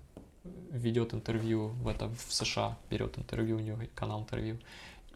ведет 0.70 1.14
интервью 1.14 1.68
в 1.68 1.88
этом 1.88 2.14
в 2.14 2.32
США, 2.32 2.78
берет 2.90 3.18
интервью, 3.18 3.56
у 3.56 3.60
нее 3.60 3.88
канал 3.94 4.20
интервью. 4.22 4.58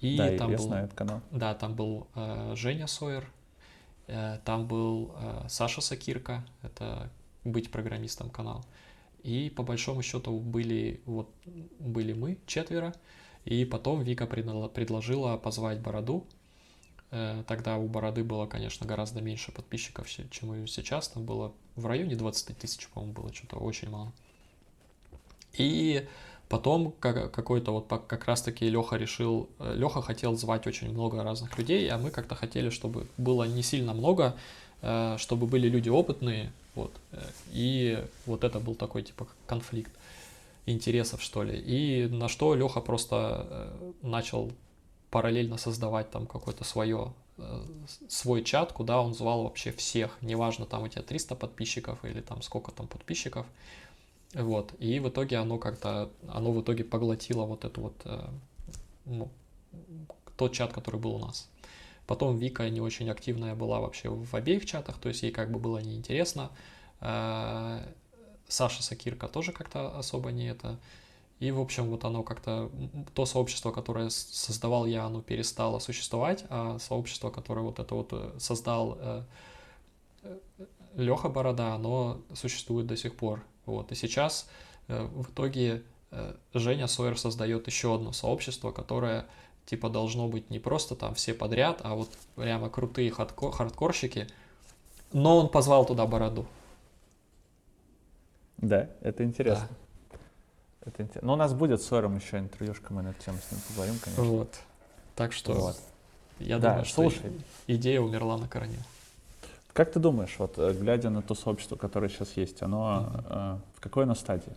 И 0.01 0.17
да, 0.17 0.37
там 0.37 0.51
я 0.51 0.59
был, 0.59 0.65
знаю 0.65 0.85
этот 0.85 0.97
канал. 0.97 1.21
Да, 1.31 1.55
там 1.55 1.75
был 1.75 2.07
э, 2.15 2.53
Женя 2.55 2.87
Сойер, 2.87 3.27
э, 4.07 4.39
там 4.45 4.67
был 4.67 5.15
э, 5.17 5.47
Саша 5.49 5.81
Сакирка, 5.81 6.45
это 6.63 7.11
«Быть 7.45 7.71
программистом» 7.71 8.29
канал. 8.31 8.65
И 9.27 9.51
по 9.51 9.65
большому 9.65 10.03
счету 10.03 10.39
были, 10.39 11.01
вот, 11.05 11.29
были 11.81 12.13
мы, 12.13 12.39
четверо. 12.47 12.95
И 13.45 13.65
потом 13.65 14.05
Вика 14.05 14.25
предложила 14.25 15.37
позвать 15.37 15.81
Бороду. 15.81 16.25
Э, 17.11 17.43
тогда 17.49 17.77
у 17.77 17.89
Бороды 17.89 18.23
было, 18.23 18.47
конечно, 18.47 18.87
гораздо 18.87 19.21
меньше 19.21 19.51
подписчиков, 19.51 20.09
чем 20.09 20.55
и 20.55 20.67
сейчас. 20.69 21.09
Там 21.09 21.25
было 21.25 21.53
в 21.75 21.87
районе 21.87 22.15
20 22.15 22.57
тысяч, 22.57 22.87
по-моему, 22.87 23.15
было 23.15 23.35
что-то 23.35 23.57
очень 23.57 23.91
мало. 23.91 24.13
И 25.55 26.07
потом 26.49 26.93
какой-то 26.93 27.73
вот 27.73 27.89
как 27.89 28.27
раз-таки 28.27 28.71
Леха 28.71 28.95
решил, 28.95 29.49
э, 29.59 29.75
Леха 29.75 30.03
хотел 30.03 30.37
звать 30.37 30.69
очень 30.69 30.91
много 30.91 31.25
разных 31.25 31.59
людей, 31.59 31.91
а 31.91 31.99
мы 31.99 32.13
как-то 32.13 32.37
хотели, 32.37 32.71
чтобы 32.71 33.09
было 33.17 33.43
не 33.43 33.65
сильно 33.65 33.93
много, 33.93 34.37
э, 34.83 35.17
чтобы 35.19 35.49
были 35.49 35.69
люди 35.69 35.89
опытные, 35.89 36.53
вот. 36.77 36.93
И 37.53 38.05
вот 38.27 38.45
это 38.45 38.61
был 38.61 38.77
такой 38.77 39.03
типа 39.03 39.27
конфликт 39.47 39.91
интересов, 40.67 41.23
что 41.23 41.43
ли. 41.43 41.59
И 41.59 42.07
на 42.07 42.29
что 42.29 42.55
Леха 42.55 42.81
просто 42.81 43.47
э, 43.49 43.93
начал 44.03 44.53
параллельно 45.11 45.57
создавать 45.57 46.11
там 46.11 46.27
какое-то 46.27 46.65
свое 46.65 47.13
э, 47.39 47.65
свой 48.09 48.45
чат, 48.45 48.73
куда 48.73 49.01
он 49.01 49.15
звал 49.15 49.45
вообще 49.45 49.73
всех, 49.73 50.19
неважно, 50.21 50.67
там 50.67 50.83
у 50.83 50.89
тебя 50.89 51.03
300 51.03 51.35
подписчиков 51.37 52.05
или 52.05 52.21
там 52.21 52.43
сколько 52.43 52.73
там 52.73 52.87
подписчиков, 52.89 53.47
вот, 54.35 54.73
и 54.81 54.99
в 54.99 55.09
итоге 55.09 55.37
оно 55.39 55.59
как-то, 55.59 56.11
оно 56.29 56.53
в 56.53 56.61
итоге 56.61 56.85
поглотило 56.85 57.45
вот 57.45 57.65
эту 57.65 57.81
вот, 57.81 57.95
э, 58.05 58.29
ну, 59.07 59.31
тот 60.37 60.53
чат, 60.53 60.73
который 60.73 61.01
был 61.01 61.15
у 61.15 61.19
нас. 61.19 61.49
Потом 62.07 62.37
Вика 62.37 62.69
не 62.71 62.81
очень 62.81 63.11
активная 63.11 63.55
была 63.55 63.81
вообще 63.81 64.09
в 64.09 64.35
обеих 64.35 64.65
чатах, 64.67 64.99
то 64.99 65.09
есть 65.09 65.23
ей 65.23 65.33
как 65.33 65.51
бы 65.51 65.59
было 65.59 65.79
неинтересно. 65.79 66.51
А, 67.01 67.83
Саша 68.49 68.83
Сакирка 68.83 69.29
тоже 69.29 69.53
как-то 69.53 69.97
особо 69.99 70.31
не 70.31 70.49
это. 70.49 70.79
И, 71.39 71.51
в 71.51 71.61
общем, 71.61 71.91
вот 71.91 72.05
оно 72.05 72.23
как-то, 72.23 72.71
то 73.15 73.27
сообщество, 73.27 73.71
которое 73.71 74.09
создавал 74.09 74.87
я, 74.87 75.05
оно 75.05 75.21
перестало 75.21 75.81
существовать, 75.81 76.45
а 76.49 76.79
сообщество, 76.79 77.31
которое 77.31 77.61
вот 77.61 77.79
это 77.79 77.95
вот 77.95 78.09
э, 78.13 78.31
создал 78.39 78.97
э, 78.99 79.23
э, 80.23 80.39
Леха 80.95 81.29
Борода, 81.29 81.75
оно 81.75 82.23
существует 82.35 82.87
до 82.87 82.97
сих 82.97 83.17
пор. 83.17 83.43
Вот. 83.67 83.93
И 83.93 83.95
сейчас 83.95 84.49
в 84.89 85.31
итоге 85.31 85.83
Женя 86.55 86.87
Сойер 86.87 87.19
создает 87.19 87.67
еще 87.67 87.97
одно 87.97 88.13
сообщество, 88.13 88.71
которое 88.71 89.27
типа 89.67 89.91
должно 89.91 90.29
быть 90.29 90.49
не 90.49 90.59
просто 90.59 90.95
там 90.95 91.15
все 91.15 91.35
подряд, 91.35 91.81
а 91.83 91.95
вот 91.95 92.11
прямо 92.37 92.71
крутые 92.71 93.11
хардкор, 93.11 93.53
хардкорщики. 93.53 94.29
Но 95.13 95.39
он 95.39 95.49
позвал 95.49 95.85
туда 95.85 96.07
Бороду. 96.07 96.47
Да, 98.57 98.89
это 99.03 99.25
интересно. 99.25 99.69
Да. 99.69 99.77
Это 100.87 101.03
интересно. 101.03 101.27
Но 101.27 101.33
у 101.35 101.37
нас 101.37 101.53
будет 101.53 101.83
с 101.83 101.87
Сойером 101.87 102.17
еще 102.17 102.39
интервьюшка, 102.39 102.95
мы 102.95 103.03
на 103.03 103.09
эту 103.09 103.23
тему 103.25 103.39
с 103.39 103.53
ним 103.53 103.61
поговорим, 103.69 103.99
конечно. 103.99 104.25
Вот. 104.25 104.55
Так 105.17 105.33
что 105.33 105.53
вот. 105.53 105.81
я 106.39 106.59
да, 106.59 106.71
думаю, 106.71 106.85
что 106.85 107.11
слушай. 107.11 107.33
идея 107.67 108.01
умерла 108.01 108.39
на 108.39 108.49
короне. 108.49 108.79
Как 109.73 109.93
ты 109.93 110.01
думаешь, 110.01 110.35
вот 110.39 110.59
э, 110.59 110.73
глядя 110.73 111.11
на 111.11 111.23
то 111.23 111.35
сообщество, 111.35 111.77
которое 111.77 112.09
сейчас 112.09 112.37
есть, 112.37 112.63
оно 112.63 113.13
mm-hmm. 113.13 113.27
э, 113.29 113.59
в 113.75 113.81
какой 113.81 114.05
оно 114.05 114.15
стадии? 114.15 114.57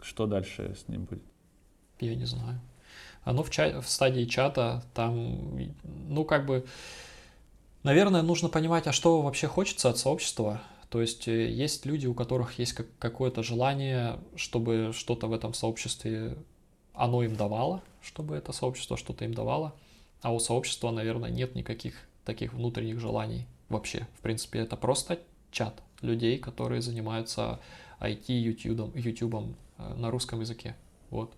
Что 0.00 0.26
дальше 0.26 0.76
с 0.76 0.86
ним 0.86 1.04
будет? 1.04 1.22
Я 1.98 2.14
не 2.14 2.24
знаю. 2.24 2.60
Оно 3.24 3.42
в, 3.42 3.50
ча- 3.50 3.80
в 3.80 3.88
стадии 3.88 4.24
чата, 4.24 4.82
там, 4.94 5.70
ну, 6.08 6.24
как 6.24 6.46
бы, 6.46 6.64
наверное, 7.82 8.22
нужно 8.22 8.48
понимать, 8.48 8.86
а 8.86 8.92
что 8.92 9.20
вообще 9.22 9.46
хочется 9.46 9.90
от 9.90 9.98
сообщества. 9.98 10.60
То 10.88 11.00
есть 11.00 11.28
э, 11.28 11.50
есть 11.50 11.86
люди, 11.86 12.06
у 12.06 12.14
которых 12.14 12.58
есть 12.58 12.74
какое-то 12.98 13.42
желание, 13.42 14.18
чтобы 14.36 14.92
что-то 14.94 15.28
в 15.28 15.32
этом 15.32 15.54
сообществе 15.54 16.36
оно 16.94 17.22
им 17.22 17.36
давало, 17.36 17.82
чтобы 18.02 18.36
это 18.36 18.52
сообщество 18.52 18.96
что-то 18.96 19.24
им 19.24 19.32
давало, 19.32 19.74
а 20.22 20.34
у 20.34 20.40
сообщества, 20.40 20.90
наверное, 20.90 21.30
нет 21.30 21.54
никаких 21.54 21.94
таких 22.24 22.52
внутренних 22.52 23.00
желаний 23.00 23.46
вообще. 23.68 24.06
В 24.18 24.20
принципе, 24.20 24.58
это 24.60 24.76
просто 24.76 25.18
чат 25.50 25.80
людей, 26.02 26.38
которые 26.38 26.82
занимаются 26.82 27.60
IT, 28.00 28.26
YouTube, 28.28 28.94
YouTube 28.96 29.56
на 29.78 30.10
русском 30.10 30.40
языке. 30.40 30.76
Вот. 31.10 31.32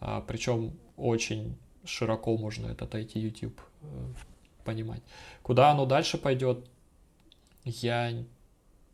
А, 0.00 0.20
причем 0.20 0.72
очень 0.96 1.56
широко 1.84 2.36
можно 2.36 2.66
этот 2.66 2.94
IT, 2.94 3.18
YouTube 3.18 3.60
э, 3.82 3.86
понимать. 4.64 5.02
Куда 5.42 5.70
оно 5.70 5.86
дальше 5.86 6.18
пойдет, 6.18 6.66
я 7.64 8.24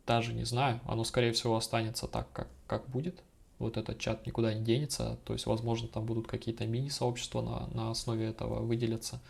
даже 0.05 0.33
не 0.33 0.43
знаю. 0.43 0.79
Оно, 0.85 1.03
скорее 1.03 1.31
всего, 1.31 1.55
останется 1.55 2.07
так, 2.07 2.31
как, 2.31 2.47
как 2.67 2.87
будет. 2.89 3.21
Вот 3.59 3.77
этот 3.77 3.99
чат 3.99 4.25
никуда 4.25 4.53
не 4.53 4.63
денется. 4.63 5.17
То 5.25 5.33
есть, 5.33 5.45
возможно, 5.45 5.87
там 5.87 6.05
будут 6.05 6.27
какие-то 6.27 6.65
мини-сообщества 6.65 7.41
на, 7.41 7.67
на 7.67 7.91
основе 7.91 8.27
этого 8.27 8.59
выделятся. 8.61 9.21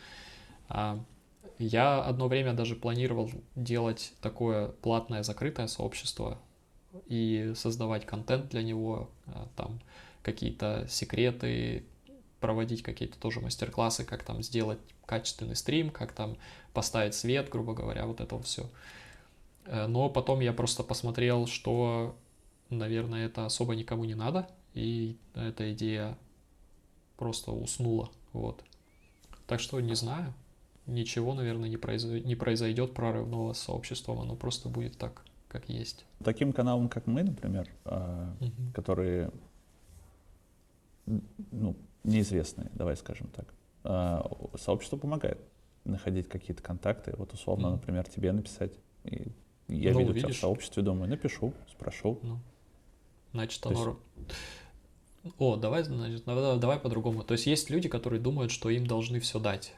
А, 0.69 1.03
я 1.59 2.01
одно 2.01 2.27
время 2.27 2.53
даже 2.53 2.75
планировал 2.75 3.29
делать 3.55 4.13
такое 4.21 4.69
платное 4.69 5.23
закрытое 5.23 5.67
сообщество 5.67 6.39
и 7.07 7.53
создавать 7.55 8.05
контент 8.05 8.49
для 8.49 8.63
него, 8.63 9.09
а, 9.27 9.47
там 9.55 9.79
какие-то 10.23 10.87
секреты, 10.89 11.85
проводить 12.39 12.83
какие-то 12.83 13.17
тоже 13.19 13.39
мастер-классы, 13.39 14.03
как 14.03 14.23
там 14.23 14.43
сделать 14.43 14.79
качественный 15.05 15.55
стрим, 15.55 15.89
как 15.89 16.11
там 16.11 16.37
поставить 16.73 17.13
свет, 17.13 17.49
грубо 17.49 17.73
говоря, 17.73 18.05
вот 18.05 18.19
это 18.19 18.41
все. 18.41 18.69
Э, 19.65 19.87
но 19.87 20.09
потом 20.09 20.41
я 20.41 20.53
просто 20.53 20.83
посмотрел, 20.83 21.47
что, 21.47 22.15
наверное, 22.69 23.25
это 23.25 23.45
особо 23.45 23.75
никому 23.75 24.05
не 24.05 24.15
надо, 24.15 24.49
и 24.73 25.17
эта 25.35 25.71
идея 25.73 26.17
просто 27.17 27.51
уснула, 27.51 28.09
вот. 28.33 28.63
Так 29.47 29.59
что 29.59 29.79
не 29.79 29.95
знаю, 29.95 30.33
ничего, 30.87 31.33
наверное, 31.33 31.69
не, 31.69 31.77
произойдет, 31.77 32.25
не 32.25 32.35
произойдет 32.35 32.93
прорывного 32.93 33.53
с 33.53 33.59
сообществом, 33.59 34.19
оно 34.19 34.35
просто 34.35 34.69
будет 34.69 34.97
так, 34.97 35.23
как 35.47 35.69
есть. 35.69 36.05
Таким 36.23 36.53
каналам, 36.53 36.89
как 36.89 37.05
мы, 37.07 37.23
например, 37.23 37.69
угу. 37.85 38.71
которые 38.73 39.31
ну, 41.05 41.75
неизвестные, 42.03 42.69
давай 42.73 42.95
скажем 42.97 43.27
так, 43.27 43.53
а, 43.83 44.29
сообщество 44.57 44.97
помогает 44.97 45.39
находить 45.83 46.27
какие-то 46.27 46.61
контакты. 46.61 47.13
Вот 47.17 47.33
условно, 47.33 47.69
угу. 47.69 47.77
например, 47.77 48.07
тебе 48.07 48.31
написать. 48.31 48.73
И 49.03 49.31
я 49.67 49.93
ну, 49.93 49.99
видел 49.99 50.13
видишь. 50.13 50.21
тебя 50.23 50.33
в 50.33 50.37
сообществе, 50.37 50.83
думаю, 50.83 51.09
напишу, 51.09 51.53
спрошу. 51.71 52.19
Ну, 52.21 52.39
значит, 53.33 53.65
оно... 53.65 53.99
Есть... 54.17 55.35
О, 55.37 55.55
давай, 55.55 55.83
значит, 55.83 56.23
давай, 56.25 56.59
давай 56.59 56.79
по-другому. 56.79 57.23
То 57.23 57.33
есть 57.33 57.45
есть 57.45 57.69
люди, 57.69 57.87
которые 57.87 58.19
думают, 58.19 58.51
что 58.51 58.69
им 58.69 58.85
должны 58.87 59.19
все 59.19 59.39
дать. 59.39 59.73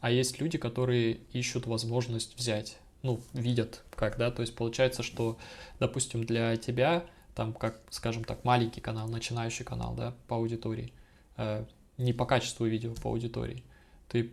А 0.00 0.10
есть 0.10 0.40
люди, 0.40 0.58
которые 0.58 1.20
ищут 1.32 1.66
возможность 1.66 2.36
взять, 2.36 2.78
ну, 3.02 3.20
видят 3.32 3.84
как, 3.90 4.16
да, 4.16 4.30
то 4.30 4.42
есть 4.42 4.54
получается, 4.54 5.02
что, 5.02 5.38
допустим, 5.80 6.24
для 6.24 6.56
тебя, 6.56 7.04
там, 7.38 7.52
как, 7.52 7.80
скажем 7.90 8.24
так, 8.24 8.44
маленький 8.44 8.80
канал, 8.80 9.06
начинающий 9.06 9.64
канал, 9.64 9.94
да, 9.94 10.12
по 10.26 10.34
аудитории, 10.34 10.92
э, 11.36 11.64
не 11.96 12.12
по 12.12 12.26
качеству 12.26 12.66
видео, 12.66 12.92
по 13.00 13.10
аудитории, 13.10 13.62
ты, 14.08 14.32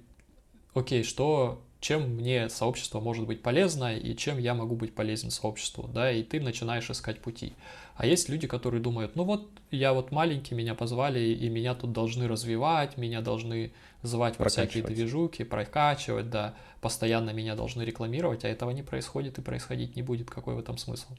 окей, 0.73 1.03
что 1.03 1.61
чем 1.79 2.15
мне 2.15 2.49
сообщество 2.49 2.99
может 2.99 3.27
быть 3.27 3.43
полезно 3.43 3.95
и 3.95 4.15
чем 4.17 4.39
я 4.39 4.55
могу 4.55 4.75
быть 4.75 4.95
полезен 4.95 5.29
сообществу, 5.29 5.87
да, 5.87 6.11
и 6.11 6.23
ты 6.23 6.41
начинаешь 6.41 6.89
искать 6.89 7.21
пути. 7.21 7.53
А 7.95 8.07
есть 8.07 8.27
люди, 8.27 8.47
которые 8.47 8.81
думают, 8.81 9.15
ну 9.15 9.23
вот 9.23 9.51
я 9.69 9.93
вот 9.93 10.11
маленький, 10.11 10.55
меня 10.55 10.73
позвали, 10.73 11.19
и 11.19 11.47
меня 11.47 11.75
тут 11.75 11.91
должны 11.91 12.27
развивать, 12.27 12.97
меня 12.97 13.21
должны 13.21 13.71
звать 14.01 14.39
во 14.39 14.49
всякие 14.49 14.83
движуки, 14.83 15.43
прокачивать, 15.43 16.31
да, 16.31 16.55
постоянно 16.81 17.29
меня 17.29 17.55
должны 17.55 17.83
рекламировать, 17.83 18.45
а 18.45 18.47
этого 18.47 18.71
не 18.71 18.81
происходит 18.81 19.37
и 19.37 19.43
происходить 19.43 19.95
не 19.95 20.01
будет, 20.01 20.31
какой 20.31 20.55
в 20.55 20.59
этом 20.59 20.79
смысл? 20.79 21.09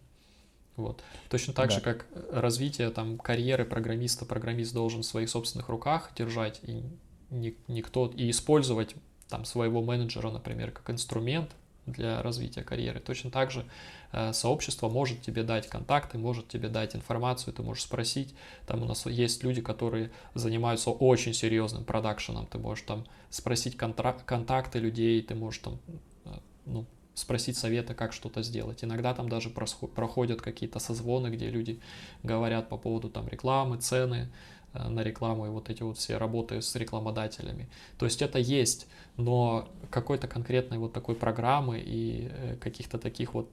Вот. 0.77 1.03
Точно 1.31 1.55
так 1.55 1.69
да. 1.71 1.77
же, 1.77 1.81
как 1.81 2.07
развитие 2.31 2.91
там 2.91 3.19
карьеры 3.19 3.65
программиста, 3.65 4.25
программист 4.25 4.75
должен 4.75 5.03
в 5.03 5.07
своих 5.07 5.31
собственных 5.31 5.69
руках 5.69 6.11
держать 6.17 6.61
и 6.63 6.83
никто 7.31 8.13
и 8.15 8.31
использовать 8.31 8.95
там, 9.29 9.45
своего 9.45 9.83
менеджера, 9.83 10.31
например, 10.31 10.71
как 10.71 10.91
инструмент 10.91 11.51
для 11.87 12.23
развития 12.23 12.63
карьеры. 12.63 13.01
Точно 13.01 13.31
так 13.31 13.51
же 13.51 13.65
э, 14.13 14.33
сообщество 14.33 14.89
может 14.89 15.23
тебе 15.23 15.43
дать 15.45 15.69
контакты, 15.69 16.19
может 16.19 16.49
тебе 16.49 16.69
дать 16.69 16.97
информацию, 16.97 17.55
ты 17.55 17.63
можешь 17.63 17.85
спросить. 17.85 18.35
Там 18.67 18.83
у 18.83 18.87
нас 18.87 19.07
есть 19.07 19.43
люди, 19.45 19.61
которые 19.61 20.11
занимаются 20.35 20.91
очень 20.91 21.33
серьезным 21.33 21.85
продакшеном. 21.85 22.47
Ты 22.47 22.59
можешь 22.59 22.85
там 22.85 23.07
спросить 23.31 23.77
контра- 23.77 24.21
контакты 24.25 24.79
людей, 24.81 25.23
ты 25.23 25.35
можешь 25.35 25.61
там 25.61 25.79
э, 26.25 26.31
ну, 26.67 26.87
спросить 27.17 27.57
совета, 27.57 27.95
как 27.95 28.13
что-то 28.13 28.45
сделать. 28.45 28.85
Иногда 28.85 29.13
там 29.13 29.29
даже 29.29 29.51
проходят 29.51 30.41
какие-то 30.41 30.79
созвоны, 30.79 31.29
где 31.29 31.51
люди 31.51 31.81
говорят 32.23 32.69
по 32.69 32.77
поводу 32.77 33.11
там 33.11 33.27
рекламы, 33.27 33.79
цены, 33.79 34.29
Э, 34.77 34.89
на 34.89 35.03
рекламу 35.03 35.47
и 35.47 35.49
вот 35.49 35.71
эти 35.71 35.83
вот 35.83 35.99
все 35.99 36.17
работы 36.17 36.61
с 36.61 36.75
рекламодателями. 36.77 37.69
То 37.99 38.07
есть 38.07 38.23
это 38.23 38.39
есть, 38.39 38.87
но 39.17 39.69
какой-то 39.91 40.29
конкретной 40.29 40.79
вот 40.79 40.93
такой 40.93 41.15
программы 41.15 41.79
и 41.79 42.29
э, 42.31 42.57
каких-то 42.57 42.99
таких 42.99 43.35
вот 43.35 43.49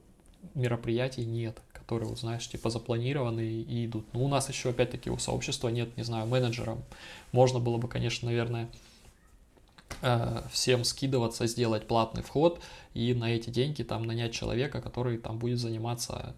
мероприятий 0.56 1.26
нет, 1.26 1.62
которые, 1.72 2.10
вот, 2.10 2.20
знаешь, 2.20 2.48
типа 2.48 2.70
запланированы 2.70 3.42
и 3.42 3.86
идут. 3.86 4.06
Ну, 4.14 4.26
у 4.26 4.28
нас 4.28 4.50
еще, 4.50 4.70
опять-таки, 4.70 5.10
у 5.10 5.18
сообщества 5.18 5.70
нет, 5.70 5.96
не 5.96 6.04
знаю, 6.04 6.28
менеджером. 6.28 6.84
Можно 7.32 7.60
было 7.60 7.78
бы, 7.78 7.88
конечно, 7.88 8.28
наверное, 8.28 8.70
всем 10.52 10.84
скидываться, 10.84 11.48
сделать 11.48 11.88
платный 11.88 12.24
вход 12.24 12.62
и 12.94 13.14
на 13.14 13.32
эти 13.34 13.50
деньги 13.50 13.84
там 13.84 14.04
нанять 14.04 14.34
человека, 14.34 14.82
который 14.82 15.18
там 15.18 15.40
будет 15.40 15.60
заниматься 15.60 16.36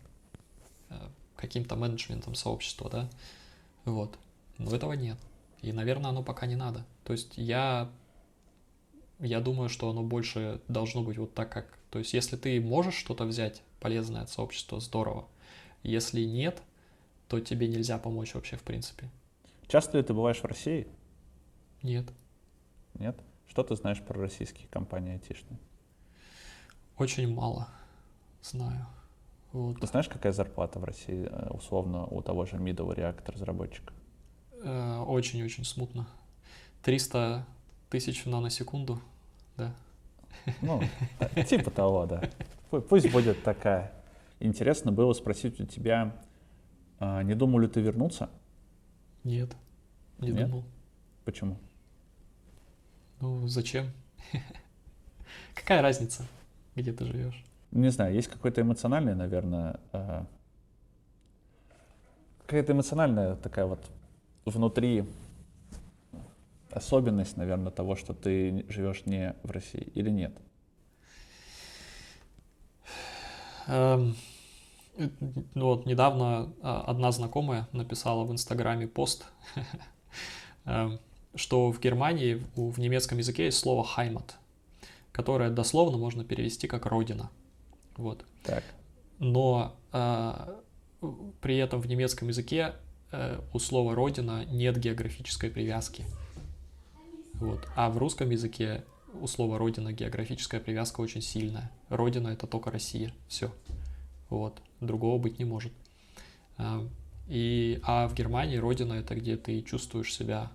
каким-то 1.36 1.76
менеджментом 1.76 2.36
сообщества, 2.36 2.90
да, 2.90 3.10
вот. 3.84 4.18
Но 4.57 4.73
этого 4.73 4.94
нет. 4.94 5.18
И, 5.61 5.72
наверное, 5.73 6.11
оно 6.11 6.23
пока 6.23 6.45
не 6.45 6.56
надо. 6.56 6.86
То 7.03 7.14
есть 7.14 7.38
я, 7.38 7.90
я 9.19 9.41
думаю, 9.41 9.69
что 9.69 9.90
оно 9.90 10.03
больше 10.03 10.61
должно 10.68 11.03
быть 11.03 11.18
вот 11.18 11.34
так, 11.34 11.52
как... 11.52 11.77
То 11.90 11.99
есть 11.99 12.14
если 12.14 12.38
ты 12.38 12.60
можешь 12.61 12.95
что-то 12.95 13.26
взять 13.26 13.61
полезное 13.80 14.22
от 14.22 14.30
сообщества, 14.30 14.80
здорово. 14.80 15.27
Если 15.84 16.23
нет, 16.23 16.61
то 17.27 17.40
тебе 17.40 17.68
нельзя 17.68 17.98
помочь 17.98 18.34
вообще 18.34 18.57
в 18.57 18.64
принципе. 18.64 19.10
Часто 19.68 19.98
ли 19.98 20.03
ты 20.03 20.14
бываешь 20.14 20.40
в 20.40 20.45
России? 20.45 20.88
Нет. 21.82 22.06
Нет? 22.95 23.19
Что 23.56 23.64
ты 23.64 23.76
знаешь 23.77 24.02
про 24.02 24.19
российские 24.19 24.68
компании 24.68 25.14
айтишные? 25.14 25.57
Очень 26.98 27.34
мало 27.34 27.69
знаю. 28.41 28.86
Вот. 29.53 29.80
Ты 29.80 29.88
знаешь, 29.88 30.10
какая 30.10 30.34
зарплата 30.34 30.77
в 30.77 30.84
России, 30.84 31.30
э, 31.32 31.52
условно, 31.52 32.06
у 32.06 32.22
того 32.22 32.45
же 32.45 32.57
middle 32.57 32.94
React 32.94 33.32
разработчика? 33.32 33.94
Э, 34.61 34.98
очень-очень 35.07 35.64
смутно. 35.64 36.06
300 36.84 37.45
тысяч 37.90 38.26
в 38.26 38.30
наносекунду, 38.30 38.99
да. 39.56 39.73
Ну, 40.61 40.82
типа 41.48 41.72
того, 41.72 42.07
да. 42.07 42.30
Пусть 42.72 43.10
будет 43.10 43.41
такая. 43.41 43.94
Интересно 44.41 44.91
было 44.91 45.14
спросить 45.14 45.61
у 45.61 45.65
тебя, 45.65 46.14
а, 46.99 47.23
не 47.23 47.36
думал 47.36 47.60
ли 47.60 47.69
ты 47.69 47.80
вернуться? 47.80 48.30
Нет, 49.23 49.56
не 50.19 50.32
Нет? 50.32 50.49
думал. 50.49 50.65
Почему? 51.23 51.57
Ну, 53.21 53.47
зачем? 53.47 53.91
Какая 55.55 55.81
разница, 55.81 56.25
где 56.75 56.91
ты 56.91 57.05
живешь? 57.05 57.43
Не 57.71 57.89
знаю, 57.89 58.13
есть 58.13 58.27
какой-то 58.27 58.61
эмоциональный, 58.61 59.15
наверное, 59.15 59.79
э, 59.91 60.25
какая-то 62.41 62.73
эмоциональная 62.73 63.35
такая 63.35 63.65
вот 63.65 63.79
внутри 64.45 65.05
особенность, 66.71 67.37
наверное, 67.37 67.71
того, 67.71 67.95
что 67.95 68.13
ты 68.13 68.65
живешь 68.69 69.05
не 69.05 69.35
в 69.43 69.51
России 69.51 69.91
или 69.95 70.09
нет? 70.09 70.37
Эм, 73.67 74.15
ну 75.55 75.65
вот 75.65 75.85
недавно 75.85 76.53
а, 76.61 76.81
одна 76.81 77.11
знакомая 77.11 77.67
написала 77.71 78.23
в 78.25 78.31
Инстаграме 78.31 78.87
пост, 78.87 79.25
эм, 80.65 80.99
что 81.35 81.71
в 81.71 81.79
Германии 81.79 82.41
в 82.55 82.79
немецком 82.79 83.17
языке 83.17 83.45
есть 83.45 83.57
слово 83.57 83.85
«heimat», 83.97 84.31
которое 85.11 85.49
дословно 85.49 85.97
можно 85.97 86.23
перевести 86.23 86.67
как 86.67 86.85
«родина». 86.85 87.29
Вот. 87.97 88.25
Так. 88.43 88.63
Но 89.19 89.75
э, 89.93 90.55
при 91.41 91.57
этом 91.57 91.81
в 91.81 91.87
немецком 91.87 92.27
языке 92.27 92.73
э, 93.11 93.39
у 93.53 93.59
слова 93.59 93.95
«родина» 93.95 94.45
нет 94.45 94.77
географической 94.77 95.49
привязки. 95.49 96.05
Вот. 97.35 97.67
А 97.75 97.89
в 97.89 97.97
русском 97.97 98.29
языке 98.29 98.83
у 99.21 99.27
слова 99.27 99.57
«родина» 99.57 99.93
географическая 99.93 100.59
привязка 100.59 101.01
очень 101.01 101.21
сильная. 101.21 101.71
Родина— 101.89 102.27
это 102.29 102.47
только 102.47 102.71
Россия. 102.71 103.13
Все. 103.27 103.51
Вот. 104.29 104.61
Другого 104.81 105.21
быть 105.21 105.39
не 105.39 105.45
может. 105.45 105.73
А, 106.57 106.85
и, 107.27 107.79
а 107.83 108.07
в 108.07 108.13
Германии 108.13 108.57
родина— 108.57 108.93
это 108.95 109.15
где 109.15 109.37
ты 109.37 109.61
чувствуешь 109.61 110.13
себя 110.13 110.51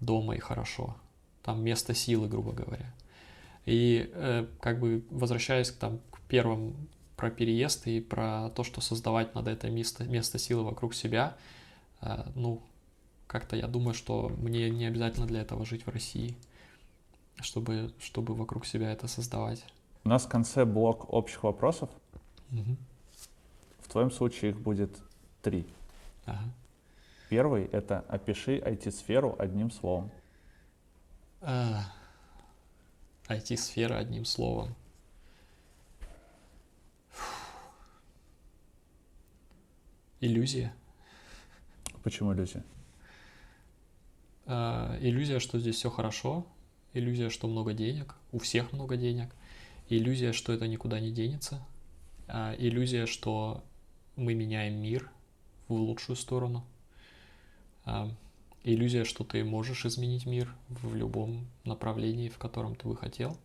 дома 0.00 0.34
и 0.34 0.38
хорошо. 0.38 0.96
Там 1.42 1.62
место 1.62 1.94
силы, 1.94 2.28
грубо 2.28 2.52
говоря. 2.52 2.92
И 3.66 4.10
э, 4.12 4.46
как 4.60 4.80
бы 4.80 5.04
возвращаясь 5.10 5.70
к, 5.70 5.76
там, 5.76 6.00
к 6.10 6.20
первым 6.22 6.88
про 7.16 7.30
переезд 7.30 7.86
и 7.86 8.00
про 8.00 8.50
то, 8.50 8.64
что 8.64 8.80
создавать 8.80 9.34
надо 9.34 9.50
это 9.50 9.70
место, 9.70 10.04
место 10.04 10.38
силы 10.38 10.64
вокруг 10.64 10.94
себя, 10.94 11.36
э, 12.00 12.24
ну, 12.34 12.62
как-то 13.26 13.56
я 13.56 13.68
думаю, 13.68 13.94
что 13.94 14.28
мне 14.38 14.70
не 14.70 14.86
обязательно 14.86 15.26
для 15.26 15.42
этого 15.42 15.64
жить 15.64 15.86
в 15.86 15.90
России, 15.90 16.36
чтобы, 17.40 17.92
чтобы 18.00 18.34
вокруг 18.34 18.66
себя 18.66 18.90
это 18.90 19.06
создавать. 19.06 19.64
У 20.04 20.08
нас 20.08 20.24
в 20.24 20.28
конце 20.28 20.64
блок 20.64 21.12
общих 21.12 21.44
вопросов. 21.44 21.90
Угу. 22.50 22.76
В 23.80 23.88
твоем 23.88 24.10
случае 24.10 24.52
их 24.52 24.60
будет 24.60 24.98
три. 25.42 25.66
Ага. 26.24 26.42
Первый— 27.30 27.66
это 27.72 28.00
опиши 28.08 28.58
IT-сферу 28.58 29.36
одним 29.38 29.70
словом. 29.70 30.10
А, 31.40 31.84
IT-сфера 33.28 33.98
одним 33.98 34.24
словом. 34.24 34.74
Иллюзия. 40.20 40.74
Почему 42.02 42.34
иллюзия? 42.34 42.64
А, 44.46 44.98
иллюзия, 45.00 45.38
что 45.38 45.60
здесь 45.60 45.76
все 45.76 45.88
хорошо. 45.88 46.44
Иллюзия, 46.94 47.30
что 47.30 47.46
много 47.46 47.74
денег. 47.74 48.16
У 48.32 48.40
всех 48.40 48.72
много 48.72 48.96
денег. 48.96 49.30
Иллюзия, 49.88 50.32
что 50.32 50.52
это 50.52 50.66
никуда 50.66 50.98
не 50.98 51.12
денется. 51.12 51.64
А, 52.26 52.56
иллюзия, 52.58 53.06
что 53.06 53.62
мы 54.16 54.34
меняем 54.34 54.82
мир 54.82 55.08
в 55.68 55.74
лучшую 55.74 56.16
сторону. 56.16 56.66
А, 57.84 58.10
иллюзия, 58.62 59.04
что 59.04 59.24
ты 59.24 59.44
можешь 59.44 59.86
изменить 59.86 60.26
мир 60.26 60.54
в 60.68 60.94
любом 60.94 61.46
направлении, 61.64 62.28
в 62.28 62.38
котором 62.38 62.74
ты 62.74 62.86
бы 62.88 62.96
хотел. 62.96 63.36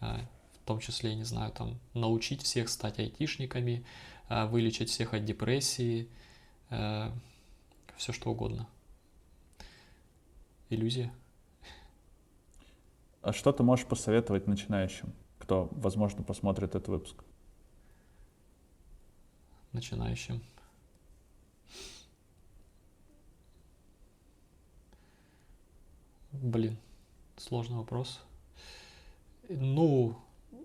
А, 0.00 0.20
в 0.62 0.66
том 0.66 0.80
числе, 0.80 1.14
не 1.14 1.24
знаю, 1.24 1.52
там, 1.52 1.78
научить 1.92 2.42
всех 2.42 2.68
стать 2.68 2.98
айтишниками, 2.98 3.84
а, 4.28 4.46
вылечить 4.46 4.90
всех 4.90 5.14
от 5.14 5.24
депрессии, 5.24 6.08
все 6.70 8.12
что 8.12 8.30
угодно. 8.30 8.66
Иллюзия. 10.70 11.12
А 13.22 13.32
что 13.32 13.52
ты 13.52 13.62
можешь 13.62 13.86
посоветовать 13.86 14.46
начинающим, 14.46 15.12
кто, 15.38 15.68
возможно, 15.72 16.22
посмотрит 16.22 16.70
этот 16.70 16.88
выпуск? 16.88 17.22
Начинающим. 19.72 20.42
Блин, 26.42 26.76
сложный 27.36 27.76
вопрос. 27.76 28.20
Ну, 29.48 30.16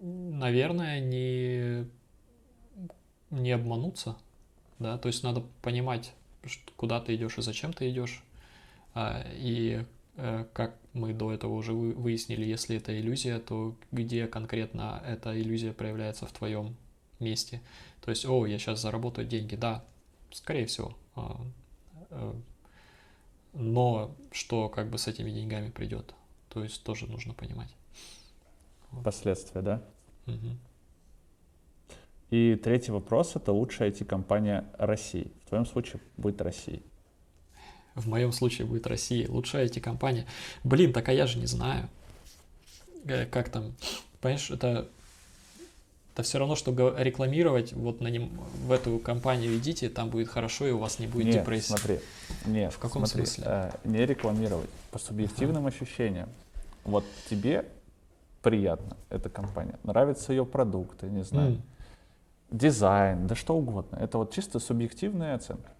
наверное, 0.01 0.99
не, 0.99 1.87
не 3.29 3.51
обмануться, 3.51 4.17
да, 4.79 4.97
то 4.97 5.07
есть 5.07 5.23
надо 5.23 5.43
понимать, 5.61 6.13
куда 6.75 6.99
ты 6.99 7.15
идешь 7.15 7.37
и 7.37 7.41
зачем 7.41 7.73
ты 7.73 7.89
идешь, 7.89 8.23
а, 8.93 9.23
и 9.33 9.85
э, 10.15 10.45
как 10.53 10.75
мы 10.93 11.13
до 11.13 11.31
этого 11.31 11.53
уже 11.53 11.73
выяснили, 11.73 12.45
если 12.45 12.77
это 12.77 12.97
иллюзия, 12.99 13.39
то 13.39 13.75
где 13.91 14.27
конкретно 14.27 15.03
эта 15.05 15.39
иллюзия 15.39 15.73
проявляется 15.73 16.25
в 16.25 16.31
твоем 16.31 16.75
месте. 17.19 17.61
То 18.01 18.11
есть, 18.11 18.25
о, 18.25 18.45
я 18.45 18.57
сейчас 18.57 18.81
заработаю 18.81 19.27
деньги, 19.27 19.55
да, 19.55 19.83
скорее 20.31 20.65
всего. 20.65 20.95
Но 23.53 24.15
что 24.31 24.69
как 24.69 24.89
бы 24.89 24.97
с 24.97 25.07
этими 25.07 25.31
деньгами 25.31 25.69
придет, 25.69 26.13
то 26.49 26.63
есть 26.63 26.83
тоже 26.83 27.07
нужно 27.07 27.33
понимать. 27.33 27.69
Последствия, 29.03 29.61
да? 29.61 29.83
Угу. 30.27 30.57
И 32.31 32.55
третий 32.55 32.91
вопрос— 32.91 33.35
это 33.35 33.51
лучшая 33.51 33.89
IT-компания 33.91 34.65
России. 34.77 35.31
В 35.45 35.49
твоем 35.49 35.65
случае 35.65 36.01
будет 36.17 36.41
Россия. 36.41 36.81
В 37.95 38.07
моем 38.07 38.31
случае 38.31 38.67
будет 38.67 38.85
Россия. 38.87 39.27
Лучшая 39.29 39.67
IT-компания. 39.67 40.27
Блин, 40.63 40.93
так 40.93 41.09
а 41.09 41.13
я 41.13 41.25
же 41.25 41.39
не 41.39 41.47
знаю. 41.47 41.89
Э, 43.05 43.25
как 43.25 43.49
там? 43.49 43.73
Понимаешь, 44.21 44.49
это 44.51 44.89
это 46.13 46.23
все 46.23 46.39
равно, 46.39 46.55
что 46.55 46.71
рекламировать, 46.97 47.73
вот 47.73 48.01
на 48.01 48.07
нем, 48.07 48.29
в 48.65 48.71
эту 48.71 48.99
компанию 48.99 49.57
идите, 49.57 49.89
там 49.89 50.09
будет 50.09 50.27
хорошо, 50.27 50.67
и 50.67 50.71
у 50.71 50.77
вас 50.77 50.99
не 50.99 51.07
будет 51.07 51.27
нет, 51.27 51.35
депрессии. 51.35 51.67
смотри, 51.67 51.99
нет, 52.45 52.73
в 52.73 52.77
каком 52.77 53.05
смотри, 53.05 53.25
смысле? 53.25 53.43
Э, 53.47 53.71
не 53.85 54.05
рекламировать, 54.05 54.69
по 54.91 54.99
субъективным 54.99 55.65
ага. 55.65 55.75
ощущениям. 55.75 56.29
Вот 56.83 57.05
тебе 57.29 57.65
приятно 58.41 58.97
эта 59.09 59.29
компания, 59.29 59.79
нравятся 59.83 60.33
ее 60.33 60.45
продукты, 60.45 61.07
не 61.07 61.23
знаю, 61.23 61.53
mm. 61.53 61.61
дизайн, 62.51 63.27
да 63.27 63.35
что 63.35 63.55
угодно. 63.55 63.95
Это 63.97 64.17
вот 64.17 64.33
чисто 64.33 64.59
субъективная 64.59 65.35
оценка. 65.35 65.71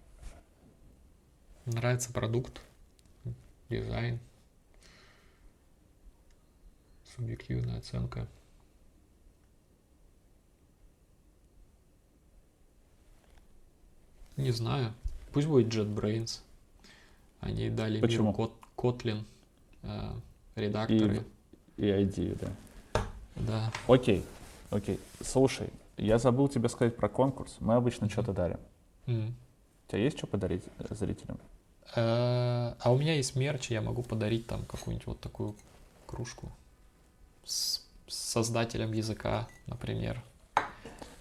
Нравится 1.66 2.12
продукт, 2.12 2.60
дизайн, 3.68 4.18
субъективная 7.14 7.78
оценка. 7.78 8.26
Не 14.40 14.52
знаю. 14.52 14.92
Пусть 15.32 15.46
будет 15.46 15.72
JetBrains. 15.72 16.40
Они 17.40 17.70
дали 17.70 18.00
Почему? 18.00 18.32
миру 18.32 18.34
кот, 18.34 18.52
Kotlin, 18.76 19.24
э, 19.82 20.12
редакторы. 20.56 21.24
И, 21.76 21.86
и 21.86 21.86
ID, 21.86 22.38
да. 22.40 23.02
Да. 23.36 23.72
Окей, 23.86 24.24
окей. 24.70 24.98
Слушай, 25.22 25.70
я 25.96 26.18
забыл 26.18 26.48
тебе 26.48 26.68
сказать 26.68 26.96
про 26.96 27.08
конкурс. 27.08 27.56
Мы 27.60 27.74
обычно 27.74 28.06
mm-hmm. 28.06 28.12
что-то 28.12 28.32
дарим. 28.32 28.60
Mm. 29.06 29.28
У 29.28 29.90
тебя 29.90 30.02
есть 30.02 30.18
что 30.18 30.26
подарить 30.26 30.64
э, 30.78 30.94
зрителям? 30.94 31.38
Э, 31.94 32.74
а 32.78 32.92
у 32.92 32.98
меня 32.98 33.14
есть 33.14 33.36
мерч, 33.36 33.70
я 33.70 33.80
могу 33.80 34.02
подарить 34.02 34.46
там 34.46 34.64
какую-нибудь 34.64 35.06
вот 35.06 35.20
такую 35.20 35.56
кружку 36.06 36.50
с 37.44 37.86
создателем 38.06 38.92
языка, 38.92 39.48
например, 39.66 40.22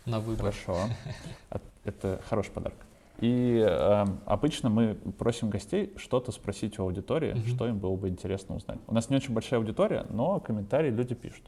на 0.05 0.19
выбор. 0.19 0.51
Хорошо. 0.53 0.89
Это 1.83 2.21
хороший 2.27 2.51
подарок. 2.51 2.77
И 3.21 3.57
э, 3.57 4.05
обычно 4.25 4.69
мы 4.69 4.95
просим 4.95 5.49
гостей 5.49 5.93
что-то 5.97 6.31
спросить 6.31 6.79
у 6.79 6.83
аудитории, 6.83 7.33
uh-huh. 7.33 7.47
что 7.49 7.67
им 7.67 7.77
было 7.77 7.95
бы 7.95 8.07
интересно 8.07 8.55
узнать. 8.55 8.79
У 8.87 8.93
нас 8.93 9.09
не 9.09 9.17
очень 9.17 9.33
большая 9.33 9.59
аудитория, 9.59 10.05
но 10.09 10.39
комментарии 10.39 10.89
люди 10.89 11.15
пишут. 11.15 11.43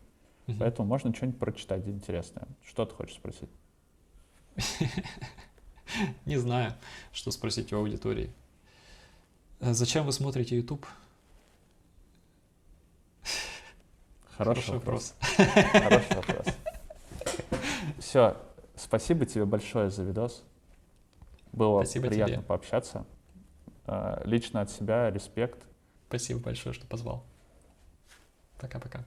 Uh-huh. 0.48 0.58
Поэтому 0.60 0.88
можно 0.88 1.14
что-нибудь 1.16 1.40
прочитать 1.40 1.88
интересное. 1.88 2.48
Что 2.66 2.86
ты 2.86 2.94
хочешь 2.94 3.16
спросить? 3.16 3.50
Не 6.26 6.38
знаю, 6.38 6.74
что 7.14 7.32
спросить 7.32 7.72
у 7.72 7.78
аудитории. 7.78 8.34
Э, 9.62 9.74
зачем 9.74 10.06
вы 10.06 10.12
смотрите 10.12 10.58
YouTube? 10.58 10.86
Хороший 14.36 14.74
вопрос. 14.74 15.16
Хороший 15.22 16.16
вопрос. 16.16 16.48
Все, 18.00 18.36
спасибо 18.76 19.26
тебе 19.26 19.46
большое 19.46 19.90
за 19.90 20.04
видос. 20.04 20.44
Было 21.52 21.84
Спасибо 21.84 22.08
приятно 22.08 22.36
тебе. 22.36 22.44
пообщаться. 22.46 23.06
А, 23.86 24.22
лично 24.26 24.62
от 24.62 24.70
себя 24.70 25.10
респект. 25.10 25.64
Спасибо 26.08 26.40
большое, 26.40 26.74
что 26.74 26.86
позвал. 26.88 27.26
Пока-пока. 28.60 29.06